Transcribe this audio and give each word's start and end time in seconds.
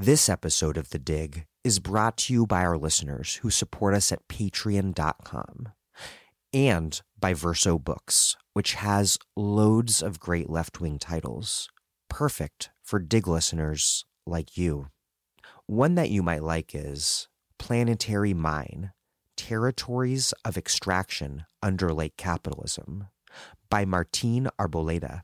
This 0.00 0.28
episode 0.28 0.76
of 0.76 0.90
The 0.90 1.00
Dig 1.00 1.46
is 1.64 1.80
brought 1.80 2.18
to 2.18 2.32
you 2.32 2.46
by 2.46 2.64
our 2.64 2.78
listeners 2.78 3.40
who 3.42 3.50
support 3.50 3.94
us 3.94 4.12
at 4.12 4.28
patreon.com 4.28 5.70
and 6.52 7.02
by 7.18 7.34
Verso 7.34 7.80
Books, 7.80 8.36
which 8.52 8.74
has 8.74 9.18
loads 9.34 10.00
of 10.00 10.20
great 10.20 10.48
left 10.48 10.80
wing 10.80 11.00
titles, 11.00 11.68
perfect 12.08 12.70
for 12.80 13.00
Dig 13.00 13.26
listeners 13.26 14.04
like 14.24 14.56
you. 14.56 14.86
One 15.66 15.96
that 15.96 16.10
you 16.10 16.22
might 16.22 16.44
like 16.44 16.76
is 16.76 17.26
Planetary 17.58 18.32
Mine 18.32 18.92
Territories 19.36 20.32
of 20.44 20.56
Extraction 20.56 21.44
Under 21.60 21.92
Late 21.92 22.16
Capitalism 22.16 23.08
by 23.68 23.84
Martin 23.84 24.48
Arboleda. 24.60 25.22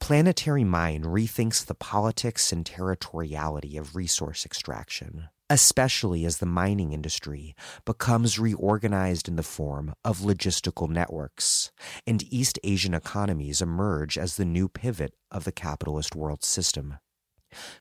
Planetary 0.00 0.64
Mine 0.64 1.02
rethinks 1.04 1.64
the 1.64 1.74
politics 1.74 2.52
and 2.52 2.64
territoriality 2.64 3.78
of 3.78 3.94
resource 3.94 4.44
extraction, 4.44 5.28
especially 5.48 6.24
as 6.24 6.38
the 6.38 6.46
mining 6.46 6.92
industry 6.92 7.54
becomes 7.84 8.38
reorganized 8.38 9.28
in 9.28 9.36
the 9.36 9.44
form 9.44 9.94
of 10.04 10.18
logistical 10.18 10.88
networks, 10.88 11.70
and 12.06 12.24
East 12.32 12.58
Asian 12.64 12.94
economies 12.94 13.62
emerge 13.62 14.18
as 14.18 14.36
the 14.36 14.44
new 14.44 14.68
pivot 14.68 15.14
of 15.30 15.44
the 15.44 15.52
capitalist 15.52 16.16
world 16.16 16.42
system. 16.42 16.96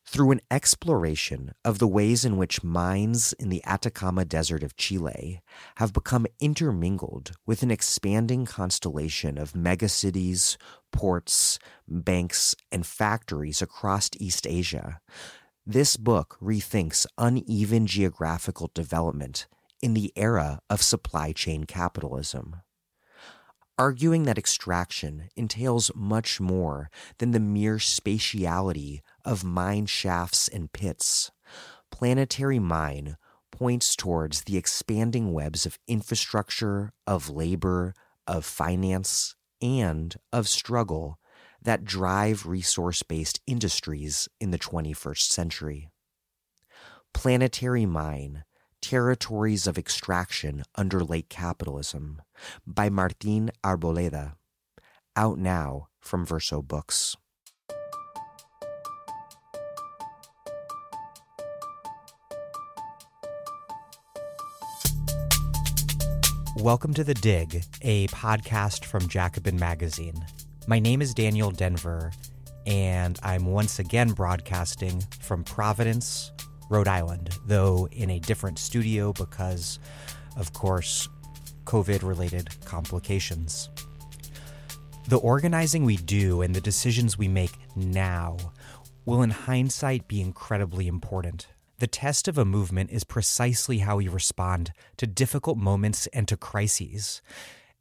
Through 0.05 0.31
an 0.31 0.41
exploration 0.49 1.53
of 1.63 1.79
the 1.79 1.87
ways 1.87 2.25
in 2.25 2.37
which 2.37 2.63
mines 2.63 3.33
in 3.33 3.49
the 3.49 3.63
Atacama 3.65 4.25
Desert 4.25 4.63
of 4.63 4.75
Chile 4.75 5.41
have 5.75 5.93
become 5.93 6.25
intermingled 6.39 7.31
with 7.45 7.63
an 7.63 7.71
expanding 7.71 8.45
constellation 8.45 9.37
of 9.37 9.53
megacities, 9.53 10.57
ports, 10.91 11.59
banks, 11.87 12.55
and 12.71 12.85
factories 12.85 13.61
across 13.61 14.09
East 14.19 14.47
Asia, 14.47 14.99
this 15.71 15.97
book 15.97 16.35
rethinks 16.41 17.05
uneven 17.19 17.85
geographical 17.85 18.71
development 18.73 19.45
in 19.83 19.93
the 19.93 20.11
era 20.15 20.61
of 20.67 20.81
supply 20.81 21.31
chain 21.31 21.65
capitalism. 21.65 22.55
Arguing 23.77 24.23
that 24.23 24.39
extraction 24.39 25.29
entails 25.35 25.91
much 25.93 26.41
more 26.41 26.89
than 27.19 27.31
the 27.31 27.39
mere 27.39 27.77
spatiality 27.77 29.01
of 29.29 29.43
mine 29.43 29.85
shafts 29.85 30.47
and 30.47 30.73
pits. 30.73 31.29
Planetary 31.91 32.57
Mine 32.57 33.15
points 33.51 33.95
towards 33.95 34.41
the 34.41 34.57
expanding 34.57 35.31
webs 35.33 35.67
of 35.67 35.77
infrastructure, 35.87 36.93
of 37.05 37.29
labor, 37.29 37.93
of 38.25 38.43
finance, 38.43 39.35
and 39.61 40.15
of 40.33 40.47
struggle 40.47 41.19
that 41.61 41.85
drive 41.85 42.47
resource 42.47 43.03
based 43.03 43.39
industries 43.45 44.27
in 44.39 44.49
the 44.49 44.57
21st 44.57 45.31
century. 45.31 45.91
Planetary 47.13 47.85
Mine 47.85 48.45
Territories 48.81 49.67
of 49.67 49.77
Extraction 49.77 50.63
Under 50.73 51.03
Late 51.03 51.29
Capitalism 51.29 52.23
by 52.65 52.89
Martin 52.89 53.51
Arboleda, 53.63 54.33
out 55.15 55.37
now 55.37 55.89
from 55.99 56.25
Verso 56.25 56.63
Books. 56.63 57.15
Welcome 66.59 66.93
to 66.95 67.05
The 67.05 67.13
Dig, 67.13 67.63
a 67.83 68.07
podcast 68.07 68.83
from 68.83 69.07
Jacobin 69.07 69.57
Magazine. 69.57 70.25
My 70.67 70.77
name 70.77 71.01
is 71.01 71.13
Daniel 71.13 71.53
Denvir, 71.53 72.13
and 72.67 73.17
I'm 73.23 73.45
once 73.45 73.79
again 73.79 74.11
broadcasting 74.11 75.01
from 75.21 75.45
Providence, 75.45 76.33
Rhode 76.69 76.89
Island, 76.89 77.29
though 77.45 77.87
in 77.93 78.09
a 78.09 78.19
different 78.19 78.59
studio 78.59 79.13
because, 79.13 79.79
of 80.35 80.51
course, 80.51 81.07
COVID 81.63 82.03
related 82.03 82.49
complications. 82.65 83.69
The 85.07 85.19
organizing 85.19 85.85
we 85.85 85.95
do 85.95 86.41
and 86.41 86.53
the 86.53 86.59
decisions 86.59 87.17
we 87.17 87.29
make 87.29 87.53
now 87.77 88.35
will, 89.05 89.21
in 89.21 89.29
hindsight, 89.29 90.09
be 90.09 90.19
incredibly 90.19 90.89
important. 90.89 91.47
The 91.79 91.87
test 91.87 92.27
of 92.27 92.37
a 92.37 92.43
movement 92.43 92.91
is 92.91 93.05
precisely 93.05 93.77
how 93.77 93.95
we 93.97 94.09
respond 94.09 94.73
to 94.97 95.07
difficult 95.07 95.57
moments 95.57 96.07
and 96.07 96.27
to 96.27 96.35
crises. 96.35 97.21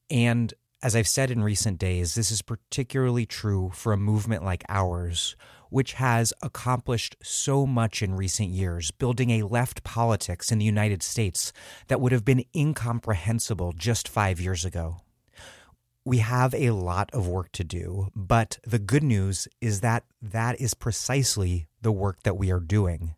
And 0.08 0.54
as 0.80 0.94
I've 0.94 1.08
said 1.08 1.32
in 1.32 1.42
recent 1.42 1.80
days, 1.80 2.14
this 2.14 2.30
is 2.30 2.40
particularly 2.40 3.26
true 3.26 3.72
for 3.74 3.92
a 3.92 3.96
movement 3.96 4.44
like 4.44 4.62
ours, 4.68 5.34
which 5.70 5.94
has 5.94 6.32
accomplished 6.42 7.16
so 7.24 7.66
much 7.66 8.00
in 8.00 8.14
recent 8.14 8.50
years, 8.50 8.92
building 8.92 9.30
a 9.30 9.42
left 9.42 9.82
politics 9.82 10.52
in 10.52 10.58
the 10.58 10.64
United 10.64 11.02
States 11.02 11.52
that 11.88 12.00
would 12.00 12.12
have 12.12 12.24
been 12.24 12.44
incomprehensible 12.54 13.72
just 13.72 14.08
five 14.08 14.40
years 14.40 14.64
ago. 14.64 14.98
We 16.04 16.18
have 16.18 16.54
a 16.54 16.70
lot 16.70 17.10
of 17.12 17.26
work 17.26 17.50
to 17.52 17.64
do, 17.64 18.10
but 18.14 18.60
the 18.64 18.78
good 18.78 19.02
news 19.02 19.48
is 19.60 19.80
that 19.80 20.04
that 20.22 20.60
is 20.60 20.74
precisely 20.74 21.66
the 21.82 21.92
work 21.92 22.22
that 22.22 22.38
we 22.38 22.52
are 22.52 22.60
doing. 22.60 23.16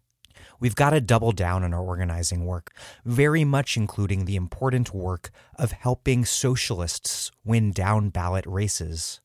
We've 0.60 0.76
got 0.76 0.90
to 0.90 1.00
double 1.00 1.32
down 1.32 1.64
on 1.64 1.72
our 1.72 1.82
organizing 1.82 2.44
work, 2.44 2.74
very 3.04 3.44
much 3.44 3.76
including 3.76 4.26
the 4.26 4.36
important 4.36 4.92
work 4.92 5.30
of 5.56 5.72
helping 5.72 6.26
socialists 6.26 7.30
win 7.44 7.72
down 7.72 8.10
ballot 8.10 8.44
races. 8.46 9.20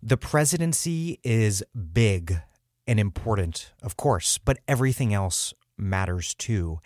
The 0.00 0.16
presidency 0.16 1.18
is 1.24 1.64
big 1.92 2.40
and 2.86 3.00
important, 3.00 3.72
of 3.82 3.96
course, 3.96 4.38
but 4.38 4.58
everything 4.68 5.12
else 5.12 5.52
matters 5.76 6.34
too, 6.34 6.78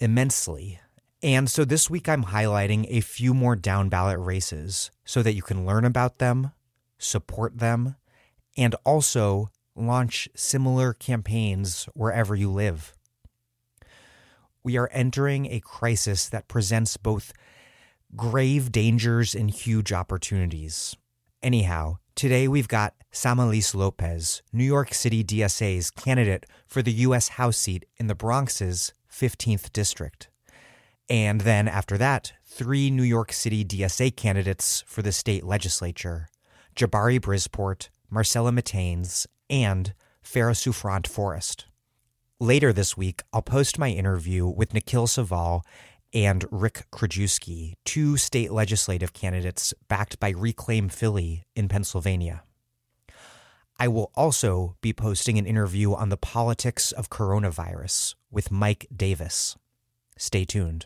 immensely. 0.00 0.80
And 1.22 1.50
so 1.50 1.64
this 1.64 1.90
week 1.90 2.08
I'm 2.08 2.24
highlighting 2.24 2.86
a 2.88 3.00
few 3.00 3.34
more 3.34 3.56
down 3.56 3.90
ballot 3.90 4.18
races 4.18 4.90
so 5.04 5.22
that 5.22 5.34
you 5.34 5.42
can 5.42 5.66
learn 5.66 5.84
about 5.84 6.18
them, 6.18 6.52
support 6.98 7.58
them, 7.58 7.96
and 8.56 8.74
also 8.84 9.50
launch 9.74 10.28
similar 10.34 10.94
campaigns 10.94 11.86
wherever 11.94 12.34
you 12.34 12.50
live. 12.50 12.95
We 14.66 14.76
are 14.78 14.90
entering 14.90 15.46
a 15.46 15.60
crisis 15.60 16.28
that 16.28 16.48
presents 16.48 16.96
both 16.96 17.32
grave 18.16 18.72
dangers 18.72 19.32
and 19.32 19.48
huge 19.48 19.92
opportunities. 19.92 20.96
Anyhow, 21.40 21.98
Today 22.16 22.48
we've 22.48 22.66
got 22.66 22.94
Samelys 23.12 23.74
Lopez, 23.74 24.42
New 24.50 24.64
York 24.64 24.92
City 24.94 25.22
DSA's 25.22 25.90
candidate 25.90 26.46
for 26.66 26.80
the 26.80 26.92
U.S. 26.92 27.28
House 27.28 27.58
seat 27.58 27.84
in 27.98 28.06
the 28.06 28.14
Bronx's 28.14 28.94
15th 29.12 29.70
district. 29.72 30.30
And 31.10 31.42
then 31.42 31.68
after 31.68 31.98
that, 31.98 32.32
three 32.44 32.90
New 32.90 33.02
York 33.02 33.34
City 33.34 33.66
DSA 33.66 34.16
candidates 34.16 34.82
for 34.86 35.02
the 35.02 35.12
state 35.12 35.44
legislature 35.44 36.28
Jabari 36.74 37.20
Brisport, 37.20 37.90
Marcela 38.10 38.50
Mitaynes, 38.50 39.26
and 39.48 39.92
Phara 40.22 40.54
Souffrant 40.54 41.06
Forrest. 41.06 41.66
Later 42.38 42.70
this 42.70 42.98
week, 42.98 43.22
I'll 43.32 43.40
post 43.40 43.78
my 43.78 43.88
interview 43.88 44.46
with 44.46 44.74
Nikhil 44.74 45.06
Saval 45.06 45.64
and 46.12 46.44
Rick 46.50 46.84
Krajewski, 46.92 47.76
two 47.86 48.18
state 48.18 48.52
legislative 48.52 49.14
candidates 49.14 49.72
backed 49.88 50.20
by 50.20 50.34
Reclaim 50.36 50.90
Philly 50.90 51.46
in 51.54 51.66
Pennsylvania. 51.66 52.42
I 53.78 53.88
will 53.88 54.10
also 54.14 54.76
be 54.82 54.92
posting 54.92 55.38
an 55.38 55.46
interview 55.46 55.94
on 55.94 56.10
the 56.10 56.18
politics 56.18 56.92
of 56.92 57.08
coronavirus 57.08 58.16
with 58.30 58.50
Mike 58.50 58.86
Davis. 58.94 59.56
Stay 60.18 60.44
tuned. 60.44 60.84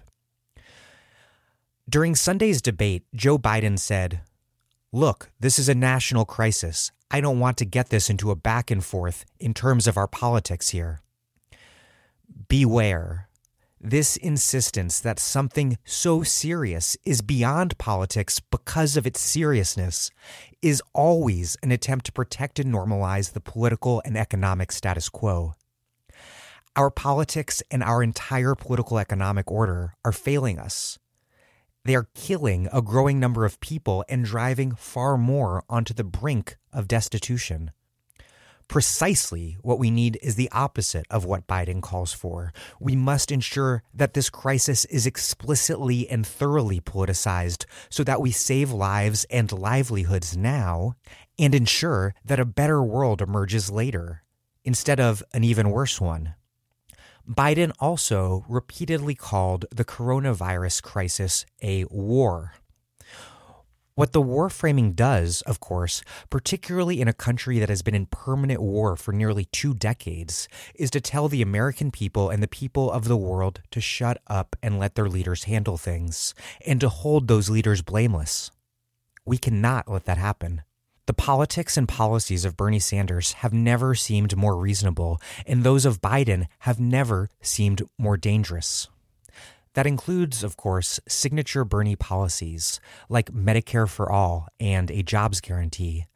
During 1.89 2.15
Sunday's 2.15 2.63
debate, 2.63 3.03
Joe 3.13 3.39
Biden 3.39 3.77
said, 3.77 4.21
Look, 4.93 5.33
this 5.41 5.59
is 5.59 5.69
a 5.69 5.75
national 5.75 6.27
crisis. 6.27 6.93
I 7.11 7.21
don't 7.21 7.41
want 7.41 7.57
to 7.57 7.65
get 7.65 7.89
this 7.89 8.09
into 8.09 8.31
a 8.31 8.37
back 8.37 8.71
and 8.71 8.85
forth 8.85 9.25
in 9.41 9.53
terms 9.53 9.89
of 9.89 9.97
our 9.97 10.07
politics 10.07 10.69
here. 10.69 11.01
Beware 12.49 13.29
this 13.81 14.19
insistence 14.19 15.01
that 15.01 15.19
something 15.19 15.79
so 15.85 16.23
serious 16.23 16.99
is 17.05 17.23
beyond 17.23 17.79
politics 17.79 18.39
because 18.39 18.97
of 18.97 19.07
its 19.07 19.21
seriousness 19.21 20.11
is 20.61 20.83
always 20.93 21.57
an 21.63 21.73
attempt 21.73 22.05
to 22.05 22.13
protect 22.13 22.59
and 22.59 22.73
normalize 22.73 23.33
the 23.33 23.41
political 23.41 24.03
and 24.05 24.19
economic 24.19 24.71
status 24.71 25.09
quo. 25.09 25.55
Our 26.77 26.91
politics 26.91 27.63
and 27.71 27.83
our 27.83 28.03
entire 28.03 28.55
political 28.55 28.99
economic 28.99 29.51
order 29.51 29.95
are 30.05 30.13
failing 30.13 30.59
us. 30.59 30.99
They 31.85 31.95
are 31.95 32.09
killing 32.15 32.69
a 32.71 32.83
growing 32.83 33.19
number 33.19 33.47
of 33.47 33.61
people 33.61 34.05
and 34.11 34.27
driving 34.27 34.75
far 34.75 35.17
more 35.17 35.65
onto 35.71 35.95
the 35.95 36.05
brink 36.05 36.59
of 36.71 36.87
destitution. 36.87 37.71
Precisely 38.71 39.59
what 39.63 39.81
we 39.81 39.91
need 39.91 40.17
is 40.23 40.37
the 40.37 40.49
opposite 40.53 41.05
of 41.11 41.25
what 41.25 41.49
Biden 41.49 41.83
calls 41.83 42.13
for. 42.13 42.53
We 42.79 42.95
must 42.95 43.33
ensure 43.33 43.83
that 43.93 44.15
this 44.15 44.31
crisis 44.31 44.85
is 44.85 45.09
explicitly 45.09 46.09
and 46.09 46.25
thoroughly 46.25 46.81
politicized 46.81 47.65
so 47.89 48.05
that 48.05 48.21
we 48.21 48.31
save 48.31 48.71
lives 48.71 49.27
and 49.29 49.51
livelihoods 49.51 50.37
now 50.37 50.95
and 51.37 51.53
ensure 51.53 52.15
that 52.25 52.39
a 52.39 52.45
better 52.45 52.81
world 52.81 53.21
emerges 53.21 53.73
later, 53.73 54.23
instead 54.65 55.01
of 55.01 55.25
an 55.35 55.43
even 55.43 55.71
worse 55.71 56.01
one. 56.01 56.35
Biden 57.29 57.73
also 57.81 58.45
repeatedly 58.49 59.17
called 59.17 59.67
the 59.73 59.85
coronavirus 59.85 60.81
crisis 60.85 61.45
a 61.61 61.87
war. 61.87 62.55
What 63.95 64.13
the 64.13 64.23
war 64.23 64.49
framing 64.49 64.93
does, 64.93 65.43
of 65.43 65.61
course, 65.61 66.03
particularly 66.31 67.01
in 67.01 67.09
a 67.09 67.13
country 67.13 67.59
that 67.59 67.69
has 67.69 67.83
been 67.83 67.95
in 67.95 68.07
permanent 68.07 68.63
war 68.63 68.97
for 68.97 69.13
nearly 69.13 69.47
two 69.47 69.75
decades, 69.75 70.49
is 70.75 70.91
to 70.93 71.01
tell 71.01 71.29
the 71.29 71.43
American 71.43 71.91
people 71.91 72.31
and 72.31 72.43
the 72.43 72.49
people 72.49 72.91
of 72.91 73.05
the 73.05 73.17
world 73.17 73.61
to 73.73 73.81
shut 73.81 74.19
up 74.27 74.57
and 74.63 74.79
let 74.79 74.95
their 74.95 75.09
leaders 75.09 75.45
handle 75.45 75.77
things, 75.77 76.35
and 76.65 76.81
to 76.81 76.89
hold 76.89 77.27
those 77.27 77.51
leaders 77.51 77.83
blameless. 77.83 78.51
We 79.27 79.39
cannot 79.39 79.89
let 79.89 80.05
that 80.05 80.19
happen. 80.19 80.63
The 81.07 81.15
politics 81.15 81.77
and 81.77 81.89
policies 81.89 82.45
of 82.45 82.57
Bernie 82.57 82.79
Sanders 82.79 83.33
have 83.33 83.53
never 83.53 83.97
seemed 83.97 84.37
more 84.37 84.57
reasonable, 84.57 85.21
and 85.47 85.65
those 85.65 85.85
of 85.85 86.01
Biden 86.01 86.47
have 86.61 86.79
never 86.79 87.29
seemed 87.43 87.83
more 87.99 88.17
dangerous. 88.17 88.89
That 89.75 89.87
includes, 89.87 90.43
of 90.43 90.57
course, 90.57 90.99
signature 91.07 91.65
Bernie 91.65 91.95
policies 91.95 92.81
like 93.09 93.31
Medicare 93.31 93.89
for 93.89 94.11
All 94.11 94.49
and 94.59 94.91
a 94.91 95.03
jobs 95.03 95.41
guarantee. 95.41 96.07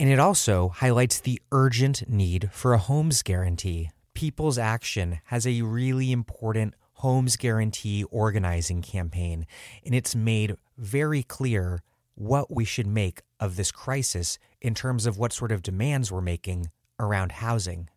And 0.00 0.08
it 0.08 0.18
also 0.18 0.70
highlights 0.70 1.20
the 1.20 1.40
urgent 1.52 2.08
need 2.08 2.50
for 2.52 2.72
a 2.72 2.78
homes 2.78 3.22
guarantee. 3.22 3.90
People's 4.14 4.56
Action 4.56 5.20
has 5.26 5.46
a 5.46 5.60
really 5.62 6.10
important 6.10 6.74
homes 6.94 7.36
guarantee 7.36 8.04
organizing 8.04 8.80
campaign, 8.80 9.46
and 9.84 9.94
it's 9.94 10.14
made 10.14 10.56
very 10.78 11.22
clear 11.22 11.82
what 12.14 12.54
we 12.54 12.64
should 12.64 12.86
make 12.86 13.22
of 13.40 13.56
this 13.56 13.72
crisis 13.72 14.38
in 14.60 14.74
terms 14.74 15.04
of 15.04 15.18
what 15.18 15.32
sort 15.32 15.52
of 15.52 15.62
demands 15.62 16.10
we're 16.12 16.20
making 16.20 16.70
around 16.98 17.32
housing. 17.32 17.88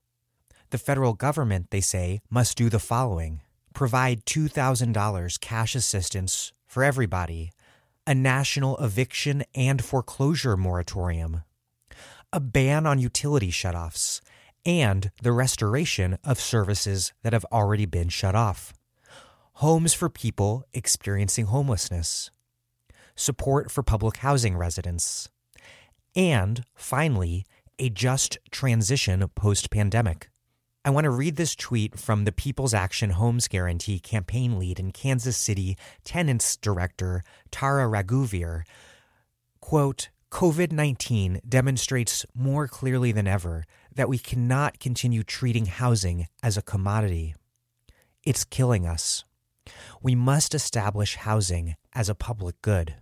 The 0.71 0.77
federal 0.77 1.13
government, 1.13 1.67
they 1.69 1.81
say, 1.81 2.21
must 2.29 2.57
do 2.57 2.69
the 2.69 2.79
following 2.79 3.41
provide 3.75 4.25
$2,000 4.25 5.39
cash 5.39 5.75
assistance 5.75 6.51
for 6.66 6.83
everybody, 6.83 7.51
a 8.07 8.16
national 8.16 8.77
eviction 8.77 9.44
and 9.54 9.83
foreclosure 9.83 10.57
moratorium, 10.57 11.44
a 12.33 12.39
ban 12.39 12.88
on 12.88 12.98
utility 12.98 13.51
shutoffs, 13.51 14.22
and 14.66 15.12
the 15.22 15.31
restoration 15.31 16.18
of 16.24 16.39
services 16.39 17.13
that 17.22 17.33
have 17.33 17.45
already 17.51 17.86
been 17.86 18.10
shut 18.10 18.33
off, 18.33 18.74
homes 19.56 19.94
for 19.94 20.10
people 20.10 20.63
experiencing 20.74 21.45
homelessness, 21.45 22.31
support 23.16 23.69
for 23.69 23.83
public 23.83 24.18
housing 24.18 24.57
residents, 24.57 25.30
and 26.16 26.63
finally, 26.74 27.45
a 27.77 27.89
just 27.89 28.38
transition 28.51 29.27
post 29.36 29.69
pandemic. 29.69 30.30
I 30.86 30.92
want 30.92 31.06
to 31.06 31.10
read 31.10 31.36
this 31.36 31.56
tweet 31.56 31.98
from 31.98 32.26
the 32.26 32.32
People's 32.32 32.76
Action 32.76 33.10
Homes 33.10 33.48
Guarantee 33.48 33.98
campaign 33.98 34.60
lead 34.60 34.80
in 34.80 34.92
Kansas 34.92 35.36
City 35.36 35.80
tenants 36.04 36.56
director 36.58 37.24
Tara 37.50 37.90
Raghuveer. 37.90 38.62
Quote, 39.62 40.10
COVID 40.30 40.72
19 40.72 41.42
demonstrates 41.50 42.24
more 42.36 42.68
clearly 42.68 43.12
than 43.12 43.26
ever 43.26 43.66
that 43.96 44.08
we 44.08 44.20
cannot 44.20 44.80
continue 44.80 45.24
treating 45.24 45.66
housing 45.66 46.28
as 46.44 46.56
a 46.56 46.62
commodity. 46.62 47.34
It's 48.24 48.44
killing 48.44 48.86
us. 48.86 49.26
We 50.04 50.14
must 50.14 50.54
establish 50.54 51.16
housing 51.16 51.78
as 51.94 52.10
a 52.10 52.16
public 52.16 52.62
good. 52.62 52.94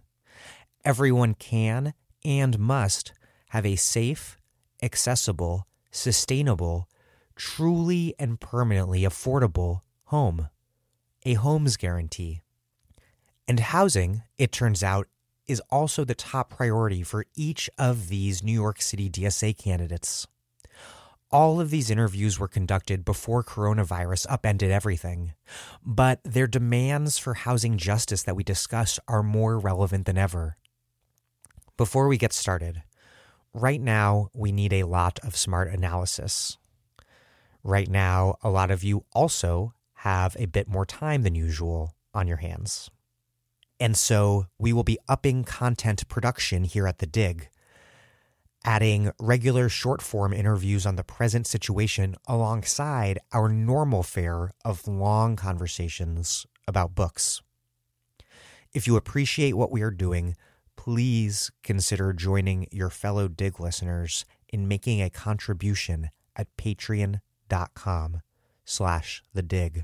Everyone 0.86 1.34
can 1.34 1.94
and 2.24 2.58
must 2.58 3.12
have 3.50 3.66
a 3.66 3.76
safe, 3.76 4.38
accessible, 4.82 5.68
sustainable, 5.92 6.88
truly 7.36 8.16
and 8.20 8.40
permanently 8.40 9.02
affordable 9.02 9.82
home, 10.06 10.50
a 11.26 11.34
homes 11.34 11.78
guarantee. 11.78 12.42
And 13.48 13.60
housing, 13.60 14.24
it 14.38 14.52
turns 14.52 14.84
out, 14.84 15.08
is 15.48 15.62
also 15.70 16.04
the 16.04 16.16
top 16.16 16.50
priority 16.50 17.04
for 17.04 17.26
each 17.36 17.70
of 17.78 18.08
these 18.08 18.44
New 18.44 18.54
York 18.54 18.82
City 18.82 19.10
DSA 19.10 19.58
candidates. 19.58 20.28
All 21.32 21.60
of 21.60 21.72
these 21.72 21.90
interviews 21.90 22.40
were 22.40 22.48
conducted 22.48 23.04
before 23.04 23.44
coronavirus 23.44 24.28
upended 24.30 24.70
everything, 24.70 25.34
but 25.84 26.20
their 26.24 26.46
demands 26.46 27.18
for 27.18 27.34
housing 27.34 27.78
justice 27.78 28.22
that 28.24 28.36
we 28.36 28.44
discuss 28.44 29.00
are 29.08 29.24
more 29.24 29.58
relevant 29.58 30.06
than 30.06 30.18
ever. 30.18 30.58
Before 31.76 32.08
we 32.08 32.20
get 32.20 32.34
started, 32.34 32.84
right 33.52 33.82
now 33.82 34.30
we 34.36 34.52
need 34.52 34.74
a 34.74 34.84
lot 34.84 35.20
of 35.24 35.36
smart 35.36 35.74
analysis. 35.74 36.60
Right 37.64 37.90
now, 37.90 38.36
a 38.42 38.50
lot 38.50 38.72
of 38.72 38.84
you 38.84 39.06
also 39.14 39.74
have 39.96 40.36
a 40.38 40.48
bit 40.48 40.68
more 40.68 40.86
time 40.86 41.24
than 41.24 41.34
usual 41.34 41.96
on 42.14 42.28
your 42.28 42.38
hands. 42.38 42.90
And 43.80 43.96
so 43.96 44.48
we 44.60 44.74
will 44.74 44.84
be 44.84 45.00
upping 45.08 45.46
content 45.46 46.08
production 46.10 46.66
here 46.66 46.88
at 46.88 47.00
The 47.00 47.06
Dig, 47.06 47.50
adding 48.66 49.12
regular 49.20 49.70
short 49.70 50.02
form 50.02 50.34
interviews 50.34 50.86
on 50.86 50.98
the 50.98 51.04
present 51.04 51.48
situation 51.48 52.16
alongside 52.28 53.20
our 53.32 53.48
normal 53.48 54.04
fare 54.04 54.52
of 54.66 54.88
long 54.88 55.36
conversations 55.36 56.46
about 56.68 56.96
books. 56.96 57.42
If 58.74 58.88
you 58.88 58.96
appreciate 58.96 59.54
what 59.54 59.72
we 59.72 59.82
are 59.82 59.92
doing, 59.92 60.36
please 60.76 61.52
consider 61.62 62.12
joining 62.12 62.68
your 62.72 62.90
fellow 62.90 63.28
Dig 63.28 63.60
listeners 63.60 64.26
in 64.50 64.68
making 64.68 65.02
a 65.02 65.10
contribution 65.10 66.10
at 66.36 66.56
Patreon 66.58 67.22
com 67.74 68.22
slash 68.66 69.24
the 69.34 69.42
dig. 69.42 69.84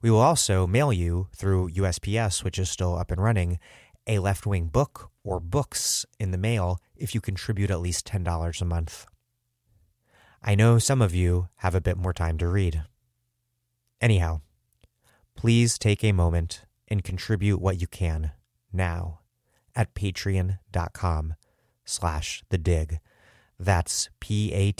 We 0.00 0.10
will 0.10 0.20
also 0.20 0.66
mail 0.66 0.92
you 0.92 1.28
through 1.34 1.70
USPS, 1.70 2.42
which 2.42 2.58
is 2.58 2.70
still 2.70 2.96
up 2.96 3.10
and 3.10 3.22
running, 3.22 3.58
a 4.06 4.18
left 4.18 4.46
wing 4.46 4.66
book 4.66 5.10
or 5.22 5.38
books 5.38 6.04
in 6.18 6.32
the 6.32 6.38
mail 6.38 6.78
if 6.96 7.14
you 7.14 7.20
contribute 7.20 7.70
at 7.70 7.80
least 7.80 8.06
$10 8.06 8.60
a 8.60 8.64
month. 8.64 9.06
I 10.42 10.56
know 10.56 10.78
some 10.78 11.00
of 11.00 11.14
you 11.14 11.48
have 11.56 11.74
a 11.74 11.80
bit 11.80 11.96
more 11.96 12.12
time 12.12 12.36
to 12.38 12.48
read. 12.48 12.82
Anyhow, 14.00 14.40
please 15.36 15.78
take 15.78 16.02
a 16.02 16.12
moment 16.12 16.62
and 16.88 17.04
contribute 17.04 17.60
what 17.60 17.80
you 17.80 17.86
can 17.86 18.32
now 18.72 19.20
at 19.76 19.94
patreon.com 19.94 21.34
slash 21.84 22.42
the 22.48 22.58
dig. 22.58 22.98
That's 23.58 24.08
P-A-T-R-E-O-N 24.20 24.78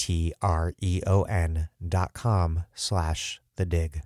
dot 1.86 2.12
com 2.12 2.64
slash 2.74 3.40
the 3.56 3.66
dig. 3.66 4.02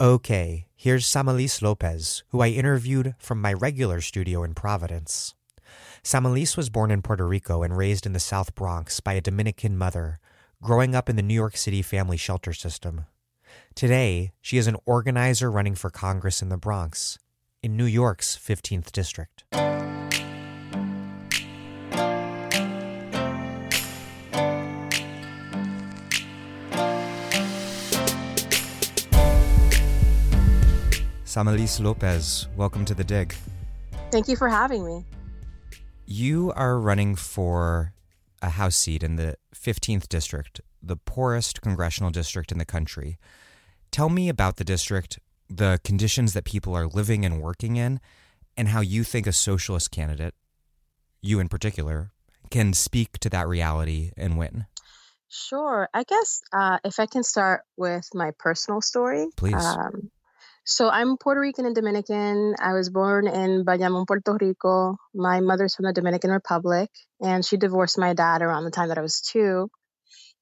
Okay, 0.00 0.66
here's 0.74 1.06
Samelys 1.06 1.62
Lopez, 1.62 2.24
who 2.28 2.40
I 2.40 2.48
interviewed 2.48 3.14
from 3.18 3.40
my 3.40 3.52
regular 3.52 4.00
studio 4.00 4.42
in 4.42 4.54
Providence. 4.54 5.34
Samelys 6.02 6.56
was 6.56 6.68
born 6.68 6.90
in 6.90 7.00
Puerto 7.00 7.26
Rico 7.26 7.62
and 7.62 7.76
raised 7.76 8.04
in 8.04 8.12
the 8.12 8.20
South 8.20 8.54
Bronx 8.54 9.00
by 9.00 9.14
a 9.14 9.20
Dominican 9.20 9.78
mother, 9.78 10.18
growing 10.62 10.94
up 10.94 11.08
in 11.08 11.16
the 11.16 11.22
New 11.22 11.34
York 11.34 11.56
City 11.56 11.80
family 11.80 12.16
shelter 12.16 12.52
system. 12.52 13.06
Today, 13.74 14.32
she 14.40 14.58
is 14.58 14.66
an 14.66 14.76
organizer 14.84 15.50
running 15.50 15.74
for 15.74 15.90
Congress 15.90 16.42
in 16.42 16.48
the 16.48 16.56
Bronx, 16.56 17.18
in 17.62 17.76
New 17.76 17.86
York's 17.86 18.36
15th 18.36 18.92
district. 18.92 19.44
Samelys 31.34 31.80
Lopez, 31.80 32.46
welcome 32.56 32.84
to 32.84 32.94
the 32.94 33.02
dig. 33.02 33.34
Thank 34.12 34.28
you 34.28 34.36
for 34.36 34.48
having 34.48 34.86
me. 34.86 35.04
You 36.06 36.52
are 36.54 36.78
running 36.78 37.16
for 37.16 37.92
a 38.40 38.50
House 38.50 38.76
seat 38.76 39.02
in 39.02 39.16
the 39.16 39.34
15th 39.52 40.08
district, 40.08 40.60
the 40.80 40.94
poorest 40.94 41.60
congressional 41.60 42.12
district 42.12 42.52
in 42.52 42.58
the 42.58 42.64
country. 42.64 43.18
Tell 43.90 44.08
me 44.08 44.28
about 44.28 44.58
the 44.58 44.64
district, 44.64 45.18
the 45.50 45.80
conditions 45.82 46.34
that 46.34 46.44
people 46.44 46.72
are 46.72 46.86
living 46.86 47.24
and 47.24 47.42
working 47.42 47.74
in, 47.74 47.98
and 48.56 48.68
how 48.68 48.80
you 48.80 49.02
think 49.02 49.26
a 49.26 49.32
socialist 49.32 49.90
candidate, 49.90 50.34
you 51.20 51.40
in 51.40 51.48
particular, 51.48 52.12
can 52.50 52.72
speak 52.72 53.18
to 53.18 53.28
that 53.30 53.48
reality 53.48 54.12
and 54.16 54.38
win. 54.38 54.66
Sure. 55.28 55.88
I 55.92 56.04
guess 56.04 56.42
uh, 56.52 56.78
if 56.84 57.00
I 57.00 57.06
can 57.06 57.24
start 57.24 57.62
with 57.76 58.08
my 58.14 58.30
personal 58.38 58.80
story. 58.80 59.26
Please. 59.36 59.54
Um, 59.54 60.12
so 60.66 60.88
I'm 60.88 61.18
Puerto 61.18 61.40
Rican 61.40 61.66
and 61.66 61.74
Dominican. 61.74 62.54
I 62.58 62.72
was 62.72 62.88
born 62.88 63.28
in 63.28 63.66
Bayamón, 63.66 64.06
Puerto 64.06 64.38
Rico. 64.40 64.96
My 65.14 65.40
mother's 65.40 65.74
from 65.74 65.84
the 65.84 65.92
Dominican 65.92 66.30
Republic, 66.30 66.88
and 67.20 67.44
she 67.44 67.58
divorced 67.58 67.98
my 67.98 68.14
dad 68.14 68.40
around 68.40 68.64
the 68.64 68.70
time 68.70 68.88
that 68.88 68.96
I 68.96 69.02
was 69.02 69.20
two. 69.20 69.68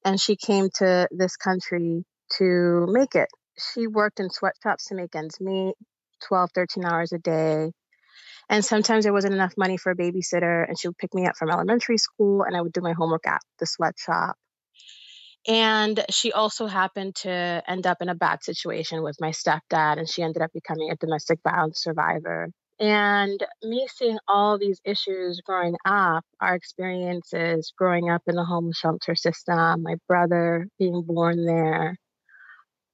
And 0.05 0.19
she 0.19 0.37
came 0.37 0.69
to 0.75 1.09
this 1.11 1.35
country 1.35 2.05
to 2.37 2.87
make 2.89 3.15
it. 3.15 3.27
She 3.73 3.87
worked 3.87 4.21
in 4.21 4.29
sweatshops 4.29 4.87
to 4.87 4.95
make 4.95 5.13
ends 5.13 5.41
meet, 5.41 5.75
12, 6.27 6.51
13 6.55 6.85
hours 6.85 7.11
a 7.11 7.19
day. 7.19 7.71
And 8.49 8.63
sometimes 8.63 9.03
there 9.03 9.13
wasn't 9.13 9.33
enough 9.33 9.53
money 9.57 9.75
for 9.75 9.91
a 9.91 9.95
babysitter, 9.95 10.65
and 10.65 10.79
she 10.79 10.87
would 10.87 10.97
pick 10.97 11.13
me 11.13 11.27
up 11.27 11.35
from 11.35 11.49
elementary 11.49 11.97
school, 11.97 12.43
and 12.43 12.55
I 12.55 12.61
would 12.61 12.73
do 12.73 12.81
my 12.81 12.93
homework 12.93 13.27
at 13.27 13.41
the 13.59 13.65
sweatshop. 13.65 14.37
And 15.47 16.03
she 16.09 16.31
also 16.31 16.67
happened 16.67 17.15
to 17.17 17.63
end 17.67 17.85
up 17.85 17.97
in 18.01 18.09
a 18.09 18.15
bad 18.15 18.43
situation 18.43 19.03
with 19.03 19.17
my 19.19 19.31
stepdad, 19.31 19.97
and 19.97 20.09
she 20.09 20.23
ended 20.23 20.41
up 20.41 20.51
becoming 20.53 20.89
a 20.89 20.95
domestic 20.95 21.39
violence 21.43 21.83
survivor. 21.83 22.49
And 22.79 23.39
me 23.61 23.87
seeing 23.93 24.17
all 24.27 24.57
these 24.57 24.81
issues 24.83 25.41
growing 25.45 25.75
up, 25.85 26.25
our 26.41 26.55
experiences 26.55 27.71
growing 27.77 28.09
up 28.09 28.23
in 28.27 28.35
the 28.35 28.45
homeless 28.45 28.77
shelter 28.77 29.15
system, 29.15 29.83
my 29.83 29.95
brother 30.07 30.67
being 30.79 31.03
born 31.03 31.45
there, 31.45 31.97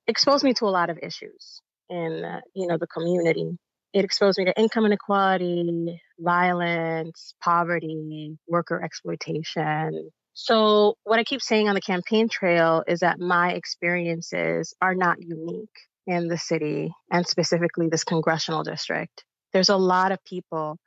exposed 0.08 0.44
me 0.44 0.54
to 0.56 0.66
a 0.66 0.70
lot 0.70 0.90
of 0.90 0.98
issues 1.02 1.62
in 1.90 2.24
uh, 2.26 2.42
you 2.56 2.68
know 2.68 2.78
the 2.78 2.88
community. 2.88 3.58
It 3.94 4.06
exposed 4.06 4.38
me 4.38 4.46
to 4.46 4.60
income 4.60 4.86
inequality, 4.86 6.00
violence, 6.20 7.34
poverty, 7.42 8.38
worker 8.48 8.84
exploitation. 8.84 10.12
So 10.34 10.96
what 11.04 11.20
I 11.20 11.24
keep 11.24 11.42
saying 11.42 11.68
on 11.68 11.76
the 11.76 11.82
campaign 11.82 12.30
trail 12.30 12.84
is 12.88 13.00
that 13.00 13.20
my 13.20 13.52
experiences 13.52 14.74
are 14.82 14.96
not 14.96 15.22
unique 15.22 15.70
in 16.08 16.28
the 16.28 16.38
city 16.38 16.94
and 17.12 17.28
specifically 17.28 17.90
this 17.90 18.04
congressional 18.04 18.64
district. 18.64 19.24
There's 19.54 19.70
a 19.70 19.78
lot 19.78 20.12
of 20.12 20.24
people 20.24 20.78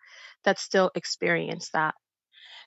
that 0.45 0.59
still 0.59 0.91
experience 0.95 1.71
that. 1.75 1.95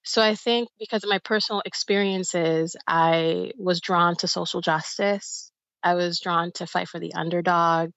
So 0.04 0.22
I 0.22 0.36
think 0.36 0.70
because 0.80 1.04
of 1.04 1.10
my 1.10 1.20
personal 1.20 1.64
experiences, 1.66 2.76
I 2.88 3.52
was 3.58 3.82
drawn 3.82 4.16
to 4.18 4.28
social 4.28 4.62
justice. 4.62 5.52
I 5.82 5.96
was 5.96 6.20
drawn 6.20 6.52
to 6.56 6.68
fight 6.68 6.88
for 6.88 7.00
the 7.00 7.14
underdog. 7.14 7.92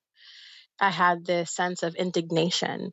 I 0.80 0.90
had 0.90 1.24
this 1.24 1.54
sense 1.54 1.82
of 1.82 1.94
indignation 1.96 2.92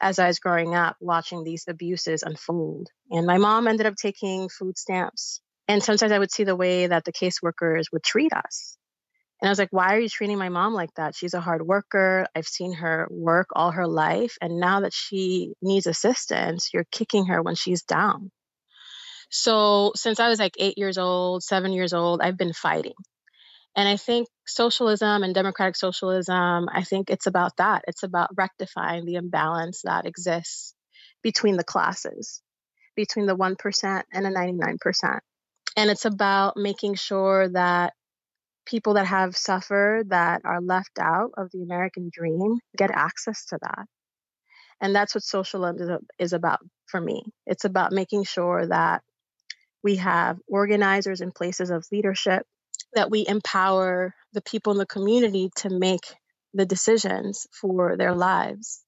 as 0.00 0.18
I 0.18 0.28
was 0.28 0.38
growing 0.38 0.74
up 0.74 0.96
watching 1.00 1.44
these 1.44 1.64
abuses 1.68 2.22
unfold. 2.22 2.88
And 3.10 3.26
my 3.26 3.38
mom 3.38 3.68
ended 3.68 3.86
up 3.86 3.96
taking 3.96 4.48
food 4.48 4.78
stamps. 4.78 5.40
And 5.68 5.82
sometimes 5.82 6.12
I 6.12 6.18
would 6.18 6.32
see 6.32 6.44
the 6.44 6.56
way 6.56 6.86
that 6.86 7.04
the 7.04 7.12
caseworkers 7.12 7.84
would 7.92 8.02
treat 8.02 8.32
us. 8.32 8.76
And 9.40 9.48
I 9.48 9.50
was 9.50 9.58
like, 9.58 9.72
why 9.72 9.94
are 9.94 10.00
you 10.00 10.08
treating 10.08 10.38
my 10.38 10.50
mom 10.50 10.74
like 10.74 10.90
that? 10.96 11.14
She's 11.14 11.34
a 11.34 11.40
hard 11.40 11.66
worker. 11.66 12.26
I've 12.34 12.46
seen 12.46 12.74
her 12.74 13.08
work 13.10 13.48
all 13.54 13.70
her 13.70 13.86
life. 13.86 14.36
And 14.42 14.58
now 14.58 14.80
that 14.80 14.92
she 14.92 15.54
needs 15.62 15.86
assistance, 15.86 16.70
you're 16.74 16.86
kicking 16.90 17.26
her 17.26 17.42
when 17.42 17.54
she's 17.54 17.82
down. 17.82 18.30
So 19.30 19.92
since 19.94 20.20
I 20.20 20.28
was 20.28 20.38
like 20.38 20.54
eight 20.58 20.76
years 20.76 20.98
old, 20.98 21.42
seven 21.42 21.72
years 21.72 21.92
old, 21.92 22.20
I've 22.20 22.36
been 22.36 22.52
fighting. 22.52 22.94
And 23.76 23.88
I 23.88 23.96
think 23.96 24.28
socialism 24.46 25.22
and 25.22 25.34
democratic 25.34 25.76
socialism, 25.76 26.68
I 26.72 26.82
think 26.82 27.08
it's 27.08 27.26
about 27.26 27.56
that. 27.58 27.84
It's 27.86 28.02
about 28.02 28.30
rectifying 28.36 29.04
the 29.04 29.14
imbalance 29.14 29.82
that 29.84 30.06
exists 30.06 30.74
between 31.22 31.56
the 31.56 31.64
classes, 31.64 32.42
between 32.96 33.26
the 33.26 33.36
1% 33.36 34.02
and 34.12 34.24
the 34.24 34.30
99%. 34.30 35.18
And 35.76 35.90
it's 35.90 36.04
about 36.04 36.56
making 36.56 36.96
sure 36.96 37.48
that 37.50 37.92
people 38.66 38.94
that 38.94 39.06
have 39.06 39.36
suffered, 39.36 40.10
that 40.10 40.42
are 40.44 40.60
left 40.60 40.98
out 40.98 41.30
of 41.36 41.50
the 41.52 41.62
American 41.62 42.10
dream, 42.12 42.58
get 42.76 42.90
access 42.90 43.46
to 43.46 43.58
that. 43.62 43.86
And 44.80 44.94
that's 44.94 45.14
what 45.14 45.22
socialism 45.22 46.06
is 46.18 46.32
about 46.32 46.60
for 46.86 47.00
me. 47.00 47.22
It's 47.46 47.64
about 47.64 47.92
making 47.92 48.24
sure 48.24 48.66
that 48.66 49.02
we 49.82 49.96
have 49.96 50.38
organizers 50.48 51.20
in 51.20 51.30
places 51.30 51.70
of 51.70 51.86
leadership 51.92 52.44
that 52.94 53.10
we 53.10 53.24
empower 53.26 54.14
the 54.32 54.42
people 54.42 54.72
in 54.72 54.78
the 54.78 54.86
community 54.86 55.50
to 55.56 55.70
make 55.70 56.14
the 56.54 56.66
decisions 56.66 57.46
for 57.52 57.96
their 57.96 58.14
lives, 58.14 58.82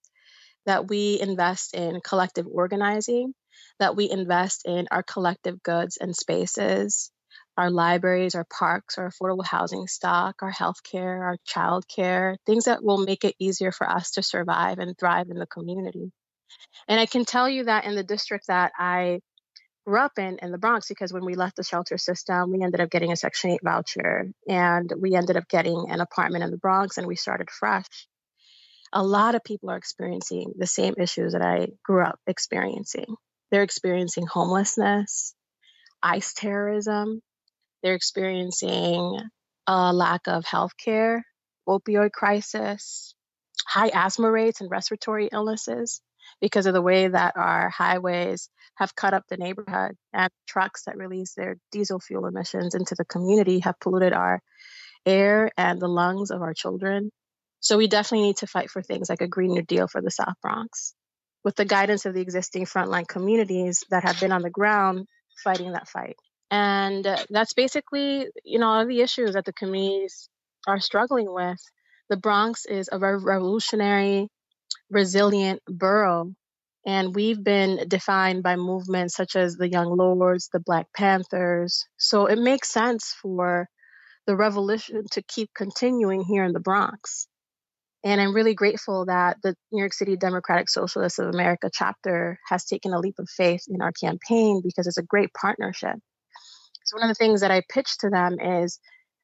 that 0.67 0.89
we 0.89 1.21
invest 1.21 1.75
in 1.75 2.01
collective 2.01 2.47
organizing, 2.51 3.35
that 3.79 3.97
we 3.97 4.11
invest 4.11 4.63
in 4.65 4.87
our 4.91 5.03
collective 5.03 5.63
goods 5.63 5.97
and 6.01 6.15
spaces, 6.15 7.11
our 7.57 7.71
libraries, 7.71 8.35
our 8.35 8.47
parks, 8.47 8.99
our 8.99 9.11
affordable 9.11 9.45
housing 9.45 9.87
stock, 9.87 10.37
our 10.43 10.53
healthcare, 10.53 11.21
our 11.21 11.37
childcare, 11.49 12.37
things 12.47 12.65
that 12.65 12.83
will 12.83 13.05
make 13.05 13.25
it 13.25 13.35
easier 13.39 13.73
for 13.73 13.89
us 13.89 14.13
to 14.13 14.23
survive 14.23 14.79
and 14.79 14.97
thrive 14.99 15.29
in 15.31 15.39
the 15.39 15.47
community. 15.47 16.11
And 16.89 16.99
I 16.99 17.07
can 17.07 17.25
tell 17.25 17.49
you 17.49 17.65
that 17.65 17.85
in 17.85 17.95
the 17.95 18.03
district 18.03 18.47
that 18.49 18.73
I 18.79 19.21
grew 19.87 20.01
up 20.01 20.19
in 20.19 20.39
in 20.43 20.53
the 20.53 20.59
Bronx 20.59 20.89
because 20.89 21.13
when 21.13 21.25
we 21.25 21.35
left 21.35 21.57
the 21.57 21.65
shelter 21.65 21.99
system, 21.99 22.53
we 22.53 22.63
ended 22.63 22.81
up 22.81 22.91
getting 22.91 23.13
a 23.13 23.17
Section 23.17 23.51
8 23.51 23.61
voucher 23.65 24.31
and 24.49 24.93
we 24.99 25.15
ended 25.15 25.37
up 25.37 25.49
getting 25.49 25.91
an 25.91 26.01
apartment 26.01 26.45
in 26.45 26.51
the 26.51 26.57
Bronx 26.59 26.99
and 26.99 27.07
we 27.07 27.17
started 27.17 27.51
fresh. 27.51 28.09
A 28.93 29.03
lot 29.03 29.35
of 29.35 29.45
people 29.45 29.71
are 29.71 29.77
experiencing 29.77 30.53
the 30.59 30.67
same 30.67 30.95
issues 30.99 31.33
that 31.33 31.43
I 31.43 31.69
grew 31.85 32.05
up 32.05 32.19
experiencing. 32.27 33.17
They're 33.51 33.63
experiencing 33.63 34.27
homelessness, 34.27 35.35
ICE 36.03 36.33
terrorism, 36.35 37.23
they're 37.83 37.95
experiencing 37.95 39.19
a 39.67 39.93
lack 39.93 40.23
of 40.27 40.45
health 40.45 40.73
care, 40.77 41.25
opioid 41.69 42.13
crisis, 42.13 43.15
high 43.67 43.91
asthma 43.93 44.31
rates 44.31 44.61
and 44.61 44.71
respiratory 44.71 45.29
illnesses 45.33 46.01
because 46.41 46.67
of 46.67 46.75
the 46.75 46.83
way 46.83 47.09
that 47.09 47.37
our 47.37 47.69
highways 47.71 48.49
have 48.77 48.95
cut 48.95 49.15
up 49.15 49.25
the 49.29 49.37
neighborhood 49.37 49.93
and 50.13 50.31
trucks 50.47 50.85
that 50.85 50.97
release 50.97 51.35
their 51.35 51.57
diesel 51.71 52.01
fuel 52.01 52.27
emissions 52.27 52.75
into 52.75 52.95
the 52.97 53.05
community 53.05 53.61
have 53.61 53.79
polluted 53.81 54.13
our 54.13 54.41
air 55.05 55.51
and 55.57 55.81
the 55.81 55.89
lungs 55.89 56.31
of 56.31 56.43
our 56.43 56.55
children. 56.55 57.11
So 57.61 57.77
we 57.77 57.87
definitely 57.87 58.29
need 58.29 58.39
to 58.39 58.47
fight 58.47 58.71
for 58.71 58.83
things 58.83 59.09
like 59.09 59.21
a 59.21 59.29
Green 59.29 59.53
New 59.53 59.63
Deal 59.63 59.87
for 59.87 60.01
the 60.01 60.11
South 60.11 60.35
Bronx 60.43 60.95
with 61.45 61.57
the 61.57 61.65
guidance 61.65 62.07
of 62.07 62.15
the 62.15 62.21
existing 62.21 62.65
frontline 62.65 63.07
communities 63.07 63.85
that 63.91 64.05
have 64.05 64.19
been 64.21 64.33
on 64.33 64.43
the 64.43 64.51
ground 64.51 65.07
fighting 65.43 65.73
that 65.73 65.89
fight. 65.89 66.17
And 66.51 67.07
uh, 67.07 67.19
that's 67.31 67.55
basically, 67.55 68.27
you 68.45 68.59
know, 68.59 68.69
all 68.69 68.87
the 68.87 69.01
issues 69.01 69.35
that 69.35 69.45
the 69.45 69.53
communities 69.53 70.29
are 70.67 70.81
struggling 70.81 71.33
with. 71.33 71.59
The 72.11 72.17
Bronx 72.17 72.67
is 72.67 72.91
a 72.93 72.99
revolutionary 72.99 74.29
resilient 74.91 75.63
borough. 75.67 76.33
And 76.85 77.15
we've 77.15 77.43
been 77.43 77.87
defined 77.89 78.43
by 78.43 78.57
movements 78.57 79.15
such 79.15 79.37
as 79.37 79.57
the 79.57 79.71
Young 79.71 79.97
Lords, 79.97 80.49
the 80.53 80.61
Black 80.61 80.87
Panthers. 80.95 81.87
So 81.97 82.27
it 82.27 82.39
makes 82.39 82.71
sense 82.71 83.15
for 83.23 83.69
the 84.27 84.37
revolution 84.37 85.05
to 85.13 85.23
keep 85.23 85.51
continuing 85.55 86.23
here 86.23 86.45
in 86.45 86.53
the 86.53 86.61
Bronx. 86.61 87.29
And 88.05 88.21
I'm 88.21 88.35
really 88.35 88.55
grateful 88.55 89.07
that 89.07 89.37
the 89.43 89.55
New 89.71 89.79
York 89.79 89.93
City 89.93 90.17
Democratic 90.17 90.69
Socialists 90.69 91.21
of 91.21 91.29
America 91.29 91.71
chapter 91.73 92.39
has 92.49 92.65
taken 92.65 92.93
a 92.93 92.99
leap 92.99 93.15
of 93.21 93.29
faith 93.31 93.65
in 93.69 93.81
our 93.81 93.93
campaign 93.93 94.61
because 94.63 94.89
it's 94.89 94.99
a 94.99 95.05
great 95.05 95.33
partnership. 95.35 95.97
So, 96.85 96.97
one 96.97 97.09
of 97.09 97.09
the 97.09 97.19
things 97.19 97.43
that 97.43 97.53
I 97.53 97.63
pitched 97.69 98.01
to 98.01 98.11
them 98.11 98.41
is 98.41 98.81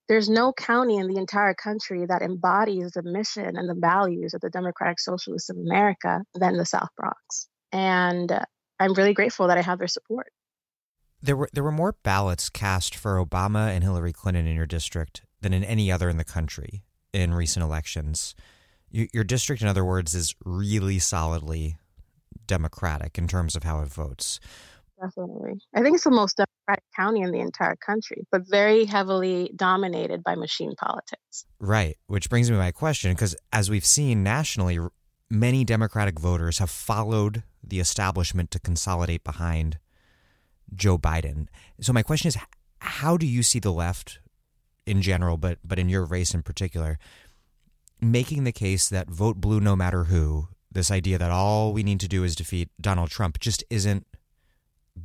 there's 0.09 0.29
no 0.29 0.53
county 0.53 0.97
in 0.97 1.07
the 1.07 1.19
entire 1.19 1.55
country 1.55 2.07
that 2.07 2.23
embodies 2.23 2.93
the 2.93 3.03
mission 3.03 3.57
and 3.57 3.69
the 3.69 3.75
values 3.79 4.35
of 4.35 4.41
the 4.41 4.51
Democratic 4.51 4.99
Socialists 4.99 5.51
of 5.51 5.57
America 5.57 6.23
than 6.35 6.57
the 6.57 6.65
South 6.65 6.89
Bronx. 6.97 7.49
And 7.73 8.33
uh, 8.33 8.41
I'm 8.81 8.95
really 8.95 9.13
grateful 9.13 9.49
that 9.49 9.59
I 9.59 9.63
have 9.63 9.79
their 9.79 9.89
support. 9.89 10.33
There 11.21 11.37
were 11.37 11.49
there 11.53 11.65
were 11.65 11.73
more 11.73 11.97
ballots 12.05 12.49
cast 12.49 12.95
for 12.95 13.23
Obama 13.23 13.75
and 13.75 13.83
Hillary 13.83 14.13
Clinton 14.13 14.47
in 14.47 14.57
your 14.57 14.67
district 14.67 15.23
than 15.41 15.53
in 15.53 15.65
any 15.65 15.91
other 15.91 16.09
in 16.09 16.17
the 16.17 16.25
country 16.25 16.85
in 17.13 17.35
recent 17.35 17.65
elections. 17.65 18.35
Your 18.91 19.25
district, 19.25 19.61
in 19.61 19.69
other 19.69 19.85
words, 19.85 20.15
is 20.15 20.35
really 20.45 20.99
solidly 20.99 21.77
Democratic 22.47 23.19
in 23.19 23.29
terms 23.29 23.55
of 23.55 23.63
how 23.63 23.81
it 23.83 23.89
votes. 23.89 24.41
Definitely. 25.01 25.61
I 25.75 25.83
think 25.83 25.95
it's 25.95 26.05
the 26.05 26.11
most 26.11 26.37
Democratic 26.37 26.85
county 26.97 27.21
in 27.23 27.31
the 27.31 27.39
entire 27.39 27.77
country, 27.77 28.27
but 28.33 28.43
very 28.49 28.85
heavily 28.85 29.53
dominated 29.55 30.25
by 30.25 30.35
machine 30.35 30.75
politics. 30.77 31.45
Right. 31.61 31.97
Which 32.07 32.29
brings 32.29 32.51
me 32.51 32.57
to 32.57 32.63
my 32.63 32.73
question 32.73 33.13
because 33.13 33.37
as 33.53 33.71
we've 33.71 33.85
seen 33.85 34.23
nationally, 34.23 34.79
many 35.31 35.65
Democratic 35.65 36.19
voters 36.19 36.59
have 36.59 36.71
followed 36.71 37.45
the 37.63 37.81
establishment 37.81 38.51
to 38.53 38.59
consolidate 38.59 39.23
behind 39.23 39.79
Joe 40.75 40.99
Biden. 40.99 41.47
So 41.81 41.93
my 41.93 42.03
question 42.03 42.29
is 42.29 42.37
how 42.81 43.17
do 43.17 43.27
you 43.27 43.43
see 43.43 43.59
the 43.59 43.73
left 43.73 44.21
in 44.87 45.03
general, 45.03 45.37
but 45.37 45.59
but 45.63 45.79
in 45.79 45.89
your 45.89 46.05
race 46.05 46.35
in 46.35 46.43
particular, 46.43 46.99
making 48.01 48.45
the 48.45 48.53
case 48.53 48.89
that 48.89 49.09
vote 49.09 49.37
blue 49.37 49.61
no 49.61 49.77
matter 49.77 50.05
who, 50.05 50.49
this 50.71 50.91
idea 50.91 51.19
that 51.19 51.31
all 51.31 51.73
we 51.73 51.83
need 51.83 52.01
to 52.01 52.09
do 52.09 52.25
is 52.25 52.35
defeat 52.35 52.71
Donald 52.81 53.11
Trump 53.11 53.39
just 53.39 53.65
isn't 53.71 54.07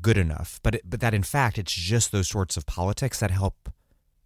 good 0.01 0.17
enough, 0.17 0.59
but 0.63 0.75
it, 0.75 0.81
but 0.85 0.99
that 0.99 1.13
in 1.13 1.23
fact 1.23 1.57
it's 1.57 1.73
just 1.73 2.11
those 2.11 2.29
sorts 2.29 2.57
of 2.57 2.65
politics 2.65 3.19
that 3.19 3.31
help 3.31 3.69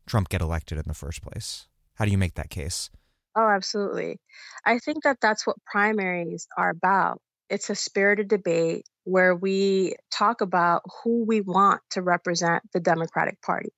Trump 0.05 0.29
get 0.29 0.41
elected 0.41 0.77
in 0.77 0.85
the 0.87 0.93
first 0.93 1.21
place. 1.21 1.67
How 1.95 2.05
do 2.05 2.11
you 2.11 2.17
make 2.17 2.35
that 2.35 2.49
case? 2.49 2.89
Oh, 3.35 3.49
absolutely. 3.49 4.19
I 4.65 4.79
think 4.79 5.03
that 5.03 5.17
that's 5.21 5.45
what 5.45 5.57
primaries 5.65 6.47
are 6.57 6.69
about. 6.69 7.21
It's 7.49 7.69
a 7.69 7.75
spirited 7.75 8.27
debate 8.27 8.85
where 9.03 9.35
we 9.35 9.95
talk 10.11 10.41
about 10.41 10.81
who 11.03 11.23
we 11.23 11.41
want 11.41 11.81
to 11.91 12.01
represent 12.01 12.63
the 12.73 12.79
Democratic 12.79 13.41
Party. 13.41 13.69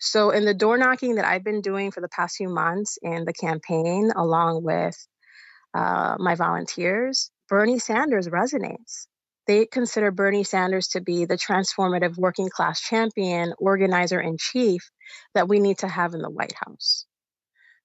So, 0.00 0.30
in 0.30 0.46
the 0.46 0.54
door 0.54 0.78
knocking 0.78 1.16
that 1.16 1.26
I've 1.26 1.44
been 1.44 1.60
doing 1.60 1.90
for 1.90 2.00
the 2.00 2.08
past 2.08 2.36
few 2.36 2.48
months 2.48 2.98
in 3.02 3.26
the 3.26 3.34
campaign, 3.34 4.10
along 4.16 4.64
with 4.64 4.96
uh, 5.74 6.16
my 6.18 6.34
volunteers, 6.34 7.30
Bernie 7.48 7.78
Sanders 7.78 8.28
resonates 8.28 9.06
they 9.50 9.66
consider 9.66 10.12
Bernie 10.12 10.44
Sanders 10.44 10.86
to 10.90 11.00
be 11.00 11.24
the 11.24 11.36
transformative 11.36 12.16
working 12.16 12.48
class 12.48 12.80
champion, 12.80 13.52
organizer 13.58 14.20
in 14.20 14.36
chief 14.38 14.88
that 15.34 15.48
we 15.48 15.58
need 15.58 15.78
to 15.78 15.88
have 15.88 16.14
in 16.14 16.22
the 16.22 16.30
White 16.30 16.54
House. 16.54 17.04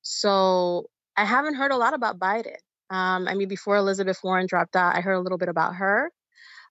So 0.03 0.86
I 1.17 1.25
haven't 1.25 1.55
heard 1.55 1.72
a 1.72 1.77
lot 1.77 1.95
about 1.95 2.19
Biden. 2.19 2.57
Um, 2.91 3.27
I 3.27 3.34
mean, 3.34 3.48
before 3.48 3.77
Elizabeth 3.77 4.19
Warren 4.24 4.45
dropped 4.45 4.75
out, 4.75 4.95
I 4.95 5.01
heard 5.01 5.15
a 5.15 5.19
little 5.19 5.39
bit 5.39 5.50
about 5.50 5.77
her, 5.77 6.12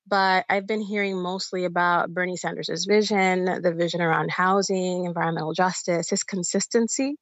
but 0.06 0.44
I've 0.48 0.66
been 0.66 0.82
hearing 0.82 1.20
mostly 1.20 1.64
about 1.64 2.10
Bernie 2.10 2.36
Sanders' 2.36 2.86
vision, 2.88 3.44
the 3.62 3.74
vision 3.74 4.02
around 4.02 4.30
housing, 4.30 5.04
environmental 5.04 5.54
justice, 5.54 6.10
his 6.10 6.24
consistency 6.24 7.16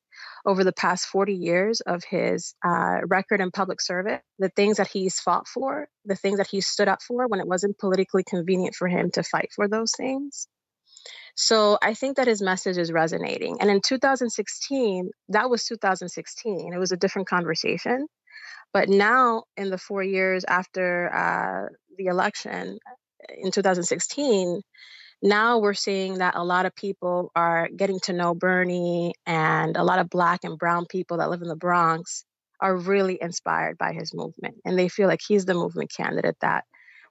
over 0.45 0.65
the 0.65 0.73
past 0.73 1.07
40 1.07 1.35
years 1.35 1.81
of 1.81 2.03
his 2.05 2.55
uh, 2.65 3.01
record 3.07 3.41
in 3.41 3.51
public 3.51 3.81
service, 3.81 4.21
the 4.39 4.49
things 4.49 4.79
that 4.79 4.89
he's 4.89 5.21
fought 5.21 5.47
for, 5.47 5.89
the 6.05 6.17
things 6.17 6.39
that 6.39 6.49
he 6.49 6.61
stood 6.61 6.89
up 6.89 7.01
for 7.03 7.29
when 7.29 7.41
it 7.41 7.47
wasn't 7.47 7.79
politically 7.79 8.25
convenient 8.25 8.75
for 8.75 8.89
him 8.89 9.11
to 9.13 9.23
fight 9.23 9.51
for 9.55 9.69
those 9.69 9.93
things. 9.97 10.49
So 11.35 11.79
I 11.83 11.95
think 11.95 12.17
that 12.17 12.29
his 12.29 12.43
message 12.43 12.77
is 12.77 12.93
resonating. 12.93 13.59
And 13.61 13.71
in 13.71 13.81
2016, 13.81 15.11
that 15.31 15.49
was 15.49 15.65
2016. 15.65 16.73
It 16.73 16.79
was 16.79 16.93
a 16.93 16.97
different 16.97 17.29
conversation. 17.29 18.07
But 18.73 18.89
now, 18.89 19.45
in 19.57 19.71
the 19.71 19.79
four 19.79 20.03
years 20.03 20.45
after 20.45 21.13
uh, 21.13 21.75
the 21.99 22.07
election 22.07 22.79
in 23.37 23.51
2016, 23.51 24.63
now 25.23 25.59
we're 25.59 25.75
seeing 25.75 26.19
that 26.19 26.35
a 26.35 26.45
lot 26.45 26.67
of 26.67 26.75
people 26.75 27.31
are 27.37 27.69
getting 27.77 28.01
to 28.05 28.13
know 28.13 28.35
Bernie, 28.35 29.15
and 29.27 29.77
a 29.77 29.85
lot 29.85 29.99
of 29.99 30.11
Black 30.11 30.41
and 30.43 30.59
Brown 30.59 30.87
people 30.87 31.19
that 31.19 31.31
live 31.31 31.43
in 31.43 31.49
the 31.49 31.57
Bronx 31.57 32.25
are 32.61 32.77
really 32.77 33.19
inspired 33.21 33.77
by 33.77 33.93
his 33.93 34.15
movement. 34.15 34.57
And 34.65 34.79
they 34.79 34.89
feel 34.89 35.09
like 35.09 35.21
he's 35.27 35.45
the 35.45 35.55
movement 35.55 35.93
candidate 35.95 36.37
that 36.41 36.65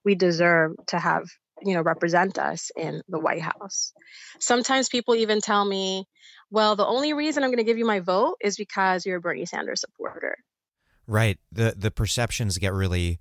we 0.04 0.16
deserve 0.16 0.74
to 0.88 1.00
have 1.00 1.26
you 1.64 1.74
know 1.76 1.82
represent 1.82 2.40
us 2.40 2.72
in 2.76 3.02
the 3.08 3.20
white 3.20 3.42
house 3.42 3.94
sometimes 4.40 4.90
people 4.90 5.14
even 5.14 5.40
tell 5.40 5.64
me 5.64 6.06
well 6.50 6.76
the 6.76 6.86
only 6.86 7.14
reason 7.14 7.44
i'm 7.44 7.50
going 7.50 7.58
to 7.58 7.64
give 7.64 7.78
you 7.78 7.86
my 7.86 8.00
vote 8.00 8.36
is 8.42 8.58
because 8.58 9.06
you're 9.06 9.18
a 9.18 9.22
bernie 9.22 9.46
sanders 9.46 9.82
supporter 9.82 10.38
Right. 11.12 11.40
The 11.52 11.74
the 11.76 11.92
perceptions 11.92 12.58
get 12.58 12.72
really 12.72 13.20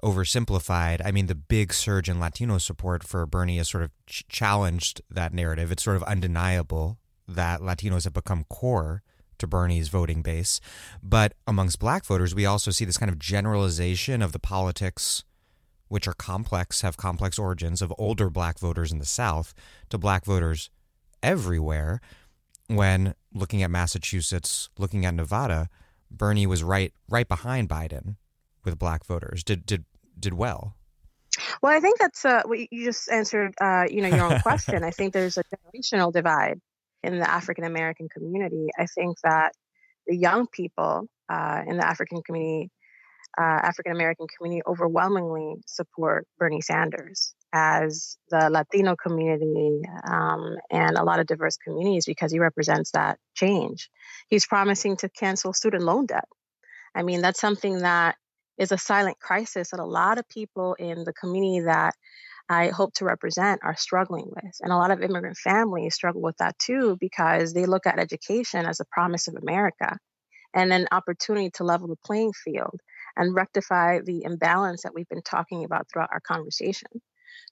oversimplified. 0.00 1.04
I 1.04 1.10
mean, 1.10 1.26
the 1.26 1.34
big 1.34 1.74
surge 1.74 2.08
in 2.08 2.20
Latino 2.20 2.58
support 2.58 3.02
for 3.02 3.26
Bernie 3.26 3.56
has 3.56 3.68
sort 3.68 3.82
of 3.82 3.90
ch- 4.06 4.24
challenged 4.28 5.02
that 5.10 5.34
narrative. 5.34 5.72
It's 5.72 5.82
sort 5.82 5.96
of 5.96 6.04
undeniable 6.04 6.98
that 7.26 7.58
Latinos 7.60 8.04
have 8.04 8.12
become 8.12 8.44
core 8.44 9.02
to 9.38 9.48
Bernie's 9.48 9.88
voting 9.88 10.22
base. 10.22 10.60
But 11.02 11.34
amongst 11.44 11.80
black 11.80 12.04
voters, 12.04 12.32
we 12.32 12.46
also 12.46 12.70
see 12.70 12.84
this 12.84 12.96
kind 12.96 13.10
of 13.10 13.18
generalization 13.18 14.22
of 14.22 14.30
the 14.30 14.38
politics, 14.38 15.24
which 15.88 16.06
are 16.06 16.14
complex, 16.14 16.82
have 16.82 16.96
complex 16.96 17.40
origins, 17.40 17.82
of 17.82 17.92
older 17.98 18.30
black 18.30 18.60
voters 18.60 18.92
in 18.92 19.00
the 19.00 19.04
South 19.04 19.52
to 19.90 19.98
black 19.98 20.24
voters 20.24 20.70
everywhere. 21.24 22.00
When 22.68 23.16
looking 23.34 23.64
at 23.64 23.70
Massachusetts, 23.72 24.68
looking 24.78 25.04
at 25.04 25.14
Nevada, 25.14 25.68
Bernie 26.16 26.46
was 26.46 26.62
right 26.62 26.92
right 27.08 27.28
behind 27.28 27.68
Biden 27.68 28.16
with 28.64 28.78
black 28.78 29.04
voters. 29.04 29.42
Did 29.42 29.66
did 29.66 29.84
did 30.18 30.34
well. 30.34 30.76
Well, 31.62 31.74
I 31.74 31.80
think 31.80 31.98
that's 31.98 32.24
uh, 32.24 32.42
what 32.44 32.58
you 32.58 32.84
just 32.84 33.10
answered. 33.10 33.54
Uh, 33.60 33.84
you 33.90 34.02
know, 34.02 34.08
your 34.08 34.32
own 34.32 34.40
question. 34.40 34.84
I 34.84 34.90
think 34.90 35.12
there's 35.12 35.38
a 35.38 35.44
generational 35.44 36.12
divide 36.12 36.60
in 37.02 37.18
the 37.18 37.28
African 37.28 37.64
American 37.64 38.08
community. 38.08 38.68
I 38.78 38.86
think 38.86 39.16
that 39.24 39.52
the 40.06 40.16
young 40.16 40.46
people 40.46 41.06
uh, 41.28 41.62
in 41.66 41.76
the 41.78 41.86
African 41.86 42.22
community, 42.22 42.70
uh, 43.38 43.42
African 43.42 43.92
American 43.92 44.26
community, 44.36 44.62
overwhelmingly 44.66 45.56
support 45.66 46.26
Bernie 46.38 46.60
Sanders 46.60 47.34
as 47.52 48.16
the 48.30 48.48
Latino 48.50 48.96
community 48.96 49.82
um, 50.10 50.56
and 50.70 50.96
a 50.96 51.04
lot 51.04 51.20
of 51.20 51.26
diverse 51.26 51.56
communities 51.56 52.06
because 52.06 52.32
he 52.32 52.38
represents 52.38 52.92
that 52.92 53.18
change. 53.34 53.90
He's 54.28 54.46
promising 54.46 54.96
to 54.98 55.08
cancel 55.08 55.52
student 55.52 55.84
loan 55.84 56.06
debt. 56.06 56.28
I 56.94 57.02
mean, 57.02 57.20
that's 57.20 57.40
something 57.40 57.78
that 57.80 58.16
is 58.58 58.72
a 58.72 58.78
silent 58.78 59.18
crisis 59.18 59.70
that 59.70 59.80
a 59.80 59.84
lot 59.84 60.18
of 60.18 60.28
people 60.28 60.74
in 60.74 61.04
the 61.04 61.12
community 61.12 61.64
that 61.64 61.94
I 62.48 62.68
hope 62.68 62.92
to 62.94 63.04
represent 63.04 63.60
are 63.62 63.76
struggling 63.76 64.26
with. 64.28 64.54
And 64.60 64.72
a 64.72 64.76
lot 64.76 64.90
of 64.90 65.02
immigrant 65.02 65.36
families 65.36 65.94
struggle 65.94 66.20
with 66.20 66.36
that 66.38 66.58
too 66.58 66.96
because 67.00 67.52
they 67.52 67.66
look 67.66 67.86
at 67.86 67.98
education 67.98 68.66
as 68.66 68.80
a 68.80 68.84
promise 68.86 69.28
of 69.28 69.36
America 69.36 69.96
and 70.54 70.72
an 70.72 70.86
opportunity 70.92 71.50
to 71.50 71.64
level 71.64 71.88
the 71.88 71.96
playing 72.04 72.32
field 72.32 72.78
and 73.16 73.34
rectify 73.34 74.00
the 74.00 74.24
imbalance 74.24 74.82
that 74.82 74.94
we've 74.94 75.08
been 75.08 75.22
talking 75.22 75.64
about 75.64 75.86
throughout 75.88 76.10
our 76.12 76.20
conversation. 76.20 76.88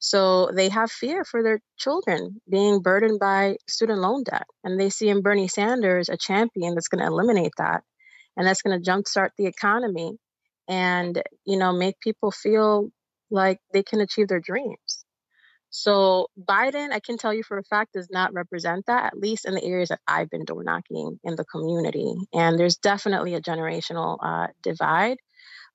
So 0.01 0.51
they 0.55 0.69
have 0.71 0.91
fear 0.91 1.25
for 1.25 1.43
their 1.43 1.61
children 1.79 2.41
being 2.51 2.81
burdened 2.81 3.21
by 3.21 3.57
student 3.69 4.01
loan 4.01 4.25
debt. 4.25 4.47
And 4.65 4.79
they 4.79 4.91
see 4.91 5.09
in 5.09 5.23
Bernie 5.23 5.49
Sanders 5.49 6.09
a 6.09 6.17
champion 6.17 6.75
that's 6.75 6.89
going 6.89 7.05
to 7.05 7.11
eliminate 7.11 7.53
that 7.59 7.83
and 8.37 8.47
that's 8.47 8.63
going 8.63 8.81
to 8.81 8.91
jumpstart 8.91 9.31
the 9.37 9.47
economy 9.47 10.17
and, 10.69 11.23
you 11.45 11.59
know, 11.59 11.73
make 11.73 12.01
people 12.01 12.31
feel 12.31 12.91
like 13.31 13.59
they 13.73 13.83
can 13.83 14.01
achieve 14.01 14.29
their 14.29 14.41
dreams. 14.41 15.05
So 15.71 16.27
Biden, 16.37 16.93
I 16.93 16.99
can 17.01 17.17
tell 17.17 17.33
you 17.33 17.45
for 17.45 17.59
a 17.59 17.63
fact, 17.63 17.93
does 17.93 18.09
not 18.11 18.35
represent 18.35 18.87
that, 18.87 19.05
at 19.05 19.19
least 19.19 19.47
in 19.47 19.55
the 19.55 19.65
areas 19.65 19.91
that 19.91 20.01
I've 20.07 20.29
been 20.29 20.45
door 20.45 20.65
knocking 20.65 21.19
in 21.23 21.37
the 21.37 21.45
community. 21.45 22.15
And 22.35 22.59
there's 22.59 22.77
definitely 22.77 23.35
a 23.35 23.41
generational 23.41 24.19
uh, 24.21 24.49
divide. 24.63 25.19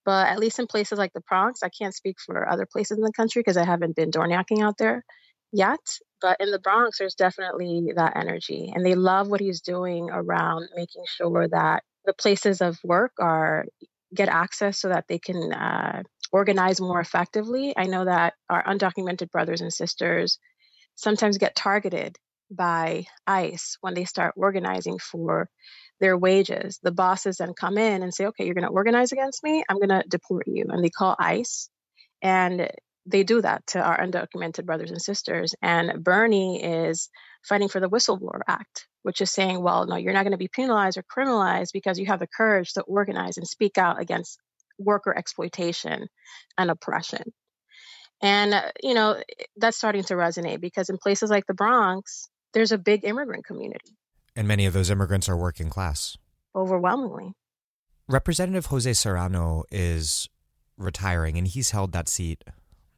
But 0.05 0.27
at 0.27 0.39
least 0.39 0.59
in 0.59 0.67
places 0.67 0.99
like 0.99 1.13
the 1.13 1.23
Bronx, 1.27 1.63
I 1.63 1.69
can't 1.69 1.95
speak 1.95 2.17
for 2.23 2.47
other 2.47 2.67
places 2.71 2.97
in 2.97 3.03
the 3.03 3.11
country 3.11 3.41
because 3.41 3.57
I 3.57 3.65
haven't 3.65 3.95
been 3.95 4.11
door 4.11 4.27
knocking 4.27 4.61
out 4.61 4.77
there 4.77 5.03
yet. 5.51 5.79
But 6.21 6.37
in 6.39 6.51
the 6.51 6.59
Bronx, 6.59 6.99
there's 6.99 7.15
definitely 7.15 7.93
that 7.95 8.15
energy. 8.15 8.71
And 8.73 8.85
they 8.85 8.95
love 8.95 9.27
what 9.27 9.41
he's 9.41 9.61
doing 9.61 10.09
around 10.11 10.69
making 10.75 11.03
sure 11.07 11.47
that 11.47 11.83
the 12.05 12.13
places 12.13 12.61
of 12.61 12.77
work 12.83 13.13
are 13.19 13.65
get 14.13 14.29
access 14.29 14.79
so 14.79 14.89
that 14.89 15.05
they 15.09 15.19
can 15.19 15.51
uh, 15.51 16.03
organize 16.31 16.79
more 16.79 16.99
effectively. 16.99 17.73
I 17.75 17.85
know 17.85 18.05
that 18.05 18.33
our 18.49 18.63
undocumented 18.63 19.31
brothers 19.31 19.61
and 19.61 19.73
sisters 19.73 20.39
sometimes 20.95 21.37
get 21.37 21.55
targeted 21.55 22.17
by 22.51 23.05
ICE 23.27 23.77
when 23.81 23.93
they 23.93 24.05
start 24.05 24.33
organizing 24.37 24.99
for 24.99 25.49
their 25.99 26.17
wages. 26.17 26.79
The 26.83 26.91
bosses 26.91 27.37
then 27.37 27.53
come 27.53 27.77
in 27.77 28.03
and 28.03 28.13
say, 28.13 28.25
okay, 28.27 28.45
you're 28.45 28.53
going 28.53 28.67
to 28.67 28.69
organize 28.69 29.11
against 29.11 29.43
me. 29.43 29.63
I'm 29.67 29.77
going 29.77 29.89
to 29.89 30.03
deport 30.07 30.47
you. 30.47 30.65
And 30.69 30.83
they 30.83 30.89
call 30.89 31.15
ICE. 31.17 31.69
And 32.21 32.69
they 33.05 33.23
do 33.23 33.41
that 33.41 33.65
to 33.67 33.79
our 33.79 33.99
undocumented 33.99 34.65
brothers 34.65 34.91
and 34.91 35.01
sisters. 35.01 35.53
And 35.61 36.03
Bernie 36.03 36.63
is 36.63 37.09
fighting 37.47 37.69
for 37.69 37.79
the 37.79 37.89
Whistleblower 37.89 38.41
Act, 38.47 38.87
which 39.03 39.21
is 39.21 39.31
saying, 39.31 39.61
well, 39.61 39.85
no, 39.85 39.95
you're 39.95 40.13
not 40.13 40.23
going 40.23 40.31
to 40.31 40.37
be 40.37 40.47
penalized 40.47 40.97
or 40.97 41.03
criminalized 41.03 41.71
because 41.71 41.99
you 41.99 42.07
have 42.07 42.19
the 42.19 42.27
courage 42.27 42.73
to 42.73 42.81
organize 42.81 43.37
and 43.37 43.47
speak 43.47 43.77
out 43.77 44.01
against 44.01 44.39
worker 44.79 45.15
exploitation 45.15 46.07
and 46.57 46.71
oppression. 46.71 47.31
And, 48.21 48.53
uh, 48.53 48.71
you 48.81 48.93
know, 48.93 49.21
that's 49.57 49.77
starting 49.77 50.03
to 50.03 50.15
resonate 50.15 50.61
because 50.61 50.89
in 50.89 50.97
places 50.97 51.29
like 51.29 51.45
the 51.45 51.53
Bronx, 51.53 52.27
there's 52.55 52.71
a 52.71 52.77
big 52.79 53.05
immigrant 53.05 53.45
community. 53.45 53.97
And 54.35 54.47
many 54.47 54.65
of 54.65 54.73
those 54.73 54.89
immigrants 54.89 55.29
are 55.29 55.37
working 55.37 55.69
class. 55.69 56.17
Overwhelmingly. 56.55 57.33
Representative 58.07 58.67
Jose 58.67 58.93
Serrano 58.93 59.65
is 59.69 60.29
retiring, 60.77 61.37
and 61.37 61.47
he's 61.47 61.71
held 61.71 61.91
that 61.91 62.09
seat, 62.09 62.43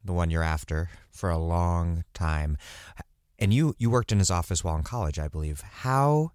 the 0.04 0.12
one 0.12 0.30
you're 0.30 0.42
after, 0.42 0.90
for 1.10 1.28
a 1.28 1.38
long 1.38 2.04
time. 2.14 2.56
And 3.38 3.52
you, 3.52 3.74
you 3.78 3.90
worked 3.90 4.12
in 4.12 4.18
his 4.18 4.30
office 4.30 4.64
while 4.64 4.76
in 4.76 4.82
college, 4.84 5.18
I 5.18 5.28
believe. 5.28 5.60
How 5.60 6.32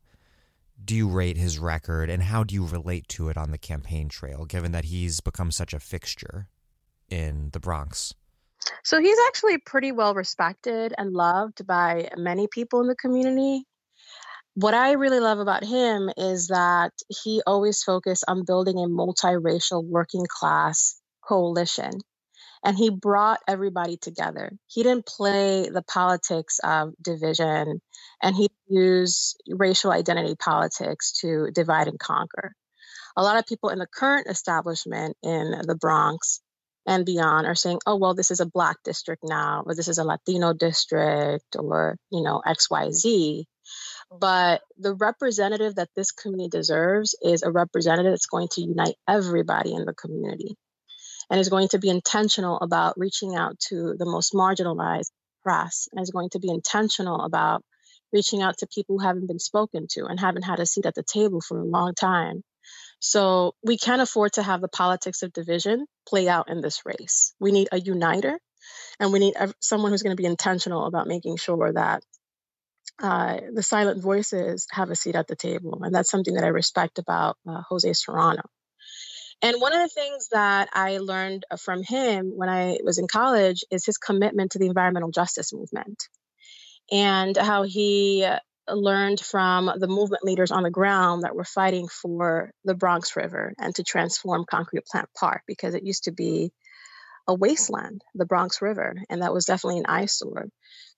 do 0.83 0.95
you 0.95 1.07
rate 1.07 1.37
his 1.37 1.59
record, 1.59 2.09
and 2.09 2.23
how 2.23 2.43
do 2.43 2.53
you 2.53 2.65
relate 2.65 3.07
to 3.09 3.29
it 3.29 3.37
on 3.37 3.51
the 3.51 3.57
campaign 3.57 4.09
trail, 4.09 4.45
given 4.45 4.73
that 4.73 4.85
he's 4.85 5.21
become 5.21 5.51
such 5.51 5.73
a 5.73 5.79
fixture 5.79 6.49
in 7.09 7.51
the 7.53 7.59
Bronx? 7.59 8.13
So 8.83 8.99
he's 8.99 9.17
actually 9.27 9.57
pretty 9.57 9.91
well 9.91 10.13
respected 10.13 10.93
and 10.97 11.13
loved 11.13 11.65
by 11.65 12.09
many 12.17 12.47
people 12.47 12.81
in 12.81 12.87
the 12.87 12.95
community 12.95 13.65
what 14.55 14.75
I 14.75 14.91
really 14.93 15.19
love 15.19 15.39
about 15.39 15.63
him 15.63 16.09
is 16.15 16.47
that 16.47 16.91
he 17.23 17.41
always 17.47 17.81
focused 17.81 18.23
on 18.27 18.45
building 18.45 18.77
a 18.77 18.87
multiracial 18.87 19.83
working 19.83 20.25
class 20.29 20.99
coalition. 21.27 21.91
And 22.63 22.77
he 22.77 22.91
brought 22.91 23.39
everybody 23.47 23.97
together. 23.97 24.51
He 24.67 24.83
didn't 24.83 25.05
play 25.05 25.69
the 25.69 25.81
politics 25.81 26.59
of 26.63 26.93
division 27.01 27.81
and 28.21 28.35
he 28.35 28.49
used 28.69 29.41
racial 29.49 29.91
identity 29.91 30.35
politics 30.35 31.11
to 31.21 31.49
divide 31.53 31.87
and 31.87 31.99
conquer. 31.99 32.53
A 33.17 33.23
lot 33.23 33.37
of 33.37 33.45
people 33.47 33.69
in 33.69 33.79
the 33.79 33.87
current 33.87 34.27
establishment 34.29 35.17
in 35.23 35.51
the 35.67 35.75
Bronx 35.75 36.41
and 36.87 37.05
beyond 37.05 37.47
are 37.47 37.55
saying, 37.55 37.79
oh, 37.87 37.97
well, 37.97 38.15
this 38.15 38.31
is 38.31 38.39
a 38.41 38.45
Black 38.47 38.77
district 38.83 39.23
now, 39.25 39.63
or 39.65 39.75
this 39.75 39.87
is 39.89 39.99
a 39.99 40.03
Latino 40.05 40.53
district, 40.53 41.55
or, 41.59 41.97
you 42.11 42.23
know, 42.23 42.41
XYZ. 42.45 43.45
But 44.11 44.61
the 44.77 44.93
representative 44.95 45.75
that 45.75 45.89
this 45.95 46.11
community 46.11 46.49
deserves 46.49 47.15
is 47.21 47.43
a 47.43 47.51
representative 47.51 48.13
that's 48.13 48.27
going 48.27 48.49
to 48.53 48.61
unite 48.61 48.95
everybody 49.07 49.73
in 49.73 49.85
the 49.85 49.93
community. 49.93 50.55
and 51.31 51.41
is 51.41 51.49
going 51.49 51.69
to 51.69 51.79
be 51.79 51.89
intentional 51.89 52.59
about 52.61 52.99
reaching 52.99 53.35
out 53.35 53.59
to 53.59 53.95
the 53.99 54.07
most 54.07 54.33
marginalized 54.33 55.11
press 55.43 55.89
and 55.93 56.01
is 56.03 56.11
going 56.11 56.31
to 56.31 56.39
be 56.39 56.49
intentional 56.51 57.21
about 57.21 57.63
reaching 58.13 58.43
out 58.43 58.57
to 58.59 58.67
people 58.67 58.99
who 58.99 59.05
haven't 59.05 59.27
been 59.27 59.39
spoken 59.39 59.87
to 59.91 60.05
and 60.07 60.19
haven't 60.21 60.43
had 60.43 60.61
a 60.61 60.67
seat 60.67 60.87
at 60.87 60.95
the 60.95 61.03
table 61.03 61.41
for 61.41 61.59
a 61.59 61.65
long 61.65 61.95
time. 61.95 62.43
So 63.05 63.53
we 63.61 63.77
can't 63.77 64.01
afford 64.01 64.31
to 64.33 64.43
have 64.43 64.61
the 64.61 64.69
politics 64.69 65.23
of 65.23 65.33
division 65.33 65.87
play 66.07 66.29
out 66.29 66.49
in 66.49 66.61
this 66.61 66.83
race. 66.85 67.33
We 67.37 67.51
need 67.51 67.67
a 67.73 67.77
uniter 67.77 68.39
and 68.97 69.11
we 69.11 69.19
need 69.19 69.35
someone 69.59 69.91
who's 69.91 70.03
going 70.03 70.15
to 70.15 70.21
be 70.21 70.25
intentional 70.25 70.85
about 70.85 71.05
making 71.05 71.35
sure 71.35 71.73
that 71.73 72.01
uh, 73.01 73.39
the 73.53 73.61
silent 73.61 74.01
voices 74.01 74.67
have 74.71 74.89
a 74.89 74.95
seat 74.95 75.15
at 75.15 75.27
the 75.27 75.35
table. 75.35 75.81
And 75.83 75.93
that's 75.93 76.09
something 76.09 76.35
that 76.35 76.45
I 76.45 76.47
respect 76.47 76.97
about 76.97 77.35
uh, 77.45 77.63
Jose 77.67 77.91
Serrano. 77.91 78.43
And 79.41 79.59
one 79.59 79.73
of 79.73 79.81
the 79.81 79.93
things 79.93 80.29
that 80.31 80.69
I 80.71 80.99
learned 80.99 81.43
from 81.59 81.83
him 81.83 82.31
when 82.33 82.47
I 82.47 82.77
was 82.85 82.99
in 82.99 83.09
college 83.09 83.65
is 83.69 83.85
his 83.85 83.97
commitment 83.97 84.51
to 84.51 84.59
the 84.59 84.67
environmental 84.67 85.11
justice 85.11 85.51
movement 85.51 86.07
and 86.89 87.35
how 87.35 87.63
he 87.63 88.25
learned 88.67 89.19
from 89.19 89.71
the 89.77 89.87
movement 89.87 90.23
leaders 90.23 90.51
on 90.51 90.63
the 90.63 90.69
ground 90.71 91.23
that 91.23 91.35
were 91.35 91.43
fighting 91.43 91.87
for 91.87 92.51
the 92.63 92.75
Bronx 92.75 93.15
River 93.15 93.53
and 93.59 93.75
to 93.75 93.83
transform 93.83 94.45
Concrete 94.49 94.85
Plant 94.85 95.09
Park 95.17 95.43
because 95.47 95.73
it 95.73 95.83
used 95.83 96.05
to 96.05 96.11
be 96.11 96.51
a 97.27 97.33
wasteland, 97.33 98.01
the 98.15 98.25
Bronx 98.25 98.61
River, 98.61 98.95
and 99.09 99.21
that 99.21 99.33
was 99.33 99.45
definitely 99.45 99.79
an 99.79 99.85
eyesore. 99.87 100.47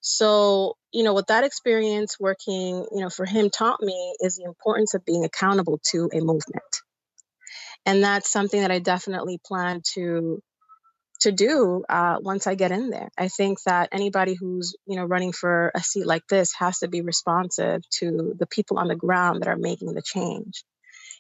So, 0.02 0.76
you 0.92 1.04
know, 1.04 1.14
what 1.14 1.28
that 1.28 1.44
experience 1.44 2.20
working, 2.20 2.86
you 2.92 3.02
know, 3.02 3.10
for 3.10 3.26
him 3.26 3.50
taught 3.50 3.82
me 3.82 4.16
is 4.20 4.36
the 4.36 4.44
importance 4.44 4.94
of 4.94 5.06
being 5.06 5.26
accountable 5.26 5.80
to 5.92 6.10
a 6.14 6.20
movement. 6.20 6.64
And 7.86 8.04
that's 8.04 8.32
something 8.32 8.62
that 8.62 8.72
I 8.72 8.80
definitely 8.80 9.40
plan 9.46 9.82
to 9.94 10.42
to 11.26 11.32
do 11.32 11.84
uh, 11.90 12.18
once 12.22 12.46
I 12.46 12.54
get 12.54 12.72
in 12.72 12.92
there. 12.92 13.10
I 13.18 13.30
think 13.30 13.62
that 13.64 13.90
anybody 13.92 14.36
who's 14.40 14.76
you 14.86 14.96
know 14.96 15.06
running 15.06 15.34
for 15.34 15.72
a 15.74 15.82
seat 15.82 16.06
like 16.06 16.26
this 16.28 16.54
has 16.60 16.80
to 16.80 16.88
be 16.88 17.02
responsive 17.02 17.82
to 18.00 18.36
the 18.38 18.46
people 18.46 18.78
on 18.78 18.88
the 18.88 18.96
ground 18.96 19.42
that 19.42 19.50
are 19.50 19.58
making 19.58 19.94
the 19.94 20.04
change. 20.04 20.64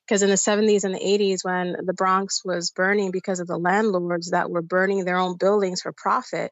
Because 0.05 0.21
in 0.21 0.29
the 0.29 0.35
70s 0.35 0.83
and 0.83 0.93
the 0.93 0.99
80s, 0.99 1.43
when 1.43 1.75
the 1.83 1.93
Bronx 1.93 2.45
was 2.45 2.69
burning 2.69 3.09
because 3.09 3.39
of 3.39 3.47
the 3.47 3.57
landlords 3.57 4.29
that 4.29 4.51
were 4.51 4.61
burning 4.61 5.03
their 5.03 5.17
own 5.17 5.35
buildings 5.37 5.81
for 5.81 5.91
profit, 5.91 6.51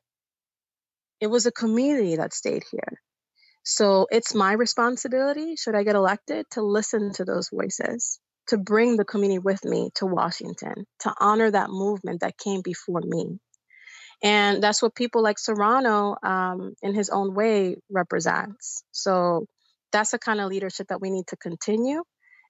it 1.21 1.27
was 1.27 1.45
a 1.45 1.51
community 1.51 2.15
that 2.15 2.33
stayed 2.33 2.63
here. 2.71 2.99
So 3.63 4.07
it's 4.09 4.33
my 4.33 4.53
responsibility, 4.53 5.55
should 5.55 5.75
I 5.75 5.83
get 5.83 5.95
elected, 5.95 6.47
to 6.51 6.63
listen 6.63 7.13
to 7.13 7.25
those 7.25 7.49
voices 7.53 8.19
to 8.47 8.57
bring 8.57 8.97
the 8.97 9.05
community 9.05 9.39
with 9.39 9.63
me 9.63 9.89
to 9.95 10.05
Washington, 10.05 10.85
to 10.99 11.13
honor 11.19 11.49
that 11.49 11.69
movement 11.69 12.21
that 12.21 12.37
came 12.37 12.61
before 12.61 13.01
me. 13.01 13.39
And 14.21 14.63
that's 14.63 14.81
what 14.81 14.95
people 14.95 15.21
like 15.21 15.37
Serrano, 15.37 16.15
um, 16.23 16.75
in 16.81 16.93
his 16.95 17.09
own 17.09 17.33
way, 17.33 17.77
represents. 17.89 18.83
So 18.91 19.45
that's 19.91 20.11
the 20.11 20.19
kind 20.19 20.39
of 20.39 20.49
leadership 20.49 20.87
that 20.87 21.01
we 21.01 21.09
need 21.09 21.27
to 21.27 21.37
continue 21.37 22.03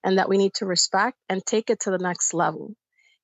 and 0.03 0.17
that 0.17 0.29
we 0.29 0.37
need 0.37 0.53
to 0.55 0.65
respect 0.65 1.17
and 1.29 1.43
take 1.45 1.69
it 1.69 1.81
to 1.81 1.91
the 1.91 1.97
next 1.97 2.33
level. 2.33 2.75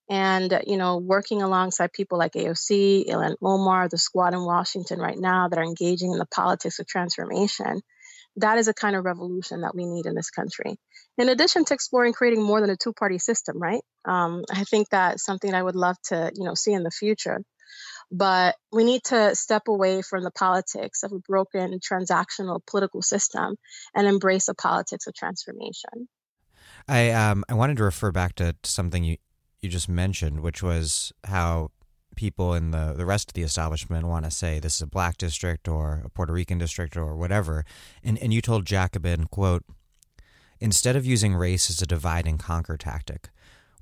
And, 0.09 0.63
you 0.65 0.77
know, 0.77 0.97
working 0.97 1.43
alongside 1.43 1.93
people 1.93 2.17
like 2.17 2.33
AOC, 2.33 3.07
Ilhan 3.07 3.35
Omar, 3.43 3.87
the 3.87 3.99
squad 3.99 4.33
in 4.33 4.43
Washington 4.43 4.99
right 4.99 5.17
now 5.17 5.47
that 5.47 5.59
are 5.59 5.63
engaging 5.63 6.11
in 6.11 6.17
the 6.17 6.25
politics 6.25 6.79
of 6.79 6.87
transformation, 6.87 7.81
that 8.37 8.57
is 8.57 8.67
a 8.67 8.73
kind 8.73 8.95
of 8.95 9.05
revolution 9.05 9.61
that 9.61 9.75
we 9.75 9.85
need 9.85 10.05
in 10.05 10.15
this 10.15 10.29
country. 10.29 10.77
In 11.17 11.29
addition 11.29 11.65
to 11.65 11.73
exploring 11.73 12.13
creating 12.13 12.43
more 12.43 12.61
than 12.61 12.69
a 12.69 12.77
two-party 12.77 13.19
system, 13.19 13.59
right? 13.59 13.81
Um, 14.05 14.43
I 14.51 14.63
think 14.63 14.89
that's 14.89 15.23
something 15.23 15.53
I 15.53 15.63
would 15.63 15.75
love 15.75 15.97
to, 16.05 16.31
you 16.35 16.45
know, 16.45 16.53
see 16.53 16.73
in 16.73 16.83
the 16.83 16.91
future. 16.91 17.41
But 18.11 18.55
we 18.71 18.83
need 18.83 19.03
to 19.05 19.35
step 19.35 19.63
away 19.67 20.01
from 20.01 20.23
the 20.23 20.31
politics 20.31 21.03
of 21.03 21.11
a 21.11 21.19
broken 21.19 21.79
transactional 21.79 22.59
political 22.65 23.01
system 23.01 23.55
and 23.93 24.07
embrace 24.07 24.47
a 24.47 24.55
politics 24.55 25.05
of 25.05 25.13
transformation. 25.13 26.07
I 26.87 27.11
um 27.11 27.43
I 27.47 27.53
wanted 27.53 27.77
to 27.77 27.83
refer 27.83 28.11
back 28.11 28.35
to 28.35 28.55
something 28.63 29.03
you 29.03 29.17
you 29.61 29.69
just 29.69 29.89
mentioned, 29.89 30.39
which 30.39 30.63
was 30.63 31.13
how 31.25 31.69
people 32.19 32.53
in 32.53 32.71
the, 32.71 32.93
the 32.97 33.05
rest 33.05 33.29
of 33.29 33.33
the 33.33 33.43
establishment 33.43 34.05
want 34.05 34.25
to 34.25 34.29
say 34.31 34.59
this 34.59 34.75
is 34.75 34.81
a 34.81 34.87
black 34.87 35.17
district 35.17 35.69
or 35.69 36.03
a 36.03 36.09
Puerto 36.09 36.33
Rican 36.33 36.57
district 36.57 36.97
or 36.97 37.15
whatever. 37.15 37.63
And, 38.03 38.19
and 38.19 38.33
you 38.33 38.41
told 38.41 38.65
Jacobin, 38.65 39.27
quote, 39.27 39.63
instead 40.59 40.97
of 40.97 41.05
using 41.05 41.33
race 41.33 41.69
as 41.69 41.81
a 41.81 41.85
divide 41.85 42.27
and 42.27 42.37
conquer 42.37 42.75
tactic, 42.75 43.29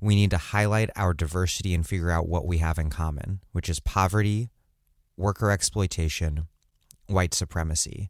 we 0.00 0.14
need 0.14 0.30
to 0.30 0.38
highlight 0.38 0.88
our 0.94 1.12
diversity 1.12 1.74
and 1.74 1.84
figure 1.84 2.12
out 2.12 2.28
what 2.28 2.46
we 2.46 2.58
have 2.58 2.78
in 2.78 2.90
common, 2.90 3.40
which 3.50 3.68
is 3.68 3.80
poverty, 3.80 4.50
worker 5.16 5.50
exploitation, 5.50 6.46
white 7.08 7.34
supremacy. 7.34 8.08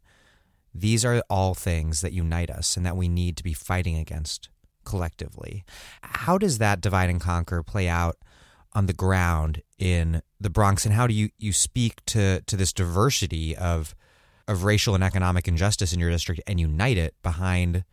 These 0.75 1.03
are 1.03 1.23
all 1.27 1.55
things 1.55 2.01
that 2.01 2.13
unite 2.13 2.51
us 2.51 2.77
and 2.77 2.85
that 2.85 2.95
we 2.95 3.07
need 3.07 3.35
to 3.37 3.43
be 3.43 3.53
fighting 3.53 3.97
against 3.97 4.49
collectively. 4.85 5.63
How 6.03 6.37
does 6.37 6.59
that 6.59 6.81
divide 6.81 7.09
and 7.09 7.19
conquer 7.19 7.63
play 7.63 7.87
out 7.89 8.17
on 8.73 8.85
the 8.85 8.93
ground 8.93 9.61
in 9.77 10.21
the 10.39 10.49
Bronx, 10.49 10.85
and 10.85 10.93
how 10.93 11.07
do 11.07 11.13
you, 11.13 11.29
you 11.37 11.53
speak 11.53 12.03
to 12.07 12.41
to 12.41 12.55
this 12.55 12.73
diversity 12.73 13.55
of 13.55 13.95
of 14.47 14.63
racial 14.63 14.95
and 14.95 15.03
economic 15.03 15.47
injustice 15.47 15.93
in 15.93 15.99
your 15.99 16.09
district 16.09 16.41
and 16.47 16.59
unite 16.59 16.97
it 16.97 17.13
behind 17.21 17.83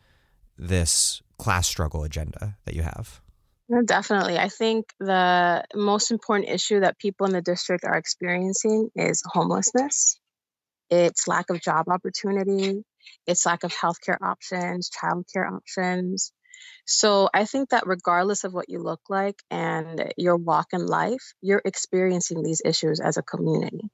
this 0.57 1.21
class 1.39 1.67
struggle 1.67 2.03
agenda 2.03 2.57
that 2.65 2.75
you 2.75 2.83
have? 2.83 3.21
definitely. 3.85 4.39
I 4.39 4.49
think 4.49 4.87
the 5.01 5.65
most 5.75 6.11
important 6.11 6.49
issue 6.49 6.81
that 6.81 6.99
people 6.99 7.27
in 7.27 7.33
the 7.33 7.43
district 7.43 7.85
are 7.85 7.97
experiencing 7.97 8.91
is 8.95 9.23
homelessness. 9.27 10.19
It's 10.89 11.27
lack 11.27 11.51
of 11.51 11.61
job 11.61 11.89
opportunity. 11.89 12.85
It's 13.27 13.45
lack 13.45 13.65
of 13.65 13.73
healthcare 13.73 14.19
options, 14.23 14.91
childcare 14.91 15.51
options. 15.53 16.33
So 16.85 17.29
I 17.35 17.45
think 17.45 17.71
that 17.71 17.87
regardless 17.87 18.45
of 18.45 18.53
what 18.53 18.69
you 18.69 18.79
look 18.79 19.01
like 19.09 19.43
and 19.51 20.13
your 20.17 20.37
walk 20.37 20.69
in 20.73 20.87
life, 20.87 21.33
you're 21.43 21.63
experiencing 21.65 22.43
these 22.43 22.63
issues 22.65 23.01
as 23.01 23.17
a 23.17 23.23
community. 23.23 23.91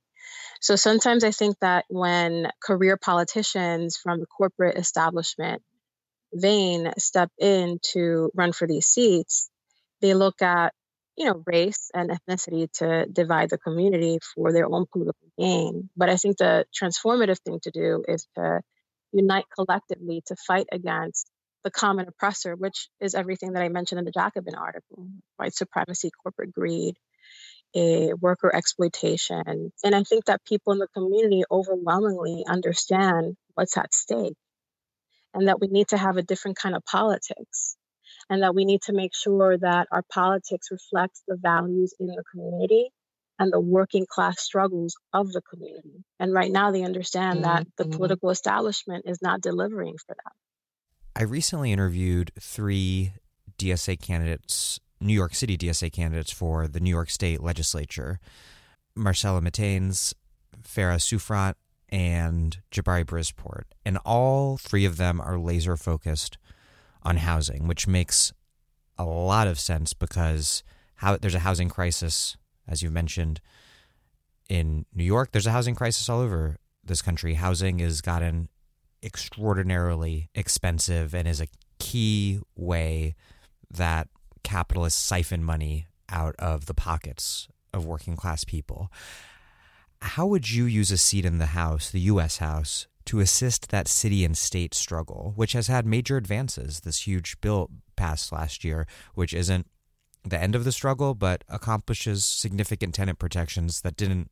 So 0.60 0.76
sometimes 0.76 1.24
I 1.24 1.30
think 1.30 1.56
that 1.60 1.84
when 1.88 2.48
career 2.62 2.96
politicians 2.96 3.96
from 3.96 4.20
the 4.20 4.26
corporate 4.26 4.78
establishment 4.78 5.62
vein 6.32 6.92
step 6.98 7.30
in 7.38 7.78
to 7.92 8.30
run 8.34 8.52
for 8.52 8.66
these 8.66 8.86
seats, 8.86 9.50
they 10.00 10.14
look 10.14 10.40
at 10.42 10.72
you 11.16 11.26
know 11.26 11.42
race 11.46 11.90
and 11.94 12.10
ethnicity 12.10 12.70
to 12.72 13.06
divide 13.06 13.50
the 13.50 13.58
community 13.58 14.18
for 14.34 14.52
their 14.52 14.66
own 14.66 14.86
political 14.92 15.28
gain. 15.38 15.90
But 15.96 16.10
I 16.10 16.16
think 16.16 16.36
the 16.36 16.64
transformative 16.72 17.38
thing 17.40 17.60
to 17.62 17.70
do 17.70 18.04
is 18.06 18.26
to 18.36 18.60
unite 19.12 19.44
collectively 19.54 20.22
to 20.26 20.36
fight 20.36 20.66
against 20.72 21.28
the 21.64 21.70
common 21.70 22.08
oppressor, 22.08 22.54
which 22.54 22.88
is 23.00 23.14
everything 23.14 23.52
that 23.52 23.62
I 23.62 23.68
mentioned 23.68 23.98
in 23.98 24.04
the 24.04 24.12
Jacobin 24.12 24.54
article 24.54 25.08
white 25.36 25.54
supremacy, 25.54 26.10
corporate 26.22 26.52
greed, 26.52 26.96
a 27.74 28.12
worker 28.14 28.54
exploitation. 28.54 29.72
And 29.82 29.94
I 29.94 30.02
think 30.02 30.26
that 30.26 30.44
people 30.44 30.72
in 30.72 30.78
the 30.78 30.88
community 30.88 31.44
overwhelmingly 31.50 32.44
understand 32.46 33.36
what's 33.54 33.76
at 33.76 33.94
stake 33.94 34.36
and 35.34 35.48
that 35.48 35.60
we 35.60 35.68
need 35.68 35.88
to 35.88 35.98
have 35.98 36.16
a 36.16 36.22
different 36.22 36.58
kind 36.58 36.74
of 36.74 36.84
politics 36.84 37.76
and 38.28 38.42
that 38.42 38.54
we 38.54 38.64
need 38.64 38.82
to 38.82 38.92
make 38.92 39.14
sure 39.14 39.56
that 39.58 39.88
our 39.90 40.02
politics 40.12 40.68
reflects 40.70 41.22
the 41.26 41.36
values 41.36 41.94
in 41.98 42.06
the 42.06 42.22
community 42.30 42.90
and 43.38 43.52
the 43.52 43.60
working 43.60 44.06
class 44.08 44.40
struggles 44.40 44.94
of 45.12 45.32
the 45.32 45.42
community. 45.42 46.04
And 46.20 46.32
right 46.32 46.50
now, 46.50 46.70
they 46.70 46.84
understand 46.84 47.40
mm-hmm. 47.40 47.54
that 47.56 47.66
the 47.76 47.84
mm-hmm. 47.84 47.96
political 47.96 48.30
establishment 48.30 49.04
is 49.06 49.20
not 49.22 49.40
delivering 49.40 49.96
for 49.98 50.14
them. 50.14 50.32
I 51.14 51.24
recently 51.24 51.72
interviewed 51.72 52.32
three 52.40 53.12
DSA 53.58 54.00
candidates, 54.00 54.80
New 55.00 55.12
York 55.12 55.34
City 55.34 55.58
DSA 55.58 55.92
candidates 55.92 56.32
for 56.32 56.66
the 56.66 56.80
New 56.80 56.90
York 56.90 57.10
State 57.10 57.42
legislature 57.42 58.18
Marcela 58.94 59.40
Mitaynes, 59.40 60.14
Phara 60.62 60.96
Souffrant, 60.96 61.54
and 61.88 62.58
Jabari 62.70 63.04
Brisport. 63.04 63.64
And 63.84 63.98
all 64.04 64.56
three 64.56 64.84
of 64.84 64.96
them 64.96 65.20
are 65.20 65.38
laser 65.38 65.76
focused 65.76 66.38
on 67.02 67.18
housing, 67.18 67.66
which 67.66 67.86
makes 67.86 68.32
a 68.98 69.04
lot 69.04 69.46
of 69.46 69.58
sense 69.58 69.92
because 69.92 70.62
how, 70.96 71.16
there's 71.16 71.34
a 71.34 71.40
housing 71.40 71.68
crisis, 71.68 72.36
as 72.66 72.82
you've 72.82 72.92
mentioned, 72.92 73.40
in 74.48 74.86
New 74.94 75.04
York. 75.04 75.32
There's 75.32 75.46
a 75.46 75.52
housing 75.52 75.74
crisis 75.74 76.08
all 76.08 76.20
over 76.20 76.56
this 76.84 77.02
country. 77.02 77.34
Housing 77.34 77.78
has 77.80 78.00
gotten 78.00 78.48
extraordinarily 79.02 80.28
expensive 80.34 81.14
and 81.14 81.26
is 81.26 81.40
a 81.40 81.48
key 81.78 82.40
way 82.56 83.14
that 83.70 84.08
capitalists 84.42 85.00
siphon 85.00 85.42
money 85.42 85.86
out 86.08 86.34
of 86.38 86.66
the 86.66 86.74
pockets 86.74 87.48
of 87.72 87.84
working 87.84 88.16
class 88.16 88.44
people. 88.44 88.90
How 90.02 90.26
would 90.26 90.50
you 90.50 90.64
use 90.64 90.90
a 90.90 90.98
seat 90.98 91.24
in 91.24 91.38
the 91.38 91.46
House, 91.46 91.90
the 91.90 92.00
U.S. 92.00 92.38
House, 92.38 92.86
to 93.06 93.20
assist 93.20 93.70
that 93.70 93.88
city 93.88 94.24
and 94.24 94.36
state 94.36 94.74
struggle, 94.74 95.32
which 95.36 95.52
has 95.52 95.68
had 95.68 95.86
major 95.86 96.16
advances? 96.16 96.80
This 96.80 97.06
huge 97.06 97.40
bill 97.40 97.70
passed 97.96 98.32
last 98.32 98.64
year, 98.64 98.86
which 99.14 99.32
isn't 99.32 99.66
the 100.24 100.40
end 100.40 100.54
of 100.54 100.64
the 100.64 100.72
struggle, 100.72 101.14
but 101.14 101.44
accomplishes 101.48 102.24
significant 102.24 102.94
tenant 102.94 103.18
protections 103.18 103.80
that 103.82 103.96
didn't 103.96 104.30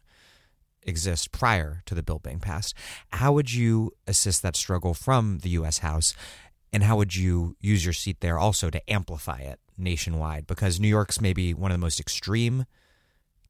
exist 0.83 1.33
prior 1.33 1.83
to 1.87 1.95
the 1.95 2.03
bill 2.03 2.19
being 2.19 2.41
passed. 2.41 2.75
How 3.13 3.33
would 3.33 3.53
you 3.53 3.93
assist 4.07 4.43
that 4.43 4.57
struggle 4.57 4.95
from 4.95 5.39
the 5.39 5.51
U.S. 5.51 5.79
House? 5.79 6.15
And 6.73 6.85
how 6.85 6.97
would 6.97 7.17
you 7.17 7.57
use 7.61 7.85
your 7.85 7.93
seat 7.93 8.21
there 8.21 8.39
also 8.39 8.71
to 8.71 8.91
amplify 8.91 9.39
it 9.39 9.59
nationwide? 9.77 10.47
Because 10.47 10.79
New 10.79 10.89
York's 10.89 11.21
maybe 11.21 11.53
one 11.53 11.71
of 11.71 11.75
the 11.75 11.85
most 11.85 12.01
extreme 12.01 12.65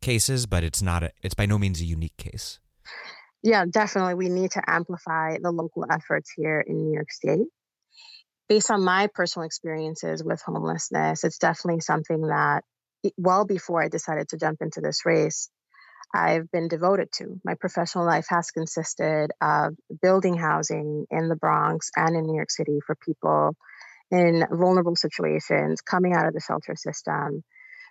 cases, 0.01 0.47
but 0.47 0.64
it's 0.64 0.83
not 0.83 1.03
a, 1.03 1.11
it's 1.23 1.35
by 1.35 1.47
no 1.47 1.59
means 1.59 1.81
a 1.81 1.85
unique 1.85 2.16
case. 2.16 2.59
Yeah, 3.43 3.64
definitely. 3.71 4.14
We 4.14 4.29
need 4.29 4.53
to 4.53 4.62
amplify 4.66 5.38
the 5.40 5.51
local 5.51 5.85
efforts 5.90 6.31
here 6.35 6.61
in 6.61 6.77
New 6.77 6.93
York 6.93 7.11
State. 7.11 7.47
Based 8.49 8.71
on 8.71 8.83
my 8.83 9.09
personal 9.14 9.47
experiences 9.47 10.25
with 10.25 10.43
homelessness, 10.43 11.25
it's 11.25 11.38
definitely 11.38 11.81
something 11.81 12.23
that, 12.23 12.62
well 13.16 13.47
before 13.47 13.83
I 13.83 13.88
decided 13.88 14.29
to 14.31 14.37
jump 14.37 14.59
into 14.61 14.81
this 14.81 15.07
race, 15.07 15.49
I've 16.12 16.51
been 16.51 16.68
devoted 16.68 17.12
to. 17.12 17.40
My 17.44 17.55
professional 17.55 18.05
life 18.05 18.27
has 18.29 18.51
consisted 18.51 19.31
of 19.40 19.77
building 20.03 20.37
housing 20.37 21.07
in 21.11 21.29
the 21.29 21.37
Bronx 21.37 21.90
and 21.96 22.16
in 22.16 22.27
New 22.27 22.37
York 22.37 22.51
City 22.51 22.81
for 22.85 22.96
people 22.96 23.55
in 24.11 24.44
vulnerable 24.51 24.96
situations 24.96 25.81
coming 25.81 26.14
out 26.14 26.27
of 26.27 26.35
the 26.35 26.40
shelter 26.40 26.75
system. 26.75 27.42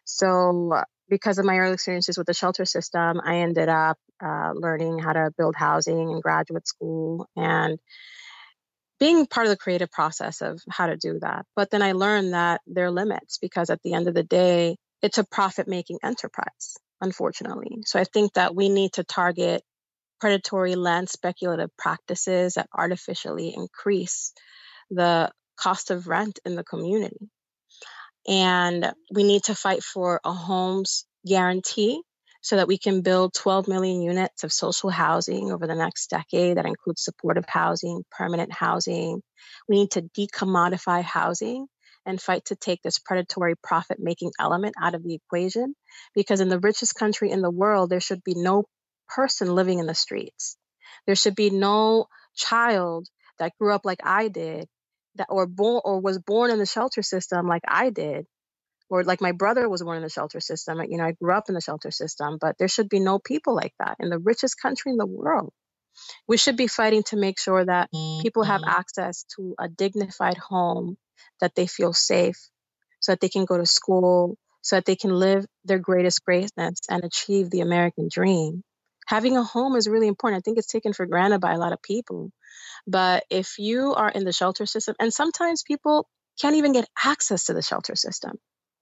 So, 0.06 0.84
because 1.08 1.38
of 1.40 1.46
my 1.46 1.58
early 1.58 1.74
experiences 1.74 2.18
with 2.18 2.28
the 2.28 2.34
shelter 2.34 2.66
system, 2.66 3.22
I 3.24 3.38
ended 3.38 3.70
up 3.70 3.98
uh, 4.24 4.52
learning 4.54 5.00
how 5.00 5.14
to 5.14 5.32
build 5.38 5.56
housing 5.56 6.10
in 6.10 6.20
graduate 6.20 6.68
school 6.68 7.28
and 7.36 7.80
being 9.00 9.26
part 9.26 9.48
of 9.48 9.52
the 9.52 9.58
creative 9.58 9.92
process 9.92 10.42
of 10.42 10.62
how 10.70 10.88
to 10.88 10.98
do 10.98 11.20
that. 11.22 11.46
But 11.56 11.72
then 11.72 11.82
I 11.82 11.94
learned 11.94 12.34
that 12.34 12.62
there 12.68 12.86
are 12.86 12.92
limits 12.92 13.38
because 13.38 13.70
at 13.70 13.82
the 13.82 13.94
end 13.94 14.08
of 14.08 14.14
the 14.14 14.24
day, 14.24 14.78
it's 15.02 15.18
a 15.18 15.24
profit 15.24 15.68
making 15.68 16.00
enterprise, 16.04 16.78
unfortunately. 17.02 17.80
So 17.86 18.00
I 18.00 18.04
think 18.04 18.34
that 18.34 18.56
we 18.56 18.70
need 18.70 18.94
to 18.94 19.04
target 19.04 19.64
predatory 20.20 20.76
land 20.76 21.10
speculative 21.10 21.70
practices 21.78 22.56
that 22.56 22.68
artificially 22.74 23.54
increase 23.56 24.34
the 24.90 25.32
cost 25.58 25.92
of 25.92 26.08
rent 26.08 26.40
in 26.46 26.56
the 26.56 26.64
community. 26.64 27.30
And 28.28 28.92
we 29.14 29.24
need 29.24 29.44
to 29.44 29.56
fight 29.56 29.84
for 29.84 30.20
a 30.24 30.32
homes 30.32 31.06
guarantee 31.26 32.02
so 32.42 32.56
that 32.56 32.68
we 32.68 32.78
can 32.78 33.02
build 33.02 33.34
12 33.34 33.68
million 33.68 34.02
units 34.02 34.44
of 34.44 34.54
social 34.54 34.90
housing 34.90 35.52
over 35.52 35.68
the 35.68 35.76
next 35.76 36.10
decade 36.10 36.58
that 36.58 36.66
includes 36.66 37.04
supportive 37.04 37.46
housing, 37.48 38.04
permanent 38.12 38.54
housing. 38.54 39.22
We 39.68 39.78
need 39.78 39.92
to 39.92 40.02
decommodify 40.02 41.04
housing 41.04 41.68
and 42.10 42.20
fight 42.20 42.46
to 42.46 42.56
take 42.56 42.82
this 42.82 42.98
predatory 42.98 43.56
profit 43.56 44.00
making 44.00 44.32
element 44.40 44.74
out 44.82 44.96
of 44.96 45.04
the 45.04 45.14
equation 45.14 45.76
because 46.16 46.42
in 46.42 46.50
the 46.50 46.60
richest 46.60 46.96
country 46.96 47.30
in 47.30 47.42
the 47.42 47.52
world 47.52 47.90
there 47.90 48.00
should 48.00 48.24
be 48.24 48.34
no 48.36 48.66
person 49.08 49.54
living 49.54 49.78
in 49.78 49.86
the 49.86 49.94
streets. 49.94 50.58
There 51.06 51.16
should 51.16 51.36
be 51.36 51.52
no 51.52 52.08
child 52.36 53.08
that 53.38 53.54
grew 53.60 53.74
up 53.74 53.86
like 53.86 54.00
I 54.04 54.28
did 54.28 54.68
that 55.16 55.28
or 55.30 55.46
born 55.46 55.82
or 55.86 56.02
was 56.02 56.18
born 56.18 56.50
in 56.50 56.58
the 56.58 56.66
shelter 56.66 57.04
system 57.04 57.48
like 57.48 57.64
I 57.68 57.92
did 57.92 58.26
or 58.90 59.04
like 59.04 59.22
my 59.22 59.32
brother 59.32 59.70
was 59.70 59.84
born 59.84 59.98
in 59.98 60.04
the 60.04 60.10
shelter 60.10 60.40
system. 60.40 60.82
You 60.90 60.98
know, 60.98 61.06
I 61.06 61.12
grew 61.12 61.34
up 61.34 61.48
in 61.48 61.54
the 61.54 61.62
shelter 61.62 61.92
system, 61.92 62.40
but 62.42 62.58
there 62.58 62.68
should 62.68 62.90
be 62.90 63.00
no 63.00 63.20
people 63.20 63.56
like 63.56 63.74
that 63.78 63.98
in 64.00 64.10
the 64.10 64.18
richest 64.18 64.60
country 64.60 64.92
in 64.92 64.98
the 64.98 65.06
world. 65.06 65.54
We 66.28 66.38
should 66.38 66.58
be 66.58 66.68
fighting 66.68 67.04
to 67.04 67.18
make 67.18 67.40
sure 67.40 67.64
that 67.64 67.90
people 68.24 68.44
have 68.44 68.62
mm-hmm. 68.62 68.80
access 68.80 69.26
to 69.36 69.54
a 69.60 69.68
dignified 69.68 70.38
home, 70.38 70.98
that 71.42 71.56
they 71.56 71.68
feel 71.68 71.94
safe, 71.94 72.38
so 73.00 73.12
that 73.12 73.22
they 73.22 73.30
can 73.30 73.46
go 73.46 73.58
to 73.58 73.66
school, 73.66 74.38
so 74.62 74.78
that 74.78 74.86
they 74.86 74.96
can 74.96 75.12
live 75.12 75.46
their 75.66 75.80
greatest 75.80 76.24
greatness 76.24 76.80
and 76.90 77.04
achieve 77.04 77.50
the 77.50 77.62
American 77.62 78.10
dream. 78.12 78.64
Having 79.08 79.38
a 79.38 79.44
home 79.44 79.76
is 79.76 79.88
really 79.88 80.08
important. 80.08 80.42
I 80.42 80.44
think 80.44 80.58
it's 80.58 80.68
taken 80.68 80.94
for 80.94 81.06
granted 81.06 81.42
by 81.42 81.54
a 81.54 81.58
lot 81.58 81.74
of 81.74 81.82
people. 81.82 82.32
But 82.88 83.24
if 83.30 83.60
you 83.60 83.94
are 83.96 84.10
in 84.10 84.26
the 84.26 84.34
shelter 84.34 84.66
system, 84.66 84.96
and 85.00 85.14
sometimes 85.14 85.64
people 85.64 86.08
can't 86.42 86.56
even 86.56 86.74
get 86.74 86.88
access 87.04 87.46
to 87.46 87.54
the 87.54 87.62
shelter 87.62 87.96
system 87.96 88.34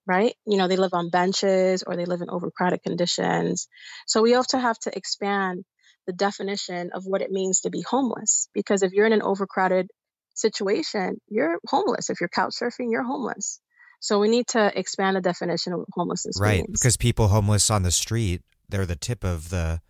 right? 0.08 0.34
You 0.46 0.58
know, 0.58 0.68
they 0.68 0.78
live 0.78 0.94
on 0.94 1.10
benches 1.10 1.84
or 1.84 1.96
they 1.96 2.06
live 2.06 2.22
in 2.22 2.30
overcrowded 2.30 2.82
conditions. 2.82 3.68
So 4.08 4.22
we 4.22 4.36
also 4.36 4.58
have 4.58 4.80
to 4.80 4.98
expand 4.98 5.66
the 6.08 6.14
definition 6.14 6.92
of 6.94 7.04
what 7.06 7.22
it 7.22 7.32
means 7.32 7.62
to 7.62 7.70
be 7.70 7.82
homeless. 7.82 8.50
Because 8.54 8.84
if 8.84 8.94
you're 8.94 9.06
in 9.06 9.14
an 9.14 9.22
overcrowded 9.22 9.90
situation, 10.38 11.20
you're 11.28 11.60
homeless. 11.68 12.10
If 12.10 12.22
you're 12.22 12.30
couch 12.30 12.56
surfing, 12.62 12.92
you're 12.92 13.04
homeless. 13.04 13.60
So 14.00 14.20
we 14.20 14.30
need 14.30 14.48
to 14.50 14.78
expand 14.78 15.18
the 15.18 15.22
definition 15.22 15.74
of 15.74 15.86
homelessness. 15.92 16.40
Right. 16.40 16.64
Means. 16.68 16.80
Because 16.80 16.98
people 16.98 17.30
homeless 17.30 17.70
on 17.70 17.84
the 17.84 17.92
street, 17.92 18.42
they're 18.70 18.86
the 18.86 18.96
tip 18.96 19.24
of 19.24 19.50
the 19.50 19.82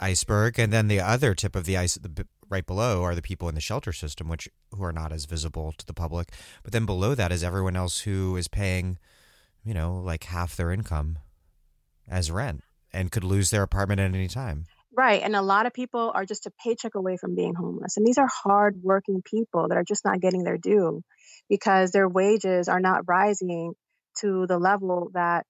iceberg. 0.00 0.58
And 0.58 0.72
then 0.72 0.88
the 0.88 1.00
other 1.00 1.34
tip 1.34 1.54
of 1.54 1.66
the 1.66 1.76
ice, 1.76 1.94
the, 1.94 2.26
right 2.48 2.66
below 2.66 3.02
are 3.02 3.14
the 3.14 3.22
people 3.22 3.48
in 3.48 3.54
the 3.54 3.60
shelter 3.60 3.92
system, 3.92 4.28
which 4.28 4.48
who 4.70 4.82
are 4.82 4.92
not 4.92 5.12
as 5.12 5.26
visible 5.26 5.72
to 5.76 5.86
the 5.86 5.94
public. 5.94 6.30
But 6.62 6.72
then 6.72 6.86
below 6.86 7.14
that 7.14 7.32
is 7.32 7.44
everyone 7.44 7.76
else 7.76 8.00
who 8.00 8.36
is 8.36 8.48
paying 8.48 8.98
you 9.64 9.74
know, 9.74 9.94
like 9.94 10.24
half 10.24 10.54
their 10.54 10.70
income 10.70 11.18
as 12.08 12.30
rent 12.30 12.62
and 12.92 13.10
could 13.10 13.24
lose 13.24 13.50
their 13.50 13.62
apartment 13.62 14.00
at 14.00 14.14
any 14.14 14.28
time. 14.28 14.66
Right. 14.96 15.22
And 15.22 15.34
a 15.34 15.42
lot 15.42 15.66
of 15.66 15.72
people 15.72 16.12
are 16.14 16.24
just 16.24 16.46
a 16.46 16.52
paycheck 16.62 16.94
away 16.94 17.16
from 17.16 17.34
being 17.34 17.54
homeless. 17.54 17.96
And 17.96 18.06
these 18.06 18.18
are 18.18 18.28
hard 18.28 18.76
working 18.82 19.22
people 19.22 19.68
that 19.68 19.76
are 19.76 19.84
just 19.84 20.04
not 20.04 20.20
getting 20.20 20.44
their 20.44 20.58
due 20.58 21.02
because 21.48 21.90
their 21.90 22.08
wages 22.08 22.68
are 22.68 22.80
not 22.80 23.02
rising 23.08 23.72
to 24.20 24.46
the 24.46 24.58
level 24.58 25.10
that 25.14 25.46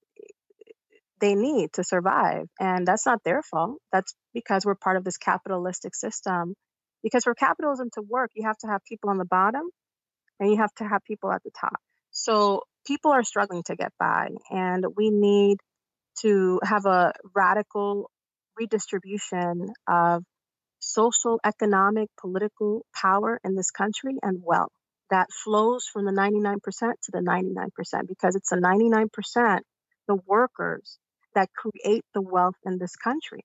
they 1.19 1.35
need 1.35 1.73
to 1.73 1.83
survive. 1.83 2.47
And 2.59 2.87
that's 2.87 3.05
not 3.05 3.23
their 3.23 3.43
fault. 3.43 3.77
That's 3.91 4.15
because 4.33 4.65
we're 4.65 4.75
part 4.75 4.97
of 4.97 5.03
this 5.03 5.17
capitalistic 5.17 5.95
system. 5.95 6.55
Because 7.03 7.23
for 7.23 7.35
capitalism 7.35 7.89
to 7.93 8.01
work, 8.01 8.31
you 8.35 8.47
have 8.47 8.57
to 8.59 8.67
have 8.67 8.81
people 8.83 9.11
on 9.11 9.17
the 9.17 9.25
bottom 9.25 9.69
and 10.39 10.49
you 10.49 10.57
have 10.57 10.73
to 10.75 10.85
have 10.85 11.03
people 11.05 11.31
at 11.31 11.43
the 11.43 11.51
top. 11.59 11.77
So 12.11 12.61
people 12.87 13.11
are 13.11 13.23
struggling 13.23 13.63
to 13.63 13.75
get 13.75 13.91
by, 13.99 14.29
and 14.49 14.85
we 14.95 15.09
need 15.11 15.57
to 16.21 16.59
have 16.63 16.85
a 16.85 17.13
radical 17.35 18.09
redistribution 18.57 19.73
of 19.87 20.23
social, 20.79 21.39
economic, 21.43 22.09
political 22.19 22.85
power 22.93 23.39
in 23.43 23.55
this 23.55 23.71
country 23.71 24.15
and 24.21 24.41
wealth 24.43 24.71
that 25.09 25.27
flows 25.31 25.85
from 25.85 26.05
the 26.05 26.11
99% 26.11 26.59
to 27.03 27.11
the 27.11 27.19
99% 27.19 28.07
because 28.07 28.35
it's 28.35 28.49
the 28.49 28.57
99%, 28.57 29.59
the 30.07 30.17
workers, 30.25 30.97
that 31.35 31.49
create 31.53 32.03
the 32.13 32.21
wealth 32.21 32.55
in 32.65 32.77
this 32.79 32.95
country. 32.95 33.41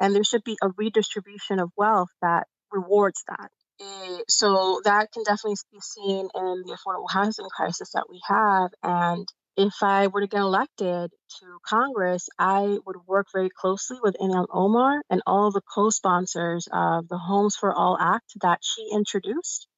And 0.00 0.14
there 0.14 0.24
should 0.24 0.44
be 0.44 0.56
a 0.62 0.70
redistribution 0.76 1.58
of 1.60 1.70
wealth 1.76 2.08
that 2.22 2.46
rewards 2.72 3.22
that. 3.28 3.50
Eh, 3.80 4.18
so 4.28 4.80
that 4.84 5.12
can 5.12 5.22
definitely 5.22 5.56
be 5.72 5.80
seen 5.80 6.28
in 6.34 6.62
the 6.66 6.76
affordable 6.76 7.10
housing 7.10 7.48
crisis 7.54 7.90
that 7.92 8.06
we 8.08 8.20
have. 8.26 8.70
And 8.82 9.28
if 9.56 9.74
I 9.82 10.08
were 10.08 10.20
to 10.20 10.26
get 10.26 10.40
elected 10.40 11.10
to 11.40 11.58
Congress, 11.66 12.28
I 12.38 12.78
would 12.86 12.96
work 13.06 13.28
very 13.32 13.50
closely 13.50 13.98
with 14.02 14.16
Ilhan 14.20 14.46
Omar 14.52 15.02
and 15.10 15.22
all 15.26 15.50
the 15.50 15.62
co 15.74 15.90
sponsors 15.90 16.68
of 16.72 17.08
the 17.08 17.18
Homes 17.18 17.56
for 17.56 17.72
All 17.72 17.96
Act 17.98 18.32
that 18.42 18.60
she 18.62 18.88
introduced 18.92 19.68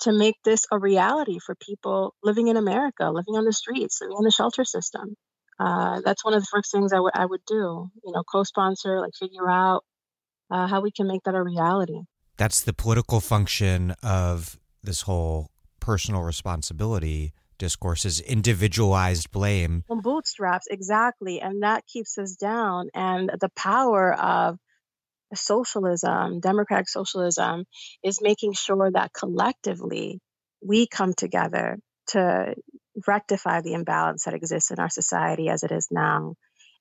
to 0.00 0.12
make 0.12 0.36
this 0.44 0.66
a 0.70 0.78
reality 0.78 1.38
for 1.38 1.54
people 1.54 2.14
living 2.22 2.48
in 2.48 2.56
America, 2.56 3.10
living 3.10 3.36
on 3.36 3.44
the 3.44 3.52
streets, 3.52 3.98
living 4.00 4.18
in 4.18 4.24
the 4.24 4.30
shelter 4.30 4.64
system. 4.64 5.16
Uh, 5.58 6.02
that's 6.04 6.24
one 6.24 6.34
of 6.34 6.42
the 6.42 6.48
first 6.50 6.70
things 6.70 6.92
I 6.92 7.00
would 7.00 7.12
I 7.14 7.24
would 7.24 7.44
do. 7.46 7.88
You 8.04 8.12
know, 8.12 8.22
co-sponsor, 8.30 9.00
like 9.00 9.12
figure 9.18 9.48
out 9.48 9.84
uh, 10.50 10.66
how 10.66 10.80
we 10.80 10.90
can 10.90 11.06
make 11.06 11.22
that 11.24 11.34
a 11.34 11.42
reality 11.42 12.02
that's 12.36 12.62
the 12.62 12.72
political 12.72 13.20
function 13.20 13.92
of 14.02 14.58
this 14.82 15.02
whole 15.02 15.50
personal 15.80 16.22
responsibility 16.22 17.32
discourse 17.58 18.04
is 18.04 18.20
individualized 18.20 19.30
blame. 19.30 19.84
Well, 19.88 20.00
bootstraps, 20.00 20.66
exactly. 20.70 21.40
And 21.40 21.62
that 21.62 21.86
keeps 21.86 22.18
us 22.18 22.36
down. 22.36 22.88
And 22.94 23.30
the 23.40 23.50
power 23.56 24.12
of 24.12 24.58
socialism, 25.34 26.40
democratic 26.40 26.88
socialism, 26.88 27.64
is 28.02 28.20
making 28.22 28.52
sure 28.52 28.90
that 28.92 29.12
collectively 29.12 30.20
we 30.64 30.86
come 30.86 31.14
together 31.14 31.78
to 32.08 32.54
rectify 33.06 33.60
the 33.60 33.74
imbalance 33.74 34.24
that 34.24 34.34
exists 34.34 34.70
in 34.70 34.78
our 34.78 34.88
society 34.88 35.48
as 35.48 35.62
it 35.62 35.72
is 35.72 35.88
now 35.90 36.34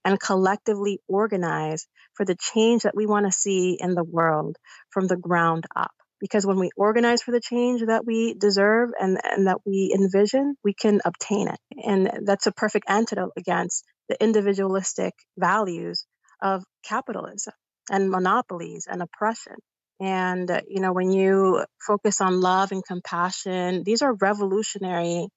and 0.06 0.20
collectively 0.20 1.00
organize 1.08 1.88
for 2.14 2.26
the 2.26 2.38
change 2.40 2.84
that 2.84 2.96
we 2.96 3.08
want 3.08 3.26
to 3.26 3.32
see 3.32 3.78
in 3.80 3.96
the 3.96 4.04
world 4.04 4.56
from 4.92 5.08
the 5.08 5.18
ground 5.18 5.66
up. 5.76 5.92
Because 6.26 6.44
when 6.44 6.58
we 6.58 6.72
organize 6.76 7.22
for 7.22 7.32
the 7.32 7.40
change 7.40 7.82
that 7.86 8.04
we 8.04 8.34
deserve 8.34 8.90
and, 9.00 9.20
and 9.24 9.46
that 9.46 9.60
we 9.64 9.94
envision, 9.96 10.56
we 10.64 10.74
can 10.74 11.00
obtain 11.06 11.48
it. 11.50 11.60
And 11.84 12.26
that's 12.26 12.48
a 12.48 12.52
perfect 12.52 12.90
antidote 12.90 13.34
against 13.38 13.84
the 14.10 14.18
individualistic 14.20 15.14
values 15.38 16.08
of 16.42 16.64
capitalism 16.84 17.54
and 17.92 18.10
monopolies 18.10 18.88
and 18.90 19.04
oppression. 19.04 19.54
And, 20.00 20.50
uh, 20.50 20.62
you 20.68 20.82
know, 20.82 20.94
when 20.94 21.12
you 21.12 21.64
focus 21.86 22.20
on 22.22 22.42
love 22.42 22.72
and 22.72 22.84
compassion, 22.84 23.84
these 23.86 24.02
are 24.02 24.16
revolutionary 24.16 25.28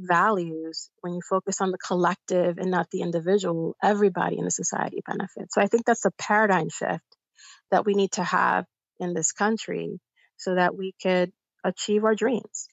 values, 0.00 0.88
when 1.02 1.12
you 1.12 1.20
focus 1.28 1.60
on 1.60 1.72
the 1.72 1.78
collective 1.86 2.56
and 2.56 2.70
not 2.70 2.86
the 2.90 3.02
individual, 3.02 3.76
everybody 3.82 4.38
in 4.38 4.46
the 4.46 4.50
society 4.50 5.02
benefits. 5.06 5.54
So 5.54 5.60
I 5.60 5.66
think 5.66 5.84
that's 5.84 6.06
a 6.06 6.10
paradigm 6.18 6.70
shift 6.70 7.04
that 7.70 7.84
we 7.84 7.92
need 7.92 8.12
to 8.12 8.24
have 8.24 8.64
in 8.98 9.12
this 9.12 9.32
country 9.32 10.00
so 10.42 10.54
that 10.54 10.76
we 10.76 10.94
could 11.00 11.32
achieve 11.64 12.04
our 12.04 12.14
dreams. 12.14 12.68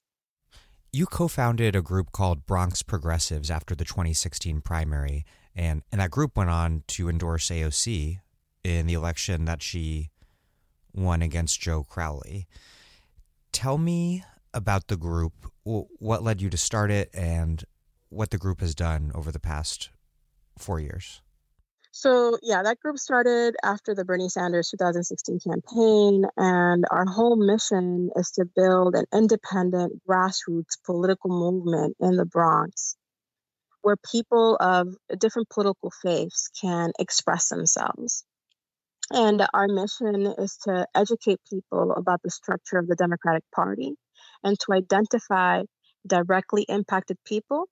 You 0.92 1.06
co 1.06 1.28
founded 1.28 1.76
a 1.76 1.82
group 1.82 2.12
called 2.12 2.46
Bronx 2.46 2.82
Progressives 2.82 3.52
after 3.52 3.76
the 3.76 3.86
2016 3.86 4.62
primary, 4.62 5.24
and, 5.56 5.84
and 5.92 6.02
that 6.02 6.10
group 6.10 6.36
went 6.36 6.50
on 6.50 6.84
to 6.88 7.10
endorse 7.10 7.50
AOC 7.50 8.20
in 8.64 8.88
the 8.88 8.96
election 8.96 9.46
that 9.46 9.62
she 9.62 10.10
won 10.94 11.22
against 11.22 11.62
Joe 11.62 11.84
Crowley. 11.84 12.48
Tell 13.52 13.78
me 13.78 14.24
about 14.54 14.88
the 14.88 14.98
group, 14.98 15.34
what 15.64 16.24
led 16.24 16.42
you 16.42 16.50
to 16.50 16.58
start 16.58 16.90
it, 16.90 17.12
and 17.14 17.64
what 18.10 18.32
the 18.32 18.40
group 18.40 18.62
has 18.62 18.74
done 18.74 19.12
over 19.14 19.32
the 19.32 19.40
past 19.40 19.92
four 20.58 20.80
years. 20.80 21.22
So, 22.02 22.38
yeah, 22.42 22.64
that 22.64 22.80
group 22.80 22.98
started 22.98 23.58
after 23.62 23.94
the 23.94 24.06
Bernie 24.06 24.30
Sanders 24.30 24.70
2016 24.70 25.42
campaign. 25.42 26.24
And 26.38 26.86
our 26.90 27.06
whole 27.06 27.36
mission 27.36 28.10
is 28.16 28.32
to 28.36 28.46
build 28.46 28.96
an 28.96 29.04
independent 29.14 30.02
grassroots 30.08 30.78
political 30.86 31.30
movement 31.30 31.98
in 32.00 32.16
the 32.16 32.24
Bronx 32.24 32.96
where 33.82 33.98
people 34.10 34.56
of 34.62 34.88
different 35.20 35.50
political 35.50 35.92
faiths 36.02 36.50
can 36.62 36.94
express 37.00 37.50
themselves. 37.50 38.24
And 39.12 39.46
our 39.54 39.68
mission 39.68 40.26
is 40.38 40.56
to 40.64 40.88
educate 40.96 41.42
people 41.50 41.92
about 41.92 42.22
the 42.24 42.32
structure 42.32 42.78
of 42.78 42.88
the 42.88 42.96
Democratic 42.96 43.44
Party 43.54 43.96
and 44.42 44.58
to 44.58 44.72
identify 44.72 45.64
directly 46.08 46.66
impacted 46.70 47.18
people, 47.26 47.68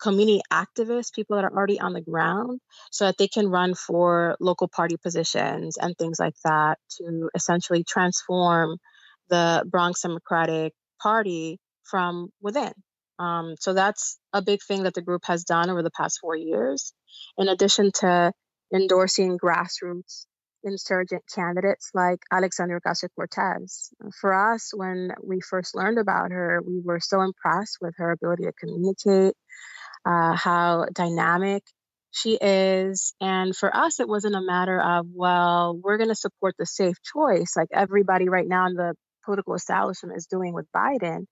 community 0.00 0.40
activists, 0.52 1.14
people 1.14 1.36
that 1.36 1.44
are 1.44 1.52
already 1.52 1.80
on 1.80 1.92
the 1.92 2.00
ground, 2.00 2.60
so 2.90 3.06
that 3.06 3.16
they 3.18 3.28
can 3.28 3.48
run 3.48 3.74
for 3.74 4.36
local 4.40 4.68
party 4.68 4.96
positions 4.96 5.76
and 5.76 5.96
things 5.96 6.18
like 6.18 6.34
that 6.44 6.78
to 6.98 7.30
essentially 7.34 7.84
transform 7.84 8.78
the 9.28 9.64
Bronx 9.66 10.02
Democratic 10.02 10.72
Party 11.00 11.58
from 11.84 12.28
within. 12.40 12.72
Um, 13.18 13.54
so 13.58 13.72
that's 13.72 14.18
a 14.32 14.42
big 14.42 14.60
thing 14.62 14.82
that 14.82 14.94
the 14.94 15.02
group 15.02 15.22
has 15.26 15.44
done 15.44 15.70
over 15.70 15.82
the 15.82 15.90
past 15.90 16.18
four 16.20 16.36
years. 16.36 16.92
In 17.38 17.48
addition 17.48 17.90
to 18.00 18.32
endorsing 18.74 19.38
grassroots 19.38 20.26
insurgent 20.66 21.22
candidates 21.34 21.90
like 21.94 22.18
Alexandria 22.30 22.80
Ocasio 22.80 23.08
Cortez. 23.14 23.90
For 24.20 24.52
us, 24.52 24.72
when 24.74 25.12
we 25.22 25.40
first 25.40 25.74
learned 25.74 25.98
about 25.98 26.32
her, 26.32 26.60
we 26.66 26.80
were 26.84 27.00
so 27.00 27.22
impressed 27.22 27.78
with 27.80 27.94
her 27.98 28.10
ability 28.10 28.44
to 28.44 28.52
communicate, 28.52 29.34
uh, 30.04 30.34
how 30.34 30.86
dynamic 30.92 31.62
she 32.10 32.36
is. 32.40 33.14
And 33.20 33.56
for 33.56 33.74
us, 33.74 34.00
it 34.00 34.08
wasn't 34.08 34.34
a 34.34 34.40
matter 34.40 34.80
of, 34.80 35.06
well, 35.12 35.78
we're 35.82 35.98
going 35.98 36.10
to 36.10 36.14
support 36.14 36.54
the 36.58 36.66
safe 36.66 36.96
choice, 37.02 37.54
like 37.56 37.68
everybody 37.72 38.28
right 38.28 38.46
now 38.48 38.66
in 38.66 38.74
the 38.74 38.94
political 39.24 39.54
establishment 39.54 40.16
is 40.16 40.26
doing 40.26 40.52
with 40.52 40.66
Biden 40.74 41.26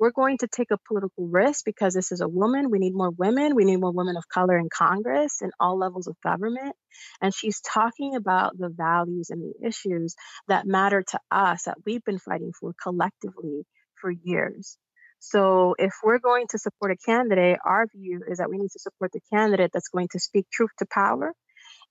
we're 0.00 0.10
going 0.10 0.38
to 0.38 0.48
take 0.48 0.70
a 0.70 0.78
political 0.88 1.28
risk 1.28 1.64
because 1.66 1.92
this 1.92 2.10
is 2.10 2.22
a 2.22 2.28
woman. 2.28 2.70
We 2.70 2.78
need 2.78 2.94
more 2.94 3.10
women. 3.10 3.54
We 3.54 3.66
need 3.66 3.76
more 3.76 3.92
women 3.92 4.16
of 4.16 4.26
color 4.28 4.58
in 4.58 4.70
Congress 4.74 5.42
and 5.42 5.52
all 5.60 5.78
levels 5.78 6.06
of 6.06 6.16
government. 6.22 6.74
And 7.20 7.34
she's 7.34 7.60
talking 7.60 8.16
about 8.16 8.56
the 8.58 8.70
values 8.70 9.28
and 9.28 9.42
the 9.42 9.68
issues 9.68 10.16
that 10.48 10.66
matter 10.66 11.04
to 11.06 11.20
us 11.30 11.64
that 11.64 11.76
we've 11.84 12.02
been 12.02 12.18
fighting 12.18 12.52
for 12.58 12.72
collectively 12.82 13.66
for 14.00 14.10
years. 14.10 14.78
So 15.18 15.74
if 15.78 15.92
we're 16.02 16.18
going 16.18 16.46
to 16.50 16.58
support 16.58 16.92
a 16.92 16.96
candidate, 16.96 17.58
our 17.62 17.86
view 17.94 18.22
is 18.26 18.38
that 18.38 18.48
we 18.48 18.56
need 18.56 18.70
to 18.70 18.78
support 18.78 19.12
the 19.12 19.20
candidate 19.30 19.70
that's 19.74 19.88
going 19.88 20.08
to 20.12 20.18
speak 20.18 20.46
truth 20.50 20.70
to 20.78 20.86
power 20.90 21.34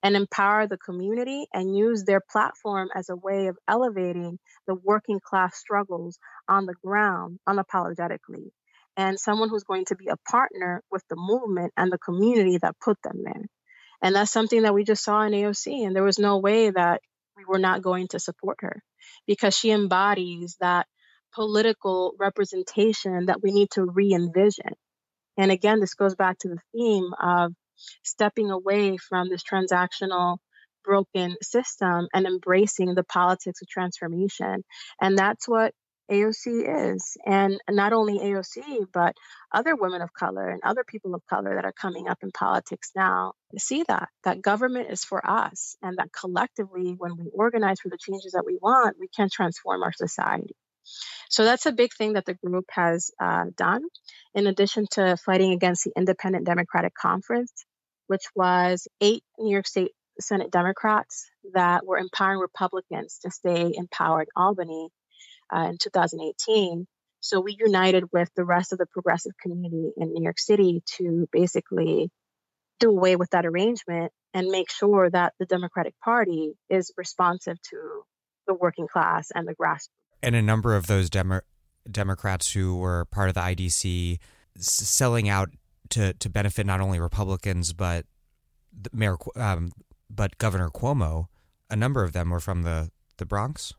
and 0.02 0.16
empower 0.16 0.68
the 0.68 0.78
community 0.78 1.46
and 1.54 1.76
use 1.76 2.04
their 2.04 2.22
platform 2.32 2.90
as 2.96 3.10
a 3.10 3.16
way 3.16 3.48
of 3.48 3.58
elevating 3.68 4.40
the 4.68 4.76
working 4.76 5.20
class 5.24 5.58
struggles 5.58 6.18
on 6.48 6.66
the 6.66 6.76
ground 6.84 7.40
unapologetically. 7.48 8.52
And 8.96 9.20
someone 9.20 9.50
who's 9.50 9.64
going 9.64 9.86
to 9.86 9.96
be 9.96 10.08
a 10.08 10.30
partner 10.30 10.84
with 10.92 11.04
the 11.10 11.16
movement 11.18 11.74
and 11.78 11.92
the 11.92 11.98
community 11.98 12.58
that 12.62 12.80
put 12.84 12.98
them 13.04 13.22
there. 13.24 13.46
And 14.02 14.16
that's 14.16 14.32
something 14.32 14.64
that 14.64 14.74
we 14.74 14.84
just 14.84 15.04
saw 15.04 15.22
in 15.24 15.34
AOC. 15.34 15.86
And 15.86 15.96
there 15.96 16.04
was 16.04 16.20
no 16.20 16.38
way 16.38 16.70
that 16.70 17.02
we 17.36 17.44
were 17.48 17.60
not 17.60 17.82
going 17.82 18.08
to 18.10 18.20
support 18.20 18.58
her 18.62 18.82
because 19.28 19.58
she 19.58 19.72
embodies 19.72 20.58
that 20.60 20.88
political 21.34 22.14
representation 22.20 23.28
that 23.28 23.42
we 23.42 23.52
need 23.52 23.70
to 23.72 23.86
re 23.86 24.14
envision. 24.14 24.74
And 25.38 25.52
again, 25.52 25.80
this 25.80 25.94
goes 25.94 26.16
back 26.16 26.38
to 26.40 26.50
the 26.50 26.60
theme 26.74 27.12
of 27.22 27.54
stepping 28.04 28.52
away 28.52 28.98
from 28.98 29.30
this 29.30 29.44
transactional 29.44 30.38
broken 30.84 31.36
system 31.42 32.08
and 32.14 32.26
embracing 32.26 32.96
the 32.96 33.04
politics 33.04 33.62
of 33.62 33.68
transformation. 33.68 34.64
And 35.02 35.18
that's 35.18 35.48
what 35.48 35.74
AOC 36.10 36.96
is. 36.96 37.18
And 37.26 37.60
not 37.70 37.94
only 37.94 38.20
AOC, 38.20 38.88
but 38.92 39.14
other 39.54 39.76
women 39.76 40.02
of 40.02 40.14
color 40.14 40.50
and 40.50 40.62
other 40.64 40.84
people 40.84 41.14
of 41.14 41.22
color 41.30 41.56
that 41.56 41.66
are 41.66 41.74
coming 41.74 42.08
up 42.08 42.18
in 42.24 42.32
politics 42.32 42.92
now 42.96 43.34
see 43.58 43.84
that, 43.88 44.10
that 44.24 44.42
government 44.42 44.90
is 44.90 45.04
for 45.04 45.28
us 45.30 45.76
and 45.82 45.98
that 45.98 46.10
collectively, 46.12 46.96
when 46.98 47.16
we 47.18 47.30
organize 47.34 47.80
for 47.80 47.90
the 47.90 47.98
changes 48.00 48.32
that 48.32 48.46
we 48.46 48.58
want, 48.62 48.98
we 49.00 49.08
can 49.16 49.30
transform 49.32 49.84
our 49.84 49.94
society. 49.94 50.56
So 51.30 51.44
that's 51.44 51.68
a 51.68 51.72
big 51.72 51.94
thing 51.94 52.14
that 52.14 52.26
the 52.26 52.34
group 52.34 52.66
has 52.72 53.12
uh, 53.22 53.46
done. 53.56 53.84
In 54.34 54.48
addition 54.48 54.88
to 54.92 55.16
fighting 55.18 55.52
against 55.52 55.84
the 55.84 55.92
Independent 55.96 56.46
Democratic 56.46 56.94
Conference, 56.96 57.52
which 58.10 58.24
was 58.36 58.88
eight 59.02 59.24
New 59.38 59.52
York 59.52 59.68
State 59.68 59.92
Senate 60.20 60.50
Democrats 60.50 61.30
that 61.54 61.86
were 61.86 62.00
empowering 62.00 62.40
Republicans 62.40 63.20
to 63.20 63.30
stay 63.30 63.72
in 63.74 63.88
power 63.88 64.22
in 64.22 64.28
Albany 64.36 64.90
uh, 65.56 65.68
in 65.70 65.78
2018. 65.78 66.88
So 67.20 67.40
we 67.40 67.56
united 67.58 68.06
with 68.12 68.30
the 68.36 68.44
rest 68.44 68.74
of 68.74 68.80
the 68.80 68.88
progressive 68.88 69.34
community 69.40 69.92
in 69.96 70.14
New 70.14 70.24
York 70.24 70.40
City 70.40 70.82
to 70.98 71.28
basically 71.32 72.10
do 72.80 72.90
away 72.90 73.16
with 73.16 73.30
that 73.30 73.46
arrangement 73.46 74.12
and 74.34 74.48
make 74.48 74.72
sure 74.72 75.08
that 75.08 75.34
the 75.38 75.46
Democratic 75.46 75.94
Party 76.04 76.54
is 76.68 76.92
responsive 76.98 77.62
to 77.70 77.78
the 78.48 78.56
working 78.56 78.88
class 78.88 79.30
and 79.36 79.48
the 79.48 79.54
grassroots. 79.54 79.90
And 80.24 80.36
a 80.36 80.42
number 80.42 80.76
of 80.76 80.88
those 80.88 81.12
Demo- 81.12 81.42
Democrats 81.90 82.54
who 82.54 82.78
were 82.78 83.06
part 83.06 83.30
of 83.30 83.36
the 83.36 83.42
IDC 83.42 84.18
selling 84.58 85.30
out 85.30 85.50
to 85.92 86.14
to 86.14 86.30
benefit 86.30 86.66
not 86.66 86.82
only 86.82 87.00
Republicans 87.00 87.74
but 87.74 88.06
Mayor 88.94 89.18
um, 89.36 89.72
but 90.10 90.38
Governor 90.38 90.70
Cuomo. 90.70 91.28
A 91.70 91.76
number 91.76 92.04
of 92.04 92.14
them 92.14 92.30
were 92.30 92.40
from 92.40 92.64
the 92.64 92.90
the 93.18 93.26
Bronx. 93.26 93.74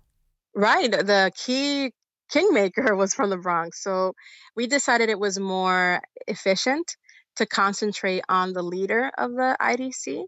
Right. 0.54 0.90
The 0.90 1.32
key 1.36 1.92
kingmaker 2.30 2.94
was 3.02 3.14
from 3.14 3.30
the 3.30 3.38
Bronx, 3.38 3.82
so 3.82 4.14
we 4.56 4.66
decided 4.66 5.08
it 5.08 5.18
was 5.18 5.38
more 5.38 6.00
efficient 6.26 6.96
to 7.36 7.46
concentrate 7.46 8.22
on 8.28 8.52
the 8.52 8.62
leader 8.62 9.10
of 9.16 9.32
the 9.32 9.56
IDC. 9.60 10.24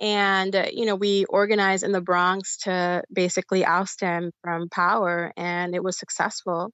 And, 0.00 0.56
uh, 0.56 0.66
you 0.72 0.86
know, 0.86 0.94
we 0.96 1.26
organized 1.26 1.84
in 1.84 1.92
the 1.92 2.00
Bronx 2.00 2.56
to 2.58 3.02
basically 3.12 3.64
oust 3.64 4.00
him 4.00 4.32
from 4.42 4.68
power, 4.70 5.32
and 5.36 5.74
it 5.74 5.84
was 5.84 5.98
successful. 5.98 6.72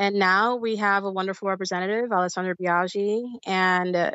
And 0.00 0.14
now 0.14 0.56
we 0.56 0.76
have 0.76 1.04
a 1.04 1.12
wonderful 1.12 1.48
representative, 1.48 2.10
Alessandra 2.10 2.56
Biaggi, 2.56 3.22
and 3.46 3.94
uh, 3.94 4.12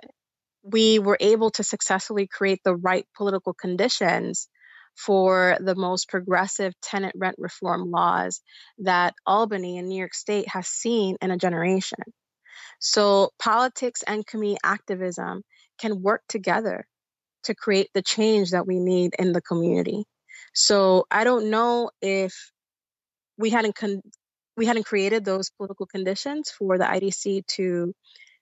we 0.63 0.98
were 0.98 1.17
able 1.19 1.52
to 1.52 1.63
successfully 1.63 2.26
create 2.26 2.60
the 2.65 2.76
right 2.76 3.06
political 3.15 3.54
conditions 3.54 4.50
for 4.98 5.56
the 5.60 5.76
most 5.76 6.10
progressive 6.10 6.74
tenant 6.82 7.13
rent 7.15 7.36
reform 7.38 7.91
laws 7.91 8.41
that 8.80 9.13
Albany 9.28 9.78
and 9.78 9.88
New 9.88 10.00
York 10.00 10.15
State 10.15 10.48
has 10.48 10.67
seen 10.67 11.17
in 11.21 11.30
a 11.30 11.38
generation. 11.38 12.00
So, 12.80 13.30
politics 13.38 14.02
and 14.08 14.26
community 14.26 14.58
activism 14.63 15.43
can 15.78 16.02
work 16.02 16.24
together 16.28 16.88
to 17.43 17.54
create 17.54 17.89
the 17.93 18.02
change 18.02 18.52
that 18.52 18.65
we 18.65 18.80
need 18.80 19.13
in 19.19 19.34
the 19.34 19.41
community. 19.41 20.04
So, 20.52 21.06
I 21.12 21.26
don't 21.26 21.52
know 21.52 21.91
if 22.02 22.34
we 23.38 23.52
hadn't 23.52 23.75
con- 23.75 24.02
we 24.58 24.65
hadn't 24.65 24.85
created 24.85 25.25
those 25.25 25.49
political 25.51 25.85
conditions 25.85 26.49
for 26.49 26.77
the 26.77 26.85
IDC 26.85 27.45
to 27.47 27.93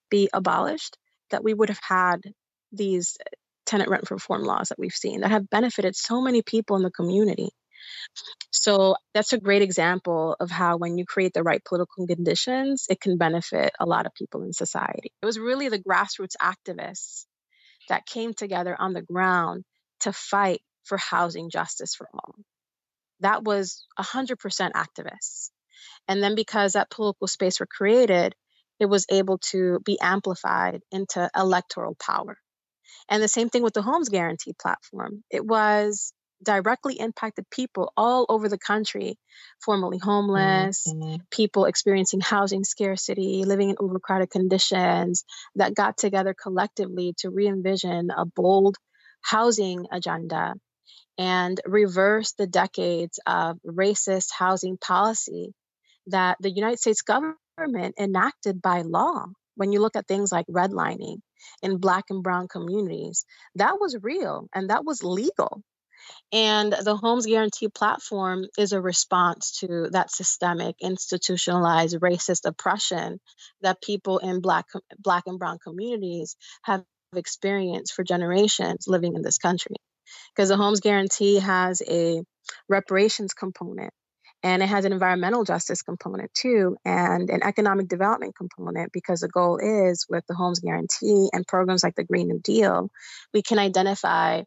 be 0.09 0.29
abolished, 0.33 0.97
that 1.31 1.43
we 1.43 1.53
would 1.53 1.69
have 1.69 1.81
had 1.81 2.21
these 2.71 3.17
eh, 3.19 3.29
tenant 3.65 3.89
rent 3.89 4.09
reform 4.11 4.43
laws 4.43 4.69
that 4.69 4.79
we've 4.79 4.93
seen 4.93 5.21
that 5.21 5.31
have 5.31 5.49
benefited 5.49 5.95
so 5.95 6.21
many 6.21 6.41
people 6.41 6.75
in 6.75 6.83
the 6.83 6.91
community. 6.91 7.49
So 8.51 8.95
that's 9.13 9.33
a 9.33 9.39
great 9.39 9.61
example 9.61 10.35
of 10.39 10.51
how 10.51 10.77
when 10.77 10.97
you 10.97 11.05
create 11.05 11.33
the 11.33 11.43
right 11.43 11.63
political 11.63 12.05
conditions, 12.05 12.85
it 12.89 13.01
can 13.01 13.17
benefit 13.17 13.73
a 13.79 13.85
lot 13.85 14.05
of 14.05 14.13
people 14.13 14.43
in 14.43 14.53
society. 14.53 15.11
It 15.21 15.25
was 15.25 15.39
really 15.39 15.69
the 15.69 15.79
grassroots 15.79 16.35
activists 16.41 17.25
that 17.89 18.05
came 18.05 18.33
together 18.33 18.75
on 18.77 18.93
the 18.93 19.01
ground 19.01 19.63
to 20.01 20.13
fight 20.13 20.61
for 20.83 20.97
housing 20.97 21.49
justice 21.49 21.95
for 21.95 22.07
all. 22.13 22.35
That 23.21 23.43
was 23.43 23.85
100% 23.99 24.37
activists. 24.71 25.49
And 26.07 26.21
then 26.21 26.35
because 26.35 26.73
that 26.73 26.89
political 26.89 27.27
space 27.27 27.59
were 27.59 27.67
created, 27.67 28.35
it 28.79 28.85
was 28.87 29.05
able 29.09 29.37
to 29.37 29.79
be 29.85 29.99
amplified 29.99 30.81
into 30.91 31.29
electoral 31.35 31.95
power. 31.95 32.37
And 33.09 33.21
the 33.21 33.27
same 33.27 33.49
thing 33.49 33.63
with 33.63 33.73
the 33.73 33.81
Homes 33.81 34.09
Guarantee 34.09 34.53
platform. 34.59 35.23
It 35.29 35.45
was 35.45 36.13
directly 36.43 36.99
impacted 36.99 37.49
people 37.49 37.93
all 37.95 38.25
over 38.27 38.49
the 38.49 38.57
country, 38.57 39.17
formerly 39.63 39.97
homeless, 39.97 40.85
mm-hmm. 40.87 41.15
people 41.31 41.65
experiencing 41.65 42.21
housing 42.21 42.63
scarcity, 42.63 43.43
living 43.45 43.69
in 43.69 43.77
overcrowded 43.79 44.29
conditions, 44.29 45.23
that 45.55 45.75
got 45.75 45.97
together 45.97 46.33
collectively 46.33 47.13
to 47.19 47.29
re 47.29 47.47
envision 47.47 48.09
a 48.15 48.25
bold 48.25 48.77
housing 49.21 49.85
agenda 49.91 50.53
and 51.17 51.61
reverse 51.65 52.33
the 52.33 52.47
decades 52.47 53.19
of 53.25 53.57
racist 53.65 54.29
housing 54.37 54.77
policy 54.77 55.53
that 56.07 56.37
the 56.39 56.51
United 56.51 56.79
States 56.79 57.01
government 57.01 57.95
enacted 57.99 58.61
by 58.61 58.81
law. 58.81 59.25
When 59.55 59.71
you 59.71 59.81
look 59.81 59.95
at 59.95 60.07
things 60.07 60.31
like 60.31 60.47
redlining 60.47 61.17
in 61.61 61.77
Black 61.77 62.05
and 62.09 62.23
Brown 62.23 62.47
communities, 62.47 63.25
that 63.55 63.79
was 63.79 63.95
real 64.01 64.47
and 64.53 64.69
that 64.69 64.83
was 64.83 65.03
legal. 65.03 65.61
And 66.31 66.73
the 66.73 66.95
Homes 66.95 67.27
Guarantee 67.27 67.69
platform 67.69 68.45
is 68.57 68.73
a 68.73 68.81
response 68.81 69.59
to 69.59 69.89
that 69.91 70.11
systemic, 70.11 70.75
institutionalized 70.81 71.99
racist 71.99 72.45
oppression 72.45 73.19
that 73.61 73.81
people 73.81 74.17
in 74.17 74.41
Black, 74.41 74.65
Black 74.97 75.23
and 75.27 75.39
Brown 75.39 75.59
communities 75.63 76.35
have 76.63 76.83
experienced 77.15 77.93
for 77.93 78.03
generations 78.03 78.85
living 78.87 79.15
in 79.15 79.21
this 79.21 79.37
country. 79.37 79.75
Because 80.35 80.49
the 80.49 80.57
Homes 80.57 80.79
Guarantee 80.79 81.39
has 81.39 81.81
a 81.87 82.21
reparations 82.67 83.33
component 83.33 83.93
and 84.43 84.61
it 84.61 84.67
has 84.67 84.85
an 84.85 84.93
environmental 84.93 85.43
justice 85.43 85.81
component 85.81 86.33
too 86.33 86.77
and 86.85 87.29
an 87.29 87.41
economic 87.43 87.87
development 87.87 88.35
component 88.35 88.91
because 88.91 89.21
the 89.21 89.27
goal 89.27 89.57
is 89.57 90.05
with 90.09 90.25
the 90.27 90.35
homes 90.35 90.59
guarantee 90.59 91.29
and 91.31 91.47
programs 91.47 91.83
like 91.83 91.95
the 91.95 92.03
green 92.03 92.27
new 92.27 92.39
deal 92.39 92.89
we 93.33 93.41
can 93.41 93.59
identify 93.59 94.41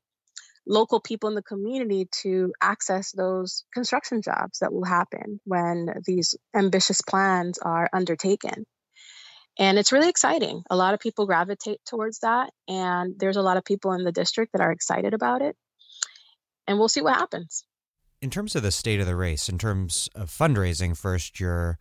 local 0.66 1.01
people 1.01 1.28
in 1.28 1.34
the 1.34 1.42
community 1.42 2.09
to 2.22 2.53
access 2.61 3.12
those 3.12 3.64
construction 3.72 4.20
jobs 4.20 4.59
that 4.59 4.72
will 4.72 4.84
happen 4.84 5.40
when 5.44 5.88
these 6.05 6.34
ambitious 6.55 7.01
plans 7.01 7.59
are 7.59 7.88
undertaken. 7.92 8.66
And 9.59 9.78
it's 9.78 9.92
really 9.92 10.09
exciting. 10.09 10.62
A 10.68 10.76
lot 10.76 10.92
of 10.92 11.01
people 11.01 11.26
gravitate 11.26 11.80
towards 11.86 12.18
that 12.18 12.51
and 12.68 13.14
there's 13.16 13.36
a 13.36 13.42
lot 13.42 13.57
of 13.57 13.64
people 13.64 13.92
in 13.92 14.05
the 14.05 14.12
district 14.12 14.53
that 14.53 14.61
are 14.61 14.72
excited 14.72 15.14
about 15.14 15.40
it. 15.40 15.57
And 16.66 16.78
we'll 16.78 16.88
see 16.88 17.01
what 17.01 17.14
happens 17.14 17.64
in 18.20 18.30
terms 18.30 18.56
of 18.56 18.62
the 18.62 18.70
state 18.70 19.00
of 19.00 19.06
the 19.06 19.16
race, 19.16 19.48
in 19.48 19.58
terms 19.58 20.08
of 20.14 20.30
fundraising, 20.30 20.96
first, 20.96 21.38
you're 21.38 21.78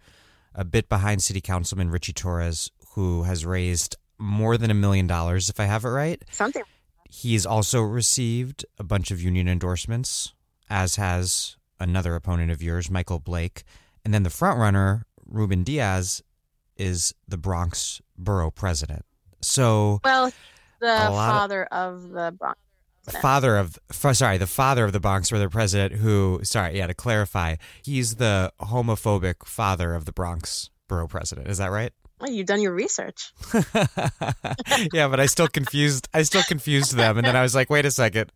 a 0.54 0.64
bit 0.64 0.90
behind 0.90 1.22
City 1.22 1.42
Councilman 1.42 1.90
Richie 1.90 2.14
Torres, 2.14 2.72
who 2.94 3.24
has 3.24 3.46
raised 3.46 3.98
more 4.18 4.58
than 4.58 4.72
a 4.72 4.76
million 4.76 5.08
dollars, 5.08 5.50
if 5.50 5.60
I 5.60 5.66
have 5.66 5.84
it 5.86 5.90
right. 5.90 6.24
Something. 6.32 6.64
He's 7.10 7.46
also 7.46 7.82
received 7.82 8.66
a 8.78 8.84
bunch 8.84 9.12
of 9.12 9.22
union 9.22 9.48
endorsements, 9.48 10.34
as 10.70 10.96
has 10.96 11.58
another 11.80 12.16
opponent 12.16 12.52
of 12.52 12.62
yours, 12.62 12.90
Michael 12.90 13.20
Blake. 13.20 13.64
And 14.04 14.14
then 14.14 14.24
the 14.24 14.30
frontrunner, 14.30 15.04
Ruben 15.26 15.64
Diaz, 15.64 16.22
is 16.78 17.14
the 17.28 17.38
Bronx 17.38 18.02
borough 18.18 18.52
president. 18.52 19.06
So, 19.42 20.00
well, 20.04 20.32
the 20.80 20.88
father 20.88 21.66
of, 21.66 22.06
of 22.06 22.10
the 22.10 22.32
Bronx 22.32 22.60
father 23.12 23.58
of 23.58 23.78
sorry 23.92 24.38
the 24.38 24.48
father 24.48 24.84
of 24.86 24.94
the 24.94 25.00
Bronx 25.00 25.30
brother 25.30 25.50
president 25.50 26.02
who 26.02 26.40
sorry 26.44 26.78
yeah 26.78 26.88
to 26.88 26.94
clarify 26.94 27.56
he's 27.84 28.16
the 28.16 28.52
homophobic 28.62 29.46
father 29.46 29.94
of 29.94 30.06
the 30.06 30.12
Bronx 30.12 30.70
borough 30.88 31.08
president. 31.08 31.48
Is 31.48 31.58
that 31.58 31.72
right? 31.72 31.92
Well, 32.20 32.32
you've 32.32 32.48
done 32.48 32.62
your 32.62 32.74
research. 32.74 33.34
Yeah 34.94 35.08
but 35.08 35.20
I 35.20 35.26
still 35.26 35.48
confused 35.48 36.08
I 36.14 36.24
still 36.24 36.44
confused 36.44 36.96
them 36.96 37.18
and 37.18 37.26
then 37.26 37.36
I 37.36 37.42
was 37.42 37.56
like 37.56 37.70
wait 37.70 37.86
a 37.86 37.92
second. 37.92 38.32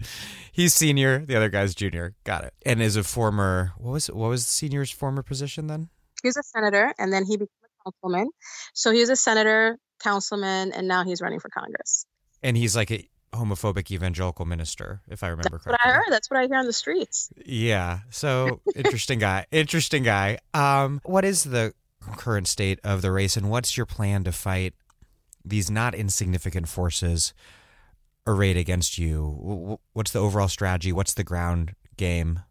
He's 0.51 0.73
senior 0.73 1.25
the 1.25 1.35
other 1.35 1.49
guy's 1.49 1.75
junior. 1.75 2.15
Got 2.23 2.43
it. 2.45 2.53
And 2.65 2.81
is 2.81 2.95
a 2.95 3.03
former 3.03 3.73
what 3.77 3.91
was 3.91 4.07
what 4.07 4.29
was 4.29 4.45
the 4.45 4.53
senior's 4.53 4.91
former 4.91 5.23
position 5.23 5.67
then? 5.67 5.89
He 6.21 6.27
was 6.27 6.37
a 6.37 6.43
senator 6.43 6.93
and 6.97 7.13
then 7.13 7.25
he 7.25 7.37
became 7.37 7.47
a 7.63 7.83
councilman. 7.91 8.29
So 8.73 8.91
he 8.91 8.99
was 8.99 9.09
a 9.09 9.15
senator 9.15 9.77
councilman 10.03 10.71
and 10.73 10.87
now 10.87 11.03
he's 11.03 11.21
running 11.21 11.39
for 11.39 11.49
Congress. 11.49 12.05
And 12.41 12.55
he's 12.57 12.75
like 12.75 12.91
a 12.91 13.07
homophobic 13.33 13.91
evangelical 13.91 14.45
minister, 14.45 15.01
if 15.07 15.23
I 15.23 15.27
remember 15.27 15.51
That's 15.51 15.63
correctly. 15.63 15.89
What 15.89 15.95
I 15.95 15.97
heard. 15.97 16.11
That's 16.11 16.29
what 16.29 16.39
I 16.39 16.47
hear 16.47 16.57
on 16.57 16.65
the 16.65 16.73
streets. 16.73 17.29
Yeah. 17.45 17.99
So 18.09 18.61
interesting 18.75 19.19
guy. 19.19 19.45
Interesting 19.51 20.03
guy. 20.03 20.39
Um, 20.53 21.01
what 21.03 21.25
is 21.25 21.43
the 21.43 21.73
current 22.17 22.47
state 22.47 22.79
of 22.83 23.01
the 23.01 23.11
race, 23.11 23.37
and 23.37 23.49
what's 23.49 23.77
your 23.77 23.85
plan 23.85 24.23
to 24.23 24.31
fight 24.31 24.73
these 25.43 25.69
not 25.69 25.95
insignificant 25.95 26.67
forces 26.67 27.33
arrayed 28.25 28.57
against 28.57 28.97
you? 28.97 29.79
What's 29.93 30.11
the 30.11 30.19
overall 30.19 30.47
strategy? 30.47 30.91
What's 30.91 31.13
the 31.13 31.23
ground 31.23 31.75
game? 31.97 32.41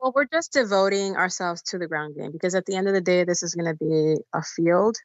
Well, 0.00 0.12
we're 0.14 0.26
just 0.26 0.52
devoting 0.52 1.16
ourselves 1.16 1.62
to 1.70 1.78
the 1.78 1.86
ground 1.86 2.16
game 2.16 2.32
because 2.32 2.54
at 2.54 2.66
the 2.66 2.74
end 2.74 2.88
of 2.88 2.94
the 2.94 3.00
day, 3.00 3.24
this 3.24 3.42
is 3.42 3.54
going 3.54 3.70
to 3.70 3.78
be 3.78 4.16
a 4.34 4.42
field. 4.42 4.96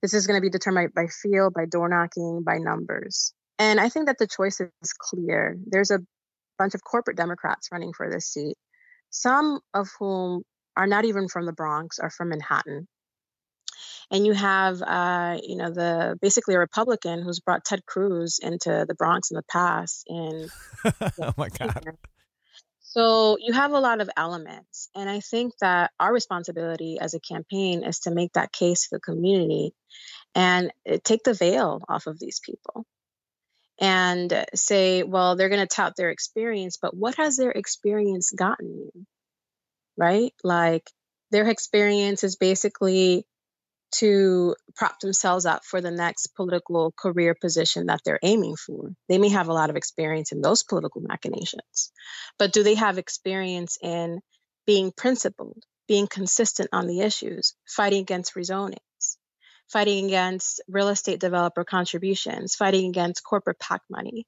This 0.00 0.14
is 0.14 0.26
going 0.26 0.38
to 0.38 0.42
be 0.42 0.50
determined 0.50 0.94
by 0.94 1.06
field, 1.06 1.52
by 1.52 1.66
door 1.66 1.88
knocking, 1.88 2.42
by 2.42 2.58
numbers. 2.58 3.32
And 3.58 3.80
I 3.80 3.88
think 3.88 4.06
that 4.06 4.18
the 4.18 4.26
choice 4.26 4.60
is 4.60 4.92
clear. 4.92 5.56
There's 5.66 5.90
a 5.90 6.00
bunch 6.58 6.74
of 6.74 6.84
corporate 6.84 7.16
Democrats 7.16 7.68
running 7.72 7.92
for 7.92 8.10
this 8.10 8.26
seat, 8.26 8.56
some 9.10 9.60
of 9.74 9.88
whom 9.98 10.42
are 10.76 10.86
not 10.86 11.04
even 11.04 11.28
from 11.28 11.46
the 11.46 11.52
Bronx, 11.52 11.98
are 11.98 12.10
from 12.10 12.30
Manhattan. 12.30 12.86
And 14.10 14.26
you 14.26 14.34
have, 14.34 14.82
uh, 14.82 15.38
you 15.42 15.56
know, 15.56 15.70
the 15.70 16.16
basically 16.20 16.54
a 16.54 16.58
Republican 16.58 17.22
who's 17.22 17.40
brought 17.40 17.64
Ted 17.64 17.84
Cruz 17.86 18.38
into 18.40 18.84
the 18.86 18.94
Bronx 18.94 19.30
in 19.30 19.36
the 19.36 19.42
past. 19.50 20.04
And 20.08 20.50
oh 21.20 21.32
my 21.36 21.48
God. 21.48 21.96
So 22.88 23.36
you 23.38 23.52
have 23.52 23.72
a 23.72 23.78
lot 23.78 24.00
of 24.00 24.08
elements. 24.16 24.88
And 24.94 25.10
I 25.10 25.20
think 25.20 25.52
that 25.60 25.90
our 26.00 26.10
responsibility 26.10 26.96
as 26.98 27.12
a 27.12 27.20
campaign 27.20 27.84
is 27.84 27.98
to 28.00 28.10
make 28.10 28.32
that 28.32 28.52
case 28.52 28.86
for 28.86 28.96
the 28.96 29.00
community 29.00 29.74
and 30.34 30.72
uh, 30.90 30.96
take 31.04 31.22
the 31.22 31.34
veil 31.34 31.82
off 31.90 32.06
of 32.06 32.18
these 32.18 32.40
people 32.40 32.86
and 33.80 34.46
say, 34.54 35.02
well, 35.02 35.36
they're 35.36 35.48
going 35.48 35.60
to 35.60 35.66
tout 35.66 35.94
their 35.96 36.10
experience, 36.10 36.78
but 36.80 36.96
what 36.96 37.16
has 37.16 37.36
their 37.36 37.50
experience 37.50 38.30
gotten 38.30 38.68
you? 38.68 39.06
Right? 39.96 40.32
Like 40.42 40.90
their 41.30 41.48
experience 41.48 42.24
is 42.24 42.36
basically 42.36 43.26
to 43.92 44.54
prop 44.74 44.98
themselves 45.00 45.46
up 45.46 45.64
for 45.64 45.80
the 45.80 45.90
next 45.90 46.28
political 46.36 46.92
career 46.96 47.34
position 47.40 47.86
that 47.86 48.00
they're 48.04 48.18
aiming 48.22 48.56
for. 48.56 48.90
They 49.08 49.18
may 49.18 49.28
have 49.30 49.48
a 49.48 49.52
lot 49.52 49.70
of 49.70 49.76
experience 49.76 50.32
in 50.32 50.40
those 50.40 50.64
political 50.64 51.00
machinations, 51.02 51.92
but 52.38 52.52
do 52.52 52.62
they 52.62 52.74
have 52.74 52.98
experience 52.98 53.78
in 53.80 54.20
being 54.66 54.92
principled, 54.96 55.62
being 55.86 56.08
consistent 56.08 56.70
on 56.72 56.86
the 56.86 57.00
issues, 57.00 57.54
fighting 57.66 58.00
against 58.00 58.34
rezoning? 58.34 58.78
Fighting 59.68 60.06
against 60.06 60.62
real 60.68 60.88
estate 60.88 61.20
developer 61.20 61.64
contributions, 61.64 62.54
fighting 62.54 62.88
against 62.88 63.24
corporate 63.24 63.58
PAC 63.58 63.82
money? 63.90 64.26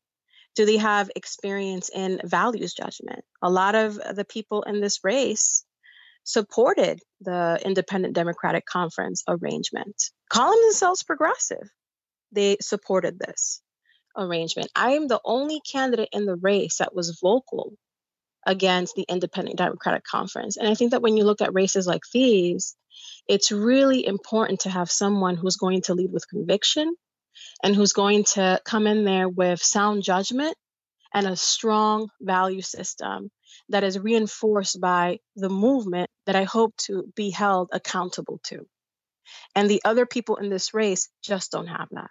Do 0.57 0.67
they 0.67 0.79
have 0.79 1.11
experience 1.15 1.91
in 1.95 2.21
values 2.25 2.75
judgment? 2.75 3.25
A 3.43 3.51
lot 3.51 3.75
of 3.75 3.95
the 3.95 4.25
people 4.29 4.63
in 4.63 4.81
this 4.81 5.01
race 5.05 5.65
supported 6.25 7.01
the 7.21 7.61
Independent 7.65 8.15
Democratic 8.15 8.67
Conference 8.67 9.23
arrangement, 9.29 9.97
calling 10.29 10.61
themselves 10.63 11.03
progressive. 11.03 11.71
They 12.33 12.57
supported 12.61 13.19
this 13.19 13.63
arrangement. 14.17 14.71
I 14.75 14.93
am 14.93 15.07
the 15.07 15.21
only 15.25 15.61
candidate 15.61 16.11
in 16.13 16.27
the 16.27 16.37
race 16.37 16.79
that 16.79 16.95
was 16.95 17.19
vocal 17.23 17.75
against 18.47 18.95
the 18.95 19.07
Independent 19.09 19.57
Democratic 19.57 20.05
Conference. 20.05 20.57
And 20.57 20.69
I 20.69 20.75
think 20.75 20.91
that 20.91 21.03
when 21.03 21.17
you 21.17 21.25
look 21.25 21.41
at 21.41 21.55
races 21.55 21.87
like 21.87 22.03
these, 22.13 22.77
it's 23.29 23.53
really 23.53 24.07
important 24.07 24.61
to 24.61 24.71
have 24.71 24.91
someone 24.91 25.37
who's 25.37 25.57
going 25.57 25.83
to 25.83 25.95
lead 25.95 26.13
with 26.13 26.29
conviction 26.29 26.95
and 27.63 27.75
who's 27.75 27.93
going 27.93 28.25
to 28.25 28.61
come 28.65 28.87
in 28.87 29.05
there 29.05 29.29
with 29.29 29.63
sound 29.63 30.03
judgment 30.03 30.57
and 31.13 31.27
a 31.27 31.37
strong 31.37 32.09
value 32.21 32.63
system 32.63 33.31
that 33.71 33.85
is 33.85 33.99
reinforced 33.99 34.81
by 34.81 35.19
the 35.37 35.49
movement 35.49 36.11
that 36.27 36.37
I 36.37 36.45
hope 36.45 36.77
to 36.79 37.05
be 37.15 37.31
held 37.31 37.71
accountable 37.73 38.41
to. 38.45 38.67
And 39.55 39.69
the 39.69 39.83
other 39.85 40.07
people 40.07 40.37
in 40.37 40.49
this 40.49 40.75
race 40.75 41.09
just 41.23 41.53
don't 41.53 41.67
have 41.67 41.89
that. 41.93 42.11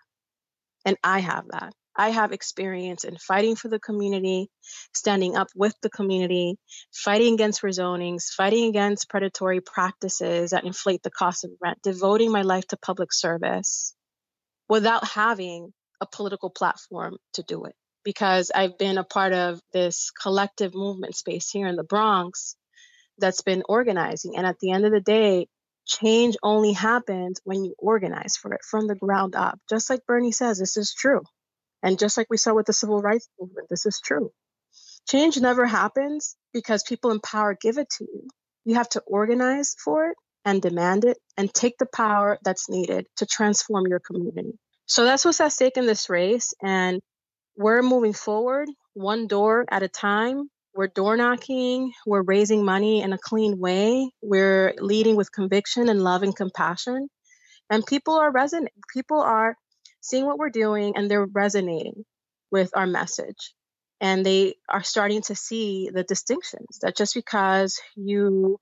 And 0.86 0.98
I 1.04 1.20
have 1.20 1.46
that. 1.50 1.74
I 1.98 2.10
have 2.10 2.32
experience 2.32 3.04
in 3.04 3.18
fighting 3.18 3.56
for 3.56 3.68
the 3.70 3.80
community, 3.80 4.50
standing 4.94 5.36
up 5.36 5.48
with 5.56 5.74
the 5.82 5.90
community, 5.90 6.58
fighting 6.94 7.34
against 7.34 7.62
rezonings, 7.62 8.26
fighting 8.36 8.70
against 8.70 9.10
predatory 9.10 9.62
practices 9.62 10.52
that 10.52 10.64
inflate 10.64 11.04
the 11.04 11.12
cost 11.12 11.44
of 11.44 11.52
rent, 11.62 11.80
devoting 11.82 12.32
my 12.32 12.44
life 12.44 12.68
to 12.68 12.78
public 12.78 13.12
service 13.12 13.96
without 14.70 15.08
having 15.08 15.74
a 16.00 16.06
political 16.06 16.50
platform 16.50 17.18
to 17.34 17.44
do 17.44 17.66
it. 17.66 17.74
Because 18.04 18.52
I've 18.54 18.78
been 18.78 18.98
a 18.98 19.04
part 19.04 19.34
of 19.34 19.60
this 19.74 20.12
collective 20.12 20.74
movement 20.74 21.16
space 21.16 21.50
here 21.50 21.68
in 21.68 21.76
the 21.76 21.84
Bronx 21.84 22.56
that's 23.18 23.42
been 23.42 23.64
organizing. 23.68 24.38
And 24.38 24.46
at 24.46 24.60
the 24.60 24.72
end 24.72 24.86
of 24.86 24.92
the 24.92 25.02
day, 25.02 25.48
Change 25.88 26.36
only 26.44 26.74
happens 26.74 27.40
when 27.46 27.64
you 27.64 27.74
organize 27.78 28.36
for 28.36 28.52
it 28.54 28.62
from 28.70 28.88
the 28.88 28.96
ground 28.96 29.36
up. 29.36 29.58
Just 29.70 29.90
like 29.90 30.06
Bernie 30.06 30.34
says, 30.34 30.60
this 30.60 30.76
is 30.76 30.94
true. 30.94 31.22
And 31.84 32.00
just 32.00 32.18
like 32.18 32.28
we 32.30 32.38
saw 32.38 32.54
with 32.54 32.66
the 32.66 32.74
civil 32.74 33.02
rights 33.02 33.30
movement, 33.40 33.70
this 33.70 33.86
is 33.86 34.00
true. 34.04 34.32
Change 35.08 35.40
never 35.40 35.66
happens 35.66 36.36
because 36.54 36.84
people 36.84 37.12
in 37.12 37.20
power 37.20 37.58
give 37.60 37.78
it 37.78 37.90
to 37.98 38.04
you. 38.04 38.28
You 38.66 38.76
have 38.76 38.90
to 38.90 39.02
organize 39.08 39.76
for 39.84 40.10
it 40.10 40.18
and 40.44 40.62
demand 40.62 41.06
it 41.06 41.18
and 41.38 41.54
take 41.54 41.78
the 41.78 41.86
power 41.86 42.40
that's 42.44 42.70
needed 42.70 43.08
to 43.18 43.26
transform 43.26 43.88
your 43.88 44.00
community. 44.00 44.58
So 44.86 45.06
that's 45.06 45.24
what's 45.24 45.40
at 45.42 45.54
stake 45.54 45.78
in 45.78 45.86
this 45.86 46.10
race. 46.10 46.54
And 46.62 47.02
we're 47.56 47.82
moving 47.82 48.14
forward 48.14 48.70
one 48.94 49.28
door 49.28 49.66
at 49.70 49.84
a 49.84 49.88
time. 49.88 50.50
We're 50.74 50.88
door 50.88 51.18
knocking, 51.18 51.94
we're 52.06 52.22
raising 52.22 52.64
money 52.64 53.02
in 53.02 53.12
a 53.12 53.18
clean 53.18 53.58
way, 53.58 54.12
we're 54.22 54.76
leading 54.78 55.16
with 55.16 55.32
conviction 55.32 55.90
and 55.90 56.04
love 56.04 56.22
and 56.22 56.36
compassion. 56.36 57.10
And 57.72 57.84
people 57.84 58.14
are 58.14 58.32
resonating, 58.32 58.70
people 58.94 59.20
are 59.20 59.58
seeing 60.08 60.26
what 60.26 60.38
we're 60.38 60.50
doing 60.50 60.94
and 60.96 61.10
they're 61.10 61.26
resonating 61.26 62.06
with 62.52 62.72
our 62.76 62.88
message. 62.88 63.54
And 64.00 64.26
they 64.26 64.56
are 64.70 64.84
starting 64.84 65.22
to 65.24 65.36
see 65.36 65.90
the 65.92 66.04
distinctions 66.04 66.80
that 66.82 66.96
just 66.96 67.16
because 67.16 67.80
you 67.96 68.60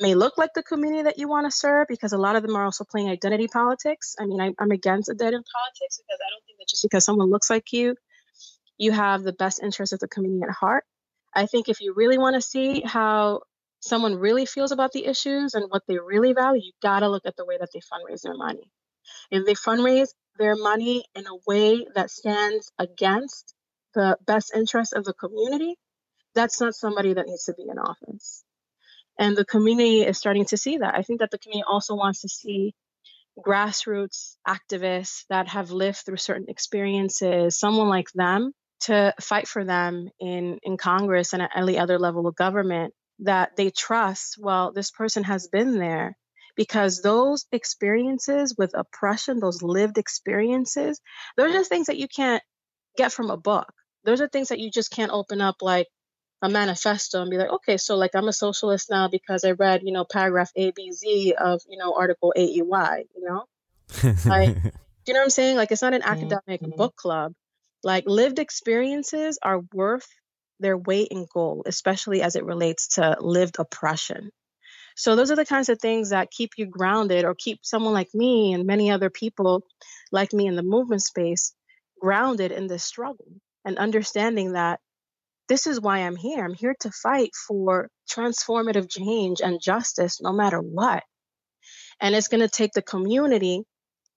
may 0.00 0.14
look 0.14 0.36
like 0.36 0.50
the 0.54 0.62
community 0.62 1.04
that 1.04 1.18
you 1.18 1.28
want 1.28 1.46
to 1.46 1.56
serve, 1.56 1.86
because 1.88 2.12
a 2.12 2.18
lot 2.18 2.34
of 2.34 2.42
them 2.42 2.56
are 2.56 2.64
also 2.64 2.84
playing 2.84 3.08
identity 3.08 3.46
politics. 3.46 4.16
I 4.18 4.26
mean, 4.26 4.40
I, 4.40 4.52
am 4.60 4.70
against 4.72 5.08
identity 5.08 5.44
politics 5.54 6.00
because 6.02 6.18
I 6.20 6.28
don't 6.30 6.44
think 6.44 6.58
that 6.58 6.68
just 6.68 6.82
because 6.82 7.04
someone 7.04 7.30
looks 7.30 7.48
like 7.48 7.72
you, 7.72 7.94
you 8.76 8.90
have 8.90 9.22
the 9.22 9.32
best 9.32 9.62
interest 9.62 9.92
of 9.92 10.00
the 10.00 10.08
community 10.08 10.42
at 10.48 10.54
heart. 10.54 10.84
I 11.34 11.46
think 11.46 11.68
if 11.68 11.80
you 11.80 11.94
really 11.94 12.18
want 12.18 12.34
to 12.34 12.42
see 12.42 12.82
how 12.84 13.42
someone 13.80 14.16
really 14.16 14.46
feels 14.46 14.72
about 14.72 14.92
the 14.92 15.06
issues 15.06 15.54
and 15.54 15.66
what 15.68 15.82
they 15.86 15.98
really 15.98 16.32
value, 16.32 16.62
you 16.62 16.72
got 16.82 17.00
to 17.00 17.08
look 17.08 17.24
at 17.24 17.36
the 17.36 17.44
way 17.44 17.56
that 17.58 17.70
they 17.72 17.80
fundraise 17.80 18.22
their 18.22 18.36
money. 18.36 18.70
If 19.30 19.46
they 19.46 19.54
fundraise 19.54 20.08
their 20.38 20.56
money 20.56 21.04
in 21.14 21.26
a 21.26 21.36
way 21.46 21.86
that 21.94 22.10
stands 22.10 22.72
against 22.78 23.54
the 23.94 24.16
best 24.26 24.52
interest 24.54 24.92
of 24.94 25.04
the 25.04 25.12
community, 25.12 25.76
that's 26.34 26.60
not 26.60 26.74
somebody 26.74 27.14
that 27.14 27.26
needs 27.26 27.44
to 27.44 27.54
be 27.54 27.64
in 27.68 27.78
office. 27.78 28.44
And 29.18 29.36
the 29.36 29.44
community 29.44 30.02
is 30.02 30.18
starting 30.18 30.46
to 30.46 30.56
see 30.56 30.78
that. 30.78 30.94
I 30.94 31.02
think 31.02 31.20
that 31.20 31.30
the 31.30 31.38
community 31.38 31.64
also 31.68 31.94
wants 31.94 32.22
to 32.22 32.28
see 32.28 32.74
grassroots 33.38 34.36
activists 34.46 35.24
that 35.28 35.48
have 35.48 35.70
lived 35.70 35.98
through 35.98 36.16
certain 36.16 36.46
experiences, 36.48 37.58
someone 37.58 37.88
like 37.88 38.08
them 38.14 38.52
to 38.80 39.14
fight 39.20 39.46
for 39.46 39.64
them 39.64 40.08
in, 40.18 40.58
in 40.62 40.76
Congress 40.76 41.32
and 41.32 41.42
at 41.42 41.50
any 41.54 41.78
other 41.78 41.98
level 41.98 42.26
of 42.26 42.34
government 42.34 42.92
that 43.20 43.56
they 43.56 43.70
trust, 43.70 44.36
well, 44.38 44.72
this 44.72 44.90
person 44.90 45.22
has 45.24 45.48
been 45.48 45.78
there 45.78 46.16
because 46.56 47.02
those 47.02 47.46
experiences 47.52 48.54
with 48.56 48.72
oppression, 48.74 49.40
those 49.40 49.62
lived 49.62 49.98
experiences, 49.98 51.00
those 51.36 51.50
are 51.50 51.58
just 51.58 51.70
things 51.70 51.86
that 51.86 51.98
you 51.98 52.08
can't 52.08 52.42
get 52.96 53.12
from 53.12 53.30
a 53.30 53.36
book. 53.36 53.72
Those 54.04 54.20
are 54.20 54.28
things 54.28 54.48
that 54.48 54.58
you 54.58 54.70
just 54.70 54.90
can't 54.90 55.12
open 55.12 55.40
up 55.40 55.56
like 55.62 55.88
a 56.42 56.48
manifesto 56.48 57.22
and 57.22 57.30
be 57.30 57.38
like, 57.38 57.50
okay, 57.50 57.76
so 57.76 57.96
like 57.96 58.14
I'm 58.14 58.28
a 58.28 58.32
socialist 58.32 58.90
now 58.90 59.08
because 59.08 59.44
I 59.44 59.52
read, 59.52 59.82
you 59.84 59.92
know, 59.92 60.04
paragraph 60.04 60.50
A, 60.56 60.72
B, 60.72 60.90
Z 60.92 61.34
of, 61.38 61.62
you 61.68 61.78
know, 61.78 61.94
article 61.94 62.32
A, 62.36 62.42
E, 62.42 62.62
Y, 62.62 63.04
you 63.16 63.24
know? 63.24 63.44
like, 64.24 64.60
do 64.62 64.70
you 65.06 65.14
know 65.14 65.20
what 65.20 65.24
I'm 65.24 65.30
saying? 65.30 65.56
Like 65.56 65.70
it's 65.70 65.82
not 65.82 65.94
an 65.94 66.02
academic 66.02 66.60
mm-hmm. 66.60 66.76
book 66.76 66.96
club. 66.96 67.32
Like 67.84 68.04
lived 68.06 68.38
experiences 68.38 69.38
are 69.42 69.60
worth 69.72 70.08
their 70.58 70.76
weight 70.76 71.08
in 71.10 71.26
gold, 71.32 71.64
especially 71.66 72.22
as 72.22 72.36
it 72.36 72.44
relates 72.44 72.94
to 72.96 73.16
lived 73.20 73.56
oppression. 73.58 74.30
So 74.96 75.16
those 75.16 75.30
are 75.30 75.36
the 75.36 75.46
kinds 75.46 75.68
of 75.68 75.78
things 75.78 76.10
that 76.10 76.30
keep 76.30 76.50
you 76.56 76.66
grounded 76.66 77.24
or 77.24 77.34
keep 77.34 77.60
someone 77.62 77.92
like 77.92 78.08
me 78.14 78.52
and 78.52 78.66
many 78.66 78.90
other 78.90 79.10
people 79.10 79.64
like 80.10 80.32
me 80.32 80.46
in 80.46 80.56
the 80.56 80.62
movement 80.62 81.02
space 81.02 81.54
grounded 82.00 82.52
in 82.52 82.66
this 82.66 82.84
struggle 82.84 83.26
and 83.64 83.78
understanding 83.78 84.52
that 84.52 84.80
this 85.48 85.66
is 85.66 85.80
why 85.80 85.98
I'm 85.98 86.16
here. 86.16 86.44
I'm 86.44 86.54
here 86.54 86.74
to 86.80 86.90
fight 86.90 87.30
for 87.46 87.88
transformative 88.10 88.90
change 88.90 89.40
and 89.40 89.60
justice 89.60 90.20
no 90.20 90.32
matter 90.32 90.58
what. 90.58 91.02
And 92.00 92.14
it's 92.14 92.28
going 92.28 92.40
to 92.40 92.48
take 92.48 92.72
the 92.72 92.82
community 92.82 93.62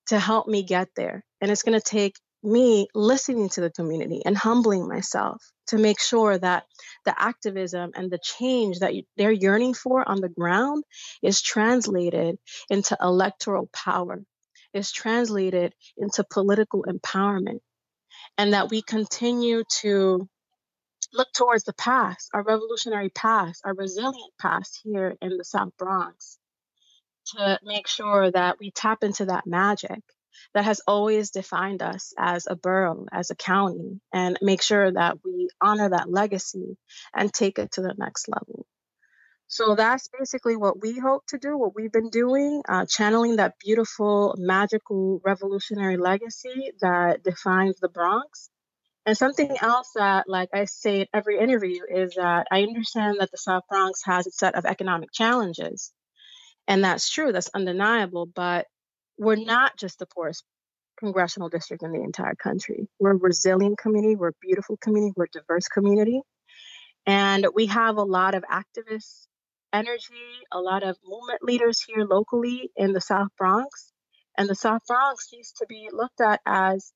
to 0.07 0.19
help 0.19 0.47
me 0.47 0.63
get 0.63 0.87
there. 0.95 1.23
And 1.41 1.51
it's 1.51 1.63
going 1.63 1.79
to 1.79 1.85
take 1.85 2.15
me 2.45 2.87
listening 2.93 3.49
to 3.49 3.61
the 3.61 3.71
community 3.71 4.21
and 4.25 4.37
humbling 4.37 4.87
myself 4.87 5.43
to 5.67 5.77
make 5.77 5.99
sure 5.99 6.37
that 6.37 6.65
the 7.05 7.19
activism 7.19 7.91
and 7.95 8.11
the 8.11 8.19
change 8.19 8.79
that 8.79 8.93
they're 9.17 9.31
yearning 9.31 9.73
for 9.73 10.07
on 10.07 10.21
the 10.21 10.29
ground 10.29 10.83
is 11.21 11.41
translated 11.41 12.37
into 12.69 12.97
electoral 13.01 13.69
power, 13.73 14.23
is 14.73 14.91
translated 14.91 15.73
into 15.97 16.23
political 16.23 16.85
empowerment, 16.87 17.59
and 18.37 18.53
that 18.53 18.69
we 18.69 18.81
continue 18.81 19.63
to 19.81 20.27
look 21.13 21.29
towards 21.33 21.63
the 21.63 21.73
past, 21.73 22.29
our 22.33 22.43
revolutionary 22.43 23.09
past, 23.09 23.61
our 23.65 23.73
resilient 23.73 24.33
past 24.39 24.81
here 24.83 25.15
in 25.21 25.37
the 25.37 25.43
South 25.43 25.71
Bronx, 25.77 26.37
to 27.35 27.59
make 27.63 27.87
sure 27.87 28.31
that 28.31 28.57
we 28.59 28.71
tap 28.71 29.03
into 29.03 29.25
that 29.25 29.47
magic 29.47 30.01
that 30.53 30.65
has 30.65 30.81
always 30.87 31.31
defined 31.31 31.81
us 31.81 32.13
as 32.17 32.47
a 32.47 32.55
borough, 32.55 33.05
as 33.11 33.31
a 33.31 33.35
county, 33.35 33.99
and 34.13 34.37
make 34.41 34.61
sure 34.61 34.91
that 34.91 35.17
we 35.23 35.49
honor 35.61 35.89
that 35.89 36.09
legacy 36.09 36.77
and 37.13 37.33
take 37.33 37.59
it 37.59 37.73
to 37.73 37.81
the 37.81 37.93
next 37.97 38.27
level. 38.27 38.65
So 39.47 39.75
that's 39.75 40.07
basically 40.07 40.55
what 40.55 40.81
we 40.81 40.97
hope 40.97 41.27
to 41.27 41.37
do, 41.37 41.57
what 41.57 41.75
we've 41.75 41.91
been 41.91 42.09
doing, 42.09 42.63
uh, 42.67 42.85
channeling 42.87 43.35
that 43.35 43.59
beautiful, 43.59 44.35
magical, 44.37 45.21
revolutionary 45.23 45.97
legacy 45.97 46.71
that 46.81 47.23
defines 47.23 47.79
the 47.79 47.89
Bronx. 47.89 48.49
And 49.05 49.15
something 49.15 49.55
else 49.61 49.91
that, 49.95 50.27
like 50.27 50.49
I 50.51 50.65
say 50.65 51.01
in 51.01 51.07
every 51.13 51.37
interview, 51.39 51.81
is 51.87 52.15
that 52.15 52.47
I 52.51 52.63
understand 52.63 53.17
that 53.19 53.29
the 53.29 53.37
South 53.37 53.63
Bronx 53.69 54.01
has 54.05 54.25
a 54.25 54.31
set 54.31 54.55
of 54.55 54.65
economic 54.65 55.11
challenges. 55.11 55.93
And 56.67 56.83
that's 56.83 57.07
true, 57.11 57.31
that's 57.31 57.51
undeniable. 57.53 58.25
But 58.25 58.65
we're 59.17 59.35
not 59.35 59.77
just 59.77 59.99
the 59.99 60.05
poorest 60.05 60.43
congressional 60.97 61.49
district 61.49 61.83
in 61.83 61.91
the 61.91 62.01
entire 62.01 62.35
country. 62.35 62.87
We're 62.99 63.11
a 63.11 63.17
resilient 63.17 63.77
community, 63.77 64.15
we're 64.15 64.29
a 64.29 64.41
beautiful 64.41 64.77
community, 64.77 65.13
we're 65.15 65.25
a 65.25 65.39
diverse 65.39 65.67
community. 65.67 66.21
And 67.05 67.47
we 67.53 67.67
have 67.67 67.97
a 67.97 68.03
lot 68.03 68.35
of 68.35 68.43
activist 68.43 69.27
energy, 69.73 70.13
a 70.51 70.59
lot 70.59 70.83
of 70.83 70.97
movement 71.05 71.43
leaders 71.43 71.81
here 71.81 72.05
locally 72.05 72.71
in 72.75 72.93
the 72.93 73.01
South 73.01 73.27
Bronx. 73.37 73.91
And 74.37 74.49
the 74.49 74.55
South 74.55 74.81
Bronx 74.87 75.27
needs 75.31 75.51
to 75.59 75.65
be 75.67 75.89
looked 75.91 76.21
at 76.21 76.41
as 76.45 76.91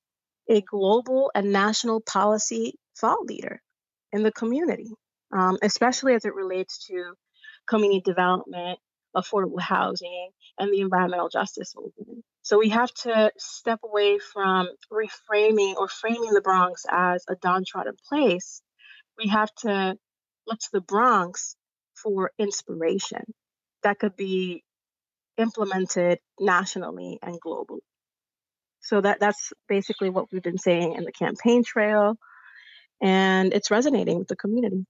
a 0.48 0.62
global 0.62 1.30
and 1.34 1.52
national 1.52 2.00
policy 2.00 2.74
thought 2.98 3.24
leader 3.24 3.62
in 4.12 4.22
the 4.22 4.32
community, 4.32 4.90
um, 5.32 5.58
especially 5.62 6.14
as 6.14 6.24
it 6.24 6.34
relates 6.34 6.86
to 6.86 7.14
community 7.68 8.02
development 8.04 8.78
affordable 9.16 9.60
housing, 9.60 10.30
and 10.58 10.72
the 10.72 10.80
environmental 10.80 11.28
justice 11.28 11.74
movement. 11.76 12.24
So 12.42 12.58
we 12.58 12.70
have 12.70 12.92
to 13.02 13.30
step 13.36 13.80
away 13.84 14.18
from 14.18 14.68
reframing 14.90 15.76
or 15.76 15.88
framing 15.88 16.32
the 16.32 16.40
Bronx 16.40 16.84
as 16.90 17.24
a 17.28 17.36
downtrodden 17.36 17.94
place. 18.08 18.62
We 19.18 19.28
have 19.28 19.52
to 19.60 19.96
look 20.46 20.58
to 20.58 20.68
the 20.72 20.80
Bronx 20.80 21.56
for 21.94 22.32
inspiration 22.38 23.22
that 23.82 23.98
could 23.98 24.16
be 24.16 24.64
implemented 25.36 26.18
nationally 26.38 27.18
and 27.22 27.40
globally. 27.40 27.80
So 28.80 29.00
that 29.00 29.20
that's 29.20 29.52
basically 29.68 30.10
what 30.10 30.26
we've 30.32 30.42
been 30.42 30.58
saying 30.58 30.94
in 30.94 31.04
the 31.04 31.12
campaign 31.12 31.62
trail 31.64 32.16
and 33.02 33.52
it's 33.52 33.70
resonating 33.70 34.18
with 34.18 34.28
the 34.28 34.36
community. 34.36 34.86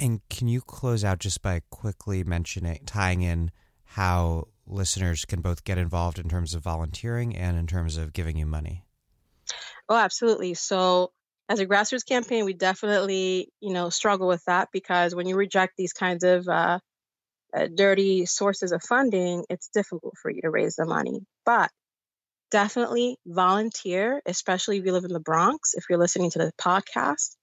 And 0.00 0.20
can 0.28 0.48
you 0.48 0.60
close 0.60 1.04
out 1.04 1.18
just 1.18 1.42
by 1.42 1.60
quickly 1.70 2.24
mentioning, 2.24 2.80
tying 2.86 3.22
in 3.22 3.50
how 3.84 4.48
listeners 4.66 5.24
can 5.24 5.40
both 5.40 5.64
get 5.64 5.78
involved 5.78 6.18
in 6.18 6.28
terms 6.28 6.54
of 6.54 6.62
volunteering 6.62 7.36
and 7.36 7.56
in 7.56 7.66
terms 7.66 7.96
of 7.96 8.12
giving 8.12 8.36
you 8.36 8.46
money? 8.46 8.84
Oh, 9.88 9.96
absolutely. 9.96 10.54
So, 10.54 11.12
as 11.48 11.60
a 11.60 11.66
grassroots 11.66 12.06
campaign, 12.06 12.44
we 12.44 12.54
definitely, 12.54 13.52
you 13.60 13.72
know, 13.72 13.90
struggle 13.90 14.26
with 14.26 14.42
that 14.46 14.68
because 14.72 15.14
when 15.14 15.26
you 15.26 15.36
reject 15.36 15.74
these 15.76 15.92
kinds 15.92 16.24
of 16.24 16.48
uh, 16.48 16.78
uh, 17.54 17.68
dirty 17.74 18.24
sources 18.24 18.72
of 18.72 18.82
funding, 18.82 19.44
it's 19.50 19.68
difficult 19.68 20.14
for 20.20 20.30
you 20.30 20.40
to 20.42 20.50
raise 20.50 20.76
the 20.76 20.86
money. 20.86 21.20
But 21.44 21.70
definitely 22.50 23.18
volunteer, 23.26 24.22
especially 24.26 24.78
if 24.78 24.84
you 24.84 24.92
live 24.92 25.04
in 25.04 25.12
the 25.12 25.20
Bronx. 25.20 25.74
If 25.74 25.84
you're 25.90 25.98
listening 25.98 26.30
to 26.30 26.38
the 26.38 26.52
podcast, 26.58 27.36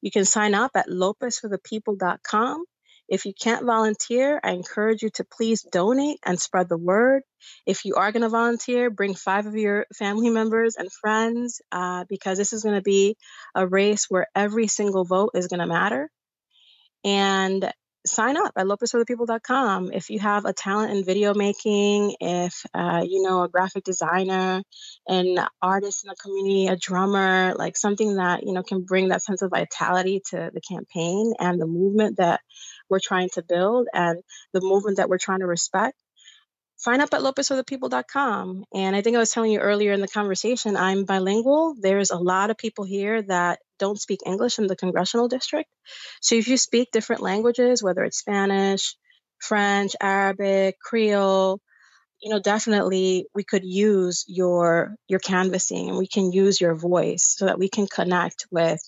you 0.00 0.10
can 0.10 0.24
sign 0.24 0.54
up 0.54 0.72
at 0.74 0.88
lopezforthepeople.com. 0.88 2.64
If 3.08 3.24
you 3.24 3.32
can't 3.34 3.66
volunteer, 3.66 4.40
I 4.42 4.52
encourage 4.52 5.02
you 5.02 5.10
to 5.14 5.24
please 5.24 5.62
donate 5.62 6.18
and 6.24 6.40
spread 6.40 6.68
the 6.68 6.78
word. 6.78 7.22
If 7.66 7.84
you 7.84 7.96
are 7.96 8.12
going 8.12 8.22
to 8.22 8.28
volunteer, 8.28 8.88
bring 8.88 9.14
five 9.14 9.46
of 9.46 9.56
your 9.56 9.86
family 9.96 10.30
members 10.30 10.76
and 10.76 10.90
friends 10.92 11.60
uh, 11.72 12.04
because 12.08 12.38
this 12.38 12.52
is 12.52 12.62
going 12.62 12.76
to 12.76 12.82
be 12.82 13.16
a 13.54 13.66
race 13.66 14.06
where 14.08 14.28
every 14.36 14.68
single 14.68 15.04
vote 15.04 15.32
is 15.34 15.48
going 15.48 15.58
to 15.58 15.66
matter. 15.66 16.08
And 17.04 17.72
sign 18.06 18.36
up 18.36 18.52
at 18.56 18.66
lopezforthepeople.com 18.66 19.92
if 19.92 20.08
you 20.08 20.18
have 20.18 20.46
a 20.46 20.52
talent 20.52 20.90
in 20.90 21.04
video 21.04 21.34
making 21.34 22.14
if 22.20 22.64
uh, 22.72 23.04
you 23.06 23.22
know 23.22 23.42
a 23.42 23.48
graphic 23.48 23.84
designer 23.84 24.62
an 25.06 25.38
artist 25.60 26.04
in 26.04 26.08
the 26.08 26.16
community 26.16 26.66
a 26.68 26.76
drummer 26.76 27.54
like 27.56 27.76
something 27.76 28.16
that 28.16 28.42
you 28.42 28.52
know 28.52 28.62
can 28.62 28.82
bring 28.82 29.08
that 29.08 29.22
sense 29.22 29.42
of 29.42 29.50
vitality 29.50 30.22
to 30.30 30.50
the 30.54 30.60
campaign 30.62 31.34
and 31.38 31.60
the 31.60 31.66
movement 31.66 32.16
that 32.16 32.40
we're 32.88 33.00
trying 33.02 33.28
to 33.34 33.42
build 33.42 33.86
and 33.92 34.22
the 34.54 34.60
movement 34.62 34.96
that 34.96 35.08
we're 35.08 35.18
trying 35.18 35.40
to 35.40 35.46
respect 35.46 35.98
sign 36.76 37.02
up 37.02 37.12
at 37.12 37.20
lopezforthepeople.com 37.20 38.64
and 38.72 38.96
i 38.96 39.02
think 39.02 39.14
i 39.14 39.18
was 39.18 39.30
telling 39.30 39.52
you 39.52 39.58
earlier 39.58 39.92
in 39.92 40.00
the 40.00 40.08
conversation 40.08 40.74
i'm 40.74 41.04
bilingual. 41.04 41.74
There's 41.78 42.10
a 42.10 42.16
lot 42.16 42.48
of 42.48 42.56
people 42.56 42.84
here 42.84 43.20
that 43.22 43.58
don't 43.80 44.00
speak 44.00 44.20
English 44.24 44.58
in 44.60 44.68
the 44.68 44.76
congressional 44.76 45.26
district. 45.26 45.68
So 46.20 46.36
if 46.36 46.46
you 46.46 46.56
speak 46.56 46.90
different 46.92 47.22
languages, 47.22 47.82
whether 47.82 48.04
it's 48.04 48.18
Spanish, 48.18 48.94
French, 49.40 49.96
Arabic, 50.00 50.76
Creole, 50.78 51.60
you 52.22 52.30
know, 52.30 52.40
definitely 52.40 53.26
we 53.34 53.44
could 53.44 53.64
use 53.64 54.24
your 54.28 54.94
your 55.08 55.20
canvassing 55.20 55.88
and 55.88 55.98
we 55.98 56.06
can 56.06 56.32
use 56.32 56.60
your 56.60 56.74
voice 56.74 57.34
so 57.36 57.46
that 57.46 57.58
we 57.58 57.68
can 57.68 57.86
connect 57.86 58.46
with 58.50 58.80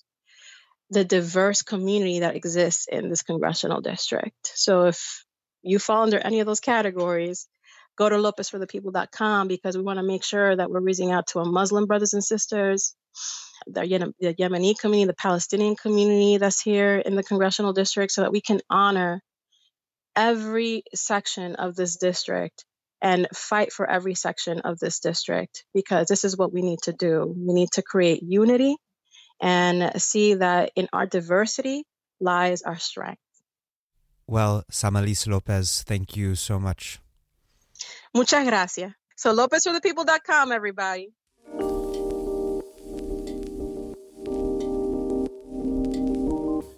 the 0.91 1.05
diverse 1.05 1.63
community 1.63 2.21
that 2.21 2.37
exists 2.37 2.87
in 2.87 3.09
this 3.09 3.23
congressional 3.23 3.81
district. 3.81 4.53
So 4.55 4.85
if 4.85 5.25
you 5.63 5.79
fall 5.79 6.03
under 6.03 6.19
any 6.19 6.41
of 6.41 6.47
those 6.47 6.61
categories, 6.61 7.49
go 8.03 8.09
to 8.09 8.17
lopezforthepeople.com 8.17 9.49
because 9.49 9.77
we 9.77 9.83
want 9.83 9.99
to 9.99 10.03
make 10.03 10.25
sure 10.25 10.57
that 10.57 10.71
we're 10.71 10.81
reaching 10.81 11.13
out 11.13 11.29
to 11.29 11.39
our 11.39 11.45
Muslim 11.45 11.87
brothers 11.87 12.13
and 12.15 12.25
sisters, 12.25 12.95
the, 13.67 14.13
the 14.21 14.35
Yemeni 14.35 14.77
community, 14.79 15.07
the 15.07 15.15
Palestinian 15.15 15.77
community 15.77 16.37
that's 16.39 16.61
here 16.61 16.97
in 16.97 17.15
the 17.15 17.23
congressional 17.23 17.73
district, 17.73 18.13
so 18.13 18.23
that 18.23 18.33
we 18.33 18.41
can 18.41 18.61
honor 18.69 19.23
every 20.17 20.83
section 20.95 21.55
of 21.57 21.77
this 21.77 21.97
district 21.97 22.65
and 23.01 23.29
fight 23.35 23.73
for 23.73 23.89
every 23.89 24.15
section 24.15 24.61
of 24.61 24.79
this 24.79 25.01
district 25.01 25.65
because 25.75 26.07
this 26.09 26.25
is 26.25 26.37
what 26.37 26.53
we 26.53 26.63
need 26.63 26.81
to 26.83 26.93
do. 26.93 27.35
We 27.37 27.55
need 27.55 27.71
to 27.73 27.83
create 27.83 28.23
unity 28.23 28.77
and 29.41 30.01
see 30.01 30.35
that 30.35 30.73
in 30.77 30.89
our 30.93 31.07
diversity 31.07 31.85
lies 32.21 32.63
our 32.63 32.79
strength. 32.79 33.21
Well, 34.27 34.65
Samelys 34.71 35.27
Lopez, 35.27 35.83
thank 35.83 36.17
you 36.17 36.37
so 36.37 36.61
much. 36.61 37.02
Muchas 38.15 38.47
gracias. 38.47 38.93
So 39.17 39.35
LopezForThePeople.com, 39.35 40.53
everybody. 40.53 41.13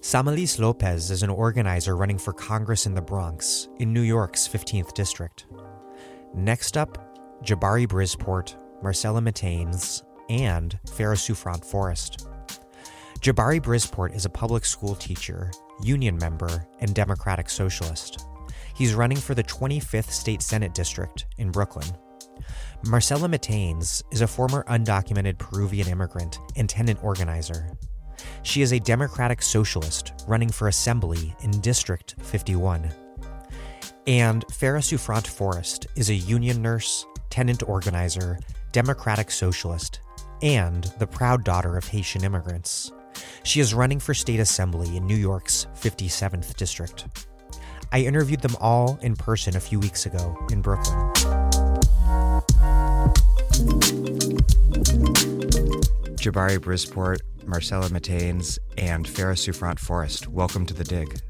Samelys 0.00 0.58
Lopez 0.58 1.10
is 1.10 1.22
an 1.22 1.30
organizer 1.30 1.96
running 1.96 2.18
for 2.18 2.32
Congress 2.32 2.86
in 2.86 2.94
the 2.94 3.00
Bronx, 3.00 3.68
in 3.78 3.92
New 3.92 4.02
York's 4.02 4.46
15th 4.46 4.92
District. 4.92 5.46
Next 6.34 6.76
up, 6.76 6.98
Jabari 7.42 7.86
Brisport, 7.86 8.54
Marcela 8.82 9.20
Mitaynes, 9.20 10.02
and 10.28 10.78
Phara 10.92 11.16
Souffrant 11.16 11.64
Forrest. 11.64 12.28
Jabari 13.20 13.60
Brisport 13.60 14.14
is 14.14 14.26
a 14.26 14.30
public 14.30 14.66
school 14.66 14.94
teacher, 14.94 15.50
union 15.82 16.18
member, 16.18 16.68
and 16.80 16.94
Democratic 16.94 17.48
Socialist. 17.48 18.26
He's 18.74 18.94
running 18.94 19.18
for 19.18 19.34
the 19.34 19.44
25th 19.44 20.10
State 20.10 20.42
Senate 20.42 20.74
District 20.74 21.26
in 21.38 21.50
Brooklyn. 21.50 21.86
Marcela 22.86 23.28
Mitaynes 23.28 24.02
is 24.10 24.20
a 24.20 24.26
former 24.26 24.64
undocumented 24.64 25.38
Peruvian 25.38 25.88
immigrant 25.88 26.38
and 26.56 26.68
tenant 26.68 27.02
organizer. 27.02 27.70
She 28.42 28.62
is 28.62 28.72
a 28.72 28.80
Democratic 28.80 29.42
Socialist 29.42 30.12
running 30.26 30.50
for 30.50 30.68
Assembly 30.68 31.34
in 31.42 31.50
District 31.60 32.14
51. 32.20 32.90
And 34.06 34.44
Phara 34.52 34.82
Souffrant 34.82 35.26
Forrest 35.26 35.86
is 35.96 36.10
a 36.10 36.14
union 36.14 36.60
nurse, 36.60 37.06
tenant 37.30 37.62
organizer, 37.66 38.38
Democratic 38.72 39.30
Socialist, 39.30 40.00
and 40.42 40.84
the 40.98 41.06
proud 41.06 41.44
daughter 41.44 41.76
of 41.76 41.88
Haitian 41.88 42.24
immigrants. 42.24 42.92
She 43.44 43.60
is 43.60 43.72
running 43.72 44.00
for 44.00 44.12
state 44.14 44.40
assembly 44.40 44.96
in 44.96 45.06
New 45.06 45.16
York's 45.16 45.68
57th 45.76 46.54
district. 46.56 47.06
I 47.94 47.98
interviewed 48.00 48.40
them 48.40 48.56
all 48.60 48.98
in 49.02 49.14
person 49.14 49.54
a 49.54 49.60
few 49.60 49.78
weeks 49.78 50.04
ago 50.04 50.36
in 50.50 50.62
Brooklyn. 50.62 50.98
Jabari 56.18 56.58
Brisport, 56.58 57.20
Marcela 57.46 57.88
Mitaynes, 57.90 58.58
and 58.76 59.06
Phara 59.06 59.36
Souffrant 59.36 59.78
Forrest. 59.78 60.26
Welcome 60.26 60.66
to 60.66 60.74
the 60.74 60.82
dig. 60.82 61.20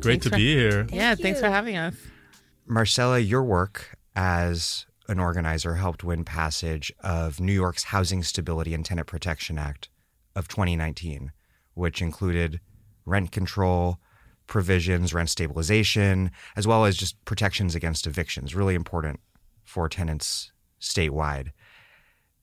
Great 0.00 0.02
thanks 0.02 0.24
to 0.24 0.30
for, 0.30 0.36
be 0.36 0.52
here. 0.52 0.84
Thank 0.86 0.94
yeah, 0.94 1.10
you. 1.10 1.16
thanks 1.16 1.38
for 1.38 1.48
having 1.48 1.76
us. 1.76 1.94
Marcela, 2.66 3.20
your 3.20 3.44
work 3.44 3.96
as 4.16 4.84
an 5.06 5.20
organizer 5.20 5.76
helped 5.76 6.02
win 6.02 6.24
passage 6.24 6.92
of 7.04 7.38
New 7.38 7.52
York's 7.52 7.84
Housing 7.84 8.24
Stability 8.24 8.74
and 8.74 8.84
Tenant 8.84 9.06
Protection 9.06 9.58
Act 9.58 9.90
of 10.34 10.48
2019, 10.48 11.30
which 11.74 12.02
included 12.02 12.58
rent 13.06 13.30
control 13.30 14.00
provisions, 14.48 15.14
rent 15.14 15.30
stabilization, 15.30 16.32
as 16.56 16.66
well 16.66 16.84
as 16.84 16.96
just 16.96 17.22
protections 17.24 17.76
against 17.76 18.06
evictions, 18.06 18.54
really 18.54 18.74
important 18.74 19.20
for 19.62 19.88
tenants 19.88 20.50
statewide. 20.80 21.52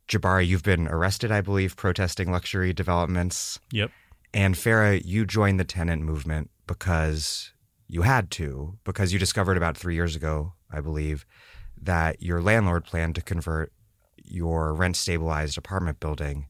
Jabari, 0.07 0.47
you've 0.47 0.63
been 0.63 0.87
arrested, 0.87 1.31
I 1.31 1.41
believe, 1.41 1.75
protesting 1.75 2.31
luxury 2.31 2.71
developments. 2.71 3.59
Yep. 3.71 3.91
And 4.33 4.57
Phara, 4.57 4.97
you 4.97 5.25
joined 5.25 5.59
the 5.59 5.65
tenant 5.65 6.03
movement 6.03 6.51
because 6.67 7.51
you 7.87 8.03
had 8.03 8.29
to, 8.31 8.77
because 8.83 9.11
you 9.11 9.19
discovered 9.19 9.57
about 9.57 9.77
three 9.77 9.95
years 9.95 10.15
ago, 10.15 10.53
I 10.71 10.81
believe, 10.81 11.25
that 11.81 12.21
your 12.21 12.41
landlord 12.41 12.85
planned 12.85 13.15
to 13.15 13.21
convert 13.21 13.71
your 14.23 14.73
rent 14.73 14.95
stabilized 14.95 15.57
apartment 15.57 15.99
building 15.99 16.47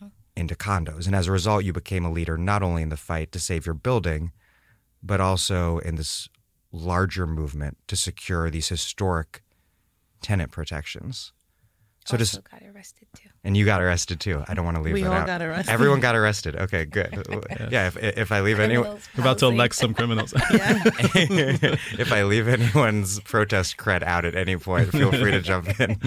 uh-huh. 0.00 0.10
into 0.36 0.54
condos. 0.54 1.06
And 1.06 1.14
as 1.14 1.26
a 1.26 1.32
result, 1.32 1.64
you 1.64 1.72
became 1.72 2.04
a 2.04 2.12
leader 2.12 2.36
not 2.36 2.62
only 2.62 2.82
in 2.82 2.88
the 2.88 2.96
fight 2.96 3.32
to 3.32 3.40
save 3.40 3.66
your 3.66 3.74
building, 3.74 4.32
but 5.06 5.20
also 5.20 5.78
in 5.78 5.94
this 5.96 6.28
larger 6.72 7.26
movement 7.26 7.78
to 7.88 7.96
secure 7.96 8.50
these 8.50 8.68
historic 8.68 9.42
tenant 10.20 10.50
protections. 10.50 11.32
So 12.04 12.14
also 12.14 12.18
just 12.18 12.50
got 12.50 12.62
arrested 12.62 13.08
too. 13.16 13.28
And 13.42 13.56
you 13.56 13.64
got 13.64 13.82
arrested 13.82 14.20
too. 14.20 14.44
I 14.46 14.54
don't 14.54 14.64
want 14.64 14.76
to 14.76 14.82
leave 14.82 14.94
we 14.94 15.02
that 15.02 15.08
all 15.08 15.14
out. 15.14 15.26
got 15.26 15.42
arrested. 15.42 15.72
Everyone 15.72 15.98
got 15.98 16.14
arrested. 16.16 16.54
Okay, 16.54 16.84
good. 16.84 17.26
yeah. 17.50 17.68
yeah, 17.70 17.86
if, 17.88 17.96
if 17.96 18.32
I 18.32 18.42
leave 18.42 18.60
anyone, 18.60 18.98
we're 19.16 19.22
about 19.22 19.38
to 19.38 19.46
elect 19.46 19.74
some 19.74 19.92
criminals. 19.92 20.32
if 20.36 22.12
I 22.12 22.22
leave 22.22 22.46
anyone's 22.46 23.18
protest 23.20 23.76
cred 23.76 24.04
out 24.04 24.24
at 24.24 24.36
any 24.36 24.56
point, 24.56 24.90
feel 24.90 25.10
free 25.10 25.32
to 25.32 25.40
jump 25.40 25.80
in. 25.80 25.98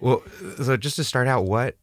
well, 0.00 0.22
so 0.62 0.76
just 0.78 0.96
to 0.96 1.04
start 1.04 1.28
out, 1.28 1.44
what 1.44 1.76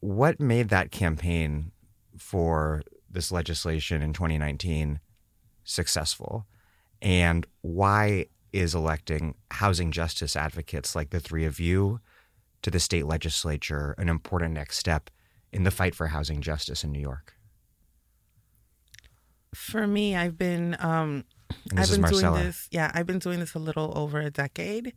what 0.00 0.40
made 0.40 0.70
that 0.70 0.90
campaign 0.90 1.72
for 2.16 2.82
this 3.10 3.30
legislation 3.30 4.00
in 4.00 4.14
2019 4.14 5.00
successful, 5.70 6.46
and 7.00 7.46
why 7.62 8.26
is 8.52 8.74
electing 8.74 9.34
housing 9.52 9.92
justice 9.92 10.34
advocates 10.36 10.96
like 10.96 11.10
the 11.10 11.20
three 11.20 11.44
of 11.44 11.60
you? 11.60 12.00
to 12.62 12.70
the 12.70 12.80
state 12.80 13.06
legislature 13.06 13.94
an 13.98 14.08
important 14.08 14.54
next 14.54 14.78
step 14.78 15.10
in 15.52 15.64
the 15.64 15.70
fight 15.70 15.94
for 15.94 16.08
housing 16.08 16.40
justice 16.40 16.84
in 16.84 16.92
New 16.92 17.00
York? 17.00 17.34
For 19.54 19.86
me, 19.86 20.14
I've 20.14 20.38
been 20.38 20.76
um, 20.78 21.24
I've 21.76 21.90
been 21.90 22.02
doing 22.02 22.34
this. 22.34 22.68
Yeah, 22.70 22.92
I've 22.94 23.06
been 23.06 23.18
doing 23.18 23.40
this 23.40 23.54
a 23.54 23.58
little 23.58 23.92
over 23.98 24.20
a 24.20 24.30
decade, 24.30 24.92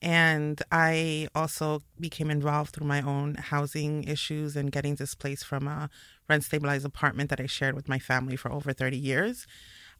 and 0.00 0.62
I 0.72 1.28
also 1.34 1.82
became 2.00 2.30
involved 2.30 2.72
through 2.72 2.86
my 2.86 3.02
own 3.02 3.34
housing 3.34 4.04
issues 4.04 4.56
and 4.56 4.72
getting 4.72 4.94
displaced 4.94 5.44
from 5.44 5.68
a 5.68 5.90
rent 6.26 6.44
stabilized 6.44 6.86
apartment 6.86 7.28
that 7.28 7.40
I 7.40 7.46
shared 7.46 7.74
with 7.74 7.86
my 7.86 7.98
family 7.98 8.36
for 8.36 8.50
over 8.50 8.72
thirty 8.72 8.96
years. 8.96 9.46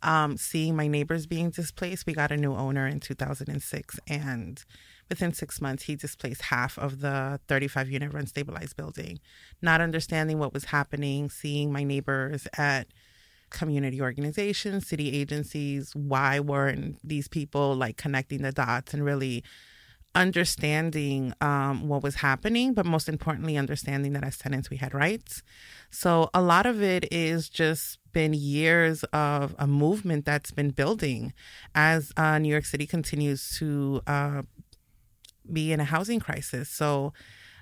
Um, 0.03 0.37
seeing 0.37 0.77
my 0.77 0.87
neighbors 0.87 1.27
being 1.27 1.51
displaced, 1.51 2.07
we 2.07 2.13
got 2.13 2.31
a 2.31 2.37
new 2.37 2.55
owner 2.55 2.87
in 2.87 3.01
2006, 3.01 4.01
and 4.07 4.65
Within 5.09 5.33
six 5.33 5.61
months, 5.61 5.85
he 5.85 5.97
displaced 5.97 6.43
half 6.43 6.79
of 6.79 7.01
the 7.01 7.41
35 7.49 7.91
unit 7.91 8.13
rent 8.13 8.29
stabilized 8.29 8.77
building. 8.77 9.21
Not 9.63 9.81
understanding 9.81 10.39
what 10.39 10.53
was 10.53 10.67
happening, 10.67 11.31
seeing 11.31 11.73
my 11.73 11.83
neighbors 11.83 12.47
at 12.59 12.89
community 13.51 14.03
organizations, 14.03 14.87
city 14.87 15.19
agencies, 15.19 15.95
why 15.95 16.41
weren't 16.41 16.99
these 17.03 17.29
people 17.29 17.75
like 17.75 17.97
connecting 17.97 18.43
the 18.43 18.53
dots 18.53 18.93
and 18.93 19.03
really 19.03 19.43
understanding 20.15 21.33
um, 21.41 21.89
what 21.89 22.03
was 22.03 22.17
happening, 22.17 22.75
but 22.75 22.85
most 22.85 23.09
importantly, 23.09 23.57
understanding 23.57 24.13
that 24.13 24.25
as 24.25 24.37
tenants 24.37 24.69
we 24.69 24.77
had 24.77 24.93
rights. 24.93 25.43
So 25.91 26.29
a 26.35 26.43
lot 26.43 26.67
of 26.67 26.83
it 26.83 27.11
is 27.11 27.49
just 27.49 27.98
been 28.13 28.33
years 28.35 29.05
of 29.13 29.55
a 29.59 29.67
movement 29.67 30.25
that's 30.25 30.51
been 30.51 30.71
building 30.71 31.33
as 31.75 32.13
uh, 32.17 32.39
New 32.39 32.49
York 32.49 32.65
City 32.65 32.87
continues 32.87 33.57
to 33.59 34.01
uh, 34.07 34.43
be 35.51 35.73
in 35.73 35.81
a 35.81 35.85
housing 35.85 36.21
crisis. 36.21 36.69
So 36.69 37.13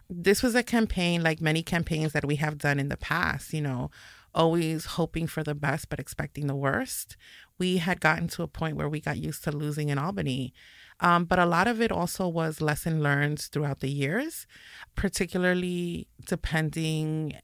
this 0.09 0.43
was 0.43 0.55
a 0.55 0.63
campaign 0.63 1.23
like 1.23 1.41
many 1.41 1.63
campaigns 1.63 2.13
that 2.13 2.25
we 2.25 2.37
have 2.37 2.59
done 2.59 2.79
in 2.79 2.89
the 2.89 2.97
past, 2.97 3.53
you 3.53 3.61
know, 3.61 3.91
always 4.35 4.85
hoping 4.85 5.27
for 5.27 5.43
the 5.43 5.55
best 5.55 5.89
but 5.89 5.99
expecting 5.99 6.47
the 6.47 6.55
worst. 6.55 7.17
we 7.59 7.79
had 7.79 8.01
gotten 8.01 8.29
to 8.29 8.43
a 8.43 8.49
point 8.49 8.77
where 8.77 8.89
we 8.89 9.01
got 9.01 9.17
used 9.17 9.45
to 9.45 9.53
losing 9.53 9.89
in 9.89 9.99
Albany. 9.99 10.53
Um, 11.01 11.25
but 11.25 11.39
a 11.39 11.47
lot 11.47 11.69
of 11.69 11.81
it 11.81 11.93
also 11.93 12.27
was 12.27 12.61
lesson 12.61 13.03
learned 13.03 13.41
throughout 13.41 13.81
the 13.81 13.91
years, 13.91 14.47
particularly 14.95 16.09
depending 16.27 17.35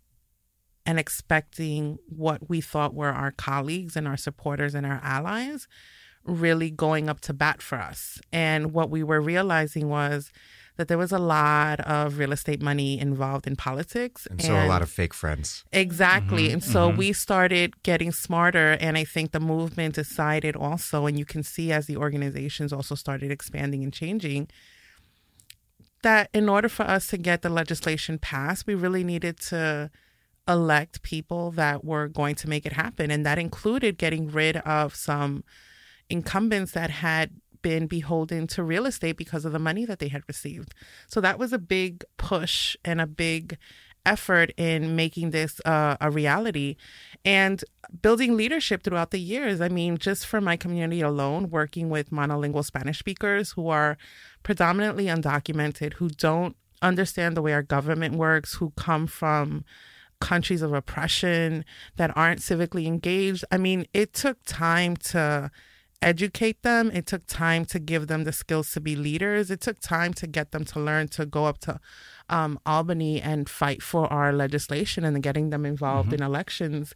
and 0.85 0.99
expecting 0.99 1.99
what 2.09 2.49
we 2.49 2.61
thought 2.61 2.95
were 2.95 3.11
our 3.11 3.31
colleagues 3.33 3.97
and 3.97 4.09
our 4.09 4.17
supporters 4.17 4.75
and 4.75 4.85
our 4.87 5.01
allies 5.03 5.69
really 6.25 6.71
going 6.71 7.09
up 7.09 7.21
to 7.21 7.33
bat 7.33 7.61
for 7.61 7.79
us. 7.79 8.21
And 8.33 8.73
what 8.73 8.91
we 8.91 9.03
were 9.03 9.21
realizing 9.21 9.89
was 9.89 10.33
that 10.77 10.89
there 10.89 10.99
was 10.99 11.13
a 11.13 11.19
lot 11.19 11.81
of 11.81 12.19
real 12.19 12.33
estate 12.33 12.63
money 12.63 12.99
involved 12.99 13.47
in 13.47 13.57
politics. 13.57 14.27
And 14.27 14.41
so 14.41 14.55
a 14.55 14.67
lot 14.67 14.83
of 14.83 14.91
fake 14.91 15.13
friends. 15.13 15.65
Exactly. 15.73 16.45
Mm-hmm. 16.45 16.53
And 16.55 16.65
so 16.65 16.89
mm-hmm. 16.89 16.99
we 16.99 17.13
started 17.13 17.83
getting 17.83 18.11
smarter. 18.11 18.79
And 18.81 18.97
I 18.97 19.05
think 19.05 19.33
the 19.33 19.41
movement 19.41 19.97
decided 19.97 20.57
also, 20.57 21.07
and 21.07 21.19
you 21.19 21.25
can 21.25 21.43
see 21.43 21.73
as 21.73 21.87
the 21.87 21.97
organizations 21.97 22.73
also 22.73 22.95
started 22.95 23.31
expanding 23.31 23.85
and 23.85 23.93
changing, 23.93 24.49
that 26.03 26.31
in 26.33 26.49
order 26.49 26.69
for 26.69 26.85
us 26.85 27.07
to 27.09 27.17
get 27.17 27.43
the 27.43 27.51
legislation 27.51 28.19
passed, 28.19 28.67
we 28.67 28.75
really 28.75 29.05
needed 29.05 29.39
to 29.41 29.91
elect 30.49 31.03
people 31.03 31.51
that 31.53 31.85
were 31.85 32.09
going 32.09 32.35
to 32.37 32.49
make 32.49 32.67
it 32.67 32.73
happen. 32.73 33.11
And 33.11 33.25
that 33.25 33.39
included 33.39 33.99
getting 33.99 34.29
rid 34.29 34.57
of 34.59 34.95
some 34.95 35.45
incumbents 36.11 36.73
that 36.73 36.91
had 36.91 37.31
been 37.63 37.87
beholden 37.87 38.47
to 38.49 38.63
real 38.63 38.87
estate 38.87 39.17
because 39.17 39.45
of 39.45 39.53
the 39.53 39.59
money 39.59 39.85
that 39.85 40.01
they 40.01 40.09
had 40.09 40.23
received. 40.27 40.75
So 41.07 41.21
that 41.21 41.39
was 41.39 41.53
a 41.53 41.59
big 41.59 42.05
push 42.17 42.77
and 42.85 43.01
a 43.01 43.07
big 43.07 43.57
effort 44.05 44.51
in 44.57 44.97
making 44.97 45.31
this 45.31 45.61
uh, 45.65 45.97
a 46.01 46.11
reality 46.11 46.75
and 47.25 47.63
building 48.03 48.37
leadership 48.37 48.83
throughout 48.83 49.13
the 49.13 49.21
years. 49.21 49.61
I 49.61 49.69
mean, 49.69 49.97
just 49.97 50.27
for 50.27 50.41
my 50.41 50.57
community 50.57 51.01
alone, 51.01 51.51
working 51.51 51.89
with 51.89 52.11
monolingual 52.11 52.65
Spanish 52.65 52.99
speakers 52.99 53.53
who 53.53 53.69
are 53.69 53.97
predominantly 54.43 55.07
undocumented, 55.07 55.95
who 55.95 56.09
don't 56.09 56.57
understand 56.81 57.37
the 57.37 57.43
way 57.43 57.53
our 57.53 57.63
government 57.63 58.17
works, 58.17 58.55
who 58.55 58.73
come 58.77 59.07
from 59.07 59.65
countries 60.23 60.63
of 60.63 60.73
oppression 60.73 61.65
that 61.97 62.17
aren't 62.17 62.41
civically 62.41 62.87
engaged. 62.87 63.45
I 63.51 63.59
mean, 63.59 63.87
it 63.93 64.15
took 64.15 64.39
time 64.47 64.97
to 65.13 65.51
educate 66.01 66.63
them. 66.63 66.93
It 66.95 67.07
took 67.07 67.27
time 67.27 67.65
to 67.67 67.81
give 67.81 68.07
them 68.07 68.23
the 68.23 68.33
skills 68.33 68.73
to 68.73 68.81
be 68.81 68.95
leaders. 68.95 69.51
It 69.51 69.61
took 69.61 69.81
time 69.81 70.15
to 70.15 70.29
get 70.29 70.53
them 70.53 70.65
to 70.67 70.81
learn 70.81 71.09
to 71.09 71.27
go 71.27 71.47
up 71.47 71.59
to 71.59 71.81
um, 72.29 72.59
Albany 72.65 73.21
and 73.21 73.49
fight 73.49 73.83
for 73.83 74.07
our 74.13 74.33
legislation 74.33 75.05
and 75.05 75.23
getting 75.23 75.51
them 75.51 75.67
involved 75.67 76.11
mm-hmm. 76.11 76.23
in 76.23 76.23
elections. 76.23 76.95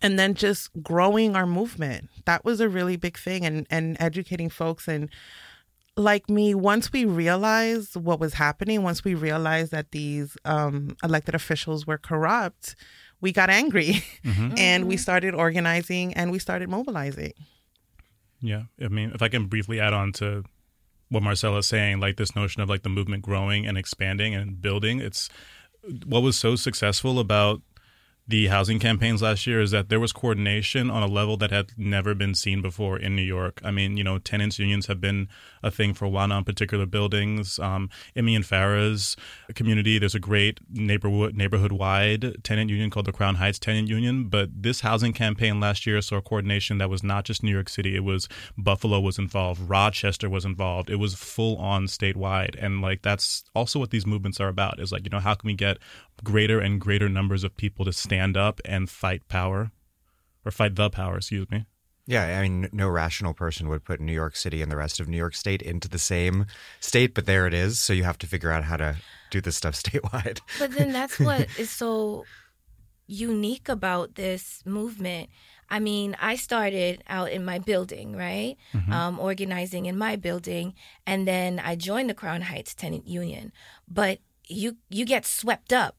And 0.00 0.18
then 0.18 0.32
just 0.32 0.70
growing 0.82 1.36
our 1.36 1.46
movement. 1.46 2.08
That 2.24 2.46
was 2.46 2.60
a 2.60 2.68
really 2.68 2.96
big 2.96 3.18
thing 3.18 3.44
and, 3.44 3.66
and 3.68 3.96
educating 4.00 4.48
folks 4.48 4.88
and 4.88 5.10
like 5.96 6.28
me, 6.30 6.54
once 6.54 6.92
we 6.92 7.04
realized 7.04 7.96
what 7.96 8.18
was 8.18 8.34
happening, 8.34 8.82
once 8.82 9.04
we 9.04 9.14
realized 9.14 9.72
that 9.72 9.90
these 9.90 10.36
um, 10.44 10.96
elected 11.04 11.34
officials 11.34 11.86
were 11.86 11.98
corrupt, 11.98 12.76
we 13.20 13.32
got 13.32 13.50
angry 13.50 14.02
mm-hmm. 14.24 14.54
and 14.56 14.86
we 14.86 14.96
started 14.96 15.34
organizing 15.34 16.14
and 16.14 16.30
we 16.30 16.38
started 16.38 16.68
mobilizing. 16.68 17.32
Yeah. 18.40 18.64
I 18.82 18.88
mean, 18.88 19.12
if 19.14 19.22
I 19.22 19.28
can 19.28 19.46
briefly 19.46 19.80
add 19.80 19.92
on 19.92 20.12
to 20.14 20.44
what 21.08 21.22
Marcela 21.22 21.58
is 21.58 21.68
saying, 21.68 22.00
like 22.00 22.16
this 22.16 22.34
notion 22.34 22.62
of 22.62 22.68
like 22.68 22.82
the 22.82 22.88
movement 22.88 23.22
growing 23.22 23.66
and 23.66 23.76
expanding 23.76 24.34
and 24.34 24.60
building, 24.60 25.00
it's 25.00 25.28
what 26.06 26.22
was 26.22 26.36
so 26.36 26.56
successful 26.56 27.18
about 27.18 27.60
the 28.32 28.46
housing 28.46 28.78
campaigns 28.78 29.20
last 29.20 29.46
year 29.46 29.60
is 29.60 29.72
that 29.72 29.90
there 29.90 30.00
was 30.00 30.10
coordination 30.10 30.90
on 30.90 31.02
a 31.02 31.06
level 31.06 31.36
that 31.36 31.50
had 31.50 31.70
never 31.76 32.14
been 32.14 32.34
seen 32.34 32.62
before 32.62 32.98
in 32.98 33.14
New 33.14 33.20
York. 33.20 33.60
I 33.62 33.70
mean, 33.70 33.98
you 33.98 34.02
know, 34.02 34.16
tenants 34.16 34.58
unions 34.58 34.86
have 34.86 35.02
been 35.02 35.28
a 35.62 35.70
thing 35.70 35.92
for 35.92 36.06
a 36.06 36.08
while 36.08 36.26
now 36.28 36.38
in 36.38 36.44
particular 36.44 36.86
buildings. 36.86 37.58
Um, 37.58 37.90
Emmy 38.16 38.34
and 38.34 38.46
Phara's 38.46 39.16
community, 39.54 39.98
there's 39.98 40.14
a 40.14 40.18
great 40.18 40.60
neighborhood 40.70 41.36
neighborhood 41.36 41.72
wide 41.72 42.42
tenant 42.42 42.70
union 42.70 42.88
called 42.88 43.04
the 43.04 43.12
Crown 43.12 43.34
Heights 43.34 43.58
Tenant 43.58 43.88
Union. 43.88 44.30
But 44.30 44.48
this 44.62 44.80
housing 44.80 45.12
campaign 45.12 45.60
last 45.60 45.86
year 45.86 46.00
saw 46.00 46.22
coordination 46.22 46.78
that 46.78 46.88
was 46.88 47.02
not 47.02 47.26
just 47.26 47.42
New 47.42 47.52
York 47.52 47.68
City. 47.68 47.94
It 47.94 48.04
was 48.04 48.30
Buffalo 48.56 48.98
was 48.98 49.18
involved, 49.18 49.60
Rochester 49.68 50.30
was 50.30 50.46
involved. 50.46 50.88
It 50.88 50.96
was 50.96 51.14
full 51.14 51.58
on 51.58 51.84
statewide, 51.84 52.56
and 52.58 52.80
like 52.80 53.02
that's 53.02 53.44
also 53.54 53.78
what 53.78 53.90
these 53.90 54.06
movements 54.06 54.40
are 54.40 54.48
about. 54.48 54.80
Is 54.80 54.90
like 54.90 55.04
you 55.04 55.10
know 55.10 55.20
how 55.20 55.34
can 55.34 55.48
we 55.48 55.54
get 55.54 55.76
greater 56.22 56.60
and 56.60 56.80
greater 56.80 57.08
numbers 57.08 57.44
of 57.44 57.56
people 57.56 57.84
to 57.84 57.92
stand 57.92 58.36
up 58.36 58.60
and 58.64 58.88
fight 58.88 59.26
power 59.28 59.70
or 60.44 60.50
fight 60.50 60.74
the 60.74 60.90
power, 60.90 61.16
excuse 61.16 61.50
me. 61.50 61.66
Yeah, 62.06 62.38
I 62.38 62.42
mean, 62.42 62.68
no 62.72 62.88
rational 62.88 63.32
person 63.32 63.68
would 63.68 63.84
put 63.84 64.00
New 64.00 64.12
York 64.12 64.34
City 64.34 64.60
and 64.60 64.72
the 64.72 64.76
rest 64.76 64.98
of 64.98 65.06
New 65.06 65.16
York 65.16 65.34
State 65.34 65.62
into 65.62 65.88
the 65.88 65.98
same 65.98 66.46
state, 66.80 67.14
but 67.14 67.26
there 67.26 67.46
it 67.46 67.54
is. 67.54 67.78
So 67.78 67.92
you 67.92 68.02
have 68.02 68.18
to 68.18 68.26
figure 68.26 68.50
out 68.50 68.64
how 68.64 68.76
to 68.76 68.96
do 69.30 69.40
this 69.40 69.56
stuff 69.56 69.74
statewide. 69.82 70.40
But 70.58 70.72
then 70.72 70.92
that's 70.98 71.20
what 71.20 71.46
is 71.58 71.70
so 71.70 72.24
unique 73.06 73.68
about 73.68 74.16
this 74.16 74.62
movement. 74.66 75.30
I 75.70 75.78
mean, 75.78 76.16
I 76.20 76.34
started 76.36 77.02
out 77.08 77.30
in 77.30 77.44
my 77.44 77.58
building, 77.58 78.16
right? 78.16 78.56
Mm-hmm. 78.74 78.92
Um, 78.92 79.18
organizing 79.20 79.86
in 79.86 79.96
my 79.96 80.16
building, 80.16 80.74
and 81.06 81.26
then 81.26 81.60
I 81.60 81.76
joined 81.76 82.10
the 82.10 82.14
Crown 82.14 82.42
Heights 82.42 82.74
Tenant 82.74 83.06
Union. 83.06 83.52
But 83.88 84.18
you 84.48 84.76
you 84.90 85.06
get 85.06 85.24
swept 85.24 85.72
up 85.72 85.96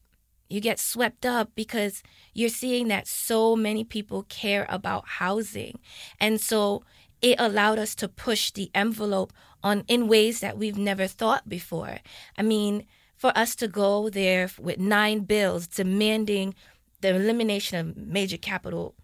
you 0.48 0.60
get 0.60 0.78
swept 0.78 1.24
up 1.26 1.50
because 1.54 2.02
you're 2.32 2.48
seeing 2.48 2.88
that 2.88 3.08
so 3.08 3.56
many 3.56 3.84
people 3.84 4.24
care 4.28 4.66
about 4.68 5.06
housing. 5.06 5.78
And 6.20 6.40
so 6.40 6.84
it 7.22 7.36
allowed 7.38 7.78
us 7.78 7.94
to 7.96 8.08
push 8.08 8.50
the 8.50 8.70
envelope 8.74 9.32
on 9.62 9.84
in 9.88 10.08
ways 10.08 10.40
that 10.40 10.58
we've 10.58 10.76
never 10.76 11.06
thought 11.06 11.48
before. 11.48 11.98
I 12.36 12.42
mean, 12.42 12.86
for 13.16 13.32
us 13.36 13.54
to 13.56 13.68
go 13.68 14.10
there 14.10 14.50
with 14.60 14.78
nine 14.78 15.20
bills 15.20 15.66
demanding 15.66 16.54
the 17.00 17.14
elimination 17.14 17.78
of 17.78 17.96
major 17.96 18.36
capital 18.36 18.94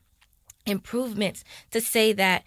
improvements 0.66 1.44
to 1.70 1.80
say 1.80 2.12
that 2.12 2.44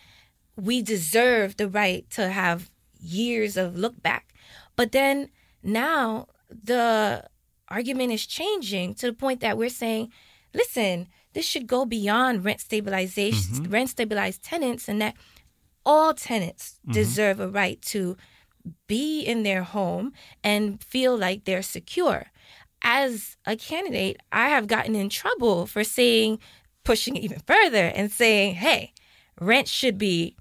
we 0.56 0.82
deserve 0.82 1.58
the 1.58 1.68
right 1.68 2.08
to 2.12 2.30
have 2.30 2.70
years 3.00 3.58
of 3.58 3.76
look 3.76 4.02
back. 4.02 4.34
But 4.76 4.92
then 4.92 5.30
now 5.64 6.28
the 6.50 7.26
argument 7.74 8.12
is 8.14 8.26
changing 8.26 8.94
to 8.96 9.08
the 9.08 9.14
point 9.14 9.40
that 9.42 9.58
we're 9.58 9.70
saying, 9.70 10.12
listen, 10.54 11.08
this 11.34 11.46
should 11.46 11.68
go 11.68 11.86
beyond 11.86 12.46
rent 12.46 12.62
stabilization, 12.62 13.56
mm-hmm. 13.56 13.74
rent 13.74 13.90
stabilized 13.90 14.44
tenants, 14.44 14.88
and 14.88 15.02
that 15.02 15.16
all 15.86 16.14
tenants 16.14 16.80
mm-hmm. 16.84 16.94
deserve 16.94 17.40
a 17.40 17.48
right 17.48 17.82
to 17.82 18.16
be 18.88 19.22
in 19.22 19.44
their 19.44 19.64
home 19.64 20.14
and 20.44 20.82
feel 20.84 21.18
like 21.18 21.44
they're 21.44 21.62
secure. 21.62 22.28
As 22.82 23.36
a 23.46 23.56
candidate, 23.56 24.18
I 24.32 24.50
have 24.50 24.68
gotten 24.68 24.96
in 24.96 25.10
trouble 25.10 25.66
for 25.66 25.84
saying, 25.84 26.40
pushing 26.84 27.16
it 27.16 27.24
even 27.24 27.40
further 27.40 27.88
and 27.96 28.12
saying, 28.12 28.56
hey, 28.56 28.94
rent 29.40 29.68
should 29.68 29.98
be 29.98 30.36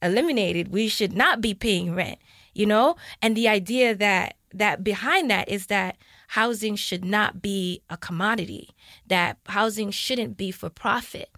eliminated. 0.00 0.68
We 0.68 0.88
should 0.88 1.12
not 1.12 1.40
be 1.40 1.54
paying 1.54 1.94
rent, 1.94 2.18
you 2.54 2.66
know? 2.66 2.96
And 3.20 3.36
the 3.36 3.48
idea 3.48 3.94
that 3.94 4.36
that 4.54 4.82
behind 4.82 5.30
that 5.30 5.48
is 5.48 5.66
that 5.66 5.98
housing 6.28 6.76
should 6.76 7.04
not 7.04 7.40
be 7.40 7.82
a 7.88 7.96
commodity, 7.96 8.70
that 9.06 9.38
housing 9.46 9.90
shouldn't 9.90 10.36
be 10.36 10.50
for 10.50 10.68
profit. 10.68 11.30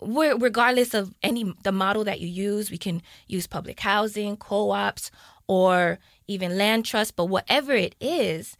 We're, 0.00 0.36
regardless 0.36 0.94
of 0.94 1.14
any 1.22 1.52
the 1.64 1.72
model 1.72 2.04
that 2.04 2.20
you 2.20 2.28
use, 2.28 2.70
we 2.70 2.78
can 2.78 3.02
use 3.26 3.46
public 3.46 3.80
housing, 3.80 4.36
co-ops, 4.36 5.10
or 5.48 5.98
even 6.28 6.56
land 6.56 6.84
trust. 6.84 7.16
But 7.16 7.26
whatever 7.26 7.72
it 7.72 7.96
is, 8.00 8.56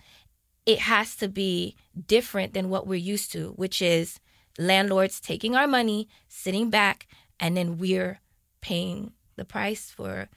it 0.66 0.80
has 0.80 1.14
to 1.16 1.28
be 1.28 1.76
different 2.06 2.54
than 2.54 2.68
what 2.68 2.86
we're 2.86 2.94
used 2.94 3.32
to, 3.32 3.50
which 3.50 3.80
is 3.80 4.18
landlords 4.58 5.20
taking 5.20 5.54
our 5.54 5.68
money, 5.68 6.08
sitting 6.28 6.70
back, 6.70 7.06
and 7.38 7.56
then 7.56 7.78
we're 7.78 8.20
paying 8.60 9.12
the 9.36 9.44
price 9.44 9.90
for 9.90 10.28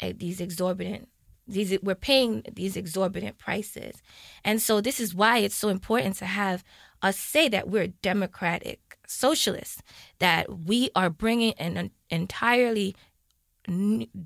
eh, 0.00 0.12
these 0.16 0.40
exorbitant 0.40 1.08
these 1.50 1.78
we're 1.82 1.94
paying 1.94 2.42
these 2.52 2.76
exorbitant 2.76 3.38
prices. 3.38 4.02
And 4.44 4.60
so 4.62 4.80
this 4.80 5.00
is 5.00 5.14
why 5.14 5.38
it's 5.38 5.54
so 5.54 5.68
important 5.68 6.16
to 6.16 6.26
have 6.26 6.64
us 7.02 7.18
say 7.18 7.48
that 7.48 7.68
we're 7.68 7.88
democratic 7.88 8.90
socialists 9.06 9.82
that 10.20 10.66
we 10.66 10.90
are 10.94 11.10
bringing 11.10 11.52
an 11.54 11.90
entirely 12.10 12.94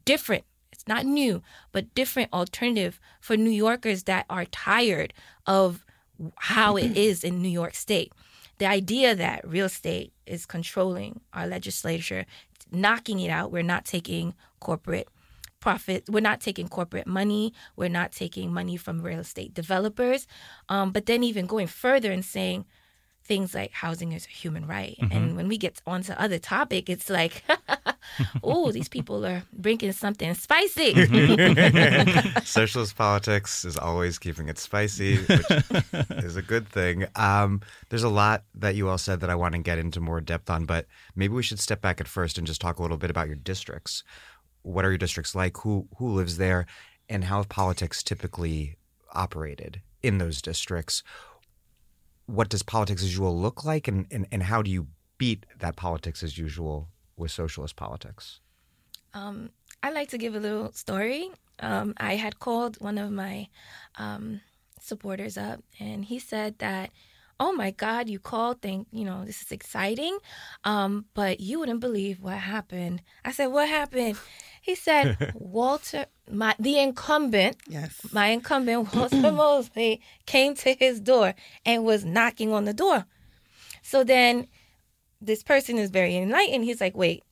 different 0.05 0.45
it's 0.71 0.87
not 0.87 1.07
new 1.07 1.43
but 1.73 1.95
different 1.95 2.33
alternative 2.33 3.01
for 3.21 3.37
new 3.37 3.51
yorkers 3.51 4.05
that 4.05 4.27
are 4.29 4.45
tired 4.45 5.15
of 5.47 5.85
how 6.37 6.77
it 6.77 6.97
is 6.97 7.25
in 7.25 7.41
new 7.41 7.49
york 7.49 7.75
state. 7.75 8.13
The 8.59 8.67
idea 8.67 9.17
that 9.17 9.47
real 9.49 9.67
estate 9.67 10.13
is 10.27 10.47
controlling 10.47 11.21
our 11.33 11.47
legislature 11.47 12.27
knocking 12.71 13.21
it 13.21 13.31
out 13.31 13.51
we're 13.51 13.63
not 13.63 13.85
taking 13.85 14.35
corporate 14.61 15.09
profit. 15.65 16.05
We're 16.11 16.21
not 16.21 16.43
taking 16.43 16.69
corporate 16.69 17.07
money. 17.07 17.55
We're 17.75 17.89
not 18.01 18.13
taking 18.13 18.53
money 18.53 18.77
from 18.77 19.01
real 19.01 19.21
estate 19.21 19.55
developers. 19.55 20.27
Um, 20.69 20.93
but 20.93 21.07
then 21.07 21.25
even 21.25 21.47
going 21.47 21.69
further 21.69 22.13
and 22.13 22.23
saying 22.23 22.67
things 23.25 23.55
like 23.55 23.73
housing 23.73 24.13
is 24.13 24.27
a 24.27 24.29
human 24.29 24.67
right. 24.67 24.99
Mm-hmm. 25.01 25.17
And 25.17 25.37
when 25.37 25.49
we 25.49 25.57
get 25.57 25.81
onto 25.87 26.13
other 26.13 26.39
topic, 26.39 26.91
it's 26.91 27.09
like, 27.09 27.43
oh, 28.43 28.73
these 28.73 28.91
people 28.91 29.25
are 29.25 29.43
bringing 29.55 29.93
something 29.93 30.35
spicy. 30.35 30.93
Socialist 32.45 32.95
politics 32.97 33.65
is 33.65 33.79
always 33.79 34.19
keeping 34.19 34.51
it 34.51 34.59
spicy, 34.59 35.17
which 35.17 36.25
is 36.29 36.37
a 36.37 36.43
good 36.43 36.69
thing. 36.69 37.07
Um, 37.17 37.63
there's 37.89 38.05
a 38.05 38.11
lot 38.11 38.45
that 38.55 38.75
you 38.75 38.91
all 38.91 38.99
said 38.99 39.21
that 39.21 39.31
I 39.31 39.35
want 39.35 39.55
to 39.55 39.61
get 39.61 39.79
into 39.79 39.99
more 40.01 40.21
depth 40.21 40.51
on, 40.51 40.67
but 40.67 40.85
maybe 41.17 41.33
we 41.33 41.43
should 41.43 41.59
step 41.59 41.81
back 41.81 42.03
at 42.03 42.09
first 42.09 42.37
and 42.37 42.47
just 42.47 42.61
talk 42.61 42.79
a 42.79 42.83
little 42.83 42.99
bit 42.99 43.09
about 43.09 43.29
your 43.29 43.37
districts. 43.37 44.05
What 44.65 44.85
are 44.85 44.91
your 44.91 44.99
districts 44.99 45.35
like? 45.35 45.59
Who 45.59 45.87
who 45.99 46.09
lives 46.09 46.37
there? 46.37 46.67
And 47.09 47.25
how 47.25 47.37
have 47.37 47.49
politics 47.49 48.03
typically 48.03 48.77
operated 49.13 49.81
in 50.03 50.19
those 50.19 50.43
districts? 50.43 51.03
what 52.27 52.49
does 52.49 52.63
politics 52.63 53.03
as 53.03 53.09
usual 53.09 53.39
look 53.39 53.65
like 53.65 53.89
and, 53.89 54.07
and, 54.11 54.27
and 54.33 54.43
how 54.45 54.63
do 54.63 54.71
you 54.71 54.87
beat 55.19 55.47
that 55.59 55.77
politics 55.77 56.23
as 56.23 56.39
usual 56.39 56.89
with 57.17 57.31
socialist 57.31 57.77
politics? 57.77 58.41
Um, 59.13 59.51
I 59.83 59.91
like 59.91 60.09
to 60.11 60.19
give 60.19 60.35
a 60.35 60.41
little 60.41 60.73
story. 60.73 61.31
Um, 61.61 61.95
I 61.99 62.17
had 62.17 62.39
called 62.39 62.81
one 62.81 62.99
of 62.99 63.13
my 63.13 63.49
um, 63.97 64.41
supporters 64.81 65.39
up, 65.39 65.63
and 65.79 66.05
he 66.05 66.19
said 66.19 66.59
that, 66.59 66.91
"Oh 67.39 67.53
my 67.53 67.71
God, 67.71 68.09
you 68.09 68.19
called! 68.19 68.63
Think 68.63 68.89
you 68.93 69.05
know 69.05 69.25
this 69.25 69.43
is 69.43 69.53
exciting, 69.53 70.19
um, 70.65 71.07
but 71.15 71.41
you 71.41 71.59
wouldn't 71.59 71.81
believe 71.81 72.21
what 72.21 72.39
happened." 72.39 73.03
I 73.25 73.33
said, 73.33 73.47
"What 73.47 73.69
happened?" 73.69 74.19
He 74.61 74.75
said, 74.75 75.33
"Walter 75.35 76.07
my 76.31 76.55
the 76.59 76.79
incumbent, 76.79 77.57
yes, 77.69 78.01
my 78.13 78.29
incumbent 78.29 78.95
Walter 78.95 79.33
Mosley 79.33 80.01
came 80.27 80.55
to 80.57 80.75
his 80.75 81.01
door 81.01 81.35
and 81.67 81.85
was 81.85 82.05
knocking 82.05 82.53
on 82.53 82.65
the 82.65 82.75
door. 82.75 83.07
So 83.83 84.05
then 84.05 84.49
this 85.21 85.43
person 85.43 85.79
is 85.79 85.91
very 85.91 86.17
enlightened. 86.17 86.65
He's 86.65 86.81
like, 86.81 86.97
wait, 86.97 87.23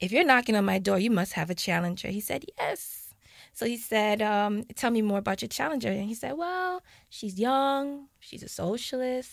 if 0.00 0.12
you're 0.12 0.24
knocking 0.24 0.56
on 0.56 0.64
my 0.64 0.78
door, 0.78 0.98
you 0.98 1.10
must 1.10 1.32
have 1.34 1.50
a 1.50 1.54
challenger. 1.54 2.08
He 2.08 2.20
said, 2.20 2.44
yes. 2.58 3.14
So 3.54 3.66
he 3.66 3.76
said, 3.76 4.22
um, 4.22 4.64
tell 4.74 4.90
me 4.90 5.02
more 5.02 5.18
about 5.18 5.42
your 5.42 5.48
challenger. 5.48 5.88
And 5.88 6.08
he 6.08 6.14
said, 6.14 6.36
well, 6.36 6.82
she's 7.10 7.38
young, 7.38 8.08
she's 8.18 8.42
a 8.42 8.48
socialist, 8.48 9.30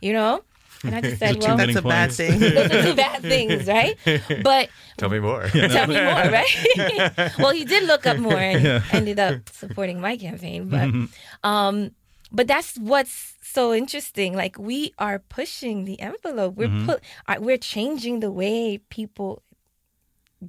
you 0.00 0.12
know. 0.12 0.42
And 0.84 0.94
I 0.94 1.00
just 1.00 1.18
said, 1.18 1.42
well, 1.42 1.56
that's 1.56 1.76
a 1.76 1.82
bad 1.82 2.12
thing. 2.12 2.38
Those 2.40 2.70
are 2.70 2.82
two 2.82 2.94
bad 2.94 3.22
things, 3.22 3.66
right? 3.66 3.96
But 4.42 4.68
tell 4.98 5.08
me 5.08 5.18
more. 5.18 5.48
tell 5.48 5.86
me 5.86 5.94
more, 5.94 6.30
right? 6.30 7.32
well, 7.38 7.50
he 7.50 7.64
did 7.64 7.84
look 7.84 8.06
up 8.06 8.18
more 8.18 8.36
and 8.36 8.62
yeah. 8.62 8.82
ended 8.92 9.18
up 9.18 9.48
supporting 9.50 10.00
my 10.00 10.16
campaign. 10.16 10.68
But, 10.68 10.88
mm-hmm. 10.88 11.06
um, 11.48 11.92
but 12.30 12.46
that's 12.46 12.76
what's 12.76 13.34
so 13.42 13.72
interesting. 13.72 14.34
Like 14.34 14.58
we 14.58 14.92
are 14.98 15.18
pushing 15.18 15.84
the 15.84 15.98
envelope. 16.00 16.56
We're 16.56 16.68
mm-hmm. 16.68 16.86
put. 16.86 17.02
Uh, 17.26 17.36
we're 17.38 17.58
changing 17.58 18.20
the 18.20 18.30
way 18.30 18.78
people 18.90 19.42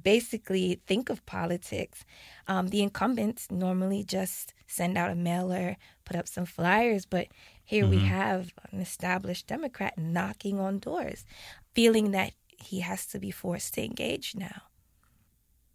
basically 0.02 0.80
think 0.86 1.08
of 1.08 1.24
politics. 1.26 2.04
Um, 2.46 2.68
the 2.68 2.82
incumbents 2.82 3.50
normally 3.50 4.04
just 4.04 4.54
send 4.66 4.98
out 4.98 5.10
a 5.10 5.14
mailer, 5.14 5.76
put 6.04 6.16
up 6.16 6.28
some 6.28 6.44
flyers, 6.44 7.06
but 7.06 7.28
here 7.68 7.84
mm-hmm. 7.84 7.90
we 7.90 7.98
have 8.06 8.54
an 8.72 8.80
established 8.80 9.46
Democrat 9.46 9.98
knocking 9.98 10.58
on 10.58 10.78
doors, 10.78 11.26
feeling 11.74 12.12
that 12.12 12.32
he 12.56 12.80
has 12.80 13.04
to 13.08 13.18
be 13.18 13.30
forced 13.30 13.74
to 13.74 13.84
engage 13.84 14.34
now. 14.34 14.62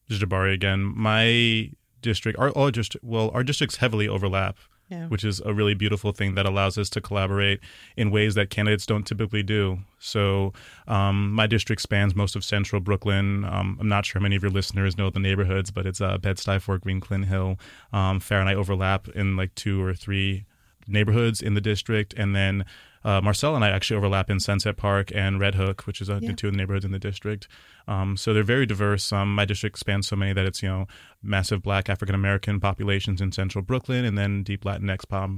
Jabari 0.09 0.55
again. 0.55 0.81
My 0.83 1.69
district, 2.01 2.39
our 2.39 2.49
all 2.49 2.71
district, 2.71 3.05
well, 3.05 3.29
our 3.35 3.43
districts 3.43 3.75
heavily 3.75 4.07
overlap. 4.07 4.57
Yeah. 4.89 5.07
Which 5.07 5.23
is 5.23 5.39
a 5.45 5.53
really 5.53 5.75
beautiful 5.75 6.11
thing 6.11 6.35
that 6.35 6.45
allows 6.45 6.77
us 6.77 6.89
to 6.89 7.01
collaborate 7.01 7.61
in 7.95 8.11
ways 8.11 8.35
that 8.35 8.49
candidates 8.49 8.85
don't 8.85 9.07
typically 9.07 9.41
do. 9.41 9.79
So, 9.97 10.51
um, 10.87 11.31
my 11.31 11.47
district 11.47 11.81
spans 11.81 12.15
most 12.15 12.35
of 12.35 12.43
central 12.43 12.81
Brooklyn. 12.81 13.45
Um, 13.45 13.77
I'm 13.79 13.87
not 13.87 14.05
sure 14.05 14.19
how 14.19 14.23
many 14.23 14.35
of 14.35 14.43
your 14.43 14.51
listeners 14.51 14.97
know 14.97 15.09
the 15.09 15.19
neighborhoods, 15.19 15.71
but 15.71 15.85
it's 15.85 16.01
uh, 16.01 16.17
Bed 16.17 16.37
Stuy, 16.37 16.61
Fort 16.61 16.81
Greene, 16.81 16.99
Clinton 16.99 17.29
Hill. 17.29 17.57
Um, 17.93 18.19
Phara 18.19 18.41
and 18.41 18.49
I 18.49 18.55
overlap 18.55 19.07
in 19.09 19.37
like 19.37 19.55
two 19.55 19.81
or 19.81 19.93
three 19.95 20.45
neighborhoods 20.87 21.41
in 21.41 21.53
the 21.53 21.61
district, 21.61 22.13
and 22.15 22.35
then 22.35 22.65
uh, 23.03 23.19
Marcel 23.21 23.55
and 23.55 23.65
I 23.65 23.69
actually 23.69 23.97
overlap 23.97 24.29
in 24.29 24.39
Sunset 24.39 24.77
Park 24.77 25.11
and 25.13 25.39
Red 25.39 25.55
Hook, 25.55 25.85
which 25.85 26.01
is 26.01 26.09
uh, 26.09 26.19
yeah. 26.21 26.33
two 26.33 26.47
of 26.47 26.53
the 26.53 26.57
neighborhoods 26.57 26.85
in 26.85 26.91
the 26.91 26.99
district. 26.99 27.47
Um, 27.87 28.15
so 28.15 28.33
they're 28.33 28.43
very 28.43 28.65
diverse. 28.65 29.11
Um, 29.11 29.35
my 29.35 29.45
district 29.45 29.77
spans 29.77 30.07
so 30.07 30.15
many 30.15 30.33
that 30.33 30.45
it's 30.45 30.63
you 30.63 30.69
know 30.69 30.87
massive 31.21 31.61
Black 31.61 31.89
African 31.89 32.15
American 32.15 32.59
populations 32.59 33.19
in 33.19 33.31
Central 33.31 33.61
Brooklyn, 33.61 34.05
and 34.05 34.17
then 34.17 34.43
deep 34.43 34.63
Latinx 34.63 35.07
pop, 35.07 35.29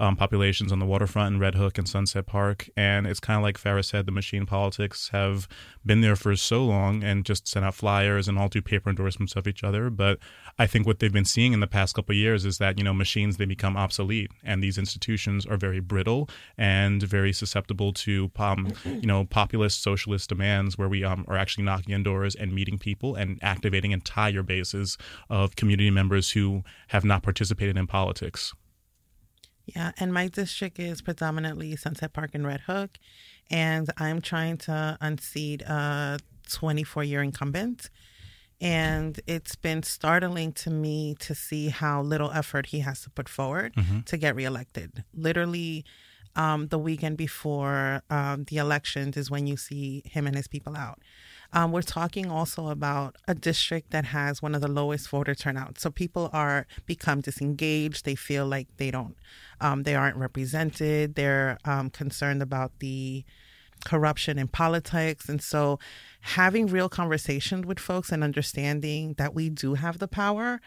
um, 0.00 0.16
populations 0.16 0.72
on 0.72 0.78
the 0.78 0.86
waterfront 0.86 1.34
in 1.34 1.40
Red 1.40 1.54
Hook 1.54 1.76
and 1.76 1.88
Sunset 1.88 2.26
Park. 2.26 2.68
And 2.76 3.06
it's 3.06 3.20
kind 3.20 3.36
of 3.36 3.42
like 3.42 3.58
Phara 3.58 3.82
said, 3.82 4.06
the 4.06 4.12
machine 4.12 4.46
politics 4.46 5.10
have 5.12 5.46
been 5.84 6.00
there 6.00 6.16
for 6.16 6.34
so 6.36 6.64
long 6.64 7.04
and 7.04 7.24
just 7.24 7.46
sent 7.46 7.64
out 7.64 7.74
flyers 7.74 8.26
and 8.26 8.38
all 8.38 8.48
do 8.48 8.62
paper 8.62 8.88
endorsements 8.88 9.36
of 9.36 9.46
each 9.46 9.62
other. 9.62 9.90
But 9.90 10.18
I 10.58 10.66
think 10.66 10.86
what 10.86 10.98
they've 10.98 11.12
been 11.12 11.26
seeing 11.26 11.52
in 11.52 11.60
the 11.60 11.66
past 11.66 11.94
couple 11.94 12.14
years 12.14 12.44
is 12.44 12.58
that, 12.58 12.78
you 12.78 12.84
know, 12.84 12.94
machines, 12.94 13.36
they 13.36 13.44
become 13.44 13.76
obsolete 13.76 14.30
and 14.42 14.62
these 14.62 14.78
institutions 14.78 15.44
are 15.44 15.58
very 15.58 15.80
brittle 15.80 16.28
and 16.56 17.02
very 17.02 17.32
susceptible 17.32 17.92
to, 17.92 18.30
um, 18.38 18.72
you 18.84 19.06
know, 19.06 19.26
populist 19.26 19.82
socialist 19.82 20.30
demands 20.30 20.78
where 20.78 20.88
we 20.88 21.04
um, 21.04 21.26
are 21.28 21.36
actually 21.36 21.64
knocking 21.64 21.94
on 21.94 22.02
doors 22.02 22.34
and 22.34 22.54
meeting 22.54 22.78
people 22.78 23.14
and 23.14 23.38
activating 23.42 23.92
entire 23.92 24.42
bases 24.42 24.96
of 25.28 25.56
community 25.56 25.90
members 25.90 26.30
who 26.30 26.62
have 26.88 27.04
not 27.04 27.22
participated 27.22 27.76
in 27.76 27.86
politics. 27.86 28.54
Yeah, 29.74 29.92
and 29.98 30.12
my 30.12 30.28
district 30.28 30.78
is 30.78 31.02
predominantly 31.02 31.76
Sunset 31.76 32.12
Park 32.12 32.30
and 32.34 32.46
Red 32.46 32.60
Hook, 32.60 32.98
and 33.50 33.88
I'm 33.98 34.20
trying 34.20 34.58
to 34.58 34.98
unseat 35.00 35.62
a 35.62 36.18
24 36.50 37.04
year 37.04 37.22
incumbent. 37.22 37.90
And 38.62 39.18
it's 39.26 39.56
been 39.56 39.82
startling 39.82 40.52
to 40.52 40.70
me 40.70 41.16
to 41.20 41.34
see 41.34 41.70
how 41.70 42.02
little 42.02 42.30
effort 42.30 42.66
he 42.66 42.80
has 42.80 43.00
to 43.02 43.10
put 43.10 43.26
forward 43.26 43.74
mm-hmm. 43.74 44.00
to 44.00 44.16
get 44.18 44.36
reelected. 44.36 45.02
Literally, 45.14 45.86
um, 46.36 46.68
the 46.68 46.78
weekend 46.78 47.16
before 47.16 48.02
um, 48.10 48.44
the 48.44 48.58
elections 48.58 49.16
is 49.16 49.30
when 49.30 49.46
you 49.46 49.56
see 49.56 50.02
him 50.04 50.26
and 50.26 50.36
his 50.36 50.46
people 50.46 50.76
out. 50.76 50.98
Um, 51.52 51.72
we're 51.72 51.82
talking 51.82 52.30
also 52.30 52.68
about 52.68 53.16
a 53.26 53.34
district 53.34 53.90
that 53.90 54.06
has 54.06 54.40
one 54.40 54.54
of 54.54 54.60
the 54.60 54.68
lowest 54.68 55.08
voter 55.08 55.34
turnout. 55.34 55.80
So 55.80 55.90
people 55.90 56.30
are 56.32 56.66
become 56.86 57.20
disengaged. 57.20 58.04
They 58.04 58.14
feel 58.14 58.46
like 58.46 58.68
they 58.76 58.90
don't, 58.90 59.16
um, 59.60 59.82
they 59.82 59.96
aren't 59.96 60.16
represented. 60.16 61.16
They're 61.16 61.58
um, 61.64 61.90
concerned 61.90 62.42
about 62.42 62.78
the 62.78 63.24
corruption 63.84 64.38
in 64.38 64.46
politics, 64.46 65.28
and 65.28 65.42
so 65.42 65.78
having 66.20 66.66
real 66.66 66.88
conversations 66.88 67.64
with 67.64 67.78
folks 67.78 68.12
and 68.12 68.22
understanding 68.22 69.14
that 69.14 69.34
we 69.34 69.48
do 69.48 69.74
have 69.74 69.98
the 69.98 70.06
power 70.06 70.60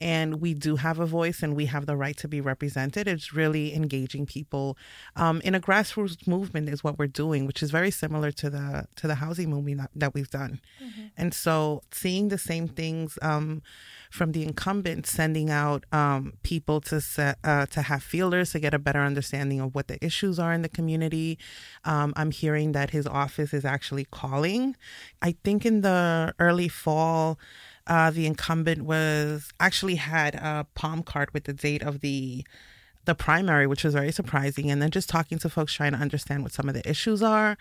and 0.00 0.40
we 0.40 0.54
do 0.54 0.76
have 0.76 0.98
a 0.98 1.06
voice 1.06 1.42
and 1.42 1.54
we 1.54 1.66
have 1.66 1.86
the 1.86 1.96
right 1.96 2.16
to 2.16 2.28
be 2.28 2.40
represented. 2.40 3.06
It's 3.06 3.34
really 3.34 3.74
engaging 3.74 4.26
people 4.26 4.78
um, 5.16 5.40
in 5.42 5.54
a 5.54 5.60
grassroots 5.60 6.26
movement 6.26 6.68
is 6.68 6.82
what 6.82 6.98
we're 6.98 7.06
doing, 7.06 7.46
which 7.46 7.62
is 7.62 7.70
very 7.70 7.90
similar 7.90 8.32
to 8.32 8.50
the 8.50 8.86
to 8.96 9.06
the 9.06 9.16
housing 9.16 9.50
movement 9.50 9.90
that 9.94 10.14
we've 10.14 10.30
done. 10.30 10.60
Mm-hmm. 10.82 11.06
And 11.16 11.34
so 11.34 11.82
seeing 11.92 12.28
the 12.28 12.38
same 12.38 12.68
things 12.68 13.18
um, 13.20 13.62
from 14.10 14.32
the 14.32 14.42
incumbent, 14.42 15.06
sending 15.06 15.50
out 15.50 15.84
um, 15.92 16.34
people 16.42 16.80
to 16.82 17.00
set, 17.00 17.38
uh, 17.44 17.66
to 17.66 17.82
have 17.82 18.02
feelers 18.02 18.52
to 18.52 18.58
get 18.58 18.74
a 18.74 18.78
better 18.78 19.00
understanding 19.00 19.60
of 19.60 19.74
what 19.74 19.88
the 19.88 20.02
issues 20.04 20.38
are 20.38 20.52
in 20.52 20.62
the 20.62 20.68
community. 20.68 21.38
Um, 21.84 22.12
I'm 22.16 22.30
hearing 22.30 22.72
that 22.72 22.90
his 22.90 23.06
office 23.06 23.52
is 23.52 23.64
actually 23.64 24.06
calling. 24.10 24.76
I 25.20 25.36
think 25.44 25.66
in 25.66 25.82
the 25.82 26.34
early 26.38 26.68
fall 26.68 27.38
uh, 27.90 28.10
the 28.10 28.24
incumbent 28.24 28.82
was 28.82 29.52
actually 29.58 29.96
had 29.96 30.36
a 30.36 30.64
palm 30.74 31.02
card 31.02 31.28
with 31.34 31.44
the 31.44 31.52
date 31.52 31.82
of 31.82 32.00
the 32.00 32.46
the 33.06 33.14
primary, 33.14 33.66
which 33.66 33.82
was 33.82 33.94
very 33.94 34.12
surprising. 34.12 34.70
And 34.70 34.80
then 34.80 34.90
just 34.90 35.08
talking 35.08 35.38
to 35.38 35.48
folks 35.48 35.72
trying 35.72 35.92
to 35.92 35.98
understand 35.98 36.42
what 36.42 36.52
some 36.52 36.68
of 36.68 36.74
the 36.74 36.88
issues 36.88 37.22
are. 37.22 37.56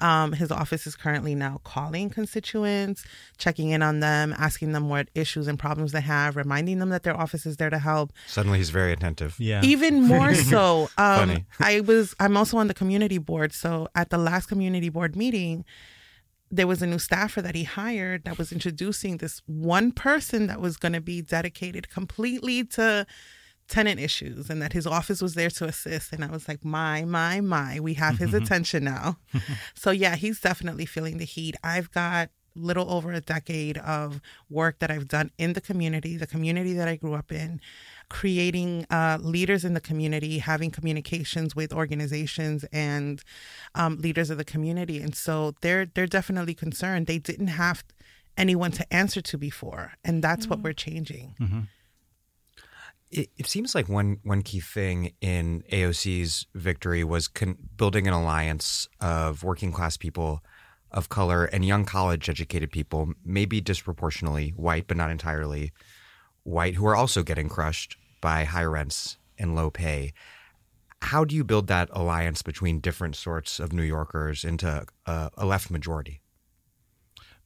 Um, 0.00 0.32
his 0.32 0.50
office 0.50 0.86
is 0.86 0.96
currently 0.96 1.34
now 1.34 1.60
calling 1.64 2.10
constituents, 2.10 3.04
checking 3.36 3.70
in 3.70 3.82
on 3.82 4.00
them, 4.00 4.34
asking 4.38 4.72
them 4.72 4.88
what 4.88 5.08
issues 5.14 5.48
and 5.48 5.58
problems 5.58 5.92
they 5.92 6.00
have, 6.00 6.36
reminding 6.36 6.78
them 6.78 6.88
that 6.90 7.02
their 7.02 7.16
office 7.16 7.44
is 7.44 7.58
there 7.58 7.70
to 7.70 7.78
help. 7.78 8.12
Suddenly, 8.26 8.58
he's 8.58 8.70
very 8.70 8.92
attentive. 8.92 9.38
Yeah. 9.38 9.60
Even 9.62 10.02
more 10.02 10.34
so. 10.52 10.88
Um, 10.96 11.18
Funny. 11.18 11.44
I 11.60 11.80
was. 11.80 12.14
I'm 12.18 12.36
also 12.36 12.56
on 12.56 12.68
the 12.68 12.74
community 12.74 13.18
board. 13.18 13.52
So 13.52 13.88
at 13.94 14.10
the 14.10 14.18
last 14.18 14.46
community 14.46 14.88
board 14.88 15.14
meeting, 15.14 15.64
there 16.50 16.66
was 16.66 16.82
a 16.82 16.86
new 16.86 16.98
staffer 16.98 17.42
that 17.42 17.54
he 17.54 17.64
hired 17.64 18.24
that 18.24 18.38
was 18.38 18.52
introducing 18.52 19.16
this 19.16 19.42
one 19.46 19.92
person 19.92 20.46
that 20.46 20.60
was 20.60 20.76
going 20.76 20.92
to 20.92 21.00
be 21.00 21.20
dedicated 21.20 21.88
completely 21.88 22.64
to 22.64 23.06
tenant 23.66 23.98
issues 23.98 24.50
and 24.50 24.60
that 24.60 24.74
his 24.74 24.86
office 24.86 25.22
was 25.22 25.34
there 25.34 25.50
to 25.50 25.64
assist. 25.64 26.12
And 26.12 26.24
i 26.24 26.30
was 26.30 26.46
like 26.48 26.64
my 26.64 27.04
my 27.04 27.40
my 27.40 27.80
we 27.80 27.94
have 27.94 28.18
his 28.18 28.30
mm-hmm. 28.30 28.44
attention 28.44 28.84
now. 28.84 29.18
So 29.74 29.90
yeah 29.90 30.16
he's 30.16 30.40
definitely 30.40 30.86
feeling 30.86 31.18
the 31.18 31.24
heat. 31.24 31.56
I've 31.62 31.90
got 31.90 32.30
little 32.54 32.90
over 32.90 33.12
a 33.12 33.20
decade 33.20 33.78
of 33.78 34.20
work 34.48 34.78
that 34.78 34.90
I've 34.90 35.08
done 35.08 35.30
in 35.38 35.54
the 35.54 35.60
community, 35.60 36.16
the 36.16 36.26
community 36.26 36.72
that 36.74 36.88
I 36.88 36.96
grew 36.96 37.14
up 37.14 37.32
in, 37.32 37.60
creating 38.08 38.86
uh, 38.90 39.18
leaders 39.20 39.64
in 39.64 39.74
the 39.74 39.80
community, 39.80 40.38
having 40.38 40.70
communications 40.70 41.54
with 41.56 41.72
organizations 41.72 42.64
and 42.72 43.22
um, 43.74 43.98
leaders 43.98 44.30
of 44.30 44.38
the 44.38 44.44
community. 44.44 45.00
And 45.00 45.14
so 45.14 45.54
they're 45.60 45.86
they're 45.86 46.06
definitely 46.06 46.54
concerned. 46.54 47.06
They 47.06 47.18
didn't 47.18 47.48
have 47.48 47.84
anyone 48.36 48.72
to 48.72 48.92
answer 48.92 49.20
to 49.20 49.38
before, 49.38 49.92
and 50.04 50.22
that's 50.22 50.42
mm-hmm. 50.42 50.50
what 50.50 50.60
we're 50.60 50.72
changing. 50.72 51.34
Mm-hmm. 51.40 51.60
It, 53.10 53.30
it, 53.36 53.46
seems 53.46 53.74
like 53.74 53.88
one 53.88 54.18
one 54.24 54.42
key 54.42 54.60
thing 54.60 55.12
in 55.20 55.62
AOC's 55.70 56.46
victory 56.54 57.04
was 57.04 57.28
con- 57.28 57.58
building 57.76 58.08
an 58.08 58.12
alliance 58.12 58.88
of 59.00 59.44
working 59.44 59.70
class 59.70 59.96
people 59.96 60.42
of 60.90 61.08
color 61.08 61.44
and 61.46 61.64
young 61.64 61.84
college 61.84 62.28
educated 62.28 62.70
people, 62.70 63.12
maybe 63.24 63.60
disproportionately 63.60 64.50
white, 64.50 64.86
but 64.86 64.96
not 64.96 65.10
entirely 65.10 65.72
white, 66.44 66.76
who 66.76 66.86
are 66.86 66.96
also 66.96 67.22
getting 67.22 67.48
crushed 67.48 67.96
by 68.20 68.44
high 68.44 68.64
rents 68.64 69.18
and 69.38 69.54
low 69.54 69.70
pay. 69.70 70.12
How 71.02 71.24
do 71.24 71.34
you 71.34 71.44
build 71.44 71.66
that 71.66 71.90
alliance 71.92 72.40
between 72.42 72.80
different 72.80 73.16
sorts 73.16 73.58
of 73.60 73.72
New 73.72 73.82
Yorkers 73.82 74.44
into 74.44 74.86
a, 75.06 75.30
a 75.36 75.44
left 75.44 75.70
majority? 75.70 76.20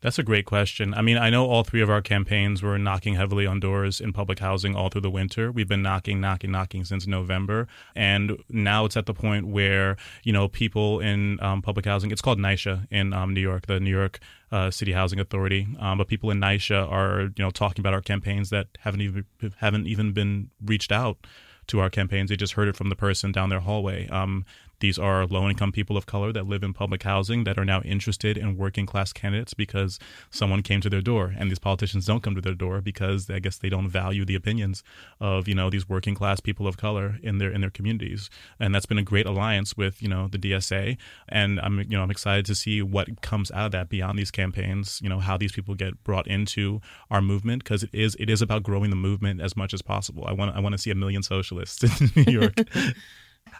That's 0.00 0.18
a 0.18 0.22
great 0.22 0.46
question. 0.46 0.94
I 0.94 1.02
mean, 1.02 1.18
I 1.18 1.28
know 1.28 1.46
all 1.46 1.64
three 1.64 1.80
of 1.80 1.90
our 1.90 2.00
campaigns 2.00 2.62
were 2.62 2.78
knocking 2.78 3.14
heavily 3.14 3.46
on 3.46 3.58
doors 3.58 4.00
in 4.00 4.12
public 4.12 4.38
housing 4.38 4.76
all 4.76 4.90
through 4.90 5.00
the 5.00 5.10
winter. 5.10 5.50
We've 5.50 5.66
been 5.66 5.82
knocking, 5.82 6.20
knocking, 6.20 6.52
knocking 6.52 6.84
since 6.84 7.08
November. 7.08 7.66
And 7.96 8.38
now 8.48 8.84
it's 8.84 8.96
at 8.96 9.06
the 9.06 9.14
point 9.14 9.48
where, 9.48 9.96
you 10.22 10.32
know, 10.32 10.46
people 10.46 11.00
in 11.00 11.42
um, 11.42 11.62
public 11.62 11.84
housing, 11.84 12.12
it's 12.12 12.22
called 12.22 12.38
NYCHA 12.38 12.86
in 12.92 13.12
um, 13.12 13.34
New 13.34 13.40
York, 13.40 13.66
the 13.66 13.80
New 13.80 13.90
York 13.90 14.20
uh, 14.52 14.70
City 14.70 14.92
Housing 14.92 15.18
Authority. 15.18 15.66
Um, 15.80 15.98
but 15.98 16.06
people 16.06 16.30
in 16.30 16.38
NYCHA 16.38 16.88
are, 16.88 17.22
you 17.22 17.44
know, 17.44 17.50
talking 17.50 17.82
about 17.82 17.92
our 17.92 18.02
campaigns 18.02 18.50
that 18.50 18.68
haven't 18.78 19.00
even 19.00 19.24
haven't 19.56 19.88
even 19.88 20.12
been 20.12 20.50
reached 20.64 20.92
out 20.92 21.26
to 21.66 21.80
our 21.80 21.90
campaigns. 21.90 22.30
They 22.30 22.36
just 22.36 22.54
heard 22.54 22.68
it 22.68 22.76
from 22.76 22.88
the 22.88 22.96
person 22.96 23.32
down 23.32 23.48
their 23.48 23.60
hallway. 23.60 24.08
Um, 24.08 24.44
these 24.80 24.98
are 24.98 25.26
low 25.26 25.48
income 25.48 25.72
people 25.72 25.96
of 25.96 26.06
color 26.06 26.32
that 26.32 26.46
live 26.46 26.62
in 26.62 26.72
public 26.72 27.02
housing 27.02 27.44
that 27.44 27.58
are 27.58 27.64
now 27.64 27.80
interested 27.82 28.36
in 28.36 28.56
working 28.56 28.86
class 28.86 29.12
candidates 29.12 29.54
because 29.54 29.98
someone 30.30 30.62
came 30.62 30.80
to 30.80 30.90
their 30.90 31.00
door. 31.00 31.34
And 31.36 31.50
these 31.50 31.58
politicians 31.58 32.06
don't 32.06 32.22
come 32.22 32.34
to 32.34 32.40
their 32.40 32.54
door 32.54 32.80
because 32.80 33.28
I 33.28 33.38
guess 33.40 33.56
they 33.56 33.68
don't 33.68 33.88
value 33.88 34.24
the 34.24 34.34
opinions 34.34 34.82
of, 35.20 35.48
you 35.48 35.54
know, 35.54 35.70
these 35.70 35.88
working 35.88 36.14
class 36.14 36.40
people 36.40 36.66
of 36.66 36.76
color 36.76 37.18
in 37.22 37.38
their 37.38 37.50
in 37.50 37.60
their 37.60 37.70
communities. 37.70 38.30
And 38.60 38.74
that's 38.74 38.86
been 38.86 38.98
a 38.98 39.02
great 39.02 39.26
alliance 39.26 39.76
with, 39.76 40.00
you 40.02 40.08
know, 40.08 40.28
the 40.28 40.38
DSA. 40.38 40.96
And 41.28 41.60
I'm 41.60 41.80
you 41.80 41.96
know, 41.96 42.02
I'm 42.02 42.10
excited 42.10 42.46
to 42.46 42.54
see 42.54 42.82
what 42.82 43.20
comes 43.20 43.50
out 43.50 43.66
of 43.66 43.72
that 43.72 43.88
beyond 43.88 44.18
these 44.18 44.30
campaigns, 44.30 45.00
you 45.02 45.08
know, 45.08 45.18
how 45.18 45.36
these 45.36 45.52
people 45.52 45.74
get 45.74 46.02
brought 46.04 46.26
into 46.26 46.80
our 47.10 47.20
movement 47.20 47.64
because 47.64 47.82
it 47.82 47.90
is 47.92 48.16
it 48.20 48.30
is 48.30 48.42
about 48.42 48.62
growing 48.62 48.90
the 48.90 48.96
movement 48.96 49.40
as 49.40 49.56
much 49.56 49.74
as 49.74 49.82
possible. 49.82 50.24
I 50.26 50.32
want 50.32 50.54
I 50.56 50.60
want 50.60 50.72
to 50.72 50.78
see 50.78 50.90
a 50.90 50.94
million 50.94 51.22
socialists 51.22 51.82
in 51.82 52.10
New 52.26 52.32
York. 52.32 52.60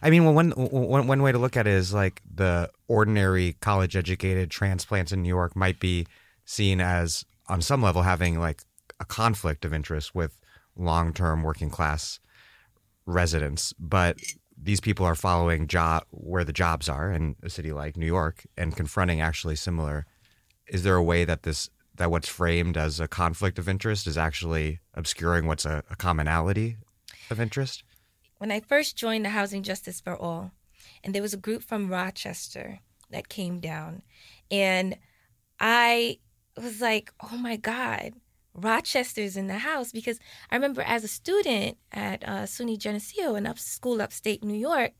I 0.02 0.10
mean, 0.10 0.24
well, 0.24 0.34
one, 0.34 0.50
one, 0.50 1.06
one 1.06 1.22
way 1.22 1.32
to 1.32 1.38
look 1.38 1.56
at 1.56 1.66
it 1.66 1.72
is 1.72 1.92
like 1.92 2.22
the 2.32 2.70
ordinary 2.86 3.56
college 3.60 3.96
educated 3.96 4.50
transplants 4.50 5.12
in 5.12 5.22
New 5.22 5.28
York 5.28 5.56
might 5.56 5.80
be 5.80 6.06
seen 6.44 6.80
as, 6.80 7.24
on 7.48 7.60
some 7.60 7.82
level, 7.82 8.02
having 8.02 8.38
like 8.38 8.62
a 9.00 9.04
conflict 9.04 9.64
of 9.64 9.72
interest 9.72 10.14
with 10.14 10.38
long 10.76 11.12
term 11.12 11.42
working 11.42 11.70
class 11.70 12.20
residents. 13.06 13.72
But 13.78 14.18
these 14.60 14.80
people 14.80 15.06
are 15.06 15.14
following 15.14 15.66
job 15.66 16.04
where 16.10 16.44
the 16.44 16.52
jobs 16.52 16.88
are 16.88 17.10
in 17.12 17.36
a 17.42 17.50
city 17.50 17.72
like 17.72 17.96
New 17.96 18.06
York 18.06 18.46
and 18.56 18.76
confronting 18.76 19.20
actually 19.20 19.56
similar. 19.56 20.06
Is 20.68 20.82
there 20.82 20.96
a 20.96 21.02
way 21.02 21.24
that 21.24 21.42
this 21.42 21.70
that 21.96 22.10
what's 22.10 22.28
framed 22.28 22.76
as 22.76 23.00
a 23.00 23.08
conflict 23.08 23.58
of 23.58 23.68
interest 23.68 24.06
is 24.06 24.16
actually 24.16 24.78
obscuring 24.94 25.46
what's 25.46 25.64
a, 25.64 25.82
a 25.90 25.96
commonality 25.96 26.76
of 27.28 27.40
interest? 27.40 27.82
When 28.38 28.50
I 28.50 28.60
first 28.60 28.96
joined 28.96 29.24
the 29.24 29.30
Housing 29.30 29.62
Justice 29.62 30.00
for 30.00 30.16
All, 30.16 30.52
and 31.04 31.14
there 31.14 31.22
was 31.22 31.34
a 31.34 31.38
group 31.38 31.62
from 31.62 31.90
Rochester 31.90 32.80
that 33.10 33.28
came 33.28 33.60
down, 33.60 34.02
and 34.50 34.96
I 35.60 36.18
was 36.56 36.80
like, 36.80 37.12
oh 37.20 37.36
my 37.36 37.56
God, 37.56 38.14
Rochester's 38.54 39.36
in 39.36 39.46
the 39.46 39.58
house. 39.58 39.92
Because 39.92 40.18
I 40.50 40.56
remember 40.56 40.82
as 40.82 41.04
a 41.04 41.08
student 41.08 41.78
at 41.92 42.26
uh, 42.26 42.42
SUNY 42.44 42.78
Geneseo, 42.78 43.34
an 43.34 43.46
up 43.46 43.58
school 43.58 44.02
upstate 44.02 44.44
New 44.44 44.58
York, 44.58 44.92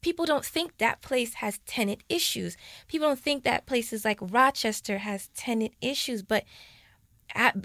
people 0.00 0.24
don't 0.24 0.44
think 0.44 0.78
that 0.78 1.02
place 1.02 1.34
has 1.34 1.58
tenant 1.66 2.02
issues. 2.08 2.56
People 2.88 3.08
don't 3.08 3.18
think 3.18 3.44
that 3.44 3.66
places 3.66 4.04
like 4.04 4.18
Rochester 4.20 4.98
has 4.98 5.28
tenant 5.28 5.72
issues, 5.80 6.22
but 6.22 6.44
at, 7.34 7.56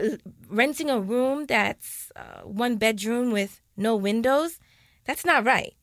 renting 0.48 0.90
a 0.90 1.00
room 1.00 1.46
that's 1.46 2.12
uh, 2.16 2.42
one 2.44 2.78
bedroom 2.78 3.32
with 3.32 3.62
no 3.78 3.96
windows, 3.96 4.60
that's 5.06 5.24
not 5.24 5.46
right. 5.46 5.74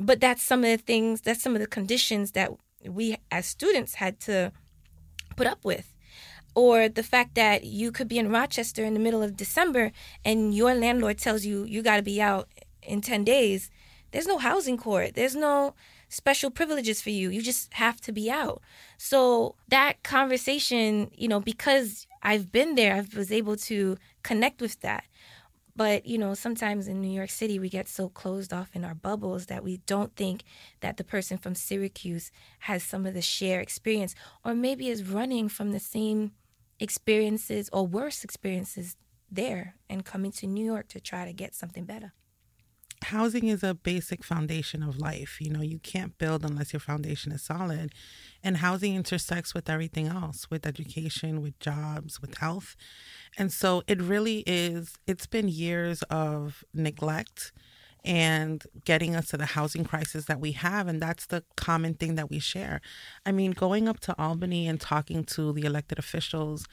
But 0.00 0.20
that's 0.20 0.42
some 0.42 0.64
of 0.64 0.70
the 0.70 0.76
things, 0.78 1.20
that's 1.20 1.42
some 1.42 1.54
of 1.54 1.60
the 1.60 1.66
conditions 1.66 2.32
that 2.32 2.50
we 2.88 3.16
as 3.30 3.46
students 3.46 3.94
had 3.94 4.20
to 4.20 4.52
put 5.36 5.46
up 5.46 5.64
with. 5.64 5.92
Or 6.54 6.88
the 6.88 7.02
fact 7.02 7.34
that 7.34 7.64
you 7.64 7.92
could 7.92 8.08
be 8.08 8.18
in 8.18 8.30
Rochester 8.30 8.84
in 8.84 8.94
the 8.94 9.00
middle 9.00 9.22
of 9.22 9.36
December 9.36 9.92
and 10.24 10.54
your 10.54 10.74
landlord 10.74 11.18
tells 11.18 11.44
you 11.44 11.64
you 11.64 11.82
got 11.82 11.96
to 11.96 12.02
be 12.02 12.20
out 12.20 12.48
in 12.82 13.02
10 13.02 13.24
days. 13.24 13.70
There's 14.10 14.26
no 14.26 14.38
housing 14.38 14.78
court. 14.78 15.14
There's 15.14 15.36
no 15.36 15.74
special 16.08 16.50
privileges 16.50 17.02
for 17.02 17.10
you. 17.10 17.30
You 17.30 17.42
just 17.42 17.74
have 17.74 18.00
to 18.02 18.12
be 18.12 18.30
out. 18.30 18.62
So 18.96 19.56
that 19.68 20.02
conversation, 20.02 21.10
you 21.14 21.28
know, 21.28 21.40
because 21.40 22.06
I've 22.22 22.50
been 22.50 22.74
there, 22.74 22.94
I 22.94 23.04
was 23.16 23.30
able 23.30 23.56
to 23.56 23.96
connect 24.22 24.60
with 24.60 24.80
that. 24.80 25.04
But, 25.76 26.06
you 26.06 26.16
know, 26.16 26.32
sometimes 26.32 26.88
in 26.88 27.02
New 27.02 27.14
York 27.14 27.28
City, 27.28 27.58
we 27.58 27.68
get 27.68 27.86
so 27.86 28.08
closed 28.08 28.52
off 28.52 28.74
in 28.74 28.82
our 28.82 28.94
bubbles 28.94 29.46
that 29.46 29.62
we 29.62 29.76
don't 29.86 30.16
think 30.16 30.42
that 30.80 30.96
the 30.96 31.04
person 31.04 31.36
from 31.36 31.54
Syracuse 31.54 32.32
has 32.60 32.82
some 32.82 33.04
of 33.04 33.12
the 33.12 33.20
shared 33.20 33.62
experience 33.62 34.14
or 34.42 34.54
maybe 34.54 34.88
is 34.88 35.04
running 35.04 35.50
from 35.50 35.72
the 35.72 35.80
same 35.80 36.32
experiences 36.80 37.68
or 37.74 37.86
worse 37.86 38.24
experiences 38.24 38.96
there 39.30 39.74
and 39.90 40.04
coming 40.04 40.32
to 40.32 40.46
New 40.46 40.64
York 40.64 40.88
to 40.88 41.00
try 41.00 41.26
to 41.26 41.32
get 41.32 41.54
something 41.54 41.84
better 41.84 42.14
housing 43.06 43.48
is 43.48 43.62
a 43.62 43.74
basic 43.74 44.22
foundation 44.24 44.82
of 44.82 44.98
life. 44.98 45.38
You 45.40 45.50
know, 45.50 45.62
you 45.62 45.78
can't 45.78 46.16
build 46.18 46.44
unless 46.44 46.72
your 46.72 46.80
foundation 46.80 47.32
is 47.32 47.42
solid. 47.42 47.92
And 48.42 48.58
housing 48.58 48.94
intersects 48.94 49.54
with 49.54 49.68
everything 49.68 50.06
else, 50.06 50.50
with 50.50 50.66
education, 50.66 51.42
with 51.42 51.58
jobs, 51.58 52.20
with 52.20 52.38
health. 52.38 52.76
And 53.38 53.52
so 53.52 53.82
it 53.86 54.00
really 54.00 54.44
is, 54.46 54.94
it's 55.06 55.26
been 55.26 55.48
years 55.48 56.02
of 56.04 56.64
neglect 56.74 57.52
and 58.04 58.62
getting 58.84 59.16
us 59.16 59.28
to 59.28 59.36
the 59.36 59.46
housing 59.46 59.84
crisis 59.84 60.26
that 60.26 60.40
we 60.40 60.52
have. 60.52 60.86
And 60.86 61.02
that's 61.02 61.26
the 61.26 61.42
common 61.56 61.94
thing 61.94 62.14
that 62.14 62.30
we 62.30 62.38
share. 62.38 62.80
I 63.24 63.32
mean, 63.32 63.50
going 63.50 63.88
up 63.88 64.00
to 64.00 64.14
Albany 64.20 64.68
and 64.68 64.80
talking 64.80 65.24
to 65.24 65.52
the 65.52 65.64
elected 65.64 65.98
officials, 65.98 66.66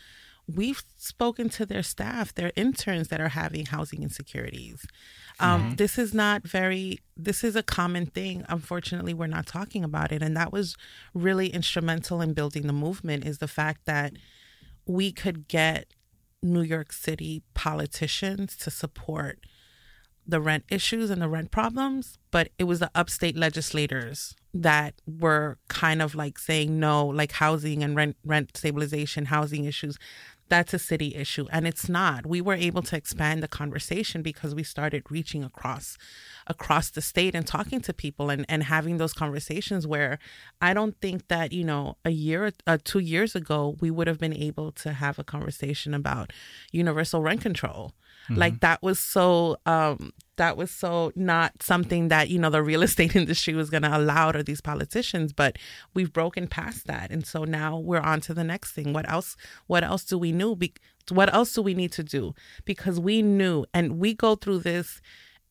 we've 0.47 0.83
spoken 0.97 1.49
to 1.49 1.65
their 1.65 1.83
staff, 1.83 2.33
their 2.33 2.51
interns 2.55 3.07
that 3.07 3.21
are 3.21 3.29
having 3.29 3.65
housing 3.67 4.03
insecurities. 4.03 4.85
Um, 5.39 5.61
mm-hmm. 5.61 5.75
This 5.75 5.97
is 5.97 6.13
not 6.13 6.43
very, 6.43 6.99
this 7.17 7.43
is 7.43 7.55
a 7.55 7.63
common 7.63 8.05
thing. 8.05 8.45
Unfortunately, 8.49 9.13
we're 9.13 9.27
not 9.27 9.47
talking 9.47 9.83
about 9.83 10.11
it. 10.11 10.21
And 10.21 10.35
that 10.37 10.51
was 10.51 10.75
really 11.13 11.47
instrumental 11.47 12.21
in 12.21 12.33
building 12.33 12.67
the 12.67 12.73
movement 12.73 13.25
is 13.25 13.39
the 13.39 13.47
fact 13.47 13.85
that 13.85 14.13
we 14.85 15.11
could 15.11 15.47
get 15.47 15.87
New 16.41 16.61
York 16.61 16.91
City 16.91 17.41
politicians 17.53 18.55
to 18.57 18.69
support 18.69 19.39
the 20.25 20.39
rent 20.39 20.63
issues 20.69 21.09
and 21.09 21.21
the 21.21 21.27
rent 21.27 21.51
problems, 21.51 22.17
but 22.31 22.49
it 22.57 22.63
was 22.63 22.79
the 22.79 22.91
upstate 22.95 23.35
legislators 23.35 24.35
that 24.53 24.93
were 25.05 25.57
kind 25.67 26.01
of 26.01 26.15
like 26.15 26.37
saying 26.37 26.79
no, 26.79 27.05
like 27.05 27.33
housing 27.33 27.83
and 27.83 27.95
rent 27.95 28.15
rent 28.23 28.55
stabilization, 28.55 29.25
housing 29.25 29.65
issues 29.65 29.97
that's 30.53 30.71
a 30.71 30.77
city 30.77 31.15
issue 31.15 31.47
and 31.51 31.65
it's 31.65 31.89
not. 31.89 32.27
We 32.27 32.39
were 32.39 32.53
able 32.53 32.83
to 32.83 32.95
expand 32.95 33.41
the 33.41 33.47
conversation 33.47 34.21
because 34.21 34.53
we 34.53 34.61
started 34.61 35.01
reaching 35.09 35.43
across 35.43 35.97
across 36.45 36.91
the 36.91 37.01
state 37.01 37.33
and 37.33 37.47
talking 37.47 37.81
to 37.81 37.91
people 37.91 38.29
and, 38.29 38.45
and 38.47 38.61
having 38.63 38.97
those 38.97 39.13
conversations 39.13 39.87
where 39.87 40.19
i 40.61 40.73
don't 40.73 40.99
think 41.01 41.27
that 41.29 41.51
you 41.53 41.63
know 41.63 41.95
a 42.03 42.09
year 42.09 42.51
uh, 42.67 42.77
two 42.83 42.99
years 42.99 43.35
ago 43.35 43.77
we 43.79 43.89
would 43.89 44.07
have 44.07 44.19
been 44.19 44.35
able 44.35 44.71
to 44.71 44.91
have 44.91 45.17
a 45.17 45.23
conversation 45.23 45.93
about 45.93 46.31
universal 46.71 47.21
rent 47.21 47.41
control 47.41 47.93
Mm-hmm. 48.29 48.35
Like 48.35 48.59
that 48.61 48.81
was 48.81 48.99
so 48.99 49.57
um 49.65 50.13
that 50.37 50.57
was 50.57 50.71
so 50.71 51.11
not 51.15 51.61
something 51.61 52.07
that 52.07 52.29
you 52.29 52.39
know 52.39 52.49
the 52.49 52.63
real 52.63 52.83
estate 52.87 53.15
industry 53.15 53.53
was 53.53 53.69
going 53.69 53.83
to 53.83 53.95
allow 53.95 54.31
to 54.31 54.43
these 54.43 54.61
politicians 54.61 55.31
but 55.33 55.57
we've 55.93 56.13
broken 56.13 56.47
past 56.47 56.87
that. 56.87 57.11
And 57.11 57.25
so 57.25 57.43
now 57.43 57.77
we're 57.77 57.99
on 57.99 58.21
to 58.21 58.33
the 58.33 58.43
next 58.43 58.71
thing. 58.71 58.93
What 58.93 59.09
else 59.09 59.35
what 59.67 59.83
else 59.83 60.03
do 60.03 60.17
we 60.17 60.31
know 60.31 60.55
Be- 60.55 60.73
what 61.09 61.33
else 61.33 61.53
do 61.53 61.61
we 61.61 61.73
need 61.73 61.91
to 61.93 62.03
do? 62.03 62.33
Because 62.65 62.99
we 62.99 63.21
knew 63.21 63.65
and 63.73 63.99
we 63.99 64.13
go 64.13 64.35
through 64.35 64.59
this 64.59 65.01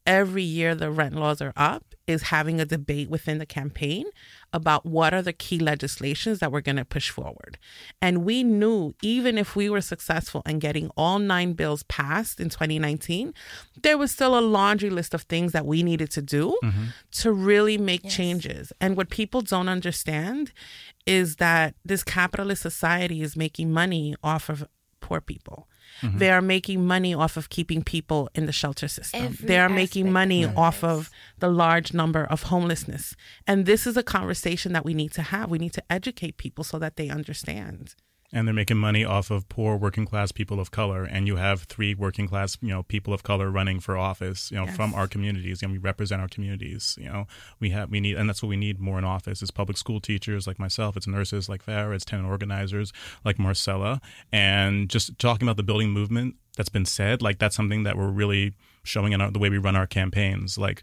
every 0.06 0.42
year 0.42 0.74
the 0.74 0.90
rent 0.90 1.14
laws 1.14 1.40
are 1.40 1.52
up 1.56 1.94
is 2.06 2.24
having 2.24 2.60
a 2.60 2.64
debate 2.64 3.08
within 3.08 3.38
the 3.38 3.46
campaign 3.46 4.04
about 4.52 4.84
what 4.84 5.14
are 5.14 5.22
the 5.22 5.32
key 5.32 5.58
legislations 5.58 6.40
that 6.40 6.50
we're 6.50 6.60
going 6.60 6.76
to 6.76 6.84
push 6.84 7.10
forward. 7.10 7.58
And 8.00 8.24
we 8.24 8.42
knew 8.42 8.94
even 9.02 9.38
if 9.38 9.54
we 9.54 9.70
were 9.70 9.80
successful 9.80 10.42
in 10.44 10.58
getting 10.58 10.90
all 10.96 11.18
nine 11.18 11.52
bills 11.52 11.84
passed 11.84 12.40
in 12.40 12.48
2019, 12.48 13.32
there 13.82 13.96
was 13.96 14.10
still 14.10 14.36
a 14.36 14.40
laundry 14.40 14.90
list 14.90 15.14
of 15.14 15.22
things 15.22 15.52
that 15.52 15.64
we 15.64 15.82
needed 15.82 16.10
to 16.12 16.22
do 16.22 16.58
mm-hmm. 16.62 16.86
to 17.12 17.32
really 17.32 17.78
make 17.78 18.04
yes. 18.04 18.14
changes. 18.14 18.72
And 18.80 18.96
what 18.96 19.08
people 19.08 19.40
don't 19.40 19.68
understand 19.68 20.52
is 21.06 21.36
that 21.36 21.74
this 21.84 22.02
capitalist 22.02 22.62
society 22.62 23.22
is 23.22 23.36
making 23.36 23.72
money 23.72 24.14
off 24.22 24.48
of 24.48 24.66
poor 25.00 25.20
people. 25.20 25.68
Mm-hmm. 26.02 26.18
They 26.18 26.30
are 26.30 26.42
making 26.42 26.86
money 26.86 27.14
off 27.14 27.36
of 27.36 27.48
keeping 27.48 27.82
people 27.82 28.28
in 28.34 28.46
the 28.46 28.52
shelter 28.52 28.88
system. 28.88 29.24
Every 29.24 29.46
they 29.46 29.58
are 29.58 29.68
making 29.68 30.12
money 30.12 30.42
of 30.42 30.58
off 30.58 30.84
of 30.84 31.10
the 31.38 31.48
large 31.48 31.94
number 31.94 32.24
of 32.24 32.44
homelessness. 32.44 33.14
And 33.46 33.66
this 33.66 33.86
is 33.86 33.96
a 33.96 34.02
conversation 34.02 34.72
that 34.72 34.84
we 34.84 34.94
need 34.94 35.12
to 35.12 35.22
have. 35.22 35.50
We 35.50 35.58
need 35.58 35.72
to 35.74 35.82
educate 35.90 36.36
people 36.36 36.64
so 36.64 36.78
that 36.78 36.96
they 36.96 37.08
understand 37.08 37.94
and 38.32 38.48
they're 38.48 38.54
making 38.54 38.78
money 38.78 39.04
off 39.04 39.30
of 39.30 39.48
poor 39.48 39.76
working 39.76 40.06
class 40.06 40.32
people 40.32 40.58
of 40.58 40.70
color 40.70 41.04
and 41.04 41.26
you 41.26 41.36
have 41.36 41.64
three 41.64 41.94
working 41.94 42.26
class 42.26 42.56
you 42.62 42.68
know 42.68 42.82
people 42.82 43.12
of 43.12 43.22
color 43.22 43.50
running 43.50 43.78
for 43.78 43.96
office 43.96 44.50
you 44.50 44.56
know 44.56 44.64
yes. 44.64 44.74
from 44.74 44.94
our 44.94 45.06
communities 45.06 45.62
and 45.62 45.70
we 45.70 45.78
represent 45.78 46.20
our 46.20 46.28
communities 46.28 46.96
you 46.98 47.08
know 47.08 47.26
we 47.60 47.70
have 47.70 47.90
we 47.90 48.00
need 48.00 48.16
and 48.16 48.28
that's 48.28 48.42
what 48.42 48.48
we 48.48 48.56
need 48.56 48.80
more 48.80 48.98
in 48.98 49.04
office 49.04 49.42
is 49.42 49.50
public 49.50 49.76
school 49.76 50.00
teachers 50.00 50.46
like 50.46 50.58
myself 50.58 50.96
it's 50.96 51.06
nurses 51.06 51.48
like 51.48 51.62
Phara 51.62 51.94
it's 51.94 52.04
tenant 52.04 52.28
organizers 52.28 52.92
like 53.24 53.38
Marcela 53.38 54.00
and 54.32 54.88
just 54.88 55.18
talking 55.18 55.46
about 55.46 55.56
the 55.56 55.62
building 55.62 55.90
movement 55.90 56.36
that's 56.56 56.70
been 56.70 56.86
said 56.86 57.20
like 57.20 57.38
that's 57.38 57.54
something 57.54 57.82
that 57.82 57.96
we're 57.96 58.10
really 58.10 58.54
showing 58.82 59.12
in 59.12 59.20
our, 59.20 59.30
the 59.30 59.38
way 59.38 59.50
we 59.50 59.58
run 59.58 59.76
our 59.76 59.86
campaigns 59.86 60.56
like 60.56 60.82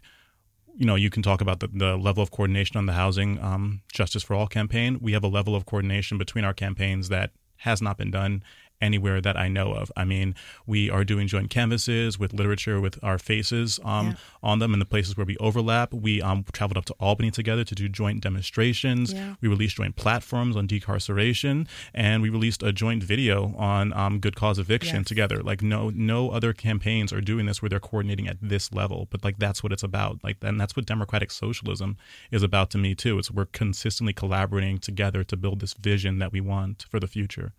you 0.76 0.86
know, 0.86 0.94
you 0.94 1.10
can 1.10 1.22
talk 1.22 1.40
about 1.40 1.60
the, 1.60 1.68
the 1.68 1.96
level 1.96 2.22
of 2.22 2.30
coordination 2.30 2.76
on 2.76 2.86
the 2.86 2.92
housing 2.92 3.38
um, 3.42 3.82
justice 3.92 4.22
for 4.22 4.34
all 4.34 4.46
campaign. 4.46 4.98
We 5.00 5.12
have 5.12 5.24
a 5.24 5.28
level 5.28 5.54
of 5.54 5.66
coordination 5.66 6.16
between 6.16 6.44
our 6.44 6.54
campaigns 6.54 7.08
that 7.08 7.32
has 7.60 7.80
not 7.80 7.96
been 7.96 8.10
done 8.10 8.42
anywhere 8.80 9.20
that 9.20 9.36
I 9.36 9.48
know 9.48 9.72
of. 9.72 9.92
I 9.96 10.04
mean, 10.04 10.34
we 10.66 10.90
are 10.90 11.04
doing 11.04 11.26
joint 11.26 11.50
canvases 11.50 12.18
with 12.18 12.32
literature 12.32 12.80
with 12.80 12.98
our 13.02 13.18
faces 13.18 13.78
um, 13.84 14.08
yeah. 14.08 14.14
on 14.42 14.58
them 14.58 14.72
in 14.72 14.78
the 14.78 14.84
places 14.84 15.16
where 15.16 15.26
we 15.26 15.36
overlap. 15.38 15.92
We 15.92 16.22
um, 16.22 16.44
traveled 16.52 16.78
up 16.78 16.84
to 16.86 16.94
Albany 17.00 17.30
together 17.30 17.64
to 17.64 17.74
do 17.74 17.88
joint 17.88 18.22
demonstrations. 18.22 19.12
Yeah. 19.12 19.34
We 19.40 19.48
released 19.48 19.76
joint 19.76 19.96
platforms 19.96 20.56
on 20.56 20.66
decarceration, 20.66 21.66
and 21.94 22.22
we 22.22 22.30
released 22.30 22.62
a 22.62 22.72
joint 22.72 23.02
video 23.02 23.54
on 23.56 23.92
um, 23.92 24.18
good 24.18 24.36
cause 24.36 24.58
eviction 24.58 24.96
yes. 24.96 25.06
together. 25.06 25.42
Like 25.42 25.62
no 25.62 25.90
no 25.90 26.30
other 26.30 26.52
campaigns 26.52 27.12
are 27.12 27.20
doing 27.20 27.46
this 27.46 27.62
where 27.62 27.68
they're 27.68 27.80
coordinating 27.80 28.28
at 28.28 28.38
this 28.40 28.72
level. 28.72 29.08
But 29.10 29.24
like 29.24 29.38
that's 29.38 29.62
what 29.62 29.72
it's 29.72 29.82
about. 29.82 30.22
Like 30.22 30.38
and 30.42 30.60
that's 30.60 30.76
what 30.76 30.86
democratic 30.86 31.30
socialism 31.30 31.96
is 32.30 32.42
about 32.42 32.70
to 32.70 32.78
me 32.78 32.94
too. 32.94 33.18
It's 33.18 33.30
we're 33.30 33.46
consistently 33.46 34.12
collaborating 34.12 34.78
together 34.78 35.24
to 35.24 35.36
build 35.36 35.60
this 35.60 35.74
vision 35.74 36.18
that 36.18 36.32
we 36.32 36.40
want 36.40 36.86
for 36.90 37.00
the 37.00 37.06
future. 37.06 37.52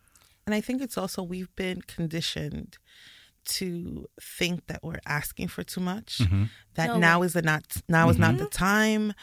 And 0.46 0.56
I 0.56 0.62
think 0.62 0.82
it's 0.82 0.98
also 0.98 1.24
we've 1.24 1.56
been 1.56 1.82
conditioned 1.84 2.78
to 3.44 4.08
think 4.22 4.68
that 4.68 4.84
we're 4.84 5.00
asking 5.06 5.48
for 5.48 5.64
too 5.64 5.82
much. 5.82 6.20
Mm-hmm. 6.20 6.44
That 6.76 6.88
no. 6.88 6.98
now 6.98 7.24
is 7.24 7.34
the 7.34 7.42
not 7.42 7.64
now 7.90 8.04
mm-hmm. 8.04 8.12
is 8.12 8.18
not 8.20 8.38
the 8.38 8.46
mm-hmm. 8.46 8.50
time. 8.50 9.14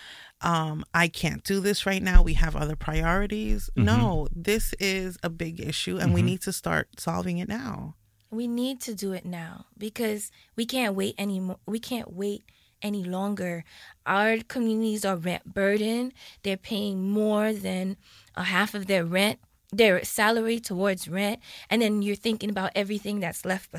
Um, 0.40 0.84
I 0.94 1.08
can't 1.08 1.42
do 1.44 1.60
this 1.60 1.86
right 1.86 2.02
now. 2.02 2.22
We 2.22 2.34
have 2.34 2.56
other 2.56 2.76
priorities. 2.76 3.70
Mm-hmm. 3.70 3.84
No, 3.84 4.28
this 4.34 4.74
is 4.80 5.18
a 5.22 5.30
big 5.30 5.60
issue, 5.60 5.98
and 5.98 6.12
we 6.12 6.20
mm-hmm. 6.20 6.26
need 6.26 6.42
to 6.42 6.52
start 6.52 6.88
solving 6.98 7.38
it 7.38 7.48
now. 7.48 7.94
We 8.30 8.46
need 8.46 8.80
to 8.82 8.94
do 8.94 9.12
it 9.12 9.24
now 9.24 9.66
because 9.76 10.30
we 10.54 10.66
can't 10.66 10.94
wait 10.94 11.14
anymore. 11.18 11.58
We 11.66 11.78
can't 11.78 12.12
wait 12.12 12.44
any 12.82 13.04
longer. 13.04 13.64
Our 14.06 14.38
communities 14.46 15.04
are 15.04 15.16
rent 15.16 15.54
burdened. 15.54 16.12
They're 16.42 16.56
paying 16.56 17.10
more 17.10 17.52
than 17.52 17.96
a 18.36 18.44
half 18.44 18.74
of 18.74 18.86
their 18.86 19.04
rent 19.04 19.38
their 19.72 20.02
salary 20.04 20.58
towards 20.58 21.08
rent 21.08 21.40
and 21.68 21.82
then 21.82 22.02
you're 22.02 22.16
thinking 22.16 22.50
about 22.50 22.72
everything 22.74 23.20
that's 23.20 23.44
left 23.44 23.70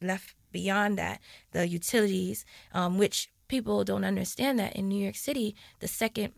left 0.00 0.34
beyond 0.52 0.96
that 0.98 1.20
the 1.52 1.66
utilities 1.66 2.44
um, 2.72 2.98
which 2.98 3.30
people 3.48 3.84
don't 3.84 4.04
understand 4.04 4.58
that 4.58 4.74
in 4.76 4.88
new 4.88 5.02
york 5.02 5.16
city 5.16 5.54
the 5.80 5.88
second 5.88 6.32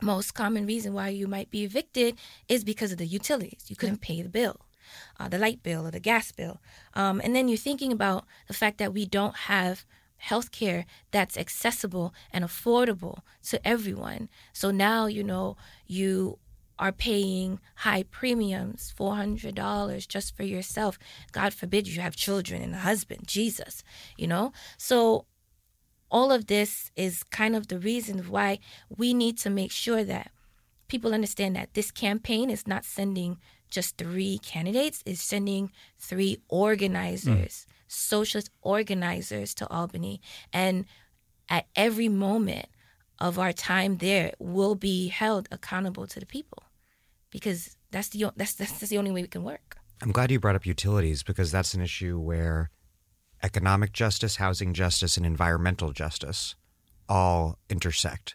most 0.00 0.34
common 0.34 0.66
reason 0.66 0.92
why 0.92 1.08
you 1.08 1.28
might 1.28 1.50
be 1.50 1.62
evicted 1.62 2.16
is 2.48 2.64
because 2.64 2.90
of 2.90 2.98
the 2.98 3.06
utilities. 3.06 3.66
You 3.68 3.76
couldn't 3.76 4.00
pay 4.00 4.20
the 4.20 4.28
bill 4.28 4.66
uh, 5.18 5.28
the 5.28 5.38
light 5.38 5.62
bill 5.62 5.86
or 5.86 5.90
the 5.90 6.00
gas 6.00 6.32
bill. 6.32 6.60
Um, 6.94 7.20
and 7.22 7.34
then 7.34 7.48
you're 7.48 7.58
thinking 7.58 7.92
about 7.92 8.24
the 8.48 8.54
fact 8.54 8.78
that 8.78 8.92
we 8.92 9.06
don't 9.06 9.36
have 9.36 9.84
healthcare 10.22 10.84
that's 11.10 11.36
accessible 11.36 12.14
and 12.32 12.44
affordable 12.44 13.20
to 13.44 13.66
everyone. 13.66 14.28
So 14.52 14.70
now 14.70 15.06
you 15.06 15.24
know 15.24 15.56
you 15.86 16.38
are 16.78 16.92
paying 16.92 17.60
high 17.76 18.04
premiums, 18.04 18.92
$400 18.98 20.08
just 20.08 20.36
for 20.36 20.42
yourself. 20.42 20.98
God 21.32 21.54
forbid 21.54 21.88
you 21.88 22.00
have 22.00 22.16
children 22.16 22.62
and 22.62 22.74
a 22.74 22.78
husband, 22.78 23.26
Jesus, 23.26 23.82
you 24.16 24.26
know? 24.26 24.52
So, 24.78 25.26
all 26.10 26.30
of 26.30 26.46
this 26.46 26.90
is 26.94 27.22
kind 27.24 27.56
of 27.56 27.68
the 27.68 27.78
reason 27.78 28.18
why 28.28 28.58
we 28.94 29.14
need 29.14 29.38
to 29.38 29.48
make 29.48 29.70
sure 29.70 30.04
that 30.04 30.30
people 30.88 31.14
understand 31.14 31.56
that 31.56 31.72
this 31.72 31.90
campaign 31.90 32.50
is 32.50 32.66
not 32.66 32.84
sending 32.84 33.38
just 33.70 33.96
three 33.96 34.38
candidates, 34.38 35.02
it's 35.06 35.22
sending 35.22 35.72
three 35.98 36.36
organizers, 36.48 37.26
mm. 37.26 37.66
socialist 37.88 38.50
organizers 38.60 39.54
to 39.54 39.66
Albany. 39.68 40.20
And 40.52 40.84
at 41.48 41.66
every 41.74 42.10
moment, 42.10 42.66
of 43.22 43.38
our 43.38 43.52
time 43.52 43.98
there 43.98 44.32
will 44.40 44.74
be 44.74 45.08
held 45.08 45.48
accountable 45.52 46.06
to 46.08 46.18
the 46.18 46.26
people 46.26 46.64
because 47.30 47.76
that's 47.92 48.08
the 48.08 48.30
that's, 48.36 48.54
that's 48.54 48.72
that's 48.72 48.90
the 48.90 48.98
only 48.98 49.12
way 49.12 49.22
we 49.22 49.28
can 49.28 49.44
work. 49.44 49.76
I'm 50.02 50.10
glad 50.10 50.32
you 50.32 50.40
brought 50.40 50.56
up 50.56 50.66
utilities 50.66 51.22
because 51.22 51.52
that's 51.52 51.72
an 51.74 51.80
issue 51.80 52.18
where 52.18 52.70
economic 53.42 53.92
justice, 53.92 54.36
housing 54.36 54.74
justice, 54.74 55.16
and 55.16 55.24
environmental 55.24 55.92
justice 55.92 56.56
all 57.08 57.58
intersect. 57.70 58.34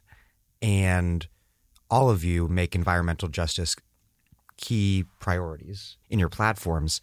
And 0.61 1.27
all 1.89 2.09
of 2.09 2.23
you 2.23 2.47
make 2.47 2.73
environmental 2.73 3.27
justice 3.27 3.75
key 4.55 5.03
priorities 5.19 5.97
in 6.09 6.17
your 6.17 6.29
platforms. 6.29 7.01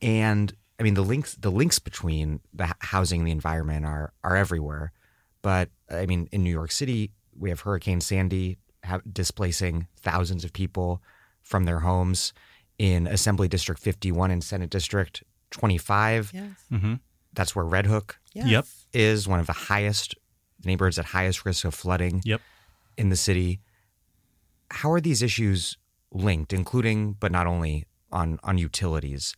And 0.00 0.54
I 0.78 0.82
mean 0.82 0.94
the 0.94 1.02
links 1.02 1.34
the 1.34 1.50
links 1.50 1.78
between 1.78 2.40
the 2.54 2.74
housing 2.78 3.20
and 3.20 3.28
the 3.28 3.32
environment 3.32 3.84
are 3.84 4.14
are 4.24 4.36
everywhere. 4.36 4.92
But 5.42 5.70
I 5.90 6.06
mean 6.06 6.28
in 6.32 6.42
New 6.42 6.50
York 6.50 6.72
City, 6.72 7.12
we 7.36 7.50
have 7.50 7.60
Hurricane 7.60 8.00
Sandy 8.00 8.58
displacing 9.12 9.86
thousands 9.96 10.44
of 10.44 10.52
people 10.52 11.02
from 11.42 11.64
their 11.64 11.80
homes 11.80 12.32
in 12.78 13.06
Assembly 13.06 13.48
District 13.48 13.80
51 13.80 14.30
and 14.30 14.42
Senate 14.42 14.70
District 14.70 15.22
25. 15.50 16.32
Yes. 16.32 16.44
Mm-hmm. 16.72 16.94
That's 17.32 17.54
where 17.54 17.64
Red 17.64 17.86
Hook 17.86 18.18
yes. 18.32 18.46
yep. 18.46 18.66
is 18.92 19.28
one 19.28 19.40
of 19.40 19.46
the 19.46 19.52
highest 19.52 20.14
neighborhoods 20.64 20.98
at 20.98 21.06
highest 21.06 21.44
risk 21.44 21.64
of 21.64 21.74
flooding 21.74 22.22
yep. 22.24 22.40
in 22.96 23.08
the 23.08 23.16
city. 23.16 23.60
How 24.70 24.90
are 24.92 25.00
these 25.00 25.22
issues 25.22 25.76
linked, 26.12 26.52
including 26.52 27.14
but 27.14 27.32
not 27.32 27.46
only 27.46 27.86
on 28.10 28.38
on 28.42 28.58
utilities? 28.58 29.34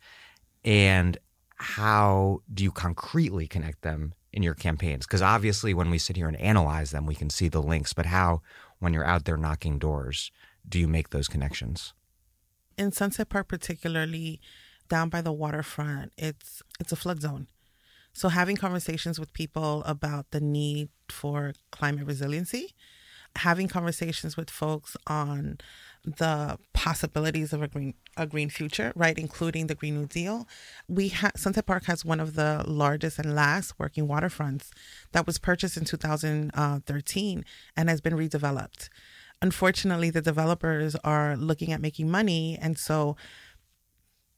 And 0.65 1.19
how 1.57 2.43
do 2.53 2.65
you 2.65 2.71
concretely 2.71 3.47
connect 3.47 3.83
them 3.83 4.15
in 4.33 4.43
your 4.43 4.55
campaigns? 4.55 5.07
Because 5.07 5.23
obviously, 5.23 5.75
when 5.75 5.91
we 5.91 5.99
sit 5.99 6.17
here 6.17 6.29
and 6.29 6.41
analyze 6.41 6.91
them, 6.91 7.07
we 7.07 7.15
can 7.15 7.31
see 7.31 7.49
the 7.49 7.63
links. 7.63 7.93
But 7.93 8.07
how, 8.07 8.43
when 8.79 8.93
you're 8.93 9.05
out 9.05 9.25
there 9.25 9.37
knocking 9.37 9.79
doors, 9.79 10.31
do 10.69 10.79
you 10.79 10.89
make 10.89 11.11
those 11.11 11.29
connections? 11.29 11.93
In 12.79 12.93
Sunset 12.93 13.29
Park, 13.29 13.49
particularly 13.49 14.41
down 14.89 15.09
by 15.09 15.21
the 15.21 15.33
waterfront, 15.33 16.13
it's 16.17 16.63
it's 16.81 16.93
a 16.93 16.97
flood 16.97 17.21
zone. 17.21 17.47
So 18.13 18.29
having 18.29 18.57
conversations 18.57 19.19
with 19.19 19.33
people 19.33 19.83
about 19.85 20.31
the 20.31 20.41
need 20.41 20.91
for 21.09 21.55
climate 21.71 22.07
resiliency, 22.07 22.75
having 23.37 23.69
conversations 23.69 24.37
with 24.37 24.51
folks 24.51 24.97
on 25.07 25.59
the 26.05 26.59
possibilities 26.73 27.53
of 27.53 27.63
a 27.63 27.69
green 27.69 27.95
a 28.17 28.27
green 28.27 28.51
future, 28.51 28.93
right, 28.95 29.19
including 29.19 29.69
the 29.69 29.75
Green 29.75 29.95
New 29.95 30.07
Deal. 30.07 30.47
We 30.89 31.09
ha- 31.09 31.31
Sunset 31.37 31.65
Park 31.65 31.85
has 31.85 32.05
one 32.05 32.21
of 32.21 32.35
the 32.35 32.65
largest 32.67 33.19
and 33.19 33.35
last 33.35 33.79
working 33.79 34.07
waterfronts 34.07 34.71
that 35.13 35.27
was 35.27 35.39
purchased 35.39 35.77
in 35.77 35.85
2013 35.85 37.45
and 37.77 37.89
has 37.89 38.01
been 38.01 38.15
redeveloped 38.15 38.89
unfortunately, 39.43 40.09
the 40.09 40.23
developers 40.23 40.95
are 41.05 41.37
looking 41.37 41.73
at 41.73 41.81
making 41.81 42.11
money. 42.11 42.57
And 42.63 42.79
so 42.79 43.17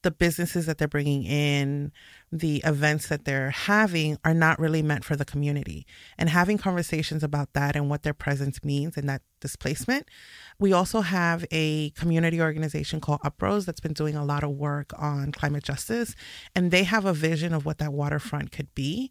the 0.04 0.10
businesses 0.10 0.66
that 0.66 0.78
they're 0.78 0.86
bringing 0.86 1.24
in, 1.24 1.90
the 2.30 2.62
events 2.64 3.08
that 3.08 3.24
they're 3.24 3.50
having 3.50 4.18
are 4.24 4.34
not 4.34 4.58
really 4.58 4.82
meant 4.82 5.04
for 5.04 5.16
the 5.16 5.24
community. 5.24 5.86
And 6.18 6.28
having 6.28 6.58
conversations 6.58 7.24
about 7.24 7.54
that 7.54 7.74
and 7.74 7.88
what 7.90 8.02
their 8.02 8.14
presence 8.14 8.62
means 8.62 8.96
and 8.96 9.08
that 9.08 9.22
displacement. 9.40 10.08
We 10.58 10.72
also 10.72 11.00
have 11.00 11.44
a 11.50 11.90
community 11.90 12.40
organization 12.40 13.00
called 13.00 13.20
Uprose 13.24 13.66
that's 13.66 13.80
been 13.80 13.92
doing 13.92 14.14
a 14.14 14.24
lot 14.24 14.44
of 14.44 14.50
work 14.50 14.92
on 14.98 15.32
climate 15.32 15.64
justice. 15.64 16.14
And 16.54 16.70
they 16.70 16.84
have 16.84 17.04
a 17.04 17.12
vision 17.12 17.52
of 17.52 17.64
what 17.64 17.78
that 17.78 17.92
waterfront 17.92 18.52
could 18.52 18.74
be, 18.74 19.10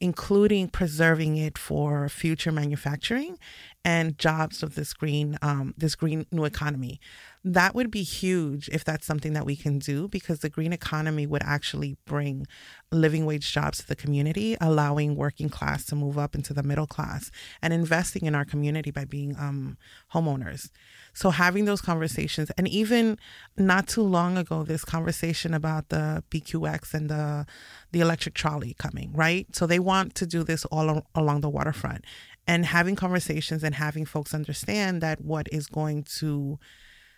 including 0.00 0.68
preserving 0.68 1.36
it 1.36 1.58
for 1.58 2.08
future 2.08 2.52
manufacturing 2.52 3.38
and 3.84 4.18
jobs 4.18 4.62
of 4.62 4.74
this 4.74 4.92
green 4.92 5.38
um, 5.42 5.74
this 5.76 5.94
green 5.94 6.26
new 6.30 6.44
economy 6.44 7.00
that 7.42 7.74
would 7.74 7.90
be 7.90 8.02
huge 8.02 8.68
if 8.70 8.84
that's 8.84 9.06
something 9.06 9.32
that 9.32 9.46
we 9.46 9.56
can 9.56 9.78
do 9.78 10.08
because 10.08 10.40
the 10.40 10.50
green 10.50 10.74
economy 10.74 11.26
would 11.26 11.42
actually 11.42 11.96
bring 12.04 12.46
living 12.92 13.24
wage 13.24 13.50
jobs 13.50 13.78
to 13.78 13.86
the 13.86 13.96
community, 13.96 14.56
allowing 14.60 15.16
working 15.16 15.48
class 15.48 15.86
to 15.86 15.96
move 15.96 16.18
up 16.18 16.34
into 16.34 16.52
the 16.52 16.62
middle 16.62 16.86
class 16.86 17.30
and 17.62 17.72
investing 17.72 18.26
in 18.26 18.34
our 18.34 18.44
community 18.44 18.90
by 18.90 19.06
being 19.06 19.34
um, 19.38 19.78
homeowners. 20.12 20.70
So 21.14 21.30
having 21.30 21.64
those 21.64 21.80
conversations, 21.80 22.50
and 22.58 22.68
even 22.68 23.18
not 23.56 23.88
too 23.88 24.02
long 24.02 24.36
ago, 24.36 24.62
this 24.62 24.84
conversation 24.84 25.54
about 25.54 25.88
the 25.88 26.22
BQX 26.30 26.92
and 26.94 27.08
the 27.08 27.46
the 27.92 28.00
electric 28.00 28.34
trolley 28.34 28.74
coming, 28.78 29.12
right? 29.14 29.46
So 29.56 29.66
they 29.66 29.80
want 29.80 30.14
to 30.16 30.26
do 30.26 30.44
this 30.44 30.64
all 30.66 31.06
along 31.14 31.40
the 31.40 31.48
waterfront, 31.48 32.04
and 32.46 32.66
having 32.66 32.96
conversations 32.96 33.62
and 33.62 33.74
having 33.74 34.04
folks 34.04 34.34
understand 34.34 35.00
that 35.02 35.20
what 35.20 35.48
is 35.52 35.66
going 35.66 36.04
to 36.18 36.58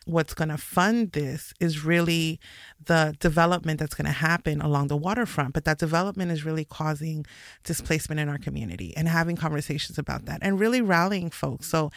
what's 0.05 0.35
going 0.35 0.49
to 0.49 0.59
fund 0.59 1.13
this 1.13 1.55
is 1.61 1.85
really 1.85 2.41
the 2.87 3.15
development 3.21 3.79
that's 3.79 3.95
going 3.95 4.07
to 4.07 4.13
happen 4.13 4.61
along 4.61 4.89
the 4.89 4.97
waterfront. 4.97 5.55
But 5.55 5.65
that 5.65 5.79
development 5.79 6.33
is 6.33 6.45
really 6.45 6.65
causing 6.65 7.25
displacement 7.63 8.21
in 8.21 8.29
our 8.29 8.39
community 8.39 8.97
and 8.97 9.09
having 9.09 9.37
conversations 9.37 9.99
about 9.99 10.25
that 10.27 10.41
and 10.43 10.59
really 10.59 10.81
rallying 10.81 11.31
folks. 11.31 11.67
So, 11.69 11.91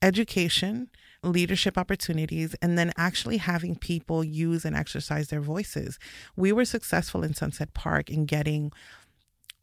education, 0.00 0.88
leadership 1.22 1.78
opportunities, 1.78 2.54
and 2.60 2.76
then 2.76 2.92
actually 2.96 3.36
having 3.36 3.76
people 3.76 4.24
use 4.24 4.64
and 4.64 4.74
exercise 4.74 5.28
their 5.28 5.40
voices. 5.40 5.98
We 6.34 6.50
were 6.50 6.64
successful 6.64 7.22
in 7.22 7.34
Sunset 7.34 7.72
Park 7.74 8.10
in 8.10 8.26
getting 8.26 8.72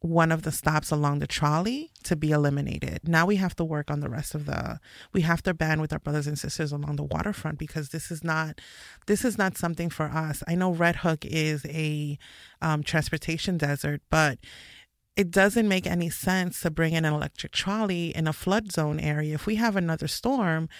one 0.00 0.32
of 0.32 0.42
the 0.42 0.52
stops 0.52 0.90
along 0.90 1.18
the 1.18 1.26
trolley 1.26 1.90
to 2.02 2.16
be 2.16 2.30
eliminated. 2.30 3.00
Now 3.06 3.26
we 3.26 3.36
have 3.36 3.54
to 3.56 3.64
work 3.64 3.90
on 3.90 4.00
the 4.00 4.08
rest 4.08 4.34
of 4.34 4.46
the 4.46 4.80
we 5.12 5.20
have 5.22 5.42
to 5.42 5.52
band 5.52 5.82
with 5.82 5.92
our 5.92 5.98
brothers 5.98 6.26
and 6.26 6.38
sisters 6.38 6.72
along 6.72 6.96
the 6.96 7.04
waterfront 7.04 7.58
because 7.58 7.90
this 7.90 8.10
is 8.10 8.24
not 8.24 8.60
this 9.06 9.24
is 9.24 9.36
not 9.36 9.58
something 9.58 9.90
for 9.90 10.06
us. 10.06 10.42
I 10.48 10.54
know 10.54 10.72
Red 10.72 10.96
Hook 10.96 11.26
is 11.26 11.66
a 11.66 12.18
um, 12.62 12.82
transportation 12.82 13.58
desert, 13.58 14.00
but 14.10 14.38
it 15.16 15.30
doesn't 15.30 15.68
make 15.68 15.86
any 15.86 16.08
sense 16.08 16.60
to 16.62 16.70
bring 16.70 16.94
in 16.94 17.04
an 17.04 17.12
electric 17.12 17.52
trolley 17.52 18.16
in 18.16 18.26
a 18.26 18.32
flood 18.32 18.72
zone 18.72 18.98
area. 18.98 19.34
If 19.34 19.44
we 19.44 19.56
have 19.56 19.76
another 19.76 20.08
storm, 20.08 20.70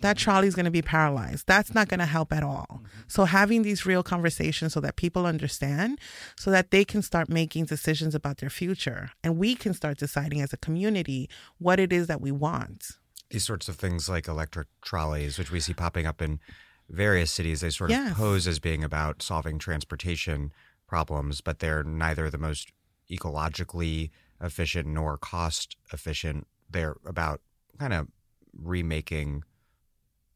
that 0.00 0.16
trolley's 0.16 0.54
going 0.54 0.64
to 0.64 0.70
be 0.70 0.82
paralyzed. 0.82 1.46
That's 1.46 1.74
not 1.74 1.88
going 1.88 2.00
to 2.00 2.06
help 2.06 2.32
at 2.32 2.42
all. 2.42 2.66
Mm-hmm. 2.72 2.86
So 3.08 3.24
having 3.24 3.62
these 3.62 3.86
real 3.86 4.02
conversations 4.02 4.72
so 4.72 4.80
that 4.80 4.96
people 4.96 5.26
understand, 5.26 6.00
so 6.36 6.50
that 6.50 6.70
they 6.70 6.84
can 6.84 7.02
start 7.02 7.28
making 7.28 7.66
decisions 7.66 8.14
about 8.14 8.38
their 8.38 8.50
future 8.50 9.10
and 9.22 9.38
we 9.38 9.54
can 9.54 9.74
start 9.74 9.98
deciding 9.98 10.40
as 10.40 10.52
a 10.52 10.56
community 10.56 11.28
what 11.58 11.78
it 11.78 11.92
is 11.92 12.06
that 12.06 12.20
we 12.20 12.30
want. 12.30 12.92
These 13.30 13.44
sorts 13.44 13.68
of 13.68 13.76
things 13.76 14.08
like 14.08 14.26
electric 14.26 14.68
trolleys, 14.82 15.38
which 15.38 15.52
we 15.52 15.60
see 15.60 15.74
popping 15.74 16.06
up 16.06 16.20
in 16.20 16.40
various 16.88 17.30
cities, 17.30 17.60
they 17.60 17.70
sort 17.70 17.90
of 17.90 17.96
yes. 17.96 18.16
pose 18.16 18.46
as 18.46 18.58
being 18.58 18.82
about 18.82 19.22
solving 19.22 19.58
transportation 19.58 20.52
problems, 20.88 21.40
but 21.40 21.60
they're 21.60 21.84
neither 21.84 22.28
the 22.28 22.38
most 22.38 22.72
ecologically 23.10 24.10
efficient 24.40 24.88
nor 24.88 25.16
cost 25.16 25.76
efficient. 25.92 26.46
They're 26.68 26.96
about 27.06 27.40
kind 27.78 27.92
of 27.92 28.08
remaking 28.52 29.44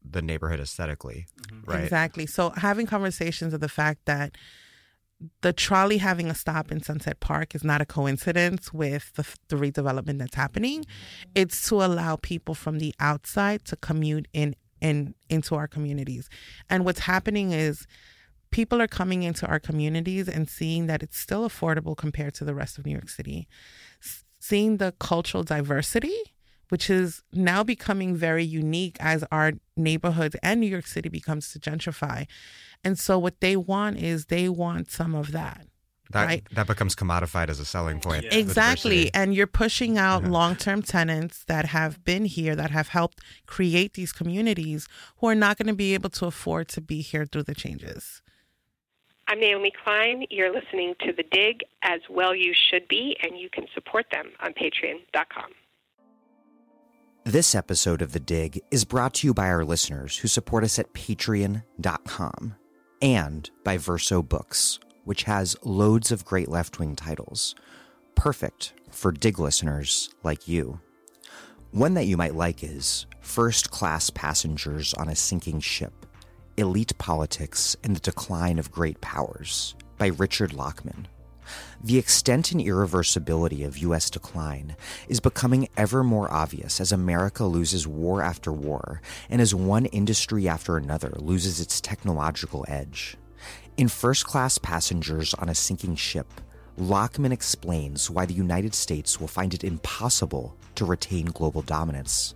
the 0.09 0.21
neighborhood 0.21 0.59
aesthetically, 0.59 1.27
mm-hmm. 1.41 1.69
right? 1.69 1.83
Exactly. 1.83 2.25
So 2.25 2.51
having 2.51 2.85
conversations 2.85 3.53
of 3.53 3.59
the 3.59 3.69
fact 3.69 4.05
that 4.05 4.37
the 5.41 5.53
trolley 5.53 5.97
having 5.97 6.29
a 6.29 6.35
stop 6.35 6.71
in 6.71 6.83
Sunset 6.83 7.19
Park 7.19 7.55
is 7.55 7.63
not 7.63 7.81
a 7.81 7.85
coincidence 7.85 8.73
with 8.73 9.13
the, 9.15 9.25
the 9.47 9.55
redevelopment 9.55 10.19
that's 10.19 10.35
happening. 10.35 10.81
Mm-hmm. 10.81 11.31
It's 11.35 11.67
to 11.69 11.75
allow 11.83 12.17
people 12.17 12.53
from 12.53 12.79
the 12.79 12.93
outside 12.99 13.65
to 13.65 13.75
commute 13.75 14.27
in 14.33 14.55
in 14.81 15.15
into 15.29 15.55
our 15.55 15.67
communities. 15.67 16.29
And 16.69 16.83
what's 16.85 16.99
happening 16.99 17.51
is 17.53 17.87
people 18.51 18.81
are 18.81 18.87
coming 18.87 19.23
into 19.23 19.47
our 19.47 19.59
communities 19.59 20.27
and 20.29 20.49
seeing 20.49 20.87
that 20.87 21.01
it's 21.01 21.17
still 21.17 21.47
affordable 21.47 21.95
compared 21.95 22.33
to 22.35 22.45
the 22.45 22.53
rest 22.53 22.77
of 22.77 22.85
New 22.85 22.91
York 22.91 23.09
City. 23.09 23.47
seeing 24.39 24.77
the 24.77 24.93
cultural 24.99 25.43
diversity 25.43 26.34
which 26.69 26.89
is 26.89 27.23
now 27.33 27.63
becoming 27.63 28.15
very 28.15 28.43
unique 28.43 28.97
as 28.99 29.23
our 29.31 29.53
neighborhoods 29.75 30.35
and 30.41 30.59
New 30.59 30.67
York 30.67 30.87
City 30.87 31.09
becomes 31.09 31.51
to 31.51 31.59
gentrify. 31.59 32.27
And 32.83 32.97
so 32.99 33.17
what 33.17 33.41
they 33.41 33.55
want 33.55 33.97
is 33.97 34.25
they 34.25 34.49
want 34.49 34.91
some 34.91 35.15
of 35.15 35.31
that. 35.31 35.67
That, 36.11 36.25
right? 36.25 36.47
that 36.51 36.67
becomes 36.67 36.95
commodified 36.95 37.49
as 37.49 37.59
a 37.59 37.65
selling 37.65 37.99
point. 37.99 38.25
Yeah. 38.25 38.35
Exactly. 38.35 39.11
And 39.13 39.33
you're 39.33 39.47
pushing 39.47 39.97
out 39.97 40.21
yeah. 40.21 40.29
long 40.29 40.55
term 40.55 40.83
tenants 40.83 41.43
that 41.45 41.65
have 41.65 42.03
been 42.03 42.25
here, 42.25 42.55
that 42.55 42.69
have 42.69 42.89
helped 42.89 43.21
create 43.47 43.93
these 43.93 44.11
communities, 44.11 44.87
who 45.17 45.27
are 45.27 45.35
not 45.35 45.57
going 45.57 45.67
to 45.67 45.73
be 45.73 45.95
able 45.95 46.11
to 46.11 46.27
afford 46.27 46.67
to 46.69 46.81
be 46.81 47.01
here 47.01 47.25
through 47.25 47.43
the 47.43 47.55
changes. 47.55 48.21
I'm 49.27 49.39
Naomi 49.39 49.71
Klein. 49.83 50.27
You're 50.29 50.53
listening 50.53 50.93
to 51.01 51.11
The 51.11 51.23
Dig, 51.23 51.63
as 51.81 52.01
well 52.11 52.35
you 52.35 52.53
should 52.53 52.87
be, 52.87 53.17
and 53.23 53.39
you 53.39 53.49
can 53.49 53.65
support 53.73 54.05
them 54.11 54.31
on 54.39 54.53
patreon.com. 54.53 55.51
This 57.27 57.55
episode 57.55 58.03
of 58.03 58.11
The 58.11 58.19
Dig 58.19 58.61
is 58.69 58.85
brought 58.85 59.15
to 59.15 59.25
you 59.25 59.33
by 59.33 59.47
our 59.47 59.65
listeners 59.65 60.17
who 60.17 60.27
support 60.27 60.63
us 60.63 60.77
at 60.77 60.93
patreon.com 60.93 62.55
and 63.01 63.49
by 63.63 63.77
Verso 63.79 64.21
Books, 64.21 64.79
which 65.05 65.23
has 65.23 65.55
loads 65.63 66.11
of 66.11 66.23
great 66.23 66.49
left 66.49 66.77
wing 66.77 66.95
titles, 66.95 67.55
perfect 68.13 68.73
for 68.91 69.11
Dig 69.11 69.39
listeners 69.39 70.13
like 70.21 70.47
you. 70.47 70.79
One 71.71 71.95
that 71.95 72.05
you 72.05 72.15
might 72.15 72.35
like 72.35 72.63
is 72.63 73.07
First 73.21 73.71
Class 73.71 74.11
Passengers 74.11 74.93
on 74.93 75.09
a 75.09 75.15
Sinking 75.15 75.61
Ship 75.61 76.05
Elite 76.57 76.95
Politics 76.99 77.75
and 77.83 77.95
the 77.95 78.01
Decline 78.01 78.59
of 78.59 78.71
Great 78.71 79.01
Powers 79.01 79.73
by 79.97 80.09
Richard 80.09 80.53
Lachmann. 80.53 81.07
The 81.83 81.97
extent 81.97 82.51
and 82.51 82.61
irreversibility 82.61 83.65
of 83.65 83.77
U.S. 83.79 84.09
decline 84.09 84.75
is 85.07 85.19
becoming 85.19 85.69
ever 85.77 86.03
more 86.03 86.31
obvious 86.31 86.79
as 86.79 86.91
America 86.91 87.45
loses 87.45 87.87
war 87.87 88.21
after 88.21 88.51
war 88.51 89.01
and 89.29 89.41
as 89.41 89.53
one 89.53 89.85
industry 89.85 90.47
after 90.47 90.77
another 90.77 91.13
loses 91.17 91.59
its 91.59 91.81
technological 91.81 92.65
edge. 92.67 93.17
In 93.77 93.87
First 93.87 94.25
Class 94.25 94.57
Passengers 94.57 95.33
on 95.33 95.49
a 95.49 95.55
Sinking 95.55 95.95
Ship, 95.95 96.27
Lachmann 96.77 97.31
explains 97.31 98.09
why 98.09 98.25
the 98.25 98.33
United 98.33 98.73
States 98.73 99.19
will 99.19 99.27
find 99.27 99.53
it 99.53 99.63
impossible 99.63 100.57
to 100.75 100.85
retain 100.85 101.27
global 101.27 101.61
dominance. 101.61 102.35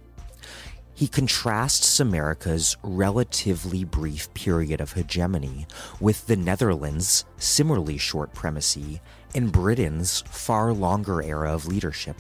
He 1.00 1.08
contrasts 1.08 2.02
America's 2.02 2.76
relatively 2.84 3.86
brief 3.86 4.34
period 4.34 4.82
of 4.82 4.92
hegemony 4.92 5.66
with 6.02 6.28
the 6.28 6.36
Netherlands' 6.36 7.24
similarly 7.38 7.98
short 7.98 8.34
primacy 8.34 9.00
and 9.34 9.50
Britain's 9.50 10.26
far 10.30 10.74
longer 10.74 11.24
era 11.24 11.54
of 11.54 11.68
leadership. 11.68 12.18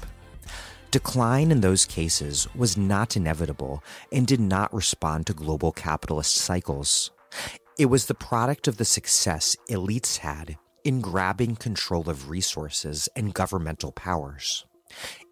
Decline 0.91 1.51
in 1.51 1.59
those 1.59 1.85
cases 1.85 2.47
was 2.55 2.77
not 2.77 3.17
inevitable 3.17 3.83
and 4.13 4.25
did 4.25 4.39
not 4.39 4.73
respond 4.73 5.27
to 5.27 5.33
global 5.33 5.73
capitalist 5.73 6.37
cycles. 6.37 7.11
It 7.77 7.87
was 7.87 8.05
the 8.05 8.13
product 8.13 8.65
of 8.69 8.77
the 8.77 8.85
success 8.85 9.57
elites 9.69 10.19
had 10.19 10.57
in 10.85 11.01
grabbing 11.01 11.57
control 11.57 12.09
of 12.09 12.29
resources 12.29 13.09
and 13.13 13.33
governmental 13.33 13.91
powers. 13.91 14.63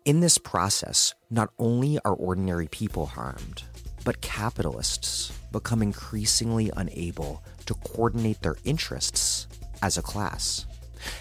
In 0.07 0.21
this 0.21 0.37
process, 0.37 1.13
not 1.29 1.49
only 1.59 1.99
are 2.05 2.13
ordinary 2.13 2.69
people 2.69 3.07
harmed, 3.07 3.63
but 4.05 4.21
capitalists 4.21 5.33
become 5.51 5.81
increasingly 5.81 6.71
unable 6.77 7.43
to 7.65 7.73
coordinate 7.73 8.41
their 8.41 8.55
interests 8.63 9.47
as 9.81 9.97
a 9.97 10.01
class. 10.01 10.65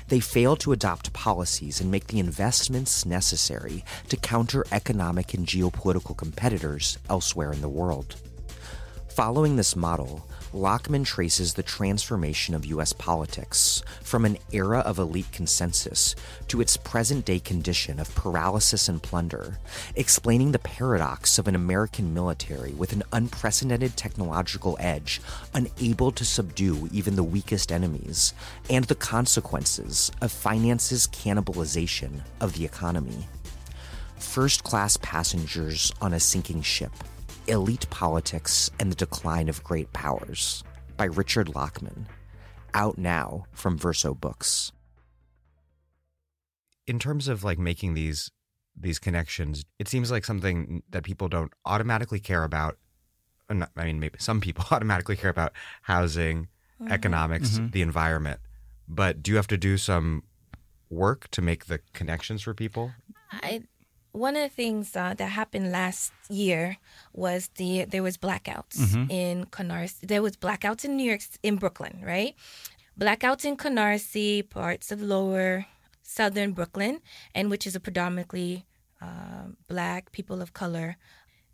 They 0.06 0.20
fail 0.20 0.54
to 0.58 0.70
adopt 0.70 1.12
policies 1.12 1.80
and 1.80 1.90
make 1.90 2.06
the 2.06 2.20
investments 2.20 3.04
necessary 3.04 3.84
to 4.08 4.16
counter 4.16 4.64
economic 4.70 5.34
and 5.34 5.44
geopolitical 5.44 6.16
competitors 6.16 6.96
elsewhere 7.10 7.52
in 7.52 7.62
the 7.62 7.68
world. 7.68 8.14
Following 9.08 9.56
this 9.56 9.74
model, 9.74 10.28
Lachmann 10.56 11.04
traces 11.04 11.52
the 11.54 11.62
transformation 11.62 12.54
of 12.54 12.64
U.S. 12.64 12.94
politics 12.94 13.82
from 14.02 14.24
an 14.24 14.38
era 14.52 14.78
of 14.78 14.98
elite 14.98 15.30
consensus 15.30 16.16
to 16.48 16.62
its 16.62 16.78
present 16.78 17.26
day 17.26 17.38
condition 17.38 18.00
of 18.00 18.14
paralysis 18.14 18.88
and 18.88 19.02
plunder, 19.02 19.58
explaining 19.94 20.52
the 20.52 20.58
paradox 20.58 21.38
of 21.38 21.46
an 21.46 21.54
American 21.54 22.14
military 22.14 22.72
with 22.72 22.94
an 22.94 23.02
unprecedented 23.12 23.98
technological 23.98 24.78
edge, 24.80 25.20
unable 25.52 26.10
to 26.10 26.24
subdue 26.24 26.88
even 26.90 27.16
the 27.16 27.22
weakest 27.22 27.70
enemies, 27.70 28.32
and 28.70 28.86
the 28.86 28.94
consequences 28.94 30.10
of 30.22 30.32
finance's 30.32 31.06
cannibalization 31.06 32.22
of 32.40 32.54
the 32.54 32.64
economy. 32.64 33.28
First 34.18 34.64
class 34.64 34.96
passengers 34.96 35.92
on 36.00 36.14
a 36.14 36.20
sinking 36.20 36.62
ship 36.62 36.92
Elite 37.48 37.88
Politics 37.90 38.70
and 38.80 38.90
the 38.90 38.96
Decline 38.96 39.48
of 39.48 39.62
Great 39.62 39.92
Powers 39.92 40.64
by 40.96 41.04
Richard 41.04 41.54
Lachmann, 41.54 42.06
out 42.74 42.98
now 42.98 43.46
from 43.52 43.78
Verso 43.78 44.14
Books. 44.14 44.72
In 46.86 46.98
terms 46.98 47.28
of 47.28 47.44
like 47.44 47.58
making 47.58 47.94
these 47.94 48.30
these 48.78 48.98
connections, 48.98 49.64
it 49.78 49.88
seems 49.88 50.10
like 50.10 50.24
something 50.24 50.82
that 50.90 51.02
people 51.02 51.28
don't 51.28 51.52
automatically 51.64 52.20
care 52.20 52.44
about. 52.44 52.76
I 53.48 53.54
mean, 53.84 54.00
maybe 54.00 54.18
some 54.18 54.40
people 54.40 54.64
automatically 54.70 55.16
care 55.16 55.30
about 55.30 55.52
housing, 55.82 56.48
mm-hmm. 56.80 56.92
economics, 56.92 57.50
mm-hmm. 57.50 57.70
the 57.70 57.82
environment. 57.82 58.40
But 58.88 59.22
do 59.22 59.30
you 59.30 59.36
have 59.36 59.46
to 59.48 59.56
do 59.56 59.78
some 59.78 60.24
work 60.90 61.28
to 61.32 61.42
make 61.42 61.66
the 61.66 61.80
connections 61.92 62.42
for 62.42 62.54
people? 62.54 62.92
I 63.32 63.62
one 64.16 64.34
of 64.36 64.42
the 64.42 64.48
things 64.48 64.96
uh, 64.96 65.14
that 65.14 65.26
happened 65.26 65.70
last 65.70 66.12
year 66.28 66.78
was 67.12 67.50
the 67.56 67.84
there 67.84 68.02
was 68.02 68.16
blackouts 68.16 68.78
mm-hmm. 68.78 69.10
in 69.10 69.44
Canarsie. 69.46 70.06
There 70.08 70.22
was 70.22 70.36
blackouts 70.36 70.84
in 70.84 70.96
New 70.96 71.04
York, 71.04 71.20
in 71.42 71.56
Brooklyn, 71.56 72.02
right? 72.04 72.34
Blackouts 72.98 73.44
in 73.44 73.56
Canarsie, 73.56 74.48
parts 74.48 74.90
of 74.90 75.02
lower 75.02 75.66
southern 76.02 76.52
Brooklyn, 76.52 77.00
and 77.34 77.50
which 77.50 77.66
is 77.66 77.76
a 77.76 77.80
predominantly 77.80 78.64
uh, 79.02 79.52
black 79.68 80.12
people 80.12 80.40
of 80.40 80.54
color. 80.54 80.96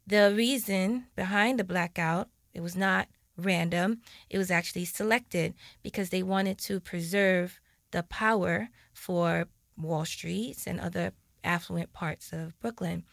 The 0.06 0.32
reason 0.34 1.06
behind 1.16 1.58
the 1.58 1.64
blackout, 1.64 2.28
it 2.54 2.60
was 2.60 2.76
not 2.76 3.08
random. 3.36 4.00
It 4.30 4.38
was 4.38 4.50
actually 4.50 4.84
selected 4.84 5.54
because 5.82 6.10
they 6.10 6.22
wanted 6.22 6.58
to 6.58 6.80
preserve 6.80 7.60
the 7.90 8.02
power 8.04 8.68
for 8.92 9.48
Wall 9.76 10.04
Street 10.04 10.58
and 10.66 10.80
other 10.80 11.12
affluent 11.44 11.92
parts 11.92 12.32
of 12.32 12.58
Brooklyn. 12.60 13.04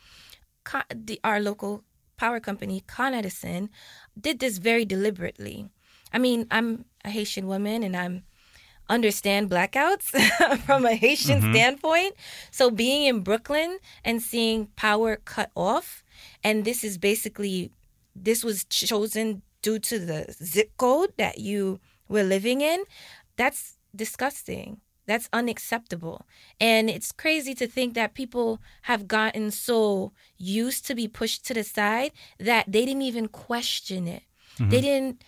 Con- 0.63 0.83
the, 0.93 1.19
our 1.23 1.39
local 1.39 1.83
power 2.17 2.39
company, 2.39 2.83
Con 2.85 3.13
Edison, 3.13 3.69
did 4.19 4.39
this 4.39 4.57
very 4.57 4.85
deliberately. 4.85 5.69
I 6.11 6.17
mean, 6.17 6.47
I'm 6.51 6.85
a 7.05 7.09
Haitian 7.09 7.47
woman 7.47 7.83
and 7.83 7.95
I'm 7.95 8.23
understand 8.89 9.49
blackouts 9.49 10.09
from 10.65 10.85
a 10.85 10.95
Haitian 10.95 11.41
mm-hmm. 11.41 11.53
standpoint. 11.53 12.15
So 12.51 12.71
being 12.71 13.05
in 13.05 13.21
Brooklyn 13.21 13.77
and 14.03 14.21
seeing 14.21 14.67
power 14.75 15.17
cut 15.17 15.51
off, 15.55 16.03
and 16.43 16.65
this 16.65 16.83
is 16.83 16.97
basically 16.97 17.71
this 18.15 18.43
was 18.43 18.65
chosen 18.65 19.41
due 19.61 19.79
to 19.79 19.99
the 19.99 20.35
zip 20.43 20.75
code 20.77 21.13
that 21.17 21.37
you 21.37 21.79
were 22.07 22.23
living 22.23 22.61
in. 22.61 22.83
That's 23.37 23.77
disgusting. 23.95 24.81
That's 25.09 25.27
unacceptable. 25.33 26.27
And 26.61 26.87
it's 26.87 27.11
crazy 27.11 27.55
to 27.55 27.65
think 27.65 27.95
that 27.95 28.13
people 28.13 28.61
have 28.83 29.07
gotten 29.07 29.49
so 29.49 30.11
used 30.37 30.85
to 30.85 30.93
be 30.93 31.07
pushed 31.07 31.47
to 31.47 31.55
the 31.55 31.63
side 31.63 32.11
that 32.37 32.71
they 32.71 32.85
didn't 32.85 33.01
even 33.01 33.27
question 33.27 34.07
it. 34.07 34.21
Mm-hmm. 34.59 34.69
They 34.69 34.81
didn't, 34.81 35.23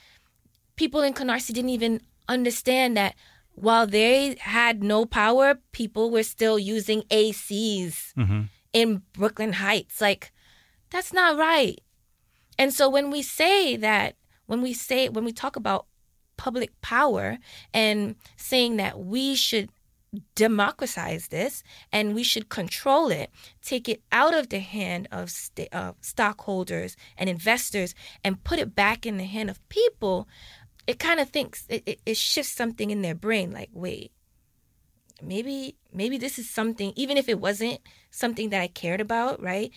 people 0.75 1.01
in 1.01 1.15
Canarsie 1.15 1.51
didn't 1.51 1.71
even 1.71 1.99
understand 2.29 2.95
that 2.95 3.15
while 3.55 3.87
they 3.87 4.35
had 4.41 4.83
no 4.83 5.03
power, 5.03 5.57
people 5.71 6.11
were 6.11 6.21
still 6.21 6.59
using 6.59 7.01
ACs 7.09 8.13
mm-hmm. 8.13 8.41
in 8.73 9.01
Brooklyn 9.13 9.53
Heights. 9.53 9.99
Like, 9.99 10.31
that's 10.91 11.11
not 11.11 11.39
right. 11.39 11.81
And 12.59 12.71
so 12.71 12.87
when 12.87 13.09
we 13.09 13.23
say 13.23 13.77
that, 13.77 14.15
when 14.45 14.61
we 14.61 14.73
say, 14.73 15.09
when 15.09 15.25
we 15.25 15.31
talk 15.31 15.55
about 15.55 15.87
public 16.41 16.71
power 16.81 17.37
and 17.71 18.15
saying 18.35 18.77
that 18.77 18.97
we 18.97 19.35
should 19.35 19.69
democratize 20.33 21.27
this 21.27 21.61
and 21.91 22.15
we 22.15 22.23
should 22.23 22.49
control 22.49 23.11
it, 23.11 23.29
take 23.61 23.87
it 23.87 24.01
out 24.11 24.33
of 24.33 24.49
the 24.49 24.57
hand 24.57 25.07
of 25.11 25.29
st- 25.29 25.71
uh, 25.71 25.93
stockholders 26.01 26.97
and 27.15 27.29
investors 27.29 27.93
and 28.23 28.43
put 28.43 28.57
it 28.57 28.73
back 28.73 29.05
in 29.05 29.17
the 29.17 29.23
hand 29.25 29.51
of 29.51 29.69
people, 29.69 30.27
it 30.87 30.97
kind 30.97 31.19
of 31.19 31.29
thinks 31.29 31.67
it, 31.69 31.83
it, 31.85 31.99
it 32.07 32.17
shifts 32.17 32.51
something 32.51 32.89
in 32.89 33.03
their 33.03 33.13
brain 33.13 33.51
like, 33.51 33.69
wait, 33.71 34.11
maybe 35.21 35.75
maybe 35.93 36.17
this 36.17 36.39
is 36.39 36.49
something 36.49 36.91
even 36.95 37.17
if 37.17 37.29
it 37.29 37.39
wasn't 37.39 37.79
something 38.09 38.49
that 38.49 38.61
I 38.61 38.67
cared 38.67 38.99
about, 38.99 39.39
right? 39.43 39.69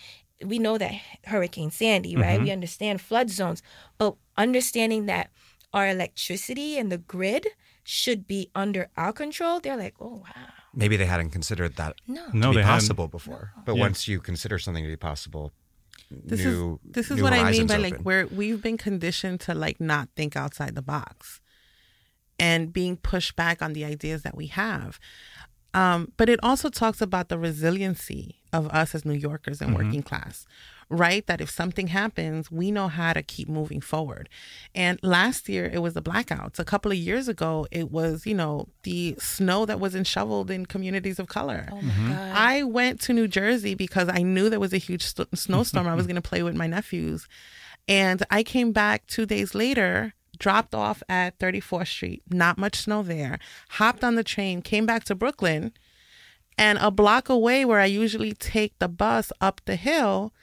We 0.43 0.57
know 0.57 0.79
that 0.79 0.95
Hurricane 1.25 1.69
Sandy, 1.69 2.15
right? 2.15 2.37
Mm-hmm. 2.37 2.45
We 2.45 2.51
understand 2.51 3.01
flood 3.01 3.29
zones, 3.29 3.61
but 3.99 4.15
understanding 4.35 5.05
that 5.05 5.29
our 5.75 5.89
electricity 5.89 6.79
and 6.79 6.91
the 6.91 6.97
grid 6.97 7.45
should 7.83 8.25
be 8.25 8.49
under 8.55 8.89
our 8.97 9.13
control, 9.13 9.59
they're 9.59 9.77
like, 9.77 9.93
oh 9.99 10.23
wow. 10.23 10.47
Maybe 10.73 10.97
they 10.97 11.05
hadn't 11.05 11.29
considered 11.29 11.75
that 11.75 11.95
no. 12.07 12.25
to 12.31 12.37
no, 12.37 12.51
be 12.53 12.61
possible 12.61 13.05
hadn't. 13.05 13.11
before. 13.11 13.51
No. 13.55 13.63
But 13.65 13.75
yeah. 13.75 13.81
once 13.81 14.07
you 14.07 14.19
consider 14.19 14.57
something 14.57 14.83
to 14.83 14.89
be 14.89 14.97
possible, 14.97 15.53
this 16.09 16.43
new, 16.43 16.79
is 16.85 16.91
this 16.93 17.11
is 17.11 17.21
what 17.21 17.33
I 17.33 17.51
mean 17.51 17.67
by 17.67 17.75
open. 17.75 17.83
like 17.83 18.01
where 18.01 18.27
we've 18.27 18.61
been 18.61 18.77
conditioned 18.77 19.41
to 19.41 19.53
like 19.53 19.79
not 19.79 20.09
think 20.15 20.35
outside 20.35 20.75
the 20.75 20.81
box 20.81 21.41
and 22.39 22.73
being 22.73 22.97
pushed 22.97 23.35
back 23.35 23.61
on 23.61 23.73
the 23.73 23.85
ideas 23.85 24.23
that 24.23 24.35
we 24.35 24.47
have. 24.47 24.99
Um, 25.73 26.13
but 26.15 26.29
it 26.29 26.39
also 26.41 26.69
talks 26.69 27.01
about 27.01 27.29
the 27.29 27.37
resiliency 27.37 28.37
of 28.53 28.67
us 28.69 28.95
as 28.95 29.03
New 29.03 29.13
Yorkers 29.13 29.61
and 29.61 29.71
mm-hmm. 29.71 29.85
working 29.85 30.03
class 30.03 30.45
right? 30.89 31.25
That 31.27 31.41
if 31.41 31.49
something 31.49 31.87
happens, 31.87 32.51
we 32.51 32.71
know 32.71 32.87
how 32.87 33.13
to 33.13 33.23
keep 33.23 33.49
moving 33.49 33.81
forward. 33.81 34.29
And 34.73 34.99
last 35.01 35.49
year 35.49 35.69
it 35.71 35.81
was 35.81 35.93
the 35.93 36.01
blackouts. 36.01 36.59
A 36.59 36.65
couple 36.65 36.91
of 36.91 36.97
years 36.97 37.27
ago, 37.27 37.67
it 37.71 37.91
was, 37.91 38.25
you 38.25 38.35
know, 38.35 38.67
the 38.83 39.15
snow 39.19 39.65
that 39.65 39.79
wasn't 39.79 40.07
shoveled 40.07 40.51
in 40.51 40.65
communities 40.65 41.19
of 41.19 41.27
color. 41.27 41.69
Oh 41.71 41.75
mm-hmm. 41.75 42.11
I 42.11 42.63
went 42.63 43.01
to 43.01 43.13
New 43.13 43.27
Jersey 43.27 43.75
because 43.75 44.09
I 44.09 44.21
knew 44.21 44.49
there 44.49 44.59
was 44.59 44.73
a 44.73 44.77
huge 44.77 45.03
st- 45.03 45.37
snowstorm. 45.37 45.87
I 45.87 45.95
was 45.95 46.07
going 46.07 46.15
to 46.15 46.21
play 46.21 46.43
with 46.43 46.55
my 46.55 46.67
nephews. 46.67 47.27
And 47.87 48.23
I 48.31 48.43
came 48.43 48.71
back 48.71 49.05
two 49.07 49.25
days 49.25 49.53
later 49.53 50.13
dropped 50.37 50.75
off 50.75 51.01
at 51.09 51.37
34th 51.39 51.87
Street, 51.87 52.23
not 52.29 52.57
much 52.57 52.77
snow 52.77 53.03
there, 53.03 53.39
hopped 53.69 54.03
on 54.03 54.15
the 54.15 54.23
train, 54.23 54.61
came 54.61 54.85
back 54.85 55.03
to 55.05 55.15
Brooklyn, 55.15 55.71
and 56.57 56.77
a 56.79 56.91
block 56.91 57.29
away 57.29 57.65
where 57.65 57.79
I 57.79 57.85
usually 57.85 58.33
take 58.33 58.77
the 58.79 58.87
bus 58.87 59.31
up 59.41 59.61
the 59.65 59.75
hill, 59.75 60.33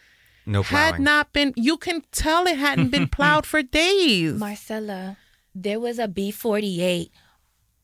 no 0.47 0.63
plowing. 0.63 0.93
Had 0.95 1.01
not 1.01 1.33
been, 1.33 1.53
you 1.57 1.77
can 1.77 2.03
tell 2.13 2.47
it 2.47 2.59
hadn't 2.59 2.91
been 2.91 3.09
plowed 3.17 3.47
for 3.47 3.63
days. 3.63 4.35
Marcela, 4.35 5.17
there 5.55 5.81
was 5.81 5.99
a 5.99 6.09
B 6.09 6.31
48 6.31 7.11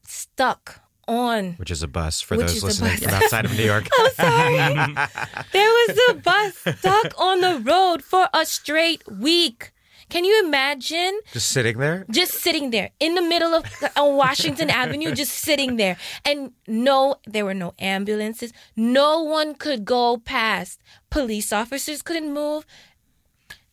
stuck 0.04 0.80
on. 1.06 1.54
Which 1.54 1.70
is 1.70 1.82
a 1.82 1.88
bus 1.88 2.20
for 2.20 2.36
those 2.36 2.62
listening 2.62 2.96
from 2.98 3.14
outside 3.14 3.44
of 3.44 3.56
New 3.56 3.64
York. 3.64 3.88
I'm 3.98 4.10
sorry. 4.12 4.94
there 5.52 5.68
was 5.68 5.98
a 6.10 6.14
bus 6.14 6.78
stuck 6.78 7.18
on 7.18 7.40
the 7.40 7.58
road 7.58 8.04
for 8.04 8.28
a 8.32 8.44
straight 8.44 9.02
week. 9.08 9.72
Can 10.08 10.24
you 10.24 10.42
imagine? 10.44 11.20
Just 11.32 11.50
sitting 11.50 11.78
there? 11.78 12.06
Just 12.10 12.34
sitting 12.34 12.70
there 12.70 12.90
in 12.98 13.14
the 13.14 13.22
middle 13.22 13.54
of 13.54 13.64
on 13.96 14.16
Washington 14.16 14.70
Avenue, 14.70 15.14
just 15.14 15.34
sitting 15.34 15.76
there. 15.76 15.96
And 16.24 16.52
no, 16.66 17.16
there 17.26 17.44
were 17.44 17.54
no 17.54 17.74
ambulances. 17.78 18.52
No 18.74 19.22
one 19.22 19.54
could 19.54 19.84
go 19.84 20.16
past. 20.16 20.80
Police 21.10 21.52
officers 21.52 22.02
couldn't 22.02 22.32
move. 22.32 22.64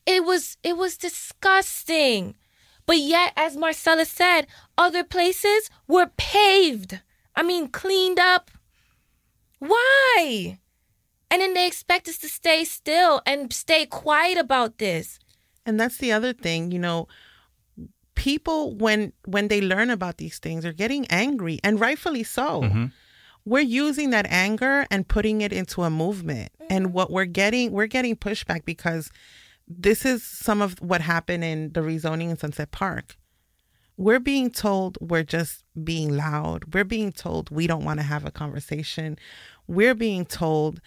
It 0.06 0.26
was 0.26 0.58
it 0.64 0.78
was 0.78 0.98
disgusting. 0.98 2.36
But 2.86 2.98
yet, 3.00 3.34
as 3.36 3.58
Marcela 3.58 4.06
said, 4.06 4.46
other 4.78 5.04
places 5.04 5.70
were 5.88 6.12
paved. 6.18 7.00
I 7.36 7.44
mean, 7.44 7.70
cleaned 7.70 8.20
up. 8.20 8.52
Why? 9.60 10.60
And 11.32 11.42
then 11.42 11.54
they 11.54 11.66
expect 11.66 12.08
us 12.08 12.18
to 12.20 12.30
stay 12.30 12.64
still 12.64 13.22
and 13.26 13.52
stay 13.52 13.86
quiet 13.86 14.38
about 14.38 14.78
this. 14.78 15.20
And 15.66 15.80
that's 15.80 15.98
the 15.98 16.12
other 16.12 16.34
thing, 16.34 16.72
you 16.72 16.80
know, 16.80 17.08
people 18.16 18.76
when 18.76 19.14
when 19.26 19.50
they 19.50 19.62
learn 19.62 19.90
about 19.90 20.18
these 20.18 20.40
things 20.40 20.66
are 20.66 20.74
getting 20.74 21.06
angry 21.08 21.60
and 21.64 21.80
rightfully 21.80 22.24
so. 22.24 22.62
Mm-hmm. 22.62 22.86
We're 23.48 23.60
using 23.60 24.10
that 24.10 24.26
anger 24.28 24.88
and 24.90 25.08
putting 25.08 25.42
it 25.42 25.54
into 25.54 25.84
a 25.84 25.90
movement. 25.92 26.52
And 26.70 26.94
what 26.94 27.12
we're 27.12 27.26
getting 27.26 27.72
we're 27.72 27.88
getting 27.88 28.16
pushback 28.16 28.66
because 28.66 29.12
this 29.68 30.06
is 30.06 30.24
some 30.24 30.62
of 30.62 30.80
what 30.80 31.02
happened 31.02 31.44
in 31.44 31.72
the 31.74 31.82
rezoning 31.82 32.30
in 32.30 32.38
Sunset 32.38 32.72
Park. 32.72 33.18
We're 33.98 34.20
being 34.20 34.50
told 34.50 34.98
we're 35.00 35.24
just 35.24 35.64
being 35.84 36.16
loud. 36.16 36.74
We're 36.74 36.84
being 36.84 37.12
told 37.12 37.50
we 37.50 37.68
don't 37.68 37.86
want 37.86 38.00
to 38.00 38.06
have 38.06 38.26
a 38.26 38.32
conversation. 38.32 39.18
We're 39.68 39.96
being 39.96 40.26
told 40.26 40.82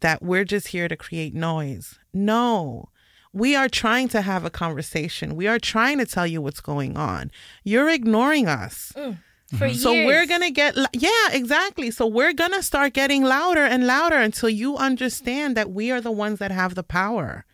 that 0.00 0.22
we're 0.22 0.44
just 0.44 0.68
here 0.68 0.88
to 0.88 0.96
create 0.96 1.34
noise. 1.34 1.98
No, 2.12 2.88
We 3.34 3.56
are 3.56 3.68
trying 3.68 4.08
to 4.10 4.22
have 4.22 4.44
a 4.44 4.50
conversation. 4.50 5.34
We 5.34 5.48
are 5.48 5.58
trying 5.58 5.98
to 5.98 6.06
tell 6.06 6.26
you 6.26 6.40
what's 6.40 6.60
going 6.60 6.96
on. 6.96 7.32
You're 7.64 7.90
ignoring 7.90 8.46
us. 8.46 8.92
Mm, 8.96 9.18
for 9.58 9.66
years. 9.66 9.82
So 9.82 9.92
we're 9.92 10.26
going 10.26 10.42
to 10.42 10.52
get, 10.52 10.76
yeah, 10.92 11.28
exactly. 11.32 11.90
So 11.90 12.06
we're 12.06 12.32
going 12.32 12.52
to 12.52 12.62
start 12.62 12.92
getting 12.92 13.24
louder 13.24 13.64
and 13.64 13.88
louder 13.88 14.16
until 14.16 14.48
you 14.48 14.76
understand 14.76 15.56
that 15.56 15.72
we 15.72 15.90
are 15.90 16.00
the 16.00 16.12
ones 16.12 16.38
that 16.38 16.52
have 16.52 16.76
the 16.76 16.84
power. 16.84 17.44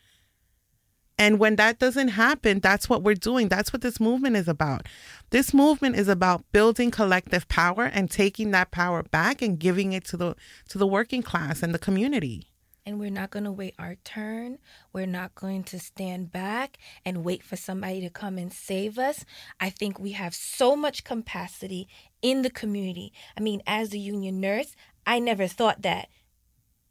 And 1.17 1.39
when 1.39 1.57
that 1.57 1.79
doesn't 1.79 2.09
happen, 2.09 2.61
that's 2.61 2.89
what 2.89 3.03
we're 3.03 3.15
doing. 3.15 3.49
That's 3.49 3.73
what 3.73 3.83
this 3.83 4.01
movement 4.01 4.37
is 4.37 4.49
about. 4.49 4.87
This 5.31 5.55
movement 5.55 5.97
is 5.97 6.09
about 6.09 6.45
building 6.53 6.91
collective 6.91 7.49
power 7.49 7.85
and 7.85 8.11
taking 8.11 8.51
that 8.51 8.71
power 8.71 9.03
back 9.03 9.41
and 9.43 9.59
giving 9.59 9.93
it 9.93 10.05
to 10.07 10.17
the 10.17 10.35
to 10.69 10.79
the 10.79 10.87
working 10.87 11.23
class 11.23 11.63
and 11.63 11.75
the 11.75 11.79
community. 11.79 12.50
And 12.87 12.99
we're 12.99 13.11
not 13.11 13.31
going 13.31 13.45
to 13.45 13.53
wait 13.53 13.75
our 13.79 13.97
turn. 14.05 14.59
We're 14.93 15.07
not 15.07 15.35
going 15.35 15.65
to 15.65 15.79
stand 15.79 16.33
back 16.33 16.79
and 17.05 17.25
wait 17.25 17.43
for 17.43 17.57
somebody 17.57 18.01
to 18.01 18.11
come 18.11 18.39
and 18.39 18.53
save 18.53 18.99
us. 18.99 19.25
I 19.61 19.71
think 19.71 19.99
we 19.99 20.13
have 20.13 20.35
so 20.35 20.75
much 20.75 21.05
capacity 21.05 21.89
in 22.23 22.43
the 22.43 22.51
community. 22.51 23.13
I 23.37 23.41
mean, 23.41 23.63
as 23.67 23.93
a 23.93 23.99
union 23.99 24.41
nurse, 24.41 24.75
I 25.07 25.19
never 25.19 25.47
thought 25.47 25.83
that. 25.83 26.09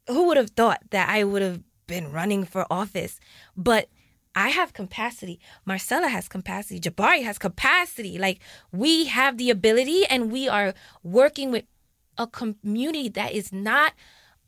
Who 0.07 0.27
would 0.27 0.37
have 0.37 0.51
thought 0.51 0.81
that 0.91 1.09
I 1.09 1.23
would 1.23 1.41
have 1.41 1.61
been 1.87 2.11
running 2.11 2.43
for 2.45 2.65
office? 2.71 3.19
But 3.55 3.89
I 4.35 4.49
have 4.49 4.73
capacity. 4.73 5.39
Marcela 5.65 6.07
has 6.07 6.27
capacity. 6.27 6.79
Jabari 6.79 7.23
has 7.23 7.37
capacity. 7.37 8.17
Like 8.17 8.39
we 8.71 9.05
have 9.05 9.37
the 9.37 9.49
ability 9.49 10.05
and 10.05 10.31
we 10.31 10.47
are 10.47 10.73
working 11.03 11.51
with 11.51 11.65
a 12.17 12.27
community 12.27 13.09
that 13.09 13.33
is 13.33 13.51
not 13.51 13.93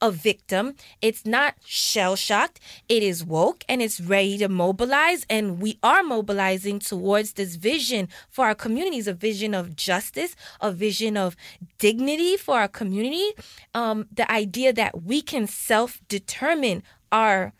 a 0.01 0.11
victim. 0.11 0.75
It's 1.01 1.25
not 1.25 1.55
shell 1.65 2.15
shocked. 2.15 2.59
It 2.89 3.03
is 3.03 3.23
woke 3.23 3.63
and 3.69 3.81
it's 3.81 4.01
ready 4.01 4.37
to 4.39 4.49
mobilize. 4.49 5.25
And 5.29 5.61
we 5.61 5.77
are 5.83 6.03
mobilizing 6.03 6.79
towards 6.79 7.33
this 7.33 7.55
vision 7.55 8.09
for 8.29 8.45
our 8.45 8.55
communities 8.55 9.07
a 9.07 9.13
vision 9.13 9.53
of 9.53 9.75
justice, 9.75 10.35
a 10.59 10.71
vision 10.71 11.17
of 11.17 11.35
dignity 11.77 12.37
for 12.37 12.59
our 12.59 12.67
community. 12.67 13.31
Um, 13.73 14.07
the 14.11 14.29
idea 14.31 14.73
that 14.73 15.03
we 15.03 15.21
can 15.21 15.47
self 15.47 15.99
determine 16.07 16.83
our 17.11 17.53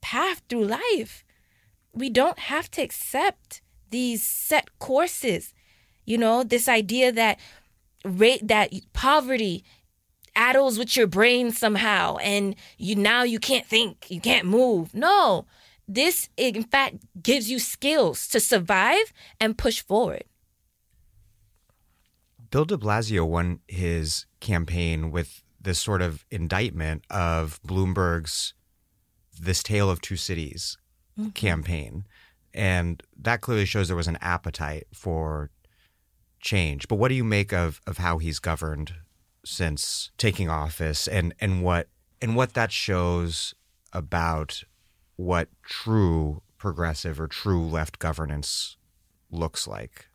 path 0.00 0.42
through 0.48 0.64
life 0.64 1.24
we 1.92 2.08
don't 2.08 2.38
have 2.38 2.70
to 2.72 2.82
accept 2.82 3.60
these 3.90 4.22
set 4.22 4.78
courses. 4.78 5.54
You 6.04 6.18
know, 6.18 6.42
this 6.42 6.68
idea 6.68 7.12
that 7.12 7.38
rate 8.04 8.48
that 8.48 8.72
poverty 8.92 9.64
addles 10.34 10.78
with 10.78 10.96
your 10.96 11.06
brain 11.06 11.50
somehow 11.50 12.16
and 12.16 12.56
you 12.78 12.96
now 12.96 13.22
you 13.22 13.38
can't 13.38 13.66
think, 13.66 14.10
you 14.10 14.20
can't 14.20 14.46
move. 14.46 14.94
No. 14.94 15.46
This 15.88 16.28
in 16.36 16.62
fact 16.64 16.96
gives 17.22 17.50
you 17.50 17.58
skills 17.58 18.26
to 18.28 18.40
survive 18.40 19.12
and 19.40 19.58
push 19.58 19.82
forward. 19.82 20.24
Bill 22.50 22.64
de 22.64 22.76
Blasio 22.76 23.26
won 23.26 23.60
his 23.66 24.26
campaign 24.40 25.10
with 25.10 25.42
this 25.60 25.78
sort 25.78 26.02
of 26.02 26.24
indictment 26.30 27.04
of 27.08 27.60
Bloomberg's 27.62 28.54
This 29.40 29.62
Tale 29.62 29.88
of 29.88 30.00
Two 30.00 30.16
Cities 30.16 30.76
mm-hmm. 31.18 31.30
campaign. 31.30 32.04
And 32.52 33.02
that 33.18 33.40
clearly 33.40 33.64
shows 33.64 33.88
there 33.88 33.96
was 33.96 34.08
an 34.08 34.18
appetite 34.20 34.86
for 34.92 35.50
change. 36.40 36.88
But 36.88 36.96
what 36.96 37.08
do 37.08 37.14
you 37.14 37.24
make 37.24 37.52
of, 37.52 37.80
of 37.86 37.98
how 37.98 38.18
he's 38.18 38.38
governed 38.38 38.94
since 39.44 40.10
taking 40.18 40.48
office 40.48 41.06
and, 41.08 41.34
and 41.40 41.62
what 41.62 41.88
and 42.20 42.36
what 42.36 42.54
that 42.54 42.70
shows 42.70 43.54
about 43.92 44.62
what 45.16 45.48
true 45.62 46.42
progressive 46.56 47.20
or 47.20 47.26
true 47.26 47.66
left 47.66 47.98
governance 47.98 48.76
looks 49.30 49.66
like 49.66 50.06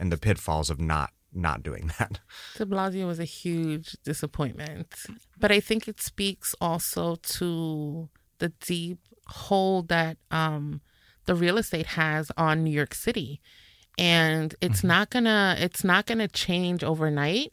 and 0.00 0.10
the 0.10 0.16
pitfalls 0.16 0.70
of 0.70 0.80
not 0.80 1.10
not 1.32 1.62
doing 1.62 1.90
that. 1.98 2.20
De 2.56 2.64
Blasio 2.64 3.06
was 3.06 3.20
a 3.20 3.24
huge 3.24 3.96
disappointment. 4.04 4.94
But 5.38 5.52
I 5.52 5.60
think 5.60 5.86
it 5.86 6.00
speaks 6.00 6.54
also 6.60 7.16
to 7.16 8.08
the 8.38 8.48
deep 8.60 8.98
hold 9.28 9.88
that 9.88 10.16
um, 10.30 10.80
the 11.26 11.34
real 11.34 11.58
estate 11.58 11.86
has 11.86 12.30
on 12.36 12.64
New 12.64 12.70
York 12.70 12.94
City. 12.94 13.40
And 13.98 14.54
it's 14.60 14.78
mm-hmm. 14.78 14.88
not 14.88 15.10
gonna 15.10 15.56
it's 15.58 15.82
not 15.82 16.06
gonna 16.06 16.28
change 16.28 16.84
overnight 16.84 17.52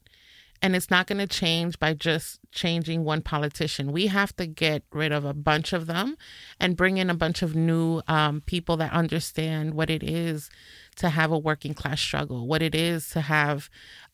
and 0.64 0.78
it's 0.78 0.90
not 0.90 1.08
going 1.08 1.20
to 1.20 1.28
change 1.28 1.78
by 1.78 1.94
just 1.94 2.40
changing 2.54 3.04
one 3.04 3.22
politician. 3.22 3.92
We 3.92 4.08
have 4.08 4.34
to 4.38 4.48
get 4.48 4.84
rid 4.94 5.12
of 5.12 5.26
a 5.26 5.34
bunch 5.34 5.74
of 5.74 5.88
them 5.88 6.16
and 6.58 6.78
bring 6.78 6.98
in 6.98 7.10
a 7.10 7.16
bunch 7.16 7.42
of 7.42 7.54
new 7.54 8.02
um, 8.08 8.42
people 8.46 8.78
that 8.78 8.94
understand 8.94 9.74
what 9.74 9.90
it 9.90 10.02
is 10.02 10.50
to 10.96 11.10
have 11.10 11.34
a 11.34 11.38
working 11.38 11.74
class 11.74 12.00
struggle, 12.00 12.48
what 12.48 12.62
it 12.62 12.74
is 12.74 13.10
to 13.10 13.20
have 13.20 13.70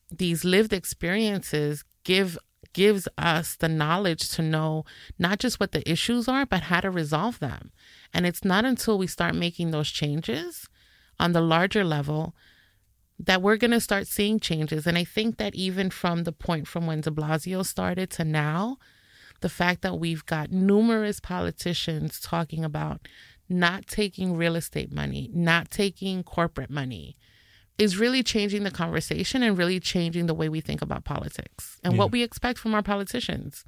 these 0.09 0.43
lived 0.43 0.73
experiences 0.73 1.85
give 2.03 2.35
gives 2.73 3.07
us 3.17 3.55
the 3.55 3.69
knowledge 3.69 4.29
to 4.29 4.41
know 4.41 4.85
not 5.17 5.39
just 5.39 5.59
what 5.59 5.71
the 5.71 5.89
issues 5.89 6.27
are, 6.27 6.45
but 6.45 6.63
how 6.63 6.79
to 6.79 6.89
resolve 6.89 7.39
them. 7.39 7.71
And 8.13 8.25
it's 8.25 8.43
not 8.43 8.65
until 8.65 8.97
we 8.97 9.07
start 9.07 9.35
making 9.35 9.71
those 9.71 9.89
changes 9.89 10.67
on 11.19 11.33
the 11.33 11.41
larger 11.41 11.83
level 11.83 12.35
that 13.19 13.41
we're 13.41 13.57
going 13.57 13.71
to 13.71 13.81
start 13.81 14.07
seeing 14.07 14.39
changes. 14.39 14.87
And 14.87 14.97
I 14.97 15.03
think 15.03 15.37
that 15.37 15.53
even 15.53 15.89
from 15.89 16.23
the 16.23 16.31
point 16.31 16.67
from 16.67 16.87
when 16.87 17.01
de 17.01 17.11
Blasio 17.11 17.65
started 17.65 18.09
to 18.11 18.23
now, 18.23 18.77
the 19.41 19.49
fact 19.49 19.81
that 19.81 19.99
we've 19.99 20.25
got 20.25 20.51
numerous 20.51 21.19
politicians 21.19 22.19
talking 22.19 22.63
about 22.63 23.07
not 23.49 23.87
taking 23.87 24.37
real 24.37 24.55
estate 24.55 24.91
money, 24.91 25.29
not 25.33 25.69
taking 25.69 26.23
corporate 26.23 26.69
money, 26.69 27.17
is 27.77 27.97
really 27.97 28.21
changing 28.21 28.63
the 28.63 28.71
conversation 28.71 29.41
and 29.41 29.57
really 29.57 29.79
changing 29.79 30.27
the 30.27 30.33
way 30.33 30.49
we 30.49 30.61
think 30.61 30.81
about 30.81 31.05
politics 31.05 31.79
and 31.83 31.93
yeah. 31.93 31.99
what 31.99 32.11
we 32.11 32.21
expect 32.21 32.59
from 32.59 32.75
our 32.75 32.83
politicians. 32.83 33.65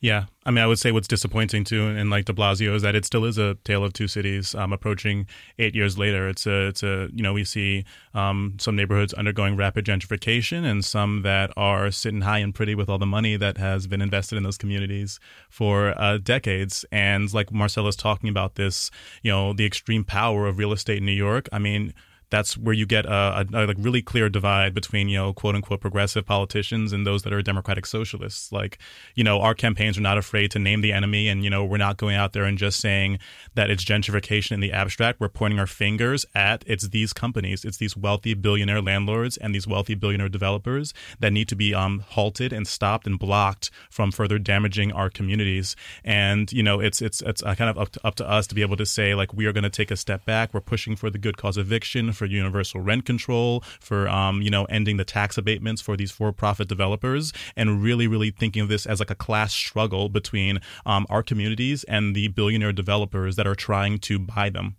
Yeah, 0.00 0.26
I 0.44 0.50
mean, 0.50 0.64
I 0.64 0.66
would 0.66 0.78
say 0.78 0.92
what's 0.92 1.08
disappointing 1.08 1.64
too, 1.64 1.86
and 1.86 2.10
like 2.10 2.24
De 2.24 2.32
Blasio, 2.32 2.74
is 2.74 2.82
that 2.82 2.94
it 2.94 3.04
still 3.04 3.24
is 3.24 3.38
a 3.38 3.56
tale 3.64 3.84
of 3.84 3.92
two 3.92 4.08
cities. 4.08 4.54
Um, 4.54 4.72
approaching 4.72 5.26
eight 5.58 5.74
years 5.74 5.98
later, 5.98 6.28
it's 6.28 6.46
a, 6.46 6.68
it's 6.68 6.82
a, 6.82 7.08
you 7.12 7.22
know, 7.22 7.32
we 7.32 7.44
see 7.44 7.84
um, 8.14 8.56
some 8.58 8.76
neighborhoods 8.76 9.12
undergoing 9.14 9.56
rapid 9.56 9.84
gentrification, 9.84 10.64
and 10.64 10.84
some 10.84 11.22
that 11.22 11.52
are 11.56 11.90
sitting 11.90 12.22
high 12.22 12.38
and 12.38 12.54
pretty 12.54 12.74
with 12.74 12.88
all 12.88 12.98
the 12.98 13.06
money 13.06 13.36
that 13.36 13.58
has 13.58 13.86
been 13.86 14.00
invested 14.00 14.36
in 14.36 14.42
those 14.42 14.58
communities 14.58 15.20
for 15.50 15.98
uh, 16.00 16.18
decades. 16.18 16.84
And 16.90 17.32
like 17.34 17.52
Marcela's 17.52 17.96
talking 17.96 18.28
about 18.28 18.54
this, 18.54 18.90
you 19.22 19.30
know, 19.30 19.52
the 19.52 19.66
extreme 19.66 20.04
power 20.04 20.46
of 20.46 20.58
real 20.58 20.72
estate 20.72 20.98
in 20.98 21.06
New 21.06 21.12
York. 21.12 21.48
I 21.52 21.58
mean, 21.58 21.92
that's 22.30 22.56
where 22.56 22.74
you 22.74 22.86
get 22.86 23.06
a, 23.06 23.10
a, 23.12 23.46
a, 23.52 23.66
like 23.66 23.76
really 23.78 24.02
clear 24.02 24.28
divide 24.28 24.74
between 24.74 25.08
you 25.08 25.16
know 25.16 25.32
quote 25.32 25.54
unquote 25.54 25.80
progressive 25.80 26.26
politicians 26.26 26.92
and 26.92 27.06
those 27.06 27.22
that 27.22 27.32
are 27.32 27.42
democratic 27.42 27.86
socialists. 27.86 28.52
Like 28.52 28.78
you 29.14 29.24
know 29.24 29.40
our 29.40 29.54
campaigns 29.54 29.98
are 29.98 30.02
not 30.02 30.18
afraid 30.18 30.50
to 30.52 30.58
name 30.58 30.80
the 30.80 30.92
enemy 30.92 31.28
and 31.28 31.44
you 31.44 31.50
know 31.50 31.64
we're 31.64 31.78
not 31.78 31.96
going 31.96 32.16
out 32.16 32.32
there 32.32 32.44
and 32.44 32.58
just 32.58 32.80
saying 32.80 33.18
that 33.54 33.70
it's 33.70 33.84
gentrification 33.84 34.52
in 34.52 34.60
the 34.60 34.72
abstract. 34.72 35.20
We're 35.20 35.28
pointing 35.28 35.58
our 35.58 35.66
fingers 35.66 36.26
at 36.34 36.64
it's 36.66 36.88
these 36.88 37.12
companies 37.12 37.64
it's 37.64 37.78
these 37.78 37.96
wealthy 37.96 38.34
billionaire 38.34 38.82
landlords 38.82 39.36
and 39.36 39.54
these 39.54 39.66
wealthy 39.66 39.94
billionaire 39.94 40.28
developers 40.28 40.92
that 41.20 41.32
need 41.32 41.48
to 41.48 41.56
be 41.56 41.74
um, 41.74 42.00
halted 42.08 42.52
and 42.52 42.66
stopped 42.66 43.06
and 43.06 43.18
blocked 43.18 43.70
from 43.90 44.10
further 44.10 44.38
damaging 44.38 44.92
our 44.92 45.10
communities. 45.10 45.76
And 46.04 46.52
you 46.52 46.62
know 46.62 46.80
it's 46.80 47.00
it's 47.00 47.22
it's 47.22 47.42
uh, 47.42 47.54
kind 47.54 47.70
of 47.70 47.78
up 47.78 47.90
to, 47.92 48.06
up 48.06 48.14
to 48.16 48.28
us 48.28 48.46
to 48.48 48.54
be 48.54 48.62
able 48.62 48.76
to 48.76 48.86
say 48.86 49.14
like 49.14 49.32
we 49.32 49.46
are 49.46 49.52
going 49.52 49.64
to 49.64 49.70
take 49.70 49.90
a 49.90 49.96
step 49.96 50.24
back. 50.24 50.52
We're 50.52 50.60
pushing 50.60 50.96
for 50.96 51.10
the 51.10 51.18
good 51.18 51.36
cause 51.36 51.56
eviction 51.56 52.12
for 52.18 52.26
universal 52.26 52.80
rent 52.80 53.06
control, 53.06 53.62
for 53.80 54.08
um, 54.08 54.42
you 54.42 54.50
know 54.50 54.64
ending 54.66 54.96
the 54.96 55.04
tax 55.04 55.38
abatements 55.38 55.80
for 55.80 55.96
these 55.96 56.10
for-profit 56.10 56.68
developers, 56.68 57.32
and 57.56 57.82
really, 57.82 58.06
really 58.06 58.30
thinking 58.30 58.62
of 58.62 58.68
this 58.68 58.84
as 58.84 58.98
like 58.98 59.10
a 59.10 59.14
class 59.14 59.52
struggle 59.52 60.08
between 60.08 60.60
um, 60.84 61.06
our 61.08 61.22
communities 61.22 61.84
and 61.84 62.14
the 62.14 62.28
billionaire 62.28 62.72
developers 62.72 63.36
that 63.36 63.46
are 63.46 63.54
trying 63.54 63.98
to 63.98 64.18
buy 64.18 64.50
them. 64.50 64.76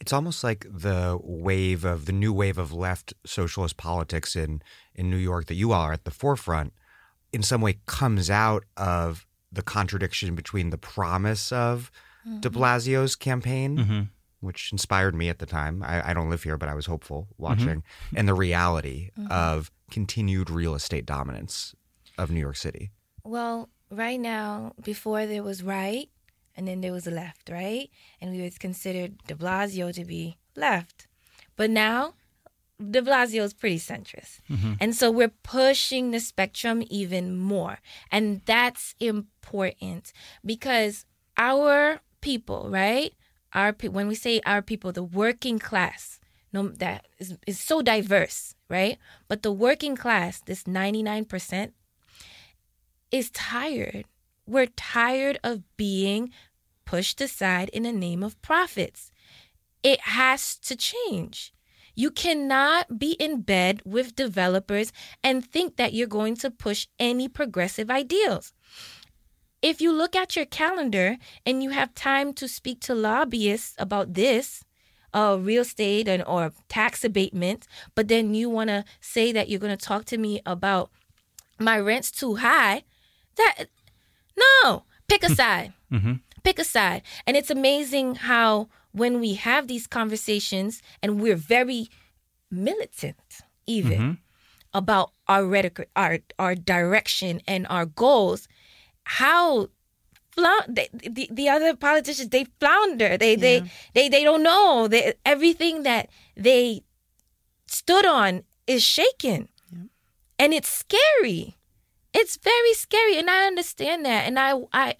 It's 0.00 0.12
almost 0.12 0.44
like 0.44 0.66
the 0.70 1.18
wave 1.22 1.84
of 1.84 2.06
the 2.06 2.12
new 2.12 2.32
wave 2.32 2.58
of 2.58 2.72
left 2.72 3.14
socialist 3.24 3.76
politics 3.76 4.36
in 4.36 4.62
in 4.94 5.10
New 5.10 5.16
York 5.16 5.46
that 5.46 5.54
you 5.54 5.72
all 5.72 5.82
are 5.82 5.92
at 5.92 6.04
the 6.04 6.10
forefront. 6.10 6.72
In 7.32 7.42
some 7.42 7.60
way, 7.60 7.80
comes 7.86 8.30
out 8.30 8.64
of 8.76 9.26
the 9.50 9.62
contradiction 9.62 10.34
between 10.34 10.70
the 10.70 10.78
promise 10.78 11.50
of 11.52 11.90
mm-hmm. 12.26 12.40
De 12.40 12.50
Blasio's 12.50 13.16
campaign 13.16 13.76
mm-hmm 13.78 14.02
which 14.44 14.70
inspired 14.72 15.14
me 15.14 15.28
at 15.28 15.38
the 15.38 15.46
time. 15.46 15.82
I, 15.82 16.10
I 16.10 16.14
don't 16.14 16.30
live 16.30 16.42
here, 16.42 16.56
but 16.56 16.68
I 16.68 16.74
was 16.74 16.86
hopeful 16.86 17.28
watching, 17.38 17.66
mm-hmm. 17.82 18.16
and 18.16 18.28
the 18.28 18.34
reality 18.34 19.10
mm-hmm. 19.18 19.30
of 19.32 19.70
continued 19.90 20.50
real 20.50 20.74
estate 20.74 21.06
dominance 21.06 21.74
of 22.18 22.30
New 22.30 22.40
York 22.40 22.56
City. 22.56 22.90
Well, 23.24 23.70
right 23.90 24.20
now, 24.20 24.72
before 24.82 25.26
there 25.26 25.42
was 25.42 25.62
right, 25.62 26.08
and 26.56 26.68
then 26.68 26.80
there 26.80 26.92
was 26.92 27.06
left, 27.06 27.50
right? 27.50 27.90
And 28.20 28.30
we 28.30 28.42
was 28.42 28.58
considered 28.58 29.18
de 29.26 29.34
Blasio 29.34 29.92
to 29.92 30.04
be 30.04 30.38
left. 30.54 31.08
But 31.56 31.70
now, 31.70 32.14
de 32.78 33.02
Blasio 33.02 33.42
is 33.42 33.54
pretty 33.54 33.78
centrist. 33.78 34.40
Mm-hmm. 34.50 34.74
And 34.80 34.94
so 34.94 35.10
we're 35.10 35.28
pushing 35.42 36.10
the 36.10 36.20
spectrum 36.20 36.82
even 36.88 37.36
more. 37.36 37.78
And 38.10 38.42
that's 38.44 38.94
important 39.00 40.12
because 40.44 41.06
our 41.36 42.00
people, 42.20 42.68
right? 42.70 43.12
Our 43.54 43.74
when 43.90 44.08
we 44.08 44.14
say 44.14 44.40
our 44.44 44.62
people, 44.62 44.92
the 44.92 45.02
working 45.02 45.58
class, 45.58 46.18
no, 46.52 46.68
that 46.68 47.06
is, 47.18 47.36
is 47.46 47.60
so 47.60 47.82
diverse, 47.82 48.54
right? 48.68 48.98
But 49.28 49.42
the 49.42 49.52
working 49.52 49.96
class, 49.96 50.40
this 50.40 50.64
99%, 50.64 51.72
is 53.10 53.30
tired. 53.30 54.06
We're 54.46 54.66
tired 54.66 55.38
of 55.44 55.62
being 55.76 56.30
pushed 56.84 57.20
aside 57.20 57.68
in 57.70 57.84
the 57.84 57.92
name 57.92 58.22
of 58.22 58.40
profits. 58.42 59.10
It 59.82 60.00
has 60.00 60.56
to 60.58 60.76
change. 60.76 61.52
You 61.94 62.10
cannot 62.10 62.98
be 62.98 63.12
in 63.12 63.42
bed 63.42 63.82
with 63.84 64.16
developers 64.16 64.92
and 65.22 65.44
think 65.44 65.76
that 65.76 65.92
you're 65.92 66.08
going 66.08 66.36
to 66.36 66.50
push 66.50 66.88
any 66.98 67.28
progressive 67.28 67.90
ideals. 67.90 68.52
If 69.64 69.80
you 69.80 69.94
look 69.94 70.14
at 70.14 70.36
your 70.36 70.44
calendar 70.44 71.16
and 71.46 71.62
you 71.62 71.70
have 71.70 71.94
time 71.94 72.34
to 72.34 72.46
speak 72.46 72.80
to 72.80 72.94
lobbyists 72.94 73.74
about 73.78 74.12
this, 74.12 74.62
uh, 75.14 75.38
real 75.40 75.62
estate 75.62 76.06
and 76.06 76.22
or 76.26 76.52
tax 76.68 77.02
abatement, 77.02 77.66
but 77.94 78.08
then 78.08 78.34
you 78.34 78.50
want 78.50 78.68
to 78.68 78.84
say 79.00 79.32
that 79.32 79.48
you're 79.48 79.58
going 79.58 79.74
to 79.74 79.86
talk 79.86 80.04
to 80.04 80.18
me 80.18 80.42
about 80.44 80.90
my 81.58 81.78
rent's 81.78 82.10
too 82.10 82.34
high, 82.34 82.82
that 83.36 83.68
no, 84.36 84.84
pick 85.08 85.22
a 85.22 85.28
hmm. 85.28 85.32
side. 85.32 85.72
Mm-hmm. 85.90 86.12
Pick 86.42 86.58
a 86.58 86.64
side. 86.64 87.00
And 87.26 87.34
it's 87.34 87.50
amazing 87.50 88.16
how 88.16 88.68
when 88.92 89.18
we 89.18 89.32
have 89.32 89.66
these 89.66 89.86
conversations 89.86 90.82
and 91.02 91.22
we're 91.22 91.36
very 91.36 91.88
militant 92.50 93.40
even 93.66 93.98
mm-hmm. 93.98 94.12
about 94.74 95.12
our 95.26 95.46
rhetoric, 95.46 95.88
our 95.96 96.18
our 96.38 96.54
direction 96.54 97.40
and 97.48 97.66
our 97.70 97.86
goals, 97.86 98.46
how 99.04 99.68
floun- 100.32 100.66
they, 100.74 100.88
the, 100.92 101.28
the 101.30 101.48
other 101.48 101.74
politicians 101.76 102.28
they 102.30 102.44
flounder. 102.60 103.16
They 103.16 103.36
they 103.36 103.62
they 103.94 104.08
they 104.08 104.24
don't 104.24 104.42
know. 104.42 104.88
They, 104.88 105.14
everything 105.24 105.82
that 105.84 106.08
they 106.36 106.82
stood 107.66 108.06
on 108.06 108.42
is 108.66 108.82
shaken. 108.82 109.48
And 110.38 110.52
it's 110.52 110.68
scary. 110.68 111.56
It's 112.12 112.36
very 112.36 112.72
scary 112.74 113.18
and 113.18 113.28
i 113.28 113.44
understand 113.46 114.04
that 114.04 114.26
and 114.26 114.38
I, 114.38 114.54
I 114.72 114.94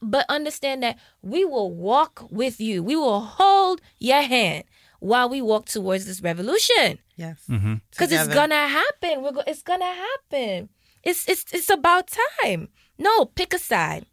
but 0.00 0.24
understand 0.30 0.82
that 0.82 0.98
we 1.22 1.44
will 1.44 1.70
walk 1.74 2.26
with 2.30 2.58
you. 2.60 2.82
We 2.82 2.96
will 2.96 3.20
hold 3.20 3.80
your 3.98 4.22
hand 4.22 4.64
while 5.00 5.28
we 5.28 5.42
walk 5.42 5.66
towards 5.66 6.06
this 6.06 6.22
revolution. 6.22 6.98
Yes. 7.16 7.42
Mm-hmm. 7.50 7.74
because 7.90 8.12
it's 8.12 8.28
gonna 8.34 8.66
happen. 8.68 9.22
We're 9.22 9.32
go- 9.32 9.42
it's 9.46 9.62
gonna 9.62 9.92
happen. 9.92 10.70
It's 11.02 11.28
it's 11.28 11.44
it's 11.52 11.68
about 11.70 12.10
time. 12.42 12.68
No, 12.98 13.26
pick 13.26 13.54
a 13.54 13.58
side. 13.58 14.06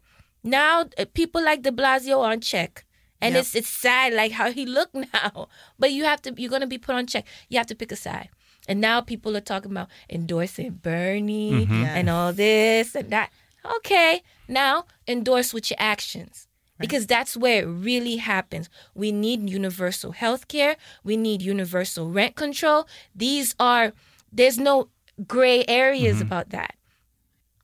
Now 0.44 0.84
uh, 0.98 1.04
people 1.12 1.42
like 1.42 1.62
De 1.62 1.70
Blasio 1.72 2.18
are 2.22 2.32
on 2.32 2.40
check, 2.40 2.84
and 3.20 3.34
Yep. 3.34 3.40
it's 3.40 3.54
it's 3.54 3.68
sad 3.68 4.12
like 4.14 4.32
how 4.32 4.52
he 4.52 4.64
look 4.66 4.90
now. 5.12 5.48
But 5.78 5.92
you 5.92 6.04
have 6.04 6.22
to 6.22 6.34
you're 6.36 6.50
gonna 6.50 6.66
be 6.66 6.78
put 6.78 6.94
on 6.94 7.06
check. 7.06 7.24
You 7.48 7.58
have 7.58 7.66
to 7.68 7.74
pick 7.74 7.90
a 7.92 7.96
side. 7.96 8.28
And 8.68 8.80
now 8.80 9.00
people 9.00 9.36
are 9.36 9.40
talking 9.40 9.70
about 9.70 9.88
endorsing 10.10 10.70
Bernie 10.82 11.68
and 11.70 12.10
all 12.10 12.32
this 12.32 12.94
and 12.96 13.10
that. 13.10 13.30
Okay, 13.76 14.22
now 14.48 14.86
endorse 15.06 15.54
with 15.54 15.70
your 15.70 15.76
actions. 15.80 16.48
Because 16.78 17.06
that's 17.06 17.36
where 17.36 17.62
it 17.62 17.66
really 17.66 18.16
happens. 18.16 18.68
We 18.94 19.10
need 19.10 19.48
universal 19.48 20.12
health 20.12 20.46
care. 20.48 20.76
We 21.04 21.16
need 21.16 21.40
universal 21.42 22.10
rent 22.10 22.34
control. 22.36 22.86
These 23.14 23.54
are, 23.58 23.92
there's 24.30 24.58
no 24.58 24.88
gray 25.26 25.64
areas 25.68 26.20
about 26.20 26.50
that. 26.50 26.74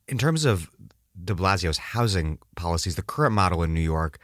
in 0.07 0.17
terms 0.17 0.45
of 0.45 0.69
de 1.23 1.33
Blasio's 1.33 1.77
housing 1.77 2.39
policies, 2.55 2.95
the 2.95 3.01
current 3.01 3.33
model 3.33 3.63
in 3.63 3.73
New 3.73 3.81
York 3.81 4.19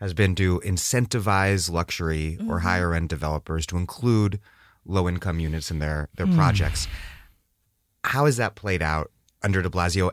has 0.00 0.12
been 0.12 0.34
to 0.34 0.60
incentivize 0.60 1.70
luxury 1.70 2.36
or 2.40 2.56
mm-hmm. 2.56 2.66
higher 2.66 2.94
end 2.94 3.08
developers 3.08 3.66
to 3.66 3.76
include 3.76 4.40
low 4.84 5.08
income 5.08 5.40
units 5.40 5.70
in 5.70 5.78
their, 5.78 6.08
their 6.16 6.26
mm. 6.26 6.34
projects. 6.34 6.86
How 8.04 8.26
has 8.26 8.36
that 8.36 8.54
played 8.54 8.82
out 8.82 9.10
under 9.42 9.62
de 9.62 9.70
Blasio, 9.70 10.10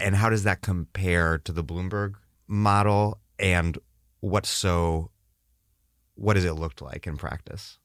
and 0.00 0.16
how 0.16 0.30
does 0.30 0.44
that 0.44 0.62
compare 0.62 1.38
to 1.38 1.52
the 1.52 1.64
Bloomberg 1.64 2.14
model? 2.46 3.18
And 3.38 3.78
what 4.20 4.46
so, 4.46 5.10
what 6.14 6.36
has 6.36 6.44
it 6.44 6.52
looked 6.52 6.80
like 6.80 7.06
in 7.06 7.16
practice? 7.16 7.78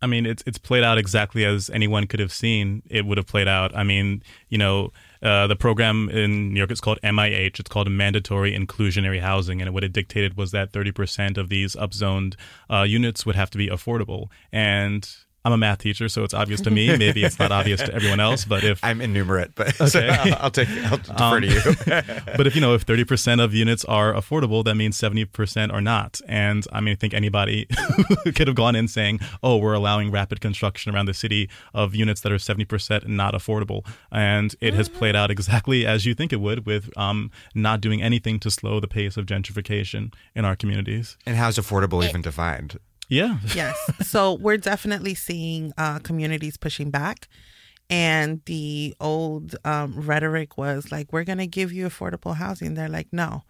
I 0.00 0.06
mean, 0.06 0.26
it's 0.26 0.42
it's 0.46 0.58
played 0.58 0.84
out 0.84 0.98
exactly 0.98 1.44
as 1.44 1.70
anyone 1.70 2.06
could 2.06 2.20
have 2.20 2.32
seen 2.32 2.82
it 2.88 3.04
would 3.06 3.18
have 3.18 3.26
played 3.26 3.48
out. 3.48 3.74
I 3.76 3.84
mean, 3.84 4.22
you 4.48 4.58
know, 4.58 4.92
uh, 5.22 5.46
the 5.46 5.56
program 5.56 6.08
in 6.10 6.52
New 6.52 6.58
York 6.58 6.70
is 6.70 6.80
called 6.80 6.98
MIH. 7.02 7.60
It's 7.60 7.68
called 7.68 7.90
Mandatory 7.90 8.56
Inclusionary 8.56 9.20
Housing, 9.20 9.60
and 9.60 9.72
what 9.74 9.84
it 9.84 9.92
dictated 9.92 10.36
was 10.36 10.50
that 10.52 10.72
30% 10.72 11.36
of 11.36 11.48
these 11.48 11.74
upzoned 11.76 12.34
uh, 12.70 12.82
units 12.82 13.26
would 13.26 13.36
have 13.36 13.50
to 13.50 13.58
be 13.58 13.68
affordable. 13.68 14.28
And 14.52 15.08
I'm 15.48 15.54
a 15.54 15.56
math 15.56 15.78
teacher, 15.78 16.10
so 16.10 16.24
it's 16.24 16.34
obvious 16.34 16.60
to 16.60 16.70
me. 16.70 16.94
Maybe 16.96 17.24
it's 17.24 17.38
not 17.38 17.50
obvious 17.52 17.80
to 17.80 17.94
everyone 17.94 18.20
else, 18.20 18.44
but 18.44 18.64
if 18.64 18.84
I'm 18.84 19.00
innumerate, 19.00 19.52
but 19.54 19.74
so 19.76 19.84
Okay. 19.86 20.08
I'll, 20.08 20.34
I'll 20.44 20.50
take, 20.50 20.68
I'll 20.68 20.98
defer 20.98 21.14
Um, 21.24 21.40
to 21.40 21.46
you. 21.48 21.60
but 22.36 22.46
if 22.46 22.54
you 22.54 22.60
know 22.60 22.74
if 22.74 22.84
30% 22.84 23.42
of 23.42 23.54
units 23.54 23.82
are 23.86 24.12
affordable 24.12 24.62
that 24.64 24.74
means 24.74 24.98
70% 25.00 25.72
are 25.72 25.80
not 25.80 26.20
and 26.28 26.66
i 26.72 26.80
mean 26.80 26.92
i 26.92 26.94
think 26.96 27.14
anybody 27.14 27.66
could 28.34 28.46
have 28.46 28.54
gone 28.56 28.76
in 28.76 28.88
saying 28.88 29.20
oh 29.42 29.56
we're 29.56 29.72
allowing 29.72 30.10
rapid 30.10 30.40
construction 30.40 30.94
around 30.94 31.06
the 31.06 31.14
city 31.14 31.48
of 31.72 31.94
units 31.94 32.20
that 32.20 32.30
are 32.32 32.36
70% 32.36 33.06
not 33.08 33.32
affordable 33.34 33.86
and 34.12 34.54
it 34.60 34.74
has 34.74 34.88
played 34.88 35.16
out 35.16 35.30
exactly 35.30 35.86
as 35.86 36.04
you 36.04 36.14
think 36.14 36.32
it 36.32 36.40
would 36.40 36.66
with 36.66 36.90
um, 36.98 37.30
not 37.54 37.80
doing 37.80 38.02
anything 38.02 38.38
to 38.40 38.50
slow 38.50 38.80
the 38.80 38.88
pace 38.88 39.16
of 39.16 39.24
gentrification 39.26 40.12
in 40.34 40.44
our 40.44 40.56
communities 40.56 41.16
and 41.24 41.36
how's 41.36 41.56
affordable 41.58 42.06
even 42.06 42.20
defined? 42.22 42.78
Yeah 43.08 43.38
Yes. 43.54 43.76
so 44.02 44.34
we're 44.34 44.56
definitely 44.58 45.14
seeing 45.14 45.72
uh, 45.78 45.98
communities 46.00 46.56
pushing 46.56 46.90
back. 46.90 47.28
And 47.90 48.42
the 48.44 48.94
old 49.00 49.56
um, 49.64 49.94
rhetoric 49.98 50.58
was 50.58 50.92
like, 50.92 51.10
we're 51.10 51.24
going 51.24 51.38
to 51.38 51.46
give 51.46 51.72
you 51.72 51.86
affordable 51.86 52.36
housing. 52.36 52.74
They're 52.74 52.86
like, 52.86 53.08
no, 53.12 53.44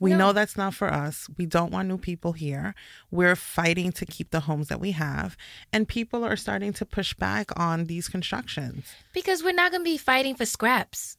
we 0.00 0.14
know 0.14 0.32
that's 0.32 0.56
not 0.56 0.72
for 0.72 0.90
us. 0.90 1.28
We 1.36 1.44
don't 1.44 1.70
want 1.72 1.88
new 1.88 1.98
people 1.98 2.32
here. 2.32 2.74
We're 3.10 3.36
fighting 3.36 3.92
to 3.92 4.06
keep 4.06 4.30
the 4.30 4.40
homes 4.40 4.68
that 4.68 4.80
we 4.80 4.92
have. 4.92 5.36
And 5.74 5.86
people 5.86 6.24
are 6.24 6.36
starting 6.36 6.72
to 6.72 6.86
push 6.86 7.12
back 7.12 7.50
on 7.58 7.84
these 7.84 8.08
constructions. 8.08 8.86
Because 9.12 9.42
we're 9.42 9.52
not 9.52 9.72
going 9.72 9.82
to 9.84 9.90
be 9.90 9.98
fighting 9.98 10.34
for 10.34 10.46
scraps. 10.46 11.18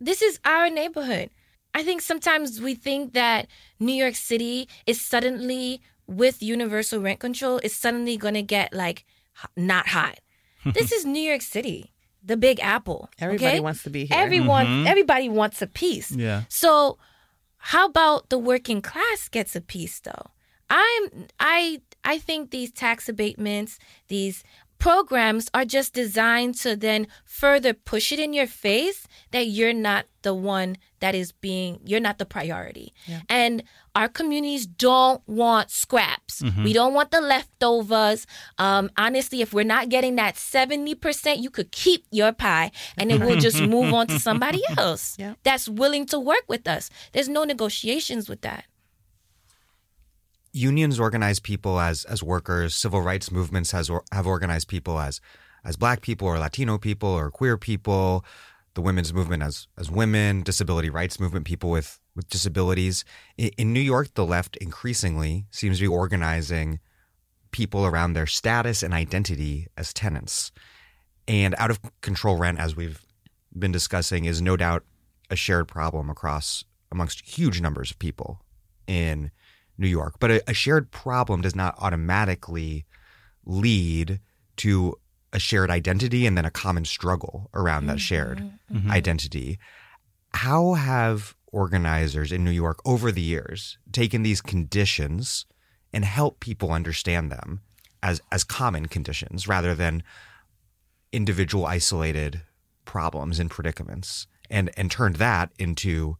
This 0.00 0.22
is 0.22 0.40
our 0.46 0.70
neighborhood. 0.70 1.28
I 1.74 1.82
think 1.82 2.00
sometimes 2.00 2.58
we 2.60 2.74
think 2.74 3.12
that 3.12 3.48
New 3.78 3.92
York 3.92 4.14
City 4.14 4.66
is 4.86 4.98
suddenly, 4.98 5.82
with 6.08 6.42
universal 6.42 7.00
rent 7.00 7.20
control, 7.20 7.60
is 7.62 7.74
suddenly 7.74 8.16
going 8.16 8.34
to 8.34 8.42
get 8.42 8.72
like 8.72 9.04
not 9.56 9.88
hot. 9.88 10.18
this 10.64 10.90
is 10.90 11.04
New 11.04 11.20
York 11.20 11.42
City, 11.42 11.92
the 12.24 12.36
Big 12.36 12.58
Apple. 12.60 13.08
Everybody 13.20 13.46
okay? 13.46 13.60
wants 13.60 13.84
to 13.84 13.90
be 13.90 14.06
here. 14.06 14.18
Everyone, 14.18 14.66
mm-hmm. 14.66 14.86
everybody 14.86 15.28
wants 15.28 15.62
a 15.62 15.66
piece. 15.66 16.10
yeah 16.10 16.42
So, 16.48 16.98
how 17.58 17.86
about 17.86 18.30
the 18.30 18.38
working 18.38 18.82
class 18.82 19.28
gets 19.28 19.54
a 19.54 19.60
piece 19.60 20.00
though? 20.00 20.30
I'm 20.70 21.26
I 21.38 21.80
I 22.04 22.18
think 22.18 22.50
these 22.50 22.72
tax 22.72 23.08
abatements, 23.08 23.78
these 24.08 24.42
programs 24.78 25.48
are 25.54 25.64
just 25.64 25.92
designed 25.94 26.54
to 26.56 26.76
then 26.76 27.06
further 27.24 27.72
push 27.74 28.12
it 28.12 28.18
in 28.18 28.32
your 28.32 28.46
face 28.46 29.06
that 29.32 29.46
you're 29.46 29.72
not 29.72 30.06
the 30.22 30.34
one 30.34 30.76
that 31.00 31.14
is 31.14 31.30
being 31.32 31.80
you're 31.84 32.00
not 32.00 32.18
the 32.18 32.24
priority. 32.26 32.92
And 33.28 33.62
our 33.94 34.08
communities 34.08 34.66
don't 34.66 35.22
want 35.26 35.70
scraps. 35.70 36.42
We 36.64 36.72
don't 36.72 36.94
want 36.94 37.10
the 37.10 37.20
leftovers. 37.20 38.26
Um, 38.58 38.90
honestly, 38.96 39.40
if 39.40 39.52
we're 39.52 39.64
not 39.64 39.88
getting 39.88 40.16
that 40.16 40.34
70%, 40.36 41.40
you 41.42 41.50
could 41.50 41.70
keep 41.72 42.04
your 42.10 42.32
pie 42.32 42.70
and 42.96 43.10
then 43.10 43.20
we'll 43.24 43.38
just 43.40 43.60
move 43.60 43.92
on 43.94 44.06
to 44.08 44.18
somebody 44.18 44.62
else 44.78 45.16
Yeah. 45.18 45.34
that's 45.42 45.68
willing 45.68 46.06
to 46.06 46.18
work 46.18 46.44
with 46.48 46.66
us. 46.68 46.90
There's 47.12 47.28
no 47.28 47.44
negotiations 47.44 48.28
with 48.28 48.40
that. 48.42 48.64
Unions 50.58 50.98
organize 51.00 51.40
people 51.40 51.80
as 51.80 52.04
as 52.04 52.22
workers. 52.22 52.74
Civil 52.74 53.00
rights 53.00 53.30
movements 53.30 53.70
has 53.72 53.88
or, 53.88 54.04
have 54.12 54.26
organized 54.26 54.68
people 54.68 54.98
as 54.98 55.20
as 55.64 55.76
black 55.76 56.00
people 56.02 56.28
or 56.28 56.38
Latino 56.38 56.78
people 56.78 57.08
or 57.08 57.30
queer 57.30 57.56
people. 57.56 58.24
The 58.74 58.82
women's 58.82 59.12
movement 59.12 59.42
as 59.42 59.66
as 59.78 59.90
women, 59.90 60.42
disability 60.42 60.90
rights 60.90 61.18
movement 61.18 61.46
people 61.46 61.70
with 61.70 62.00
with 62.14 62.28
disabilities. 62.28 63.04
In, 63.36 63.50
in 63.56 63.72
New 63.72 63.80
York, 63.80 64.14
the 64.14 64.26
left 64.26 64.56
increasingly 64.56 65.46
seems 65.50 65.78
to 65.78 65.84
be 65.84 65.88
organizing 65.88 66.80
people 67.50 67.86
around 67.86 68.12
their 68.12 68.26
status 68.26 68.82
and 68.82 68.92
identity 68.92 69.68
as 69.76 69.94
tenants. 69.94 70.52
And 71.26 71.54
out 71.58 71.70
of 71.70 71.80
control 72.00 72.36
rent, 72.36 72.58
as 72.58 72.76
we've 72.76 73.02
been 73.56 73.72
discussing, 73.72 74.24
is 74.24 74.42
no 74.42 74.56
doubt 74.56 74.84
a 75.30 75.36
shared 75.36 75.68
problem 75.68 76.10
across 76.10 76.64
amongst 76.90 77.20
huge 77.20 77.60
numbers 77.60 77.90
of 77.90 77.98
people 77.98 78.40
in 78.86 79.30
New 79.78 79.88
York. 79.88 80.16
But 80.18 80.30
a, 80.30 80.50
a 80.50 80.54
shared 80.54 80.90
problem 80.90 81.40
does 81.40 81.54
not 81.54 81.74
automatically 81.78 82.84
lead 83.46 84.20
to 84.56 84.96
a 85.32 85.38
shared 85.38 85.70
identity 85.70 86.26
and 86.26 86.36
then 86.36 86.44
a 86.44 86.50
common 86.50 86.84
struggle 86.84 87.48
around 87.54 87.86
that 87.86 87.92
mm-hmm. 87.92 87.98
shared 87.98 88.50
mm-hmm. 88.72 88.90
identity. 88.90 89.58
How 90.34 90.74
have 90.74 91.34
organizers 91.52 92.32
in 92.32 92.44
New 92.44 92.50
York 92.50 92.80
over 92.84 93.10
the 93.10 93.22
years 93.22 93.78
taken 93.92 94.22
these 94.22 94.40
conditions 94.40 95.46
and 95.92 96.04
help 96.04 96.40
people 96.40 96.72
understand 96.72 97.30
them 97.30 97.60
as 98.02 98.20
as 98.30 98.44
common 98.44 98.86
conditions 98.86 99.48
rather 99.48 99.74
than 99.74 100.02
individual 101.12 101.66
isolated 101.66 102.42
problems 102.84 103.38
and 103.38 103.50
predicaments 103.50 104.26
and 104.50 104.70
and 104.76 104.90
turned 104.90 105.16
that 105.16 105.50
into 105.58 106.16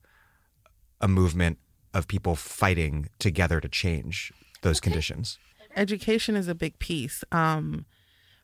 a 1.01 1.09
movement 1.09 1.59
of 1.98 2.08
people 2.08 2.34
fighting 2.34 3.08
together 3.18 3.60
to 3.60 3.68
change 3.68 4.32
those 4.62 4.80
conditions 4.80 5.38
education 5.78 6.36
is 6.36 6.48
a 6.48 6.54
big 6.54 6.78
piece 6.78 7.24
um, 7.32 7.86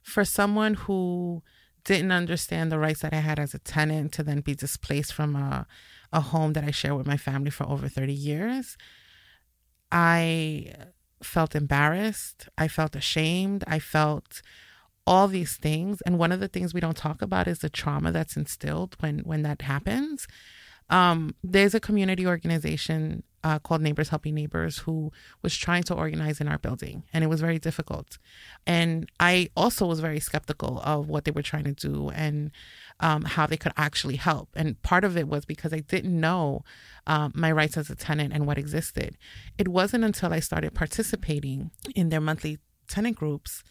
for 0.02 0.24
someone 0.24 0.74
who 0.74 1.43
didn't 1.85 2.12
understand 2.12 2.72
the 2.72 2.78
rights 2.78 3.01
that 3.01 3.12
I 3.12 3.18
had 3.18 3.39
as 3.39 3.52
a 3.52 3.59
tenant 3.59 4.12
to 4.12 4.22
then 4.22 4.40
be 4.40 4.55
displaced 4.55 5.12
from 5.12 5.36
a, 5.36 5.66
a 6.12 6.20
home 6.20 6.55
that 6.55 6.64
I 6.64 6.70
share 6.70 6.94
with 6.94 7.06
my 7.06 7.16
family 7.16 7.51
for 7.51 7.68
over 7.68 7.89
30 7.89 8.12
years. 8.12 8.78
I 9.93 10.72
felt 11.22 11.55
embarrassed. 11.55 12.48
I 12.56 12.68
felt 12.68 12.97
ashamed. 12.97 13.64
I 13.66 13.78
felt 13.78 14.40
all 15.06 15.28
these 15.28 15.56
things. 15.56 16.01
And 16.02 16.18
one 16.18 16.32
of 16.32 16.40
the 16.40 16.48
things 16.48 16.72
we 16.72 16.81
don't 16.81 16.97
talk 16.97 17.20
about 17.20 17.47
is 17.47 17.59
the 17.59 17.68
trauma 17.68 18.12
that's 18.12 18.36
instilled 18.36 18.97
when 19.01 19.18
when 19.20 19.43
that 19.43 19.62
happens. 19.62 20.26
Um, 20.89 21.35
there's 21.43 21.74
a 21.74 21.81
community 21.81 22.26
organization 22.26 23.22
uh, 23.45 23.59
called 23.59 23.83
Neighbors 23.83 24.09
Helping 24.09 24.35
Neighbors 24.35 24.79
who 24.79 25.12
was 25.43 25.55
trying 25.55 25.83
to 25.85 25.95
organize 25.95 26.41
in 26.41 26.49
our 26.49 26.59
building, 26.59 27.05
and 27.12 27.23
it 27.23 27.29
was 27.29 27.43
very 27.43 27.59
difficult. 27.59 28.19
And 28.66 29.11
I 29.21 29.51
also 29.55 29.87
was 29.87 30.01
very 30.01 30.19
skeptical 30.19 30.81
of 30.81 31.09
what 31.09 31.25
they 31.25 31.31
were 31.31 31.43
trying 31.43 31.65
to 31.65 31.73
do 31.73 32.09
and 32.09 32.51
um, 33.01 33.25
how 33.25 33.47
they 33.47 33.59
could 33.59 33.73
actually 33.77 34.16
help. 34.16 34.49
And 34.57 34.81
part 34.83 35.05
of 35.05 35.16
it 35.16 35.29
was 35.29 35.45
because 35.45 35.75
I 35.75 35.81
didn't 35.81 36.19
know 36.19 36.65
um, 37.07 37.33
my 37.35 37.53
rights 37.53 37.77
as 37.77 37.91
a 37.91 37.95
tenant 37.95 38.33
and 38.33 38.47
what 38.47 38.57
existed. 38.57 39.19
It 39.59 39.69
wasn't 39.69 40.05
until 40.05 40.33
I 40.33 40.41
started 40.41 40.75
participating 40.75 41.71
in 41.95 42.09
their 42.09 42.23
monthly 42.23 42.59
tenant 42.89 43.16
groups 43.16 43.62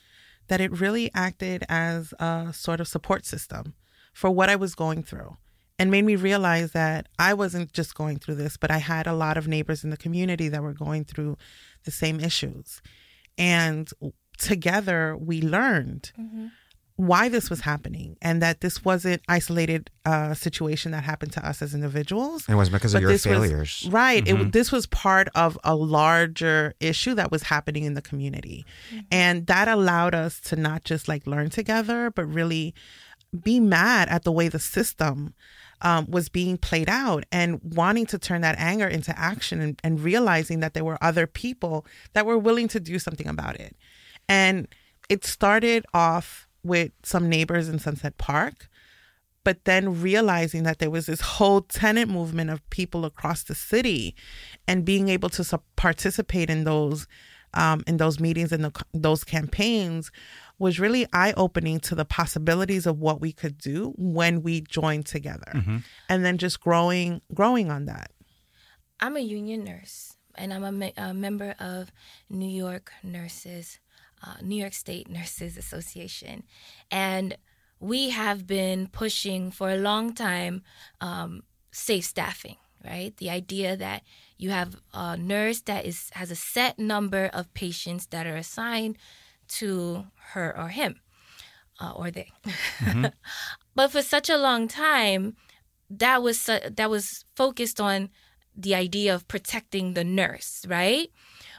that 0.50 0.62
it 0.62 0.80
really 0.80 1.10
acted 1.16 1.64
as 1.68 2.14
a 2.20 2.52
sort 2.54 2.80
of 2.80 2.88
support 2.88 3.26
system 3.26 3.74
for 4.14 4.30
what 4.30 4.50
I 4.50 4.56
was 4.56 4.76
going 4.76 5.02
through 5.02 5.38
and 5.84 5.92
made 5.92 6.06
me 6.06 6.16
realize 6.16 6.72
that 6.72 7.10
I 7.20 7.34
wasn't 7.34 7.74
just 7.74 7.94
going 7.94 8.18
through 8.18 8.36
this, 8.36 8.56
but 8.56 8.72
I 8.72 8.78
had 8.78 9.06
a 9.06 9.12
lot 9.12 9.36
of 9.36 9.50
neighbors 9.50 9.84
in 9.84 9.90
the 9.90 9.98
community 9.98 10.48
that 10.48 10.64
were 10.64 10.72
going 10.72 11.04
through 11.04 11.38
the 11.84 11.92
same 11.92 12.22
issues. 12.22 12.82
And 13.38 13.90
together 14.38 15.18
we 15.18 15.42
learned 15.42 16.14
mm-hmm. 16.18 16.48
why 16.96 17.28
this 17.28 17.50
was 17.50 17.60
happening 17.60 18.16
and 18.22 18.42
that 18.42 18.62
this 18.62 18.86
wasn't 18.86 19.24
isolated 19.28 19.92
uh, 20.06 20.34
situation 20.34 20.94
that 20.94 21.04
happened 21.04 21.34
to 21.34 21.46
us 21.46 21.62
as 21.62 21.74
individuals. 21.74 22.48
It 22.48 22.56
wasn't 22.56 22.76
because 22.76 22.96
of 22.96 23.02
your 23.02 23.18
failures. 23.18 23.82
Was, 23.84 23.92
right. 23.92 24.24
Mm-hmm. 24.24 24.42
It, 24.44 24.52
this 24.54 24.72
was 24.72 24.88
part 24.88 25.28
of 25.36 25.58
a 25.66 25.76
larger 25.76 26.76
issue 26.80 27.14
that 27.16 27.30
was 27.30 27.44
happening 27.44 27.84
in 27.84 27.94
the 27.94 28.02
community. 28.02 28.66
Mm-hmm. 28.88 29.00
And 29.12 29.48
that 29.48 29.68
allowed 29.68 30.16
us 30.16 30.40
to 30.46 30.56
not 30.56 30.86
just 30.86 31.10
like 31.10 31.28
learn 31.28 31.50
together, 31.50 32.10
but 32.10 32.24
really 32.24 32.74
be 33.42 33.60
mad 33.60 34.08
at 34.08 34.24
the 34.24 34.32
way 34.32 34.48
the 34.48 34.60
system 34.60 35.34
um, 35.84 36.06
was 36.10 36.30
being 36.30 36.58
played 36.58 36.90
out 36.90 37.26
and 37.32 37.60
wanting 37.62 38.06
to 38.08 38.18
turn 38.18 38.42
that 38.42 38.58
anger 38.58 38.88
into 38.88 39.18
action 39.20 39.62
and, 39.62 39.80
and 39.84 40.00
realizing 40.02 40.62
that 40.62 40.74
there 40.74 40.86
were 40.86 40.98
other 41.02 41.28
people 41.28 41.86
that 42.14 42.26
were 42.26 42.38
willing 42.38 42.70
to 42.70 42.80
do 42.80 42.98
something 42.98 43.28
about 43.28 43.60
it. 43.60 43.76
And 44.28 44.68
it 45.10 45.26
started 45.26 45.86
off 45.94 46.48
with 46.64 46.92
some 47.04 47.28
neighbors 47.28 47.68
in 47.68 47.78
Sunset 47.80 48.18
Park, 48.18 48.70
but 49.44 49.66
then 49.66 50.02
realizing 50.02 50.64
that 50.64 50.80
there 50.80 50.90
was 50.90 51.08
this 51.08 51.20
whole 51.20 51.62
tenant 51.62 52.10
movement 52.10 52.50
of 52.50 52.68
people 52.70 53.04
across 53.04 53.44
the 53.44 53.56
city 53.56 54.16
and 54.66 54.86
being 54.86 55.10
able 55.10 55.30
to 55.30 55.60
participate 55.76 56.50
in 56.50 56.64
those 56.64 57.08
um, 57.56 57.84
in 57.86 57.98
those 57.98 58.20
meetings 58.20 58.52
and 58.52 58.64
the, 58.64 58.72
those 58.96 59.24
campaigns 59.24 60.12
was 60.60 60.80
really 60.80 61.06
eye 61.12 61.34
opening 61.36 61.80
to 61.82 61.96
the 61.96 62.06
possibilities 62.06 62.86
of 62.86 63.00
what 63.00 63.20
we 63.20 63.32
could 63.32 63.58
do 63.58 63.94
when 63.98 64.42
we 64.42 64.62
joined 64.62 65.06
together, 65.06 65.52
mm-hmm. 65.54 65.78
and 66.10 66.26
then 66.26 66.38
just 66.38 66.62
growing 66.62 67.22
growing 67.34 67.72
on 67.72 67.86
that. 67.86 68.12
I'm 69.00 69.18
a 69.18 69.22
union 69.22 69.64
nurse, 69.64 70.16
and 70.36 70.54
I'm 70.54 70.64
a, 70.64 70.72
me- 70.72 70.94
a 70.96 71.14
member 71.14 71.56
of 71.60 71.92
New 72.30 72.50
York 72.50 72.92
Nurses, 73.04 73.80
uh, 74.26 74.36
New 74.42 74.56
York 74.56 74.74
State 74.74 75.10
Nurses 75.10 75.58
Association, 75.58 76.44
and 76.90 77.38
we 77.80 78.12
have 78.12 78.48
been 78.48 78.88
pushing 78.88 79.52
for 79.52 79.70
a 79.70 79.78
long 79.78 80.14
time 80.14 80.64
um, 81.02 81.44
safe 81.72 82.06
staffing 82.06 82.58
right? 82.84 83.16
The 83.18 83.30
idea 83.30 83.78
that 83.78 84.04
you 84.38 84.50
have 84.50 84.76
a 84.94 85.16
nurse 85.18 85.62
that 85.62 85.86
is 85.86 86.10
has 86.14 86.32
a 86.32 86.36
set 86.36 86.78
number 86.78 87.30
of 87.34 87.54
patients 87.54 88.08
that 88.08 88.28
are 88.28 88.36
assigned 88.36 88.98
to 89.48 90.06
her 90.34 90.58
or 90.58 90.70
him 90.70 91.00
uh, 91.80 91.92
or 91.96 92.12
they. 92.12 92.32
Mm-hmm. 92.80 93.06
but 93.76 93.92
for 93.92 94.02
such 94.02 94.30
a 94.30 94.38
long 94.38 94.68
time, 94.68 95.36
that 95.90 96.24
was 96.24 96.46
that 96.46 96.90
was 96.90 97.26
focused 97.36 97.80
on 97.80 98.10
the 98.56 98.76
idea 98.76 99.14
of 99.14 99.28
protecting 99.28 99.94
the 99.94 100.04
nurse, 100.04 100.66
right? 100.68 101.12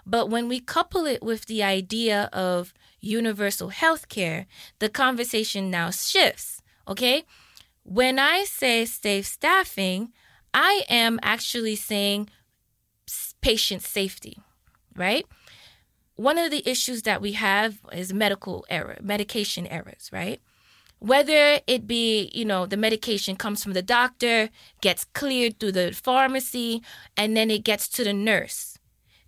But 0.06 0.30
when 0.30 0.48
we 0.48 0.60
couple 0.60 1.06
it 1.06 1.22
with 1.22 1.46
the 1.46 1.62
idea 1.62 2.28
of 2.32 2.72
universal 3.00 3.70
health 3.70 4.08
care, 4.08 4.46
the 4.78 4.88
conversation 4.88 5.70
now 5.70 5.90
shifts, 5.90 6.62
okay? 6.86 7.24
When 7.82 8.18
I 8.18 8.44
say 8.44 8.84
safe 8.84 9.26
staffing, 9.26 10.12
I 10.52 10.84
am 10.88 11.18
actually 11.22 11.76
saying 11.76 12.28
patient 13.40 13.82
safety, 13.82 14.38
right? 14.94 15.26
One 16.16 16.38
of 16.38 16.50
the 16.50 16.68
issues 16.68 17.02
that 17.02 17.20
we 17.20 17.32
have 17.32 17.80
is 17.92 18.12
medical 18.12 18.64
error, 18.70 18.98
medication 19.02 19.66
errors, 19.66 20.10
right? 20.12 20.40
Whether 21.00 21.60
it 21.66 21.86
be, 21.86 22.30
you 22.32 22.44
know, 22.44 22.66
the 22.66 22.76
medication 22.76 23.36
comes 23.36 23.62
from 23.62 23.72
the 23.72 23.82
doctor, 23.82 24.48
gets 24.80 25.04
cleared 25.04 25.58
through 25.58 25.72
the 25.72 25.92
pharmacy, 25.92 26.82
and 27.16 27.36
then 27.36 27.50
it 27.50 27.64
gets 27.64 27.88
to 27.88 28.04
the 28.04 28.12
nurse. 28.12 28.78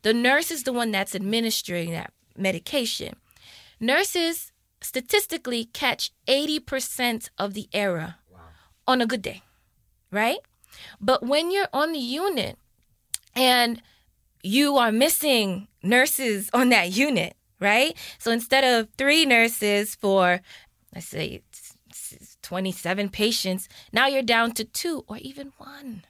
The 0.03 0.15
nurse 0.15 0.51
is 0.51 0.63
the 0.63 0.73
one 0.73 0.93
that's 0.93 1.15
administering 1.15 1.91
that 1.91 2.13
medication. 2.37 3.17
Nurses 3.81 4.53
statistically 4.81 5.65
catch 5.67 6.13
80% 6.29 7.29
of 7.37 7.55
the 7.55 7.69
error 7.73 8.15
wow. 8.33 8.41
on 8.87 9.01
a 9.01 9.07
good 9.07 9.23
day, 9.23 9.43
right? 10.11 10.39
But 11.01 11.25
when 11.25 11.51
you're 11.51 11.69
on 11.73 11.93
the 11.93 11.99
unit 11.99 12.57
and 13.35 13.83
you 14.47 14.77
are 14.77 14.93
missing 14.93 15.69
nurses 15.83 16.49
on 16.53 16.69
that 16.71 16.93
unit, 16.93 17.35
right? 17.61 17.97
So 18.19 18.31
instead 18.31 18.65
of 18.65 18.89
three 18.97 19.25
nurses 19.25 19.95
for, 19.95 20.41
let's 20.95 21.09
say, 21.09 21.43
27 22.43 23.09
patients, 23.09 23.69
now 23.93 24.07
you're 24.07 24.23
down 24.23 24.53
to 24.53 24.65
two 24.65 25.05
or 25.09 25.17
even 25.19 25.53
one, 25.59 26.05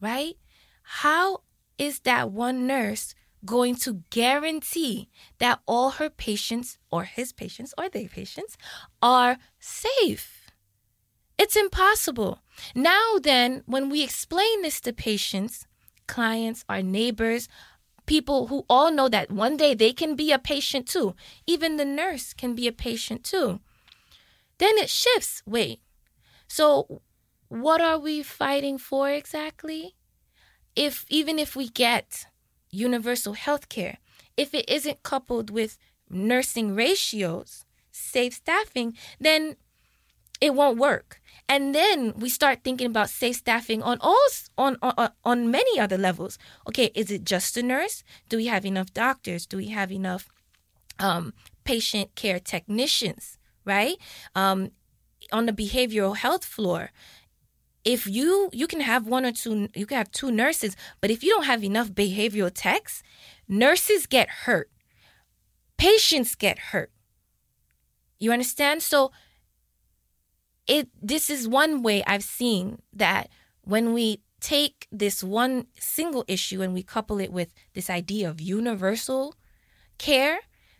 right? 0.00 0.34
How 0.82 1.42
is 1.78 2.00
that 2.00 2.30
one 2.30 2.66
nurse 2.66 3.14
going 3.44 3.76
to 3.76 4.02
guarantee 4.10 5.08
that 5.38 5.60
all 5.66 5.92
her 5.92 6.10
patients 6.10 6.78
or 6.90 7.04
his 7.04 7.32
patients 7.32 7.72
or 7.78 7.88
their 7.88 8.08
patients 8.08 8.58
are 9.00 9.38
safe? 9.58 10.50
It's 11.38 11.56
impossible. 11.56 12.40
Now, 12.74 13.18
then, 13.20 13.62
when 13.66 13.88
we 13.88 14.04
explain 14.04 14.62
this 14.62 14.80
to 14.82 14.92
patients, 14.92 15.66
clients, 16.06 16.64
our 16.68 16.82
neighbors, 16.82 17.48
people 18.06 18.48
who 18.48 18.64
all 18.68 18.90
know 18.90 19.08
that 19.08 19.30
one 19.30 19.56
day 19.56 19.74
they 19.74 19.92
can 19.92 20.14
be 20.14 20.32
a 20.32 20.38
patient 20.38 20.86
too, 20.86 21.14
even 21.46 21.76
the 21.76 21.84
nurse 21.84 22.32
can 22.32 22.54
be 22.54 22.66
a 22.66 22.72
patient 22.72 23.24
too, 23.24 23.60
then 24.58 24.76
it 24.78 24.90
shifts. 24.90 25.42
Wait, 25.46 25.80
so 26.46 27.02
what 27.48 27.80
are 27.80 27.98
we 27.98 28.22
fighting 28.22 28.78
for 28.78 29.10
exactly? 29.10 29.94
If 30.76 31.04
even 31.08 31.38
if 31.38 31.54
we 31.54 31.68
get 31.68 32.26
universal 32.70 33.34
health 33.34 33.68
care, 33.68 33.98
if 34.36 34.54
it 34.54 34.68
isn't 34.68 35.02
coupled 35.02 35.50
with 35.50 35.78
nursing 36.10 36.74
ratios, 36.74 37.64
safe 37.90 38.34
staffing, 38.34 38.96
then 39.20 39.56
it 40.40 40.54
won't 40.54 40.78
work. 40.78 41.20
And 41.48 41.74
then 41.74 42.14
we 42.16 42.28
start 42.30 42.60
thinking 42.64 42.86
about 42.86 43.10
safe 43.10 43.36
staffing 43.36 43.82
on 43.82 43.98
all 44.00 44.28
on, 44.56 44.76
on 44.80 45.10
on 45.24 45.50
many 45.50 45.78
other 45.78 45.98
levels. 45.98 46.38
Okay, 46.68 46.90
is 46.94 47.10
it 47.10 47.24
just 47.24 47.56
a 47.56 47.62
nurse? 47.62 48.02
Do 48.28 48.38
we 48.38 48.46
have 48.46 48.64
enough 48.64 48.94
doctors? 48.94 49.46
Do 49.46 49.58
we 49.58 49.68
have 49.68 49.92
enough 49.92 50.28
um, 50.98 51.34
patient 51.64 52.14
care 52.14 52.40
technicians? 52.40 53.38
Right 53.64 53.96
um, 54.34 54.70
on 55.32 55.46
the 55.46 55.52
behavioral 55.52 56.16
health 56.16 56.44
floor. 56.44 56.90
If 57.84 58.06
you 58.06 58.48
you 58.52 58.66
can 58.66 58.80
have 58.80 59.06
one 59.06 59.26
or 59.26 59.32
two, 59.32 59.68
you 59.74 59.84
can 59.84 59.98
have 59.98 60.10
two 60.10 60.30
nurses, 60.30 60.76
but 61.02 61.10
if 61.10 61.22
you 61.22 61.30
don't 61.30 61.44
have 61.44 61.62
enough 61.62 61.90
behavioral 61.90 62.50
techs, 62.52 63.02
nurses 63.46 64.06
get 64.06 64.28
hurt, 64.46 64.70
patients 65.76 66.34
get 66.34 66.58
hurt. 66.70 66.90
You 68.18 68.32
understand? 68.32 68.82
So 68.82 69.12
it 70.66 70.88
this 71.02 71.30
is 71.30 71.48
one 71.48 71.82
way 71.82 72.02
I've 72.06 72.24
seen 72.24 72.80
that 72.92 73.28
when 73.62 73.92
we 73.92 74.20
take 74.40 74.86
this 74.92 75.24
one 75.24 75.66
single 75.78 76.24
issue 76.28 76.60
and 76.60 76.74
we 76.74 76.82
couple 76.82 77.18
it 77.18 77.32
with 77.32 77.52
this 77.72 77.88
idea 77.88 78.28
of 78.28 78.40
universal 78.40 79.34
care, 79.96 80.38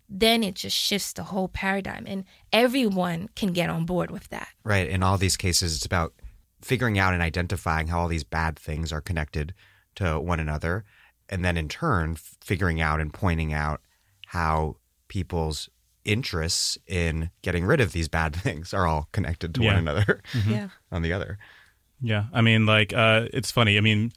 then 0.09 0.45
it 0.45 0.55
just 0.55 0.77
shifts 0.77 1.13
the 1.15 1.25
whole 1.25 1.49
paradigm 1.49 2.05
and 2.07 2.25
everyone 2.53 3.29
can 3.35 3.53
get 3.53 3.71
on 3.71 3.87
board 3.87 4.11
with 4.11 4.29
that. 4.29 4.49
Right. 4.65 4.89
In 4.89 5.03
all 5.03 5.17
these 5.17 5.37
cases, 5.37 5.77
it's 5.77 5.87
about 5.87 6.13
figuring 6.61 6.99
out 6.99 7.15
and 7.15 7.23
identifying 7.23 7.89
how 7.89 8.01
all 8.01 8.09
these 8.09 8.25
bad 8.25 8.59
things 8.59 8.93
are 8.93 9.01
connected 9.01 9.55
to 9.97 10.21
one 10.21 10.41
another. 10.41 10.85
And 11.29 11.45
then 11.45 11.57
in 11.57 11.69
turn, 11.69 12.17
figuring 12.17 12.81
out 12.81 13.01
and 13.01 13.13
pointing 13.15 13.53
out 13.53 13.81
how 14.27 14.77
people's 15.09 15.71
interests 16.05 16.77
in 16.87 17.31
getting 17.43 17.65
rid 17.65 17.81
of 17.81 17.93
these 17.93 18.09
bad 18.09 18.35
things 18.45 18.73
are 18.75 18.87
all 18.87 19.09
connected 19.13 19.55
to 19.55 19.63
Yeah. 19.63 19.69
one 19.69 19.77
another 19.77 20.21
Yeah. 20.47 20.69
on 20.93 21.03
the 21.03 21.13
other. 21.13 21.39
Yeah, 22.01 22.25
I 22.33 22.41
mean, 22.43 22.67
like, 22.67 22.93
uh, 22.93 23.29
it's 23.33 23.51
funny. 23.51 23.79
I 23.79 23.81
mean, 23.81 24.13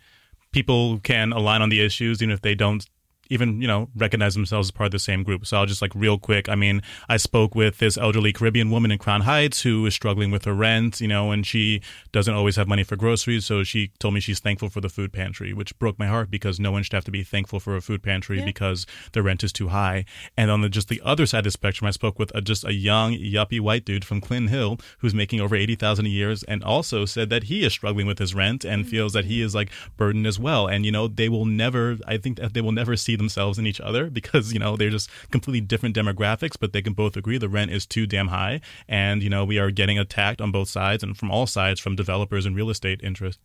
people 0.52 1.00
can 1.00 1.32
align 1.32 1.62
on 1.62 1.70
the 1.70 1.80
issues 1.82 2.22
even 2.22 2.32
if 2.34 2.42
they 2.42 2.56
don't 2.56 2.86
even 3.30 3.62
you 3.62 3.68
know 3.68 3.90
recognize 3.96 4.34
themselves 4.34 4.68
as 4.68 4.72
part 4.72 4.88
of 4.88 4.92
the 4.92 5.00
same 5.00 5.24
group. 5.24 5.46
So 5.46 5.58
I'll 5.58 5.66
just 5.66 5.82
like 5.82 5.94
real 5.96 6.18
quick. 6.18 6.50
I 6.50 6.56
mean, 6.56 6.82
I 7.10 7.18
spoke 7.18 7.56
with 7.56 7.80
this 7.80 7.98
elderly 7.98 8.34
Caribbean 8.34 8.72
woman 8.72 8.92
in 8.92 8.98
Crown 8.98 9.22
Heights 9.22 9.62
who 9.62 9.86
is 9.86 9.94
struggling 9.94 10.32
with 10.32 10.46
her 10.46 10.54
rent, 10.54 11.02
you 11.02 11.08
know, 11.08 11.32
and 11.32 11.46
she 11.46 11.82
doesn't 12.12 12.34
always 12.34 12.56
have 12.56 12.68
money 12.68 12.84
for 12.84 12.96
groceries. 12.96 13.46
So 13.46 13.64
she 13.64 13.92
told 14.00 14.14
me 14.14 14.20
she's 14.20 14.40
thankful 14.40 14.70
for 14.70 14.82
the 14.82 14.90
food 14.90 15.14
pantry, 15.14 15.54
which 15.54 15.78
broke 15.80 16.00
my 16.00 16.08
heart 16.08 16.30
because 16.32 16.60
no 16.60 16.72
one 16.72 16.84
should 16.84 16.94
have 16.94 17.06
to 17.06 17.12
be 17.12 17.24
thankful 17.24 17.60
for 17.60 17.76
a 17.76 17.82
food 17.82 18.04
pantry 18.04 18.44
because 18.44 18.86
the 19.12 19.24
rent 19.24 19.44
is 19.44 19.52
too 19.52 19.70
high. 19.70 20.06
And 20.38 20.50
on 20.50 20.62
the 20.62 20.70
just 20.70 20.90
the 20.90 21.02
other 21.04 21.26
side 21.26 21.40
of 21.40 21.44
the 21.46 21.52
spectrum, 21.52 21.88
I 21.88 21.92
spoke 21.92 22.18
with 22.18 22.34
a, 22.34 22.42
just 22.42 22.64
a 22.64 22.74
young 22.74 23.14
yuppie 23.14 23.60
white 23.60 23.86
dude 23.86 24.06
from 24.06 24.22
Clinton 24.22 24.48
Hill 24.48 24.80
who's 25.00 25.14
making 25.14 25.42
over 25.42 25.56
eighty 25.56 25.76
thousand 25.76 26.06
a 26.06 26.10
year, 26.10 26.34
and 26.48 26.64
also 26.64 27.06
said 27.06 27.30
that 27.30 27.44
he 27.44 27.66
is 27.66 27.74
struggling 27.74 28.08
with 28.08 28.20
his 28.20 28.34
rent 28.34 28.64
and 28.64 28.84
mm-hmm. 28.84 28.92
feels 28.92 29.14
that 29.14 29.26
he 29.26 29.42
is 29.42 29.54
like 29.54 29.72
burdened 29.98 30.28
as 30.28 30.40
well. 30.40 30.68
And 30.68 30.86
you 30.86 30.92
know, 30.92 31.08
they 31.08 31.30
will 31.30 31.46
never. 31.46 31.98
I 32.08 32.18
think 32.18 32.38
that 32.38 32.54
they 32.54 32.62
will 32.62 32.72
never 32.72 32.96
see 32.96 33.17
themselves 33.18 33.58
in 33.60 33.68
each 33.68 33.82
other 33.82 34.10
because 34.10 34.54
you 34.54 34.60
know 34.60 34.76
they're 34.76 34.90
just 34.90 35.10
completely 35.32 35.62
different 35.62 35.96
demographics, 35.96 36.56
but 36.60 36.74
they 36.74 36.82
can 36.82 36.94
both 36.94 37.16
agree 37.18 37.38
the 37.38 37.50
rent 37.50 37.72
is 37.72 37.86
too 37.86 38.08
damn 38.08 38.28
high, 38.30 38.62
and 38.88 39.22
you 39.22 39.30
know 39.30 39.46
we 39.46 39.60
are 39.60 39.72
getting 39.72 40.00
attacked 40.00 40.42
on 40.42 40.52
both 40.52 40.70
sides 40.70 41.04
and 41.04 41.18
from 41.18 41.32
all 41.32 41.48
sides 41.48 41.80
from 41.80 41.96
developers 41.96 42.46
and 42.46 42.56
real 42.56 42.70
estate 42.70 43.02
interests. 43.04 43.42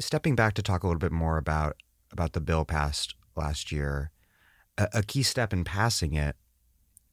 Stepping 0.00 0.34
back 0.34 0.54
to 0.54 0.62
talk 0.62 0.82
a 0.82 0.86
little 0.86 1.00
bit 1.00 1.12
more 1.12 1.38
about 1.38 1.76
about 2.10 2.32
the 2.32 2.40
bill 2.40 2.64
passed 2.64 3.14
last 3.36 3.72
year, 3.72 4.10
a, 4.76 4.88
a 4.94 5.02
key 5.02 5.22
step 5.22 5.52
in 5.52 5.64
passing 5.64 6.14
it 6.14 6.36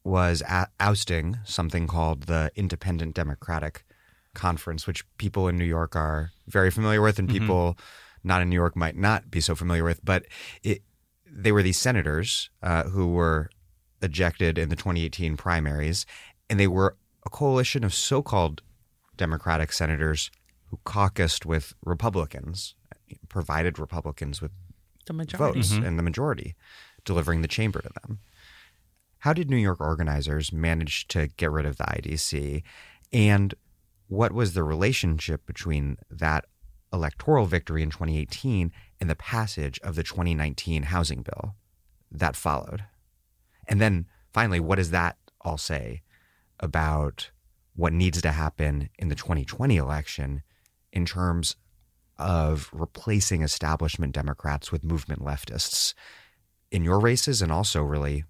was 0.04 0.42
a- 0.42 0.68
ousting 0.78 1.38
something 1.44 1.86
called 1.86 2.24
the 2.24 2.50
Independent 2.56 3.14
Democratic 3.14 3.84
Conference, 4.34 4.86
which 4.86 5.04
people 5.18 5.48
in 5.48 5.56
New 5.56 5.64
York 5.64 5.96
are 5.96 6.30
very 6.46 6.70
familiar 6.70 7.02
with, 7.02 7.18
and 7.18 7.28
mm-hmm. 7.28 7.38
people 7.38 7.78
not 8.22 8.42
in 8.42 8.48
New 8.48 8.56
York 8.56 8.76
might 8.76 8.96
not 8.96 9.30
be 9.30 9.40
so 9.40 9.54
familiar 9.54 9.84
with. 9.84 10.04
But 10.04 10.26
it, 10.62 10.82
they 11.32 11.52
were 11.52 11.62
these 11.62 11.78
senators 11.78 12.50
uh, 12.62 12.84
who 12.84 13.08
were 13.12 13.50
ejected 14.02 14.58
in 14.58 14.68
the 14.68 14.76
2018 14.76 15.36
primaries, 15.36 16.06
and 16.48 16.58
they 16.58 16.66
were 16.66 16.96
a 17.24 17.30
coalition 17.30 17.84
of 17.84 17.94
so-called 17.94 18.62
Democratic 19.16 19.72
senators 19.72 20.30
who 20.66 20.78
caucused 20.84 21.44
with 21.44 21.74
Republicans, 21.84 22.74
provided 23.28 23.78
Republicans 23.78 24.40
with 24.40 24.52
The 25.06 25.12
majority. 25.12 25.60
votes 25.60 25.72
and 25.72 25.98
the 25.98 26.02
majority, 26.02 26.54
delivering 27.04 27.42
the 27.42 27.48
chamber 27.48 27.80
to 27.80 27.90
them. 28.02 28.20
How 29.18 29.32
did 29.32 29.50
New 29.50 29.56
York 29.58 29.80
organizers 29.80 30.52
manage 30.52 31.06
to 31.08 31.28
get 31.36 31.50
rid 31.50 31.66
of 31.66 31.76
the 31.76 31.84
IDC? 31.84 32.62
And 33.12 33.54
what 34.08 34.32
was 34.32 34.54
the 34.54 34.64
relationship 34.64 35.44
between 35.44 35.98
that 36.10 36.46
electoral 36.92 37.46
victory 37.46 37.82
in 37.82 37.90
2018 37.90 38.72
and 39.00 39.08
the 39.08 39.16
passage 39.16 39.80
of 39.82 39.94
the 39.94 40.02
2019 40.02 40.84
housing 40.84 41.22
bill 41.22 41.54
that 42.10 42.36
followed? 42.36 42.84
And 43.66 43.80
then 43.80 44.06
finally, 44.32 44.60
what 44.60 44.76
does 44.76 44.90
that 44.90 45.16
all 45.40 45.58
say 45.58 46.02
about 46.58 47.30
what 47.74 47.92
needs 47.92 48.20
to 48.20 48.32
happen 48.32 48.90
in 48.98 49.08
the 49.08 49.14
2020 49.14 49.76
election 49.76 50.42
in 50.92 51.06
terms 51.06 51.56
of 52.18 52.68
replacing 52.72 53.42
establishment 53.42 54.12
Democrats 54.12 54.70
with 54.70 54.84
movement 54.84 55.22
leftists 55.22 55.94
in 56.70 56.84
your 56.84 57.00
races 57.00 57.40
and 57.40 57.50
also 57.50 57.82
really 57.82 58.24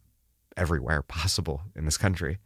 everywhere 0.57 1.03
possible 1.09 1.63
in 1.75 1.85
this 1.85 1.99
country? 1.99 2.39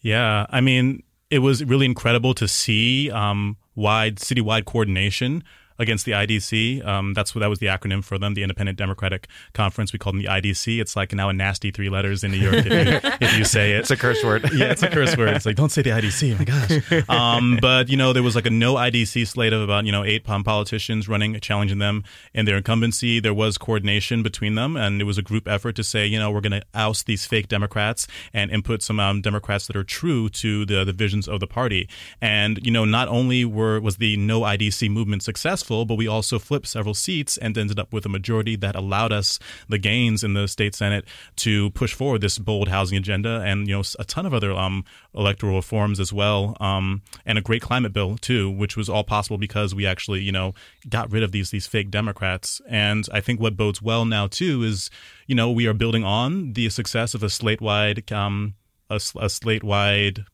Yeah, 0.00 0.46
I 0.50 0.60
mean, 0.60 1.02
it 1.30 1.38
was 1.40 1.64
really 1.64 1.86
incredible 1.86 2.34
to 2.34 2.46
see 2.46 3.10
um, 3.10 3.56
wide 3.74 4.16
citywide 4.16 4.64
coordination 4.64 5.42
against 5.78 6.04
the 6.04 6.12
IDC. 6.12 6.84
Um, 6.86 7.14
that's 7.14 7.34
what 7.34 7.40
that 7.40 7.48
was 7.48 7.58
the 7.58 7.66
acronym 7.66 8.04
for 8.04 8.18
them, 8.18 8.34
the 8.34 8.42
Independent 8.42 8.78
Democratic 8.78 9.28
Conference. 9.52 9.92
We 9.92 9.98
called 9.98 10.16
them 10.16 10.22
the 10.22 10.28
IDC. 10.28 10.80
It's 10.80 10.96
like 10.96 11.12
now 11.12 11.28
a 11.28 11.32
nasty 11.32 11.70
three 11.70 11.88
letters 11.88 12.24
in 12.24 12.30
New 12.30 12.38
York 12.38 12.54
if 12.54 12.66
you, 12.66 13.10
if 13.20 13.38
you 13.38 13.44
say 13.44 13.72
it. 13.72 13.80
It's 13.80 13.90
a 13.90 13.96
curse 13.96 14.22
word. 14.22 14.48
yeah, 14.54 14.70
it's 14.70 14.82
a 14.82 14.88
curse 14.88 15.16
word. 15.16 15.30
It's 15.30 15.46
like 15.46 15.56
don't 15.56 15.70
say 15.70 15.82
the 15.82 15.90
IDC. 15.90 16.34
Oh 16.34 16.38
my 16.38 16.44
gosh. 16.44 17.08
Um, 17.08 17.58
but 17.60 17.88
you 17.88 17.96
know, 17.96 18.12
there 18.12 18.22
was 18.22 18.34
like 18.34 18.46
a 18.46 18.50
no 18.50 18.74
IDC 18.74 19.26
slate 19.26 19.52
of 19.52 19.62
about 19.62 19.84
you 19.84 19.92
know 19.92 20.04
eight 20.04 20.24
politicians 20.24 21.08
running, 21.08 21.38
challenging 21.40 21.78
them 21.78 22.04
in 22.32 22.46
their 22.46 22.56
incumbency. 22.56 23.20
There 23.20 23.34
was 23.34 23.58
coordination 23.58 24.22
between 24.22 24.54
them, 24.54 24.76
and 24.76 25.00
it 25.00 25.04
was 25.04 25.18
a 25.18 25.22
group 25.22 25.48
effort 25.48 25.76
to 25.76 25.84
say, 25.84 26.06
you 26.06 26.18
know, 26.18 26.30
we're 26.30 26.40
going 26.40 26.52
to 26.52 26.62
oust 26.74 27.06
these 27.06 27.26
fake 27.26 27.48
Democrats 27.48 28.06
and 28.32 28.50
input 28.50 28.82
some 28.82 29.00
um, 29.00 29.20
Democrats 29.20 29.66
that 29.66 29.76
are 29.76 29.84
true 29.84 30.28
to 30.28 30.64
the 30.64 30.84
the 30.84 30.92
visions 30.92 31.28
of 31.28 31.40
the 31.40 31.46
party. 31.46 31.88
And 32.20 32.64
you 32.64 32.70
know, 32.70 32.84
not 32.84 33.08
only 33.08 33.44
were 33.44 33.80
was 33.80 33.96
the 33.96 34.16
no 34.16 34.42
IDC 34.42 34.90
movement 34.90 35.22
successful, 35.22 35.63
but 35.68 35.96
we 35.96 36.06
also 36.06 36.38
flipped 36.38 36.66
several 36.66 36.94
seats 36.94 37.36
and 37.36 37.56
ended 37.56 37.78
up 37.78 37.92
with 37.92 38.06
a 38.06 38.08
majority 38.08 38.56
that 38.56 38.76
allowed 38.76 39.12
us 39.12 39.38
the 39.68 39.78
gains 39.78 40.22
in 40.22 40.34
the 40.34 40.46
state 40.46 40.74
senate 40.74 41.04
to 41.36 41.70
push 41.70 41.94
forward 41.94 42.20
this 42.20 42.38
bold 42.38 42.68
housing 42.68 42.98
agenda 42.98 43.40
and 43.44 43.68
you 43.68 43.74
know 43.74 43.82
a 43.98 44.04
ton 44.04 44.26
of 44.26 44.34
other 44.34 44.52
um, 44.52 44.84
electoral 45.14 45.56
reforms 45.56 46.00
as 46.00 46.12
well, 46.12 46.56
um, 46.60 47.02
and 47.24 47.38
a 47.38 47.40
great 47.40 47.62
climate 47.62 47.92
bill 47.92 48.16
too, 48.16 48.50
which 48.50 48.76
was 48.76 48.88
all 48.88 49.04
possible 49.04 49.38
because 49.38 49.74
we 49.74 49.86
actually 49.86 50.20
you 50.20 50.32
know 50.32 50.54
got 50.88 51.10
rid 51.10 51.22
of 51.22 51.32
these 51.32 51.50
these 51.50 51.66
fake 51.66 51.90
Democrats. 51.90 52.60
And 52.68 53.06
I 53.12 53.20
think 53.20 53.40
what 53.40 53.56
bodes 53.56 53.82
well 53.82 54.04
now 54.04 54.26
too 54.26 54.62
is 54.62 54.90
you 55.26 55.34
know 55.34 55.50
we 55.50 55.66
are 55.66 55.74
building 55.74 56.04
on 56.04 56.52
the 56.52 56.68
success 56.68 57.14
of 57.14 57.22
a 57.22 57.30
slate 57.30 57.60
wide 57.60 58.10
um, 58.12 58.54
a, 58.90 59.00
a 59.16 59.28
slate 59.28 59.64
wide 59.64 60.24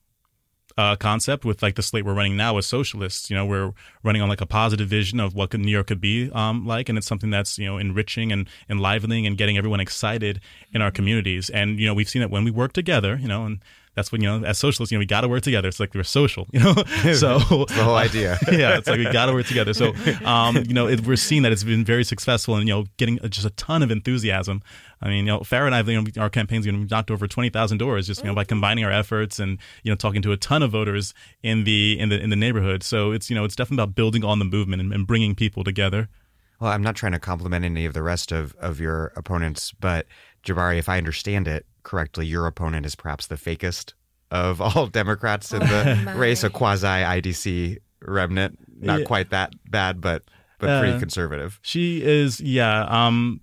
uh, 0.80 0.96
concept 0.96 1.44
with 1.44 1.62
like 1.62 1.74
the 1.74 1.82
slate 1.82 2.06
we're 2.06 2.14
running 2.14 2.38
now 2.38 2.56
as 2.56 2.64
socialists. 2.66 3.28
You 3.28 3.36
know, 3.36 3.44
we're 3.44 3.72
running 4.02 4.22
on 4.22 4.30
like 4.30 4.40
a 4.40 4.46
positive 4.46 4.88
vision 4.88 5.20
of 5.20 5.34
what 5.34 5.52
New 5.52 5.70
York 5.70 5.88
could 5.88 6.00
be 6.00 6.30
um, 6.32 6.66
like, 6.66 6.88
and 6.88 6.96
it's 6.96 7.06
something 7.06 7.28
that's 7.28 7.58
you 7.58 7.66
know 7.66 7.76
enriching 7.76 8.32
and 8.32 8.48
enlivening 8.70 9.26
and 9.26 9.36
getting 9.36 9.58
everyone 9.58 9.80
excited 9.80 10.40
in 10.72 10.80
our 10.80 10.90
communities. 10.90 11.50
And 11.50 11.78
you 11.78 11.86
know, 11.86 11.92
we've 11.92 12.08
seen 12.08 12.20
that 12.22 12.30
when 12.30 12.44
we 12.44 12.50
work 12.50 12.72
together, 12.72 13.18
you 13.20 13.28
know, 13.28 13.44
and 13.44 13.58
that's 14.00 14.10
when 14.10 14.22
you 14.22 14.28
know 14.28 14.46
as 14.46 14.58
socialists, 14.58 14.90
you 14.90 14.96
know, 14.96 15.00
we 15.00 15.06
got 15.06 15.20
to 15.20 15.28
work 15.28 15.42
together. 15.42 15.68
It's 15.68 15.78
like 15.78 15.94
we're 15.94 16.02
social, 16.02 16.46
you 16.52 16.60
know. 16.60 16.72
so 17.14 17.38
the 17.38 17.82
whole 17.84 17.96
idea. 17.96 18.38
yeah, 18.50 18.78
it's 18.78 18.88
like 18.88 18.98
we 18.98 19.04
got 19.04 19.26
to 19.26 19.34
work 19.34 19.46
together. 19.46 19.74
So, 19.74 19.92
um, 20.24 20.56
you 20.56 20.72
know, 20.72 20.88
it, 20.88 21.06
we're 21.06 21.16
seeing 21.16 21.42
that 21.42 21.52
it's 21.52 21.64
been 21.64 21.84
very 21.84 22.04
successful 22.04 22.56
and 22.56 22.66
you 22.66 22.74
know 22.74 22.84
getting 22.96 23.18
just 23.28 23.46
a 23.46 23.50
ton 23.50 23.82
of 23.82 23.90
enthusiasm. 23.90 24.62
I 25.02 25.08
mean, 25.08 25.26
you 25.26 25.32
know, 25.32 25.40
Phara 25.40 25.66
and 25.66 25.74
I, 25.74 25.82
you 25.82 26.00
know, 26.00 26.22
our 26.22 26.30
campaign's 26.30 26.66
you 26.66 26.72
know, 26.72 26.86
knocked 26.90 27.10
over 27.10 27.28
twenty 27.28 27.50
thousand 27.50 27.78
doors 27.78 28.06
just 28.06 28.22
you 28.22 28.28
know 28.28 28.34
by 28.34 28.44
combining 28.44 28.84
our 28.84 28.90
efforts 28.90 29.38
and 29.38 29.58
you 29.82 29.92
know 29.92 29.96
talking 29.96 30.22
to 30.22 30.32
a 30.32 30.36
ton 30.36 30.62
of 30.62 30.70
voters 30.70 31.12
in 31.42 31.64
the 31.64 31.98
in 31.98 32.08
the 32.08 32.18
in 32.18 32.30
the 32.30 32.36
neighborhood. 32.36 32.82
So 32.82 33.12
it's 33.12 33.28
you 33.28 33.36
know 33.36 33.44
it's 33.44 33.56
definitely 33.56 33.82
about 33.82 33.94
building 33.94 34.24
on 34.24 34.38
the 34.38 34.46
movement 34.46 34.80
and, 34.80 34.92
and 34.92 35.06
bringing 35.06 35.34
people 35.34 35.62
together. 35.62 36.08
Well, 36.60 36.70
I'm 36.70 36.82
not 36.82 36.94
trying 36.94 37.12
to 37.12 37.18
compliment 37.18 37.64
any 37.64 37.86
of 37.86 37.94
the 37.94 38.02
rest 38.02 38.32
of, 38.32 38.54
of 38.60 38.80
your 38.80 39.14
opponents, 39.16 39.72
but 39.72 40.06
Jabari, 40.44 40.78
if 40.78 40.88
I 40.88 40.98
understand 40.98 41.46
it 41.48 41.66
correctly, 41.82 42.26
your 42.26 42.46
opponent 42.46 42.86
is 42.86 42.94
perhaps 42.94 43.26
the 43.26 43.36
fakest 43.36 43.94
of 44.30 44.60
all 44.60 44.86
Democrats 44.86 45.52
in 45.52 45.60
the 45.60 46.12
race, 46.16 46.44
a 46.44 46.50
quasi 46.50 46.86
IDC 46.86 47.78
remnant. 48.02 48.58
Not 48.80 49.00
Yeah. 49.00 49.06
quite 49.06 49.30
that 49.30 49.52
bad, 49.70 50.00
but 50.00 50.22
but 50.58 50.78
pretty 50.80 50.96
Uh, 50.96 51.00
conservative. 51.00 51.58
She 51.62 52.02
is, 52.02 52.38
yeah. 52.40 52.82
Um, 52.84 53.40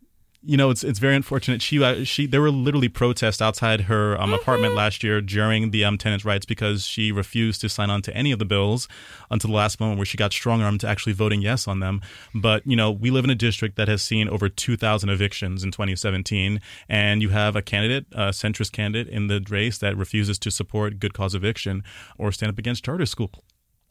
you 0.47 0.55
know, 0.55 0.69
it's 0.69 0.81
it's 0.81 0.97
very 0.97 1.13
unfortunate. 1.13 1.61
She 1.61 1.83
uh, 1.83 2.05
she 2.05 2.25
there 2.25 2.39
were 2.41 2.49
literally 2.49 2.87
protests 2.87 3.41
outside 3.41 3.81
her 3.81 4.19
um, 4.19 4.33
apartment 4.33 4.75
last 4.75 5.03
year 5.03 5.19
during 5.19 5.71
the 5.71 5.83
um, 5.83 5.97
tenants' 5.97 6.23
rights 6.23 6.45
because 6.45 6.85
she 6.85 7.11
refused 7.11 7.59
to 7.61 7.69
sign 7.69 7.89
on 7.89 8.01
to 8.03 8.15
any 8.15 8.31
of 8.31 8.39
the 8.39 8.45
bills 8.45 8.87
until 9.29 9.49
the 9.49 9.55
last 9.55 9.81
moment 9.81 9.97
where 9.97 10.05
she 10.05 10.15
got 10.15 10.31
strong 10.31 10.61
armed 10.61 10.79
to 10.79 10.87
actually 10.87 11.11
voting 11.11 11.41
yes 11.41 11.67
on 11.67 11.81
them. 11.81 11.99
But 12.33 12.65
you 12.65 12.77
know, 12.77 12.89
we 12.89 13.11
live 13.11 13.25
in 13.25 13.29
a 13.29 13.35
district 13.35 13.75
that 13.75 13.89
has 13.89 14.01
seen 14.01 14.29
over 14.29 14.47
two 14.47 14.77
thousand 14.77 15.09
evictions 15.09 15.65
in 15.65 15.71
2017, 15.71 16.61
and 16.87 17.21
you 17.21 17.29
have 17.29 17.57
a 17.57 17.61
candidate, 17.61 18.05
a 18.13 18.29
centrist 18.29 18.71
candidate 18.71 19.13
in 19.13 19.27
the 19.27 19.45
race 19.49 19.77
that 19.79 19.97
refuses 19.97 20.39
to 20.39 20.49
support 20.49 20.99
good 20.99 21.13
cause 21.13 21.35
eviction 21.35 21.83
or 22.17 22.31
stand 22.31 22.51
up 22.51 22.57
against 22.57 22.85
charter 22.85 23.05
school 23.05 23.31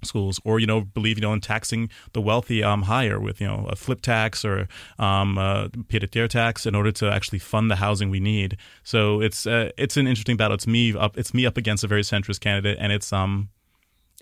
schools 0.03 0.41
or 0.45 0.61
you 0.61 0.67
know 0.67 0.83
believe 0.83 1.17
you 1.17 1.23
know 1.23 1.33
in 1.33 1.41
taxing 1.41 1.89
the 2.13 2.21
wealthy 2.21 2.63
um 2.63 2.83
higher 2.83 3.19
with 3.19 3.41
you 3.41 3.47
know 3.47 3.67
a 3.71 3.77
flip 3.77 4.01
tax 4.03 4.45
or 4.45 4.69
um 4.99 5.39
uh 5.39 5.69
pied-à-terre 5.89 6.29
tax 6.29 6.67
in 6.67 6.75
order 6.75 6.93
to 6.93 7.11
actually 7.11 7.39
fund 7.39 7.71
the 7.71 7.77
housing 7.77 8.11
we 8.11 8.21
need 8.21 8.57
so 8.85 9.21
it's 9.21 9.47
uh, 9.47 9.71
it's 9.79 9.97
an 9.97 10.07
interesting 10.07 10.37
battle 10.37 10.55
it's 10.55 10.67
me 10.67 10.95
up 10.95 11.17
it's 11.17 11.33
me 11.33 11.47
up 11.47 11.57
against 11.57 11.83
a 11.83 11.87
very 11.87 12.03
centrist 12.03 12.41
candidate 12.41 12.77
and 12.79 12.93
it's 12.93 13.13
um 13.13 13.49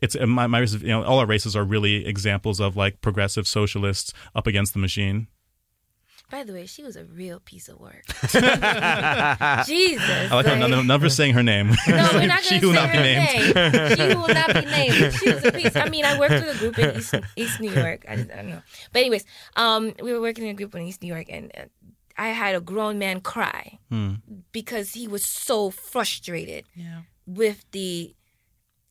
it's 0.03 0.17
my, 0.19 0.47
my 0.47 0.61
you 0.61 0.89
know 0.89 1.03
all 1.05 1.19
our 1.19 1.27
races 1.27 1.57
are 1.57 1.65
really 1.65 2.07
examples 2.07 2.61
of 2.61 2.77
like 2.77 3.01
progressive 3.01 3.47
socialists 3.47 4.13
up 4.35 4.47
against 4.47 4.73
the 4.73 4.79
machine. 4.79 5.29
By 6.35 6.43
the 6.43 6.53
way, 6.53 6.67
she 6.67 6.83
was 6.83 6.97
a 6.97 7.05
real 7.05 7.39
piece 7.39 7.69
of 7.69 7.79
work. 7.79 8.03
Jesus. 8.09 8.33
I 8.33 10.29
like 10.33 10.47
how 10.47 10.57
none, 10.57 10.69
none 10.73 10.91
of 10.91 11.05
us 11.05 11.15
saying 11.15 11.33
her 11.35 11.45
name. 11.45 11.69
No, 11.87 12.11
we're 12.13 12.27
not 12.27 12.43
going 12.49 12.61
to 12.61 12.73
say 12.75 12.83
her 12.93 13.03
name. 13.03 13.97
She 13.97 14.17
will 14.17 14.27
not 14.35 14.53
be 14.53 14.63
named. 14.63 15.15
She 15.15 15.33
was 15.33 15.45
a 15.45 15.53
piece. 15.53 15.77
I 15.77 15.89
mean, 15.89 16.05
I 16.05 16.19
worked 16.19 16.33
with 16.33 16.57
a 16.57 16.59
group 16.59 16.77
in 16.77 16.97
East, 16.97 17.15
East 17.37 17.61
New 17.61 17.71
York. 17.71 18.05
I, 18.09 18.17
just, 18.17 18.33
I 18.33 18.37
don't 18.39 18.49
know. 18.49 18.63
But 18.93 18.99
anyways, 18.99 19.25
um, 19.55 19.95
we 20.03 20.13
were 20.13 20.21
working 20.21 20.43
in 20.43 20.51
a 20.51 20.55
group 20.55 20.75
in 20.75 20.83
East 20.83 21.03
New 21.03 21.15
York, 21.15 21.27
and 21.29 21.53
uh, 21.57 21.67
I 22.19 22.31
had 22.31 22.57
a 22.57 22.61
grown 22.61 22.99
man 22.99 23.21
cry 23.21 23.79
hmm. 23.89 24.15
because 24.51 24.95
he 24.95 25.07
was 25.07 25.25
so 25.25 25.71
frustrated 25.71 26.65
yeah. 26.75 27.03
with 27.29 27.65
the 27.71 28.13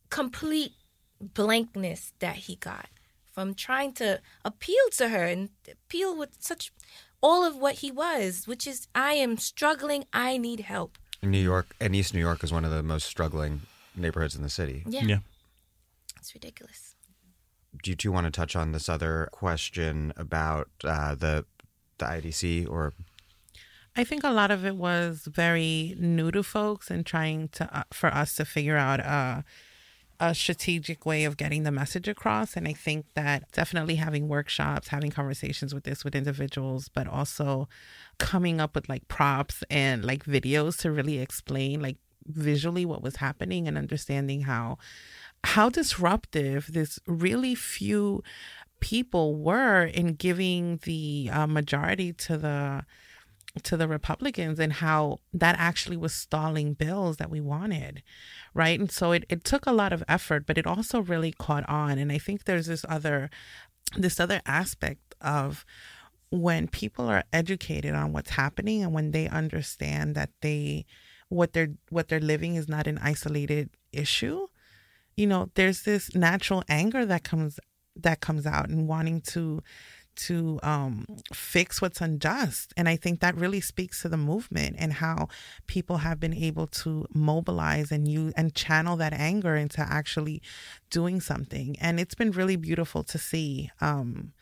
complete 0.09 0.71
blankness 1.19 2.13
that 2.19 2.37
he 2.37 2.55
got 2.55 2.87
from 3.33 3.55
trying 3.55 3.91
to 3.93 4.21
appeal 4.45 4.89
to 4.91 5.09
her 5.09 5.25
and 5.25 5.49
appeal 5.69 6.15
with 6.15 6.29
such 6.39 6.71
all 7.23 7.45
of 7.45 7.55
what 7.55 7.75
he 7.75 7.89
was, 7.89 8.45
which 8.45 8.67
is 8.67 8.87
I 8.93 9.13
am 9.13 9.37
struggling, 9.37 10.05
I 10.13 10.37
need 10.37 10.59
help. 10.59 10.97
New 11.23 11.39
York 11.39 11.73
and 11.79 11.95
East 11.95 12.13
New 12.13 12.19
York 12.19 12.43
is 12.43 12.51
one 12.51 12.65
of 12.65 12.71
the 12.71 12.83
most 12.83 13.05
struggling 13.05 13.61
neighborhoods 13.95 14.35
in 14.35 14.43
the 14.43 14.49
city. 14.49 14.83
Yeah. 14.85 15.03
Yeah. 15.05 15.19
It's 16.19 16.33
ridiculous. 16.33 16.95
Do 17.81 17.91
you 17.91 17.95
two 17.95 18.11
want 18.11 18.25
to 18.25 18.31
touch 18.31 18.55
on 18.55 18.73
this 18.73 18.89
other 18.89 19.29
question 19.31 20.13
about 20.17 20.69
uh, 20.83 21.15
the 21.15 21.45
the 21.97 22.05
IDC 22.05 22.69
or 22.69 22.93
I 23.95 24.03
think 24.03 24.23
a 24.23 24.31
lot 24.31 24.51
of 24.51 24.65
it 24.65 24.75
was 24.75 25.27
very 25.31 25.95
new 25.99 26.31
to 26.31 26.43
folks 26.43 26.89
and 26.89 27.05
trying 27.05 27.49
to 27.49 27.77
uh, 27.77 27.83
for 27.91 28.07
us 28.07 28.35
to 28.35 28.45
figure 28.45 28.77
out 28.77 28.99
uh, 28.99 29.43
a 30.29 30.33
strategic 30.33 31.05
way 31.05 31.25
of 31.25 31.35
getting 31.35 31.63
the 31.63 31.71
message 31.71 32.07
across. 32.07 32.55
And 32.55 32.67
I 32.67 32.73
think 32.73 33.05
that 33.15 33.51
definitely 33.51 33.95
having 33.95 34.29
workshops, 34.29 34.87
having 34.87 35.11
conversations 35.11 35.73
with 35.73 35.83
this 35.83 36.05
with 36.05 36.15
individuals, 36.15 36.89
but 36.89 37.07
also 37.07 37.67
coming 38.19 38.61
up 38.61 38.73
with 38.73 38.87
like 38.87 39.07
props 39.09 39.63
and 39.69 40.05
like 40.05 40.23
videos 40.23 40.79
to 40.79 40.91
really 40.91 41.19
explain 41.19 41.81
like 41.81 41.97
visually 42.25 42.85
what 42.85 43.03
was 43.03 43.17
happening 43.17 43.67
and 43.67 43.77
understanding 43.77 44.43
how 44.43 44.77
how 45.43 45.67
disruptive 45.67 46.71
this 46.71 46.99
really 47.05 47.53
few 47.53 48.23
people 48.79 49.35
were 49.35 49.83
in 49.83 50.13
giving 50.13 50.79
the 50.83 51.29
uh, 51.33 51.45
majority 51.47 52.13
to 52.13 52.37
the 52.37 52.85
to 53.61 53.77
the 53.77 53.87
Republicans 53.87 54.59
and 54.59 54.73
how 54.73 55.19
that 55.31 55.55
actually 55.59 55.97
was 55.97 56.13
stalling 56.13 56.73
bills 56.73 57.17
that 57.17 57.29
we 57.29 57.39
wanted. 57.39 58.01
Right. 58.53 58.79
And 58.79 58.91
so 58.91 59.11
it, 59.11 59.25
it 59.29 59.43
took 59.43 59.65
a 59.67 59.71
lot 59.71 59.93
of 59.93 60.03
effort, 60.07 60.45
but 60.47 60.57
it 60.57 60.65
also 60.65 61.01
really 61.01 61.31
caught 61.31 61.67
on. 61.69 61.99
And 61.99 62.11
I 62.11 62.17
think 62.17 62.45
there's 62.45 62.65
this 62.67 62.85
other 62.89 63.29
this 63.95 64.19
other 64.19 64.41
aspect 64.45 65.13
of 65.21 65.65
when 66.31 66.67
people 66.67 67.07
are 67.07 67.23
educated 67.31 67.93
on 67.93 68.11
what's 68.11 68.31
happening 68.31 68.81
and 68.81 68.91
when 68.91 69.11
they 69.11 69.27
understand 69.27 70.15
that 70.15 70.31
they 70.41 70.85
what 71.29 71.53
they're 71.53 71.73
what 71.89 72.07
they're 72.07 72.19
living 72.19 72.55
is 72.55 72.67
not 72.67 72.87
an 72.87 72.97
isolated 72.99 73.69
issue 73.91 74.47
you 75.15 75.27
know 75.27 75.49
there's 75.53 75.83
this 75.83 76.15
natural 76.15 76.63
anger 76.67 77.05
that 77.05 77.23
comes 77.23 77.59
that 77.95 78.19
comes 78.19 78.47
out 78.47 78.69
and 78.69 78.87
wanting 78.87 79.21
to 79.21 79.61
to 80.15 80.59
um, 80.63 81.05
fix 81.33 81.81
what's 81.81 82.01
unjust. 82.01 82.73
And 82.77 82.87
I 82.87 82.95
think 82.95 83.19
that 83.19 83.35
really 83.35 83.61
speaks 83.61 84.01
to 84.01 84.09
the 84.09 84.17
movement 84.17 84.75
and 84.79 84.93
how 84.93 85.27
people 85.67 85.97
have 85.97 86.19
been 86.19 86.33
able 86.33 86.67
to 86.67 87.05
mobilize 87.13 87.91
and 87.91 88.07
use 88.07 88.33
and 88.35 88.53
channel 88.53 88.95
that 88.97 89.13
anger 89.13 89.55
into 89.55 89.81
actually 89.81 90.41
doing 90.89 91.21
something. 91.21 91.77
And 91.79 91.99
it's 91.99 92.15
been 92.15 92.31
really 92.31 92.55
beautiful 92.55 93.03
to 93.03 93.17
see. 93.17 93.71
Um, 93.81 94.33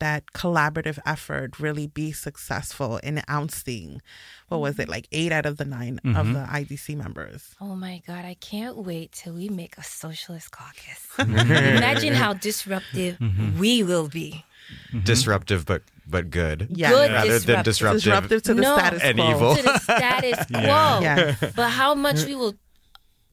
that 0.00 0.32
collaborative 0.32 0.98
effort 1.04 1.58
really 1.58 1.86
be 1.86 2.12
successful 2.12 2.98
in 2.98 3.22
ousting 3.28 4.00
what 4.48 4.60
was 4.60 4.78
it 4.78 4.88
like 4.88 5.08
eight 5.12 5.32
out 5.32 5.46
of 5.46 5.56
the 5.56 5.64
9 5.64 6.00
mm-hmm. 6.04 6.16
of 6.16 6.32
the 6.32 6.40
idc 6.40 6.96
members 6.96 7.54
oh 7.60 7.74
my 7.74 8.02
god 8.06 8.24
i 8.24 8.34
can't 8.34 8.76
wait 8.76 9.12
till 9.12 9.34
we 9.34 9.48
make 9.48 9.76
a 9.76 9.82
socialist 9.82 10.50
caucus 10.50 11.06
imagine 11.18 12.14
how 12.14 12.32
disruptive 12.32 13.18
mm-hmm. 13.18 13.58
we 13.58 13.82
will 13.82 14.08
be 14.08 14.44
mm-hmm. 14.92 15.00
disruptive 15.00 15.66
but 15.66 15.82
but 16.06 16.30
good. 16.30 16.68
Yeah. 16.70 16.90
Good 16.90 17.10
rather 17.10 17.28
disruptive. 17.28 17.46
than 17.46 17.64
disruptive, 17.64 18.02
disruptive 18.02 18.42
to 18.42 18.54
the 18.54 18.62
no, 18.62 18.76
status 18.76 19.02
and 19.02 19.18
quo. 19.18 19.30
evil. 19.30 19.56
To 19.56 19.62
the 19.62 19.78
status 19.78 20.46
quo. 20.52 20.60
yeah. 20.60 21.34
But 21.54 21.70
how 21.70 21.94
much 21.94 22.24
we 22.24 22.34
will 22.34 22.54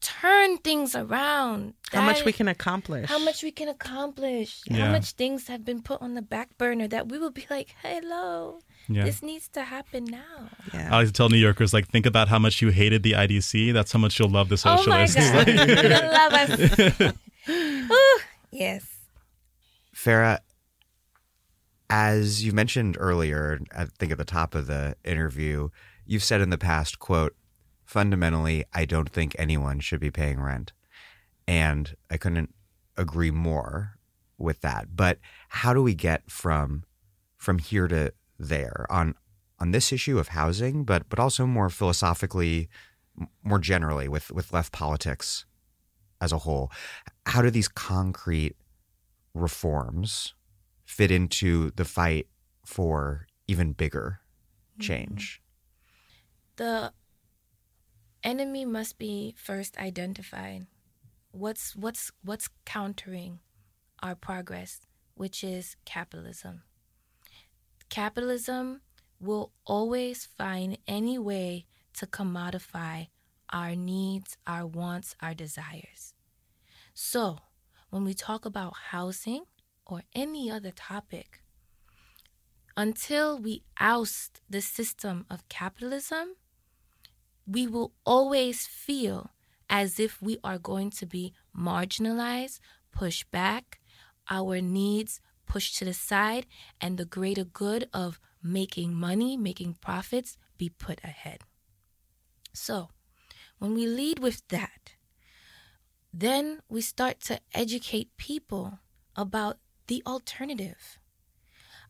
turn 0.05 0.57
things 0.57 0.95
around. 0.95 1.73
That, 1.91 1.99
how 1.99 2.05
much 2.05 2.23
we 2.25 2.31
can 2.31 2.47
accomplish. 2.47 3.09
How 3.09 3.17
much 3.17 3.41
we 3.43 3.51
can 3.51 3.69
accomplish. 3.69 4.61
Yeah. 4.67 4.85
How 4.85 4.91
much 4.91 5.11
things 5.13 5.47
have 5.47 5.65
been 5.65 5.81
put 5.81 6.01
on 6.01 6.13
the 6.13 6.21
back 6.21 6.57
burner 6.57 6.87
that 6.89 7.09
we 7.09 7.17
will 7.17 7.31
be 7.31 7.45
like, 7.49 7.75
hello. 7.81 8.59
Yeah. 8.87 9.05
This 9.05 9.23
needs 9.23 9.47
to 9.49 9.63
happen 9.63 10.05
now. 10.05 10.49
Yeah. 10.73 10.93
I 10.93 10.97
like 10.97 11.07
to 11.07 11.13
tell 11.13 11.29
New 11.29 11.37
Yorkers, 11.37 11.73
like, 11.73 11.87
think 11.87 12.05
about 12.05 12.27
how 12.27 12.37
much 12.37 12.61
you 12.61 12.69
hated 12.69 13.01
the 13.01 13.13
IDC. 13.13 13.73
That's 13.73 13.91
how 13.91 13.99
much 13.99 14.19
you'll 14.19 14.29
love 14.29 14.49
the 14.49 14.57
socialists. 14.57 15.17
Oh 15.17 15.33
my 15.33 15.43
God. 15.43 15.47
You're 15.67 15.75
gonna 15.75 16.11
love 16.11 16.33
us. 16.33 17.09
Ooh, 17.49 18.19
yes. 18.51 18.85
Phara, 19.91 20.39
as 21.89 22.43
you 22.43 22.51
mentioned 22.51 22.97
earlier, 22.99 23.59
I 23.75 23.85
think 23.85 24.11
at 24.11 24.17
the 24.17 24.25
top 24.25 24.55
of 24.55 24.67
the 24.67 24.95
interview, 25.03 25.69
you've 26.05 26.23
said 26.23 26.41
in 26.41 26.49
the 26.49 26.57
past, 26.57 26.99
quote, 26.99 27.35
fundamentally, 27.85 28.65
I 28.73 28.85
don't 28.85 29.09
think 29.09 29.35
anyone 29.37 29.79
should 29.79 29.99
be 29.99 30.11
paying 30.11 30.41
rent. 30.41 30.73
And 31.47 31.95
I 32.09 32.17
couldn't 32.17 32.53
agree 32.97 33.31
more 33.31 33.99
with 34.37 34.61
that. 34.61 34.95
But 34.95 35.19
how 35.49 35.73
do 35.73 35.81
we 35.81 35.93
get 35.93 36.29
from 36.29 36.83
from 37.37 37.59
here 37.59 37.87
to 37.87 38.13
there 38.39 38.87
on 38.89 39.15
on 39.59 39.71
this 39.71 39.93
issue 39.93 40.17
of 40.17 40.29
housing, 40.29 40.83
but 40.83 41.07
but 41.07 41.19
also 41.19 41.45
more 41.45 41.69
philosophically, 41.69 42.69
more 43.43 43.59
generally 43.59 44.07
with 44.07 44.31
with 44.31 44.51
left 44.51 44.73
politics 44.73 45.45
as 46.19 46.31
a 46.31 46.39
whole? 46.39 46.71
How 47.27 47.43
do 47.43 47.51
these 47.51 47.67
concrete 47.67 48.55
reforms 49.35 50.33
fit 50.85 51.11
into 51.11 51.71
the 51.71 51.85
fight 51.85 52.27
for 52.65 53.27
even 53.47 53.73
bigger 53.73 54.19
mm-hmm. 54.73 54.81
change? 54.81 55.41
The 56.55 56.93
enemy 58.23 58.65
must 58.65 58.97
be 58.97 59.35
first 59.37 59.77
identified. 59.77 60.67
What's 61.31 61.75
what's 61.75 62.11
what's 62.23 62.49
countering 62.65 63.39
our 64.01 64.15
progress, 64.15 64.81
which 65.15 65.43
is 65.43 65.75
capitalism. 65.85 66.63
Capitalism 67.89 68.81
will 69.19 69.51
always 69.65 70.25
find 70.25 70.77
any 70.87 71.17
way 71.17 71.65
to 71.93 72.05
commodify 72.05 73.07
our 73.51 73.75
needs, 73.75 74.37
our 74.45 74.65
wants, 74.65 75.15
our 75.21 75.33
desires. 75.33 76.13
So, 76.93 77.39
when 77.89 78.03
we 78.03 78.13
talk 78.13 78.45
about 78.45 78.73
housing, 78.91 79.45
or 79.85 80.03
any 80.13 80.49
other 80.51 80.71
topic. 80.71 81.41
Until 82.77 83.39
we 83.39 83.63
oust 83.79 84.41
the 84.49 84.61
system 84.61 85.25
of 85.29 85.47
capitalism, 85.47 86.35
we 87.47 87.67
will 87.67 87.93
always 88.05 88.67
feel 88.67 89.31
as 89.69 89.99
if 89.99 90.21
we 90.21 90.37
are 90.43 90.57
going 90.57 90.89
to 90.91 91.05
be 91.05 91.33
marginalized, 91.57 92.59
pushed 92.91 93.31
back, 93.31 93.79
our 94.29 94.61
needs 94.61 95.21
pushed 95.45 95.77
to 95.77 95.85
the 95.85 95.93
side, 95.93 96.45
and 96.81 96.97
the 96.97 97.05
greater 97.05 97.43
good 97.43 97.87
of 97.93 98.19
making 98.41 98.93
money, 98.93 99.37
making 99.37 99.75
profits 99.75 100.37
be 100.57 100.69
put 100.69 100.99
ahead. 101.03 101.41
So, 102.53 102.89
when 103.59 103.73
we 103.73 103.85
lead 103.87 104.19
with 104.19 104.47
that, 104.49 104.93
then 106.13 106.61
we 106.69 106.81
start 106.81 107.19
to 107.21 107.39
educate 107.53 108.15
people 108.17 108.79
about 109.15 109.57
the 109.87 110.03
alternative. 110.05 110.97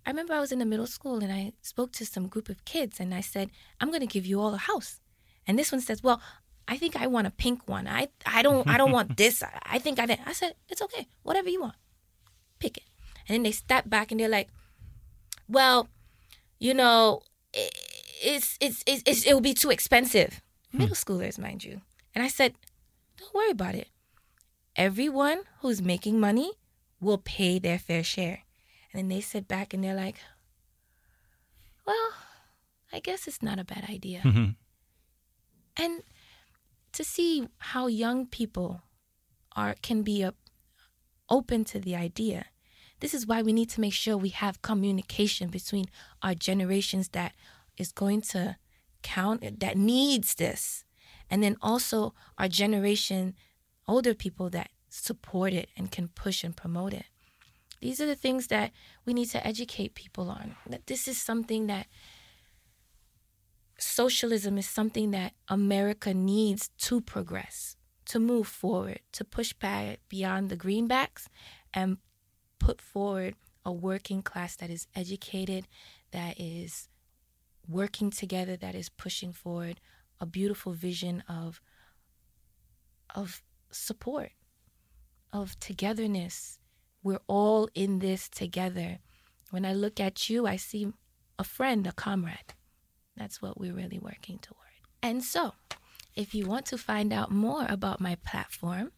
I 0.05 0.11
remember 0.11 0.33
I 0.33 0.39
was 0.39 0.51
in 0.51 0.59
the 0.59 0.65
middle 0.65 0.87
school 0.87 1.23
and 1.23 1.31
I 1.31 1.53
spoke 1.61 1.91
to 1.93 2.05
some 2.05 2.27
group 2.27 2.47
of 2.49 2.63
kids 2.65 2.99
and 2.99 3.13
I 3.13 3.21
said, 3.21 3.49
I'm 3.81 3.89
going 3.89 4.01
to 4.01 4.07
give 4.07 4.25
you 4.25 4.39
all 4.39 4.53
a 4.53 4.59
house. 4.59 4.99
And 5.47 5.57
this 5.57 5.71
one 5.71 5.81
says, 5.81 6.03
Well, 6.03 6.21
I 6.67 6.77
think 6.77 6.95
I 6.95 7.07
want 7.07 7.27
a 7.27 7.31
pink 7.31 7.67
one. 7.67 7.87
I, 7.87 8.09
I 8.25 8.41
don't 8.41 8.67
I 8.67 8.77
don't 8.77 8.91
want 8.91 9.17
this. 9.21 9.41
I, 9.41 9.59
I 9.63 9.79
think 9.79 9.99
I 9.99 10.17
I 10.25 10.33
said, 10.33 10.53
It's 10.69 10.81
okay. 10.81 11.07
Whatever 11.23 11.49
you 11.49 11.61
want. 11.61 11.75
Pick 12.59 12.77
it. 12.77 12.83
And 13.27 13.35
then 13.35 13.43
they 13.43 13.51
step 13.51 13.89
back 13.89 14.11
and 14.11 14.19
they're 14.19 14.29
like, 14.29 14.49
Well, 15.47 15.89
you 16.59 16.73
know, 16.73 17.21
it's 17.53 18.57
it's 18.61 18.83
it's, 18.85 19.01
it's 19.05 19.25
it'll 19.25 19.41
be 19.41 19.53
too 19.53 19.71
expensive. 19.71 20.41
Hmm. 20.71 20.79
Middle 20.79 20.95
schoolers, 20.95 21.39
mind 21.39 21.63
you. 21.63 21.81
And 22.13 22.23
I 22.23 22.27
said, 22.27 22.53
Don't 23.17 23.33
worry 23.33 23.51
about 23.51 23.73
it. 23.75 23.89
Everyone 24.75 25.41
who's 25.61 25.81
making 25.81 26.19
money 26.19 26.51
will 26.99 27.17
pay 27.17 27.59
their 27.59 27.79
fair 27.79 28.03
share. 28.03 28.43
And 28.91 28.99
then 28.99 29.07
they 29.09 29.21
sit 29.21 29.47
back 29.47 29.73
and 29.73 29.83
they're 29.83 29.95
like, 29.95 30.17
well, 31.85 32.13
I 32.91 32.99
guess 32.99 33.27
it's 33.27 33.43
not 33.43 33.59
a 33.59 33.65
bad 33.65 33.89
idea. 33.89 34.21
Mm-hmm. 34.23 34.51
And 35.77 36.03
to 36.93 37.03
see 37.03 37.47
how 37.57 37.87
young 37.87 38.25
people 38.25 38.81
are 39.55 39.75
can 39.81 40.01
be 40.01 40.21
a 40.21 40.33
open 41.29 41.63
to 41.65 41.79
the 41.79 41.95
idea. 41.95 42.45
This 42.99 43.13
is 43.13 43.27
why 43.27 43.41
we 43.41 43.53
need 43.53 43.69
to 43.71 43.81
make 43.81 43.93
sure 43.93 44.15
we 44.15 44.29
have 44.29 44.61
communication 44.61 45.49
between 45.49 45.85
our 46.21 46.33
generations 46.33 47.09
that 47.09 47.33
is 47.77 47.91
going 47.91 48.21
to 48.21 48.57
count, 49.03 49.59
that 49.59 49.77
needs 49.77 50.35
this. 50.35 50.83
And 51.29 51.43
then 51.43 51.57
also 51.61 52.13
our 52.37 52.47
generation, 52.47 53.35
older 53.87 54.13
people 54.13 54.49
that 54.51 54.69
support 54.95 55.53
it 55.53 55.69
and 55.77 55.91
can 55.91 56.07
push 56.07 56.43
and 56.43 56.55
promote 56.55 56.93
it. 56.93 57.05
These 57.81 57.99
are 57.99 58.05
the 58.05 58.15
things 58.15 58.47
that 58.47 58.71
we 59.05 59.13
need 59.13 59.29
to 59.31 59.45
educate 59.45 59.93
people 59.93 60.29
on. 60.29 60.55
That 60.67 60.87
this 60.87 61.07
is 61.07 61.21
something 61.21 61.67
that 61.67 61.87
socialism 63.77 64.57
is 64.57 64.67
something 64.67 65.11
that 65.11 65.33
America 65.49 66.13
needs 66.13 66.69
to 66.77 67.01
progress, 67.01 67.75
to 68.05 68.19
move 68.19 68.47
forward, 68.47 69.01
to 69.11 69.25
push 69.25 69.51
back 69.53 69.99
beyond 70.07 70.49
the 70.49 70.57
greenbacks 70.57 71.27
and 71.73 71.97
put 72.59 72.81
forward 72.81 73.35
a 73.65 73.73
working 73.73 74.21
class 74.21 74.55
that 74.55 74.69
is 74.69 74.87
educated, 74.95 75.67
that 76.11 76.39
is 76.39 76.87
working 77.67 78.11
together, 78.11 78.55
that 78.55 78.75
is 78.75 78.89
pushing 78.89 79.33
forward 79.33 79.81
a 80.21 80.25
beautiful 80.25 80.71
vision 80.71 81.23
of 81.27 81.61
of 83.13 83.43
support, 83.71 84.31
of 85.35 85.59
togetherness. 85.59 86.59
We're 87.03 87.19
all 87.27 87.69
in 87.75 87.99
this 87.99 88.29
together. 88.29 88.99
When 89.51 89.65
I 89.65 89.73
look 89.73 89.99
at 89.99 90.29
you, 90.29 90.47
I 90.47 90.55
see 90.55 90.93
a 91.37 91.43
friend, 91.43 91.85
a 91.85 91.91
comrade. 91.91 92.53
That's 93.17 93.41
what 93.41 93.59
we're 93.59 93.73
really 93.73 93.99
working 93.99 94.39
toward. 94.39 94.59
And 95.03 95.23
so, 95.23 95.53
if 96.15 96.33
you 96.33 96.45
want 96.45 96.65
to 96.67 96.77
find 96.77 97.11
out 97.11 97.31
more 97.31 97.65
about 97.67 97.99
my 97.99 98.15
platform 98.15 98.91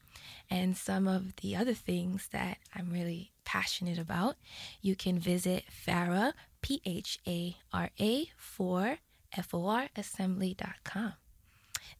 and 0.49 0.77
some 0.77 1.07
of 1.07 1.35
the 1.37 1.55
other 1.55 1.73
things 1.73 2.29
that 2.31 2.59
I'm 2.73 2.91
really 2.91 3.31
passionate 3.43 3.97
about, 3.97 4.35
you 4.81 4.95
can 4.95 5.17
visit 5.19 5.65
Phara, 5.71 6.33
P 6.61 6.81
H 6.85 7.19
A 7.27 7.57
R 7.73 7.89
A, 7.99 8.29
for 8.37 8.99
FOR 9.43 9.87
assembly.com. 9.95 11.13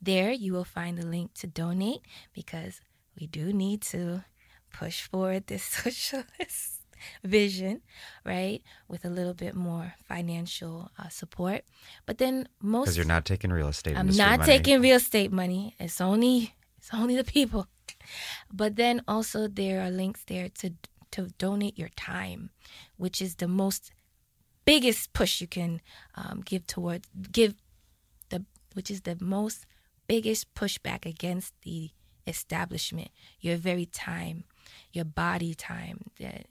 There 0.01 0.31
you 0.31 0.53
will 0.53 0.63
find 0.63 0.97
the 0.97 1.05
link 1.05 1.33
to 1.35 1.47
donate 1.47 2.01
because 2.33 2.81
we 3.19 3.27
do 3.27 3.53
need 3.53 3.81
to 3.81 4.23
push 4.71 5.07
forward 5.07 5.47
this 5.47 5.63
socialist 5.83 6.77
vision, 7.23 7.81
right? 8.25 8.61
With 8.87 9.05
a 9.05 9.09
little 9.09 9.33
bit 9.33 9.55
more 9.55 9.93
financial 10.07 10.91
uh, 10.97 11.09
support. 11.09 11.63
But 12.05 12.17
then 12.17 12.47
most 12.61 12.85
Because 12.85 12.97
you're 12.97 13.05
not 13.05 13.25
taking 13.25 13.51
real 13.51 13.67
estate. 13.67 13.97
I'm 13.97 14.07
not 14.07 14.39
money. 14.39 14.51
taking 14.51 14.81
real 14.81 14.97
estate 14.97 15.31
money. 15.31 15.75
It's 15.79 16.01
only 16.01 16.55
it's 16.77 16.89
only 16.93 17.15
the 17.15 17.23
people. 17.23 17.67
But 18.51 18.75
then 18.75 19.01
also 19.07 19.47
there 19.47 19.81
are 19.81 19.91
links 19.91 20.23
there 20.25 20.49
to 20.59 20.73
to 21.11 21.27
donate 21.37 21.77
your 21.77 21.89
time, 21.95 22.49
which 22.97 23.21
is 23.21 23.35
the 23.35 23.47
most 23.47 23.91
biggest 24.65 25.13
push 25.13 25.39
you 25.39 25.47
can 25.47 25.81
um, 26.15 26.41
give 26.43 26.67
towards 26.67 27.07
give 27.31 27.55
the 28.29 28.45
which 28.73 28.91
is 28.91 29.01
the 29.01 29.17
most 29.19 29.65
biggest 30.07 30.53
pushback 30.53 31.05
against 31.05 31.53
the 31.63 31.91
establishment. 32.27 33.09
Your 33.39 33.57
very 33.57 33.85
time, 33.85 34.43
your 34.91 35.05
body 35.05 35.53
time. 35.53 36.11
That 36.19 36.47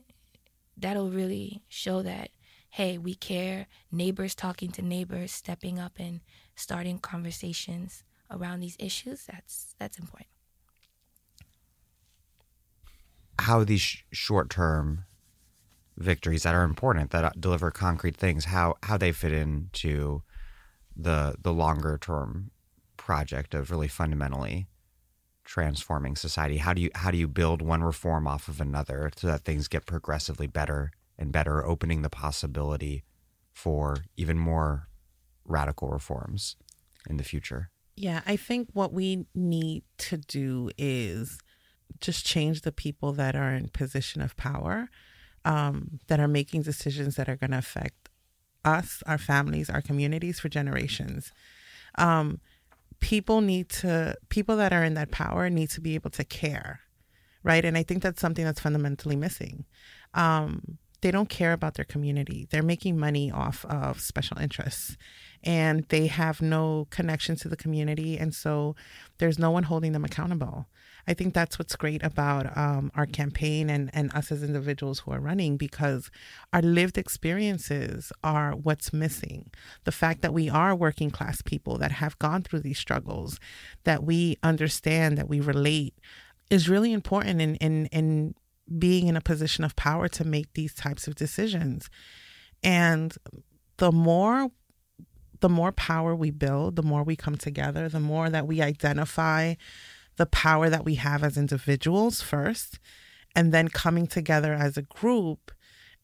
that'll 0.76 1.10
really 1.10 1.62
show 1.68 2.02
that 2.02 2.30
hey, 2.70 2.98
we 2.98 3.14
care. 3.14 3.66
Neighbors 3.90 4.34
talking 4.34 4.70
to 4.72 4.82
neighbors, 4.82 5.32
stepping 5.32 5.78
up 5.78 5.92
and 5.98 6.20
starting 6.56 6.98
conversations 6.98 8.04
around 8.30 8.60
these 8.60 8.76
issues. 8.78 9.24
That's 9.24 9.74
that's 9.78 9.98
important. 9.98 10.28
how 13.40 13.64
these 13.64 13.80
sh- 13.80 14.02
short-term 14.12 15.04
victories 15.96 16.42
that 16.42 16.54
are 16.54 16.64
important 16.64 17.10
that 17.10 17.24
uh, 17.24 17.30
deliver 17.38 17.70
concrete 17.70 18.16
things 18.16 18.46
how 18.46 18.74
how 18.82 18.96
they 18.98 19.12
fit 19.12 19.32
into 19.32 20.22
the 20.94 21.36
the 21.40 21.52
longer 21.52 21.96
term 21.98 22.50
project 22.96 23.54
of 23.54 23.70
really 23.70 23.88
fundamentally 23.88 24.68
transforming 25.46 26.16
society 26.16 26.58
how 26.58 26.74
do 26.74 26.82
you 26.82 26.90
how 26.94 27.10
do 27.10 27.16
you 27.16 27.28
build 27.28 27.62
one 27.62 27.82
reform 27.82 28.26
off 28.26 28.48
of 28.48 28.60
another 28.60 29.10
so 29.16 29.28
that 29.28 29.44
things 29.44 29.68
get 29.68 29.86
progressively 29.86 30.46
better 30.46 30.90
and 31.16 31.32
better 31.32 31.64
opening 31.64 32.02
the 32.02 32.10
possibility 32.10 33.04
for 33.52 33.98
even 34.16 34.36
more 34.36 34.88
radical 35.44 35.88
reforms 35.88 36.56
in 37.08 37.16
the 37.16 37.24
future 37.24 37.70
Yeah, 37.96 38.20
I 38.26 38.36
think 38.36 38.68
what 38.74 38.92
we 38.92 39.26
need 39.34 39.82
to 39.98 40.18
do 40.18 40.70
is 40.76 41.38
just 42.00 42.26
change 42.26 42.60
the 42.60 42.72
people 42.72 43.12
that 43.12 43.34
are 43.34 43.54
in 43.54 43.68
position 43.68 44.20
of 44.20 44.36
power, 44.36 44.90
um, 45.46 45.98
that 46.08 46.20
are 46.20 46.28
making 46.28 46.62
decisions 46.62 47.16
that 47.16 47.28
are 47.28 47.36
going 47.36 47.52
to 47.52 47.58
affect 47.58 48.10
us, 48.64 49.02
our 49.06 49.16
families, 49.16 49.70
our 49.70 49.80
communities 49.80 50.40
for 50.40 50.50
generations. 50.50 51.32
Um, 51.96 52.40
people 53.00 53.40
need 53.40 53.68
to, 53.68 54.16
people 54.28 54.56
that 54.56 54.72
are 54.72 54.84
in 54.84 54.94
that 54.94 55.10
power 55.10 55.48
need 55.50 55.70
to 55.70 55.80
be 55.80 55.94
able 55.94 56.10
to 56.10 56.24
care, 56.24 56.80
right? 57.42 57.64
And 57.64 57.76
I 57.76 57.82
think 57.82 58.02
that's 58.02 58.20
something 58.20 58.44
that's 58.44 58.60
fundamentally 58.60 59.16
missing. 59.16 59.64
Um, 60.14 60.78
they 61.02 61.10
don't 61.10 61.28
care 61.28 61.52
about 61.52 61.74
their 61.74 61.84
community. 61.84 62.48
They're 62.50 62.62
making 62.62 62.98
money 62.98 63.30
off 63.30 63.64
of 63.66 64.00
special 64.00 64.38
interests 64.38 64.96
and 65.44 65.84
they 65.88 66.06
have 66.06 66.40
no 66.42 66.88
connection 66.90 67.36
to 67.36 67.48
the 67.48 67.56
community. 67.56 68.18
And 68.18 68.34
so 68.34 68.74
there's 69.18 69.38
no 69.38 69.50
one 69.50 69.64
holding 69.64 69.92
them 69.92 70.04
accountable. 70.04 70.66
I 71.08 71.14
think 71.14 71.34
that's 71.34 71.58
what's 71.58 71.76
great 71.76 72.02
about 72.02 72.56
um, 72.56 72.90
our 72.94 73.06
campaign 73.06 73.70
and, 73.70 73.90
and 73.92 74.12
us 74.12 74.32
as 74.32 74.42
individuals 74.42 75.00
who 75.00 75.12
are 75.12 75.20
running 75.20 75.56
because 75.56 76.10
our 76.52 76.62
lived 76.62 76.98
experiences 76.98 78.12
are 78.24 78.52
what's 78.52 78.92
missing. 78.92 79.50
The 79.84 79.92
fact 79.92 80.22
that 80.22 80.34
we 80.34 80.50
are 80.50 80.74
working 80.74 81.10
class 81.10 81.42
people 81.42 81.78
that 81.78 81.92
have 81.92 82.18
gone 82.18 82.42
through 82.42 82.60
these 82.60 82.78
struggles, 82.78 83.38
that 83.84 84.02
we 84.02 84.36
understand, 84.42 85.16
that 85.18 85.28
we 85.28 85.40
relate, 85.40 85.94
is 86.50 86.68
really 86.68 86.92
important 86.92 87.40
in, 87.40 87.54
in, 87.56 87.86
in 87.86 88.34
being 88.78 89.06
in 89.06 89.16
a 89.16 89.20
position 89.20 89.62
of 89.62 89.76
power 89.76 90.08
to 90.08 90.24
make 90.24 90.52
these 90.54 90.74
types 90.74 91.06
of 91.06 91.14
decisions. 91.14 91.88
And 92.62 93.14
the 93.76 93.92
more 93.92 94.50
the 95.40 95.48
more 95.50 95.70
power 95.70 96.16
we 96.16 96.30
build, 96.30 96.76
the 96.76 96.82
more 96.82 97.02
we 97.02 97.14
come 97.14 97.36
together, 97.36 97.90
the 97.90 98.00
more 98.00 98.30
that 98.30 98.46
we 98.46 98.62
identify 98.62 99.54
the 100.16 100.26
power 100.26 100.68
that 100.70 100.84
we 100.84 100.96
have 100.96 101.22
as 101.22 101.36
individuals 101.36 102.20
first, 102.20 102.78
and 103.34 103.52
then 103.52 103.68
coming 103.68 104.06
together 104.06 104.54
as 104.54 104.76
a 104.76 104.82
group 104.82 105.52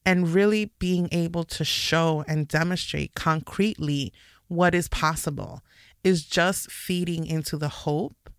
and 0.05 0.35
really 0.35 0.73
being 0.79 1.09
able 1.13 1.45
to 1.45 1.65
show 1.65 2.25
and 2.27 2.49
demonstrate 2.49 3.15
concretely 3.15 4.13
what 4.49 4.75
is 4.75 4.89
possible 4.89 5.63
is 6.05 6.25
just 6.25 6.71
feeding 6.71 7.27
into 7.27 7.57
the 7.57 7.69
hope 7.69 8.31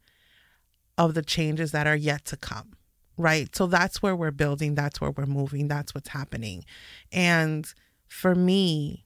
of 0.98 1.14
the 1.14 1.24
changes 1.24 1.72
that 1.72 1.88
are 1.88 1.96
yet 1.96 2.26
to 2.26 2.38
come. 2.38 2.74
Right. 3.18 3.56
So 3.56 3.68
that's 3.68 4.02
where 4.02 4.16
we're 4.16 4.32
building, 4.32 4.76
that's 4.76 5.00
where 5.00 5.12
we're 5.12 5.26
moving, 5.26 5.68
that's 5.68 5.94
what's 5.94 6.10
happening. 6.10 6.66
And 7.12 7.72
for 8.08 8.36
me, 8.36 9.06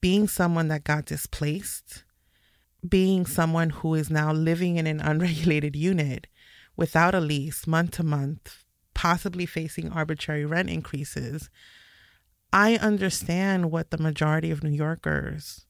being 0.00 0.28
someone 0.28 0.68
that 0.68 0.84
got 0.84 1.06
displaced, 1.06 2.04
being 2.88 3.26
someone 3.26 3.70
who 3.70 3.94
is 3.94 4.10
now 4.10 4.32
living 4.32 4.76
in 4.76 4.86
an 4.86 5.00
unregulated 5.00 5.76
unit 5.76 6.26
without 6.76 7.14
a 7.14 7.20
lease, 7.20 7.66
month 7.66 7.92
to 7.92 8.02
month, 8.02 8.64
possibly 8.94 9.46
facing 9.46 9.90
arbitrary 9.90 10.44
rent 10.44 10.70
increases, 10.70 11.50
I 12.52 12.76
understand 12.76 13.70
what 13.70 13.90
the 13.90 13.98
majority 13.98 14.50
of 14.50 14.62
New 14.62 14.70
Yorkers 14.70 15.66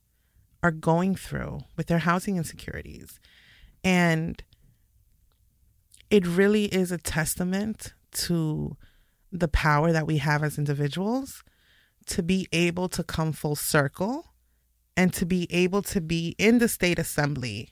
are 0.63 0.71
going 0.71 1.15
through 1.15 1.61
with 1.77 1.87
their 1.87 1.99
housing 1.99 2.37
insecurities. 2.37 3.19
And 3.83 4.43
it 6.11 6.27
really 6.27 6.67
is 6.67 6.91
a 6.91 6.99
testament 6.99 7.95
to 8.13 8.77
the 9.33 9.49
power 9.49 9.93
that 9.93 10.07
we 10.07 10.19
have 10.19 10.43
as 10.43 10.59
individuals 10.59 11.45
to 12.07 12.23
be 12.23 12.49
able 12.53 12.89
to 12.89 13.05
come 13.05 13.33
full 13.33 13.57
circle 13.57 14.30
and 14.97 15.13
to 15.15 15.25
be 15.25 15.47
able 15.51 15.83
to 15.83 16.01
be 16.01 16.35
in 16.39 16.59
the 16.59 16.69
state 16.69 16.99
assembly 16.99 17.71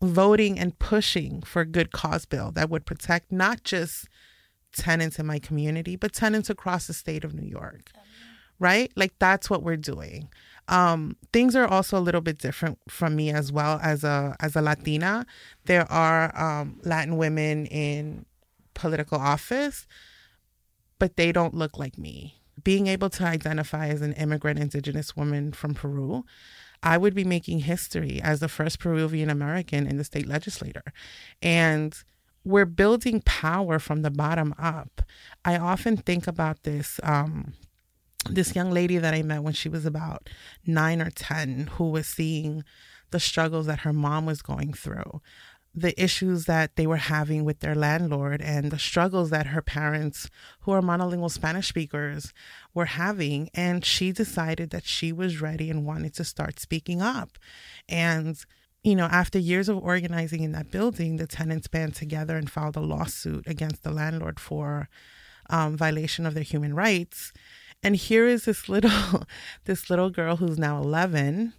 voting 0.00 0.58
and 0.58 0.78
pushing 0.78 1.42
for 1.42 1.62
a 1.62 1.66
good 1.66 1.90
cause 1.90 2.24
bill 2.24 2.52
that 2.52 2.70
would 2.70 2.86
protect 2.86 3.32
not 3.32 3.64
just 3.64 4.08
tenants 4.72 5.18
in 5.18 5.26
my 5.26 5.38
community 5.38 5.96
but 5.96 6.12
tenants 6.12 6.48
across 6.48 6.86
the 6.86 6.92
state 6.92 7.24
of 7.24 7.34
New 7.34 7.46
York. 7.46 7.90
Right? 8.60 8.92
Like 8.96 9.12
that's 9.18 9.48
what 9.48 9.62
we're 9.62 9.76
doing. 9.76 10.28
Um, 10.66 11.16
things 11.32 11.54
are 11.54 11.66
also 11.66 11.96
a 11.96 12.00
little 12.00 12.20
bit 12.20 12.38
different 12.38 12.78
from 12.88 13.14
me 13.14 13.30
as 13.30 13.52
well 13.52 13.78
as 13.82 14.02
a 14.04 14.36
as 14.40 14.56
a 14.56 14.62
Latina. 14.62 15.26
There 15.64 15.90
are 15.90 16.36
um, 16.38 16.80
Latin 16.82 17.16
women 17.16 17.66
in 17.66 18.26
political 18.74 19.18
office, 19.18 19.86
but 20.98 21.16
they 21.16 21.30
don't 21.30 21.54
look 21.54 21.78
like 21.78 21.96
me 21.98 22.38
being 22.64 22.86
able 22.86 23.10
to 23.10 23.24
identify 23.24 23.88
as 23.88 24.02
an 24.02 24.12
immigrant 24.14 24.58
indigenous 24.58 25.16
woman 25.16 25.52
from 25.52 25.74
Peru, 25.74 26.24
I 26.82 26.96
would 26.96 27.14
be 27.14 27.24
making 27.24 27.60
history 27.60 28.20
as 28.22 28.40
the 28.40 28.48
first 28.48 28.78
Peruvian 28.78 29.30
American 29.30 29.86
in 29.86 29.96
the 29.96 30.04
state 30.04 30.26
legislature. 30.26 30.92
And 31.42 31.96
we're 32.44 32.66
building 32.66 33.22
power 33.24 33.78
from 33.78 34.02
the 34.02 34.10
bottom 34.10 34.54
up. 34.58 35.02
I 35.44 35.56
often 35.56 35.96
think 35.96 36.26
about 36.26 36.62
this. 36.62 37.00
Um, 37.02 37.54
this 38.28 38.54
young 38.54 38.70
lady 38.70 38.98
that 38.98 39.14
I 39.14 39.22
met 39.22 39.42
when 39.42 39.54
she 39.54 39.68
was 39.68 39.86
about 39.86 40.28
nine 40.66 41.00
or 41.00 41.08
10, 41.08 41.70
who 41.74 41.90
was 41.90 42.06
seeing 42.06 42.64
the 43.10 43.20
struggles 43.20 43.66
that 43.66 43.80
her 43.80 43.92
mom 43.92 44.26
was 44.26 44.42
going 44.42 44.74
through, 44.74 45.22
the 45.80 46.00
issues 46.02 46.44
that 46.44 46.76
they 46.76 46.86
were 46.86 46.96
having 46.96 47.44
with 47.44 47.60
their 47.60 47.74
landlord, 47.74 48.40
and 48.42 48.70
the 48.70 48.78
struggles 48.78 49.30
that 49.30 49.48
her 49.48 49.62
parents, 49.62 50.28
who 50.60 50.72
are 50.72 50.82
monolingual 50.82 51.30
Spanish 51.30 51.68
speakers, 51.68 52.32
were 52.74 52.86
having. 52.86 53.50
And 53.54 53.84
she 53.84 54.12
decided 54.12 54.70
that 54.70 54.86
she 54.86 55.12
was 55.12 55.40
ready 55.40 55.70
and 55.70 55.86
wanted 55.86 56.14
to 56.14 56.24
start 56.24 56.60
speaking 56.60 57.02
up. 57.02 57.38
And 57.88 58.36
you 58.84 58.94
know, 58.94 59.06
after 59.06 59.38
years 59.38 59.68
of 59.68 59.76
organizing 59.76 60.42
in 60.42 60.52
that 60.52 60.70
building, 60.70 61.16
the 61.16 61.26
tenants 61.26 61.66
band 61.66 61.94
together 61.94 62.36
and 62.36 62.50
filed 62.50 62.76
a 62.76 62.80
lawsuit 62.80 63.46
against 63.46 63.82
the 63.82 63.90
landlord 63.90 64.38
for 64.38 64.88
um, 65.50 65.76
violation 65.76 66.26
of 66.26 66.34
their 66.34 66.42
human 66.42 66.74
rights. 66.74 67.32
And 67.82 67.96
here 67.96 68.26
is 68.26 68.44
this 68.44 68.68
little, 68.68 69.24
this 69.64 69.90
little 69.90 70.10
girl 70.10 70.36
who's 70.36 70.58
now 70.58 70.80
11, 70.80 71.52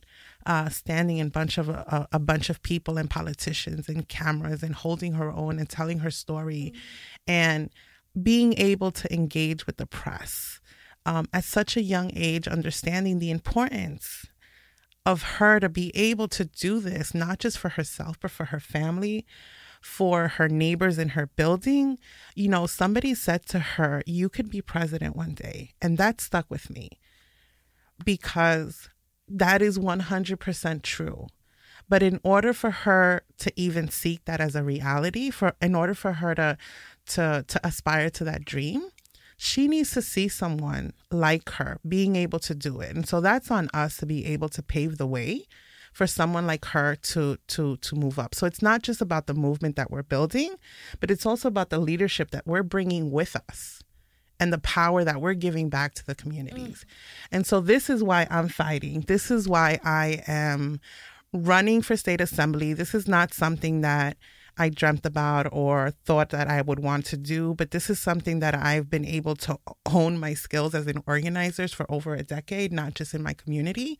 uh, 0.46 0.70
standing 0.70 1.18
in 1.18 1.30
bunch 1.30 1.58
of 1.58 1.70
a, 1.70 2.08
a, 2.12 2.20
bunch 2.20 2.50
of 2.50 2.62
people 2.64 2.98
and 2.98 3.10
politicians 3.10 3.90
and 3.90 4.08
cameras 4.08 4.64
and 4.64 4.74
holding 4.74 5.14
her 5.14 5.32
own 5.32 5.60
and 5.60 5.70
telling 5.70 6.00
her 6.00 6.12
story, 6.12 6.74
and 7.28 7.70
being 8.22 8.54
able 8.58 8.92
to 8.92 9.14
engage 9.14 9.66
with 9.68 9.78
the 9.78 9.86
press 9.86 10.60
um, 11.06 11.28
at 11.34 11.44
such 11.44 11.76
a 11.76 11.82
young 11.82 12.12
age, 12.16 12.48
understanding 12.48 13.20
the 13.20 13.32
importance 13.32 14.26
of 15.06 15.24
her 15.24 15.60
to 15.60 15.70
be 15.70 15.92
able 15.96 16.28
to 16.28 16.46
do 16.46 16.80
this, 16.80 17.14
not 17.14 17.40
just 17.40 17.58
for 17.58 17.70
herself, 17.70 18.18
but 18.20 18.32
for 18.32 18.46
her 18.46 18.60
family, 18.60 19.26
for 19.82 20.28
her 20.28 20.48
neighbors 20.48 20.98
in 20.98 21.10
her 21.10 21.28
building. 21.28 21.98
You 22.36 22.50
know, 22.50 22.66
somebody 22.68 23.16
said 23.16 23.46
to 23.48 23.60
her, 23.60 24.04
You 24.06 24.30
could 24.30 24.50
be 24.50 24.62
president 24.62 25.16
one 25.16 25.34
day. 25.34 25.74
And 25.82 25.98
that 25.98 26.22
stuck 26.22 26.50
with 26.50 26.70
me 26.70 26.90
because 28.04 28.90
that 29.30 29.62
is 29.62 29.78
100% 29.78 30.82
true. 30.82 31.28
But 31.88 32.04
in 32.04 32.20
order 32.24 32.54
for 32.54 32.70
her 32.70 33.24
to 33.40 33.52
even 33.56 33.90
seek 33.90 34.26
that 34.26 34.40
as 34.40 34.56
a 34.56 34.64
reality, 34.64 35.32
for 35.32 35.54
in 35.60 35.74
order 35.74 35.96
for 35.96 36.14
her 36.14 36.36
to 36.36 36.58
to 37.08 37.44
to 37.48 37.68
aspire 37.68 38.12
to 38.12 38.24
that 38.26 38.46
dream, 38.46 38.90
she 39.38 39.68
needs 39.68 39.92
to 39.92 40.02
see 40.04 40.28
someone 40.28 40.94
like 41.10 41.50
her 41.52 41.80
being 41.88 42.16
able 42.16 42.38
to 42.40 42.54
do 42.54 42.80
it. 42.82 42.96
And 42.96 43.08
so 43.08 43.22
that's 43.22 43.50
on 43.50 43.70
us 43.74 43.98
to 43.98 44.06
be 44.06 44.26
able 44.28 44.50
to 44.50 44.62
pave 44.62 45.00
the 45.00 45.08
way 45.08 45.48
for 45.92 46.06
someone 46.06 46.46
like 46.46 46.66
her 46.66 46.96
to 46.96 47.38
to 47.48 47.78
to 47.78 47.96
move 47.96 48.20
up. 48.20 48.36
So 48.36 48.46
it's 48.46 48.62
not 48.62 48.84
just 48.84 49.02
about 49.02 49.26
the 49.26 49.34
movement 49.34 49.76
that 49.76 49.90
we're 49.90 50.04
building, 50.04 50.56
but 51.00 51.10
it's 51.10 51.26
also 51.26 51.48
about 51.48 51.72
the 51.72 51.80
leadership 51.80 52.30
that 52.30 52.46
we're 52.46 52.62
bringing 52.62 53.10
with 53.10 53.36
us 53.50 53.82
and 54.40 54.54
the 54.54 54.60
power 54.60 55.04
that 55.04 55.22
we're 55.22 55.34
giving 55.34 55.70
back 55.70 55.94
to 55.96 56.06
the 56.06 56.16
communities. 56.16 56.86
Mm. 56.86 57.28
And 57.32 57.48
so 57.48 57.60
this 57.60 57.90
is 57.90 58.04
why 58.04 58.28
I'm 58.30 58.48
fighting. 58.48 59.02
This 59.02 59.30
is 59.30 59.48
why 59.48 59.80
I 59.84 60.24
am 60.28 60.80
running 61.34 61.82
for 61.82 61.96
state 61.96 62.22
assembly. 62.22 62.74
This 62.74 62.96
is 62.96 63.08
not 63.08 63.34
something 63.34 63.82
that 63.82 64.18
I 64.58 64.70
dreamt 64.70 65.06
about 65.06 65.48
or 65.54 65.92
thought 66.06 66.30
that 66.32 66.50
I 66.50 66.62
would 66.62 66.80
want 66.80 67.06
to 67.08 67.18
do. 67.18 67.54
But 67.54 67.72
this 67.72 67.90
is 67.90 68.00
something 68.00 68.40
that 68.40 68.56
I've 68.56 68.90
been 68.90 69.06
able 69.06 69.36
to 69.38 69.58
hone 69.88 70.20
my 70.20 70.34
skills 70.34 70.76
as 70.76 70.88
an 70.88 71.02
organizer 71.08 71.68
for 71.68 71.90
over 71.90 72.14
a 72.14 72.24
decade, 72.24 72.74
not 72.74 72.94
just 72.94 73.14
in 73.14 73.24
my 73.24 73.34
community, 73.34 74.00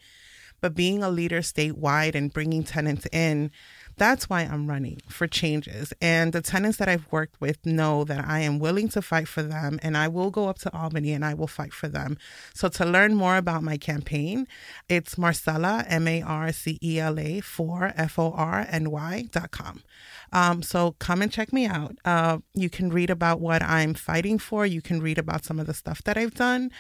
but 0.62 0.76
being 0.76 1.02
a 1.02 1.10
leader 1.10 1.40
statewide 1.40 2.16
and 2.16 2.34
bringing 2.34 2.64
tenants 2.64 3.08
in 3.12 3.52
that's 4.00 4.30
why 4.30 4.42
I'm 4.42 4.68
running 4.68 5.02
for 5.08 5.28
changes. 5.28 5.94
And 6.02 6.34
the 6.34 6.42
tenants 6.42 6.78
that 6.78 6.88
I've 6.88 7.12
worked 7.12 7.40
with 7.40 7.66
know 7.66 8.04
that 8.06 8.26
I 8.26 8.40
am 8.40 8.58
willing 8.58 8.90
to 8.90 9.02
fight 9.02 9.28
for 9.28 9.44
them 9.44 9.80
and 9.84 9.96
I 9.96 10.08
will 10.08 10.32
go 10.32 10.50
up 10.50 10.58
to 10.60 10.74
Albany 10.76 11.12
and 11.12 11.24
I 11.24 11.34
will 11.34 11.48
fight 11.48 11.74
for 11.74 11.88
them. 11.88 12.18
So 12.54 12.70
to 12.70 12.86
learn 12.86 13.14
more 13.14 13.38
about 13.38 13.62
my 13.62 13.78
campaign, 13.78 14.48
it's 14.88 15.18
Marcela, 15.18 15.86
M 15.88 16.08
A 16.08 16.22
R 16.22 16.52
C 16.52 16.80
E 16.82 17.00
L 17.00 17.20
A, 17.20 17.42
for 17.42 17.94
F 17.96 18.18
O 18.18 18.32
R 18.32 18.66
N 18.70 18.90
Y 18.90 19.28
dot 19.32 19.52
com. 19.52 19.84
Um, 20.32 20.62
so 20.62 20.96
come 21.00 21.22
and 21.22 21.32
check 21.32 21.52
me 21.52 21.66
out. 21.66 21.96
Uh, 22.06 22.40
you 22.54 22.70
can 22.70 22.90
read 22.90 23.10
about 23.10 23.40
what 23.40 23.62
I'm 23.62 23.94
fighting 23.94 24.40
for. 24.40 24.66
You 24.66 24.82
can 24.82 25.02
read 25.02 25.18
about 25.18 25.44
some 25.44 25.60
of 25.60 25.68
the 25.68 25.74
stuff 25.74 26.04
that 26.04 26.18
I've 26.18 26.36
done. 26.36 26.72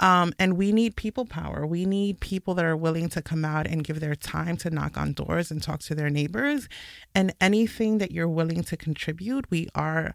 Um, 0.00 0.32
and 0.38 0.56
we 0.56 0.72
need 0.72 0.96
people 0.96 1.26
power. 1.26 1.66
We 1.66 1.84
need 1.84 2.20
people 2.20 2.54
that 2.54 2.64
are 2.64 2.76
willing 2.76 3.08
to 3.10 3.22
come 3.22 3.44
out 3.44 3.66
and 3.66 3.84
give 3.84 4.00
their 4.00 4.14
time 4.14 4.56
to 4.58 4.70
knock 4.70 4.96
on 4.96 5.12
doors 5.12 5.50
and 5.50 5.62
talk 5.62 5.80
to 5.80 5.94
their 5.94 6.10
neighbors. 6.10 6.68
And 7.14 7.34
anything 7.40 7.98
that 7.98 8.10
you're 8.10 8.28
willing 8.28 8.64
to 8.64 8.76
contribute, 8.76 9.50
we 9.50 9.68
are 9.74 10.14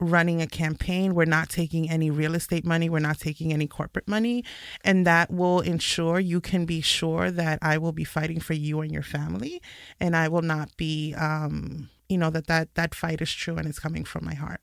running 0.00 0.42
a 0.42 0.46
campaign. 0.46 1.14
We're 1.14 1.24
not 1.24 1.48
taking 1.48 1.88
any 1.88 2.10
real 2.10 2.34
estate 2.34 2.64
money. 2.64 2.90
We're 2.90 2.98
not 2.98 3.18
taking 3.18 3.52
any 3.52 3.66
corporate 3.66 4.08
money. 4.08 4.44
And 4.84 5.06
that 5.06 5.30
will 5.30 5.60
ensure 5.60 6.20
you 6.20 6.40
can 6.40 6.64
be 6.64 6.80
sure 6.80 7.30
that 7.30 7.58
I 7.62 7.78
will 7.78 7.92
be 7.92 8.04
fighting 8.04 8.40
for 8.40 8.54
you 8.54 8.80
and 8.80 8.92
your 8.92 9.02
family. 9.02 9.62
And 10.00 10.16
I 10.16 10.28
will 10.28 10.42
not 10.42 10.76
be, 10.76 11.14
um, 11.14 11.88
you 12.08 12.18
know, 12.18 12.30
that, 12.30 12.48
that 12.48 12.74
that 12.74 12.94
fight 12.94 13.22
is 13.22 13.32
true 13.32 13.56
and 13.56 13.66
it's 13.66 13.78
coming 13.78 14.04
from 14.04 14.24
my 14.24 14.34
heart. 14.34 14.60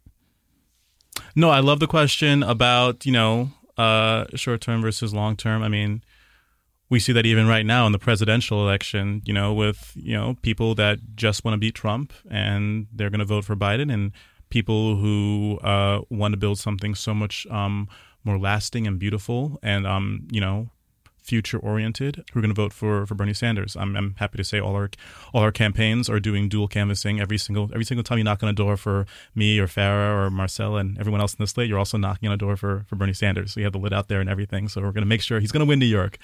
No, 1.36 1.50
I 1.50 1.60
love 1.60 1.80
the 1.80 1.88
question 1.88 2.44
about, 2.44 3.06
you 3.06 3.12
know, 3.12 3.52
uh, 3.80 4.26
short 4.36 4.62
term 4.62 4.82
versus 4.82 5.14
long 5.14 5.36
term. 5.36 5.64
I 5.64 5.70
mean, 5.70 6.04
we 6.90 7.00
see 7.00 7.14
that 7.14 7.26
even 7.26 7.48
right 7.48 7.66
now 7.66 7.86
in 7.86 7.92
the 7.92 8.00
presidential 8.00 8.62
election, 8.62 9.22
you 9.26 9.34
know, 9.34 9.54
with, 9.54 9.94
you 9.96 10.16
know, 10.16 10.36
people 10.42 10.76
that 10.76 11.00
just 11.16 11.46
want 11.46 11.54
to 11.54 11.58
beat 11.60 11.76
Trump 11.76 12.12
and 12.30 12.88
they're 12.92 13.10
going 13.10 13.20
to 13.20 13.26
vote 13.26 13.46
for 13.46 13.56
Biden 13.56 13.94
and 13.94 14.12
people 14.50 14.98
who 14.98 15.60
uh, 15.64 16.02
want 16.10 16.34
to 16.34 16.38
build 16.38 16.60
something 16.60 16.96
so 16.96 17.14
much 17.14 17.48
um, 17.48 17.88
more 18.24 18.40
lasting 18.40 18.88
and 18.88 19.00
beautiful 19.00 19.60
and, 19.64 19.88
um, 19.88 20.28
you 20.32 20.42
know, 20.42 20.70
future 21.30 21.60
oriented 21.60 22.24
who 22.32 22.40
are 22.40 22.42
going 22.42 22.54
to 22.54 22.60
vote 22.60 22.74
for 22.74 23.06
for 23.06 23.16
Bernie 23.16 23.34
Sanders. 23.34 23.76
I'm, 23.76 23.96
I'm 23.96 24.16
happy 24.18 24.38
to 24.38 24.44
say 24.44 24.60
all 24.60 24.76
our 24.76 24.90
all 25.34 25.44
our 25.44 25.52
campaigns 25.52 26.10
are 26.10 26.20
doing 26.20 26.50
dual 26.50 26.68
canvassing 26.68 27.22
every 27.22 27.38
single 27.38 27.66
every 27.72 27.86
single 27.86 28.04
time 28.04 28.18
you 28.18 28.24
knock 28.24 28.42
on 28.42 28.50
a 28.50 28.54
door 28.54 28.76
for 28.78 29.06
me 29.36 29.60
or 29.60 29.68
Phara 29.68 30.26
or 30.26 30.30
Marcela 30.32 30.80
and 30.80 30.98
everyone 30.98 31.22
else 31.22 31.34
in 31.36 31.44
the 31.44 31.48
slate, 31.48 31.70
you're 31.70 31.80
also 31.80 31.98
knocking 31.98 32.28
on 32.28 32.34
a 32.34 32.38
door 32.38 32.58
for 32.58 32.86
for 32.88 32.96
Bernie 32.96 33.14
Sanders. 33.14 33.56
You 33.56 33.64
have 33.64 33.74
the 33.74 33.80
lid 33.80 33.94
out 33.94 34.08
there 34.08 34.22
and 34.22 34.30
everything. 34.30 34.68
So 34.68 34.82
we're 34.82 34.92
going 34.92 35.04
to 35.04 35.14
make 35.14 35.22
sure 35.22 35.40
he's 35.40 35.52
going 35.52 35.66
to 35.66 35.70
win 35.70 35.80
New 35.80 35.86
York. 35.86 36.18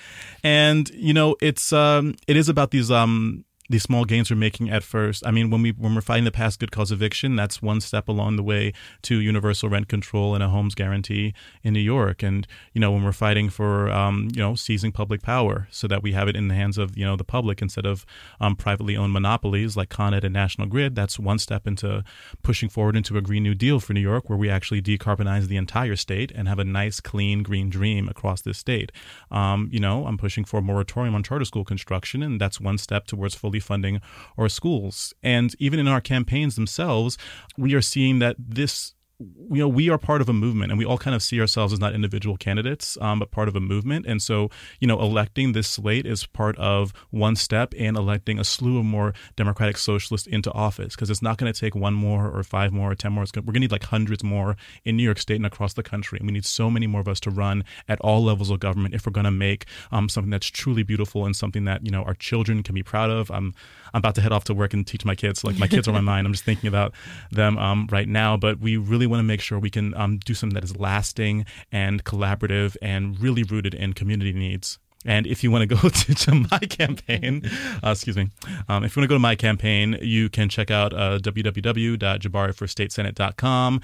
And 0.43 0.89
you 0.89 1.13
know, 1.13 1.35
it's 1.41 1.71
um 1.71 2.15
it 2.27 2.35
is 2.35 2.49
about 2.49 2.71
these 2.71 2.89
um 2.89 3.45
these 3.69 3.83
small 3.83 4.05
gains 4.05 4.29
we're 4.29 4.37
making 4.37 4.69
at 4.69 4.83
first. 4.83 5.25
I 5.25 5.31
mean, 5.31 5.49
when 5.49 5.61
we 5.61 5.71
when 5.71 5.95
we're 5.95 6.01
fighting 6.01 6.25
the 6.25 6.31
past 6.31 6.59
good 6.59 6.71
cause 6.71 6.91
eviction, 6.91 7.35
that's 7.35 7.61
one 7.61 7.81
step 7.81 8.07
along 8.07 8.35
the 8.35 8.43
way 8.43 8.73
to 9.03 9.19
universal 9.19 9.69
rent 9.69 9.87
control 9.87 10.35
and 10.35 10.43
a 10.43 10.49
homes 10.49 10.75
guarantee 10.75 11.33
in 11.63 11.73
New 11.73 11.79
York. 11.79 12.21
And 12.21 12.47
you 12.73 12.81
know, 12.81 12.91
when 12.91 13.03
we're 13.03 13.11
fighting 13.11 13.49
for 13.49 13.89
um, 13.89 14.29
you 14.33 14.41
know 14.41 14.55
seizing 14.55 14.91
public 14.91 15.21
power 15.21 15.67
so 15.71 15.87
that 15.87 16.03
we 16.03 16.11
have 16.11 16.27
it 16.27 16.35
in 16.35 16.47
the 16.47 16.55
hands 16.55 16.77
of 16.77 16.97
you 16.97 17.05
know 17.05 17.15
the 17.15 17.23
public 17.23 17.61
instead 17.61 17.85
of 17.85 18.05
um, 18.39 18.55
privately 18.55 18.95
owned 18.95 19.13
monopolies 19.13 19.75
like 19.75 19.89
Con 19.89 20.13
Ed 20.13 20.23
and 20.23 20.33
National 20.33 20.67
Grid, 20.67 20.95
that's 20.95 21.17
one 21.17 21.39
step 21.39 21.65
into 21.65 22.03
pushing 22.43 22.69
forward 22.69 22.95
into 22.95 23.17
a 23.17 23.21
Green 23.21 23.43
New 23.43 23.55
Deal 23.55 23.79
for 23.79 23.93
New 23.93 23.99
York, 23.99 24.29
where 24.29 24.37
we 24.37 24.49
actually 24.49 24.81
decarbonize 24.81 25.47
the 25.47 25.57
entire 25.57 25.95
state 25.95 26.31
and 26.35 26.47
have 26.47 26.59
a 26.59 26.63
nice, 26.63 26.99
clean, 26.99 27.41
green 27.41 27.69
dream 27.69 28.07
across 28.07 28.41
this 28.41 28.59
state. 28.59 28.91
Um, 29.31 29.69
you 29.71 29.79
know, 29.79 30.05
I'm 30.05 30.17
pushing 30.17 30.45
for 30.45 30.57
a 30.59 30.61
moratorium 30.61 31.15
on 31.15 31.23
charter 31.23 31.45
school 31.45 31.65
construction, 31.65 32.21
and 32.21 32.39
that's 32.39 32.59
one 32.61 32.77
step 32.77 33.07
towards 33.07 33.33
fully 33.33 33.54
funding 33.59 34.01
our 34.37 34.49
schools. 34.49 35.13
And 35.21 35.55
even 35.59 35.79
in 35.79 35.87
our 35.87 36.01
campaigns 36.01 36.55
themselves, 36.55 37.17
we 37.57 37.73
are 37.73 37.81
seeing 37.81 38.19
that 38.19 38.35
this 38.39 38.94
you 39.19 39.61
know 39.61 39.67
we 39.67 39.89
are 39.89 39.97
part 39.97 40.19
of 40.19 40.27
a 40.27 40.33
movement 40.33 40.71
and 40.71 40.77
we 40.77 40.83
all 40.83 40.97
kind 40.97 41.15
of 41.15 41.23
see 41.23 41.39
ourselves 41.39 41.71
as 41.71 41.79
not 41.79 41.93
individual 41.93 42.35
candidates 42.35 42.97
um, 42.99 43.19
but 43.19 43.31
part 43.31 43.47
of 43.47 43.55
a 43.55 43.61
movement. 43.61 44.05
And 44.05 44.21
so 44.21 44.49
you 44.79 44.87
know 44.87 44.99
electing 44.99 45.53
this 45.53 45.67
slate 45.67 46.05
is 46.05 46.25
part 46.25 46.57
of 46.57 46.93
one 47.11 47.35
step 47.35 47.73
in 47.73 47.95
electing 47.95 48.39
a 48.39 48.43
slew 48.43 48.79
of 48.79 48.85
more 48.85 49.13
democratic 49.35 49.77
socialists 49.77 50.27
into 50.27 50.51
office 50.51 50.95
because 50.95 51.09
it's 51.09 51.21
not 51.21 51.37
going 51.37 51.51
to 51.51 51.57
take 51.57 51.75
one 51.75 51.93
more 51.93 52.29
or 52.29 52.43
five 52.43 52.73
more 52.73 52.91
or 52.91 52.95
ten 52.95 53.13
more. 53.13 53.23
Gonna, 53.31 53.43
we're 53.45 53.53
going 53.53 53.61
to 53.61 53.67
need 53.67 53.71
like 53.71 53.83
hundreds 53.83 54.23
more 54.23 54.57
in 54.83 54.97
new 54.97 55.03
york 55.03 55.19
state 55.19 55.37
and 55.37 55.45
across 55.45 55.73
the 55.73 55.83
country 55.83 56.19
and 56.19 56.27
we 56.27 56.33
need 56.33 56.45
so 56.45 56.69
many 56.69 56.85
more 56.85 57.01
of 57.01 57.07
us 57.07 57.19
to 57.21 57.29
run 57.29 57.63
at 57.87 57.99
all 58.01 58.23
levels 58.23 58.49
of 58.49 58.59
government 58.59 58.93
if 58.93 59.05
we're 59.05 59.11
going 59.11 59.25
to 59.25 59.31
make 59.31 59.65
um, 59.91 60.09
something 60.09 60.29
that's 60.29 60.47
truly 60.47 60.83
beautiful 60.83 61.25
and 61.25 61.35
something 61.35 61.63
that 61.65 61.85
you 61.85 61.91
know 61.91 62.03
our 62.03 62.13
children 62.13 62.63
can 62.63 62.75
be 62.75 62.83
proud 62.83 63.09
of. 63.09 63.31
I'm 63.31 63.53
i'm 63.93 63.99
about 63.99 64.15
to 64.15 64.21
head 64.21 64.33
off 64.33 64.43
to 64.45 64.53
work 64.53 64.73
and 64.73 64.85
teach 64.85 65.05
my 65.05 65.15
kids 65.15 65.43
like 65.43 65.57
my 65.57 65.67
kids 65.67 65.87
are 65.87 65.93
my 65.93 66.01
mind. 66.01 66.27
I'm 66.27 66.33
just 66.33 66.43
thinking 66.43 66.67
about 66.67 66.93
them 67.31 67.57
um, 67.57 67.87
right 67.91 68.07
now 68.07 68.35
but 68.35 68.59
we 68.59 68.75
really 68.77 69.04
really 69.05 69.11
want 69.11 69.19
to 69.19 69.23
make 69.23 69.41
sure 69.41 69.59
we 69.59 69.69
can 69.69 69.93
um, 69.95 70.17
do 70.17 70.33
something 70.33 70.55
that 70.55 70.63
is 70.63 70.75
lasting 70.77 71.45
and 71.71 72.03
collaborative 72.03 72.75
and 72.81 73.19
really 73.19 73.43
rooted 73.43 73.75
in 73.75 73.93
community 73.93 74.33
needs. 74.33 74.79
And 75.05 75.27
if 75.27 75.43
you 75.43 75.51
want 75.51 75.69
to 75.69 75.75
go 75.75 75.89
to, 75.89 76.15
to 76.15 76.47
my 76.51 76.57
campaign, 76.59 77.43
uh, 77.83 77.91
excuse 77.91 78.17
me, 78.17 78.29
um, 78.67 78.83
if 78.83 78.95
you 78.95 79.01
want 79.01 79.05
to 79.05 79.09
go 79.09 79.15
to 79.15 79.19
my 79.19 79.35
campaign, 79.35 79.99
you 80.01 80.29
can 80.29 80.49
check 80.49 80.71
out 80.71 80.93
uh, 80.93 81.19
www.jabariforstatesenate.com. 81.19 83.81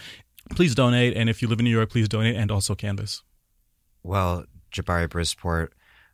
Please 0.55 0.73
donate. 0.73 1.15
And 1.15 1.29
if 1.29 1.43
you 1.43 1.47
live 1.47 1.59
in 1.59 1.65
New 1.65 1.71
York, 1.71 1.91
please 1.91 2.09
donate 2.09 2.35
and 2.35 2.49
also 2.49 2.73
canvass. 2.73 3.21
Well, 4.03 4.45
Jabari 4.71 5.07
Brisport, 5.07 5.67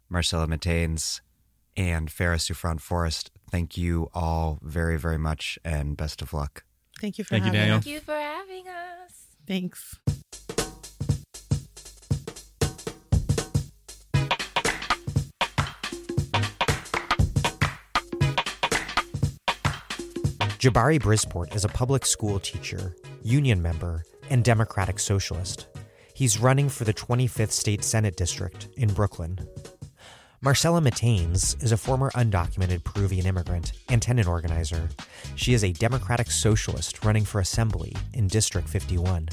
Marcela 0.09 0.47
Mitaynes, 0.47 1.21
and 1.77 2.11
Phara 2.11 2.39
Souffrant 2.39 2.81
Forrest, 2.81 3.31
thank 3.49 3.77
you 3.77 4.09
all 4.13 4.59
very, 4.61 4.97
very 4.97 5.17
much 5.17 5.57
and 5.63 5.95
best 5.95 6.21
of 6.21 6.33
luck. 6.33 6.65
Thank 6.99 7.17
you 7.17 7.23
for 7.23 7.31
Thank 7.31 7.45
you, 7.45 7.51
Daniel. 7.51 7.77
us. 7.77 7.83
Thank 7.83 7.93
you 7.93 7.99
for 7.99 8.15
having 8.15 8.67
us. 8.67 9.27
Thanks. 9.45 9.99
Jabari 20.59 20.99
Brisport 20.99 21.55
is 21.55 21.63
a 21.65 21.69
public 21.69 22.03
school 22.03 22.39
teacher, 22.39 22.95
union 23.21 23.61
member, 23.61 24.03
and 24.31 24.43
Democratic 24.43 24.97
Socialist. 24.99 25.67
He's 26.15 26.39
running 26.39 26.67
for 26.67 26.83
the 26.83 26.93
25th 26.93 27.51
State 27.51 27.83
Senate 27.83 28.17
District 28.17 28.67
in 28.75 28.91
Brooklyn. 28.91 29.37
Marcela 30.39 30.79
Mitaynes 30.79 31.61
is 31.63 31.71
a 31.71 31.77
former 31.77 32.11
undocumented 32.11 32.83
Peruvian 32.83 33.25
immigrant 33.25 33.71
and 33.89 33.99
tenant 33.99 34.27
organizer. 34.27 34.87
She 35.35 35.55
is 35.55 35.63
a 35.63 35.71
Democratic 35.73 36.29
Socialist 36.29 37.03
running 37.03 37.25
for 37.25 37.41
Assembly 37.41 37.95
in 38.13 38.27
District 38.27 38.69
51. 38.69 39.29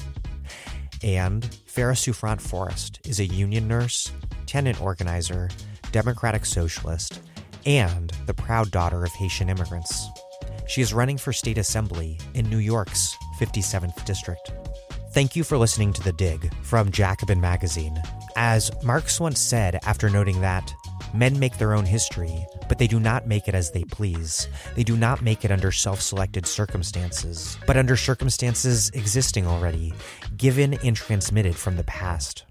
And 1.03 1.45
Phara 1.67 1.95
Souffrant 1.95 2.41
Forrest 2.41 3.01
is 3.05 3.19
a 3.19 3.25
union 3.25 3.67
nurse, 3.67 4.11
tenant 4.47 4.81
organizer, 4.81 5.49
Democratic 5.91 6.43
Socialist, 6.43 7.21
and 7.67 8.11
the 8.25 8.33
proud 8.33 8.71
daughter 8.71 9.03
of 9.03 9.11
Haitian 9.11 9.49
immigrants. 9.49 10.07
She 10.67 10.81
is 10.81 10.91
running 10.91 11.19
for 11.19 11.31
state 11.31 11.59
assembly 11.59 12.19
in 12.33 12.49
New 12.49 12.57
York's 12.57 13.15
57th 13.39 14.03
district. 14.05 14.51
Thank 15.11 15.35
you 15.35 15.43
for 15.43 15.57
listening 15.59 15.93
to 15.93 16.03
The 16.03 16.13
Dig 16.13 16.51
from 16.63 16.91
Jacobin 16.91 17.39
Magazine. 17.39 18.01
As 18.35 18.71
Marx 18.83 19.19
once 19.19 19.39
said 19.39 19.79
after 19.85 20.09
noting 20.09 20.41
that, 20.41 20.73
men 21.15 21.39
make 21.39 21.57
their 21.57 21.73
own 21.73 21.85
history, 21.85 22.45
but 22.67 22.77
they 22.77 22.87
do 22.87 22.99
not 22.99 23.27
make 23.27 23.47
it 23.47 23.55
as 23.55 23.71
they 23.71 23.83
please. 23.83 24.47
They 24.75 24.83
do 24.83 24.97
not 24.97 25.21
make 25.21 25.45
it 25.45 25.51
under 25.51 25.71
self 25.71 26.01
selected 26.01 26.45
circumstances, 26.45 27.57
but 27.65 27.77
under 27.77 27.95
circumstances 27.95 28.89
existing 28.93 29.47
already, 29.47 29.93
given 30.37 30.75
and 30.83 30.95
transmitted 30.95 31.55
from 31.55 31.77
the 31.77 31.83
past. 31.85 32.45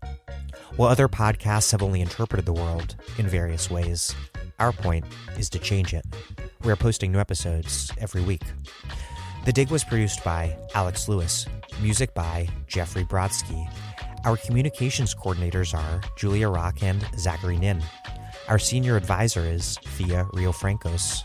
While 0.76 0.90
other 0.90 1.08
podcasts 1.08 1.70
have 1.72 1.82
only 1.82 2.00
interpreted 2.00 2.46
the 2.46 2.52
world 2.52 2.96
in 3.18 3.28
various 3.28 3.70
ways, 3.70 4.14
our 4.58 4.72
point 4.72 5.04
is 5.38 5.48
to 5.50 5.58
change 5.58 5.94
it. 5.94 6.04
We 6.64 6.72
are 6.72 6.76
posting 6.76 7.12
new 7.12 7.20
episodes 7.20 7.92
every 7.98 8.22
week. 8.22 8.42
The 9.44 9.52
Dig 9.52 9.70
was 9.70 9.84
produced 9.84 10.24
by 10.24 10.56
Alex 10.74 11.08
Lewis, 11.08 11.46
music 11.80 12.14
by 12.14 12.48
Jeffrey 12.66 13.04
Brodsky. 13.04 13.70
Our 14.24 14.38
communications 14.38 15.14
coordinators 15.14 15.74
are 15.74 16.00
Julia 16.16 16.48
Rock 16.48 16.82
and 16.82 17.06
Zachary 17.18 17.58
Nin. 17.58 17.82
Our 18.48 18.58
senior 18.58 18.96
advisor 18.96 19.40
is 19.40 19.78
Thea 19.96 20.26
Riofrancos. 20.34 21.22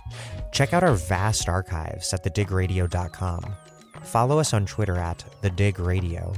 Check 0.54 0.74
out 0.74 0.84
our 0.84 0.94
vast 0.94 1.50
archives 1.50 2.14
at 2.14 2.24
thedigradio.com. 2.24 3.56
Follow 4.04 4.40
us 4.40 4.54
on 4.54 4.66
Twitter 4.66 4.96
at 4.96 5.26
thedigradio. 5.44 6.38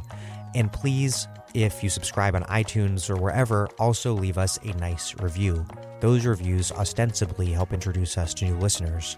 And 0.56 0.74
please, 0.74 1.28
if 1.54 1.84
you 1.84 1.90
subscribe 1.90 2.34
on 2.34 2.44
iTunes 2.46 3.12
or 3.12 3.16
wherever, 3.16 3.68
also 3.78 4.14
leave 4.14 4.40
us 4.40 4.58
a 4.64 4.74
nice 4.78 5.14
review. 5.22 5.66
Those 6.00 6.26
reviews 6.26 6.72
ostensibly 6.72 7.52
help 7.52 7.74
introduce 7.74 8.18
us 8.18 8.34
to 8.36 8.46
new 8.46 8.56
listeners. 8.58 9.18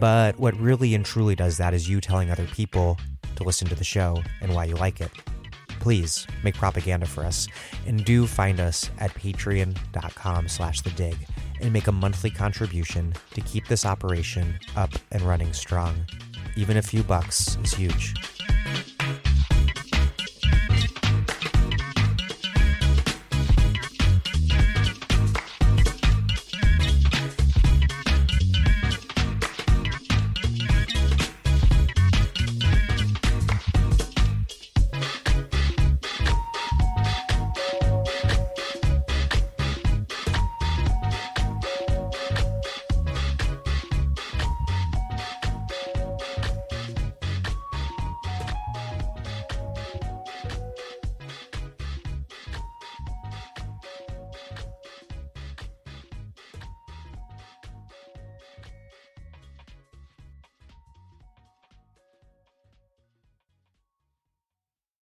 But 0.00 0.38
what 0.38 0.58
really 0.58 0.94
and 0.94 1.04
truly 1.04 1.34
does 1.34 1.58
that 1.58 1.74
is 1.74 1.88
you 1.88 2.00
telling 2.00 2.30
other 2.30 2.46
people 2.46 2.98
to 3.36 3.44
listen 3.44 3.68
to 3.68 3.74
the 3.74 3.84
show 3.84 4.22
and 4.40 4.54
why 4.54 4.64
you 4.64 4.74
like 4.76 5.02
it. 5.02 5.10
Please 5.82 6.28
make 6.44 6.54
propaganda 6.54 7.06
for 7.06 7.24
us 7.24 7.48
and 7.88 8.04
do 8.04 8.24
find 8.28 8.60
us 8.60 8.88
at 8.98 9.12
patreon.com 9.14 10.46
slash 10.46 10.80
the 10.80 10.90
dig 10.90 11.16
and 11.60 11.72
make 11.72 11.88
a 11.88 11.92
monthly 11.92 12.30
contribution 12.30 13.12
to 13.34 13.40
keep 13.40 13.66
this 13.66 13.84
operation 13.84 14.60
up 14.76 14.90
and 15.10 15.22
running 15.22 15.52
strong. 15.52 15.96
Even 16.54 16.76
a 16.76 16.82
few 16.82 17.02
bucks 17.02 17.58
is 17.64 17.74
huge. 17.74 18.14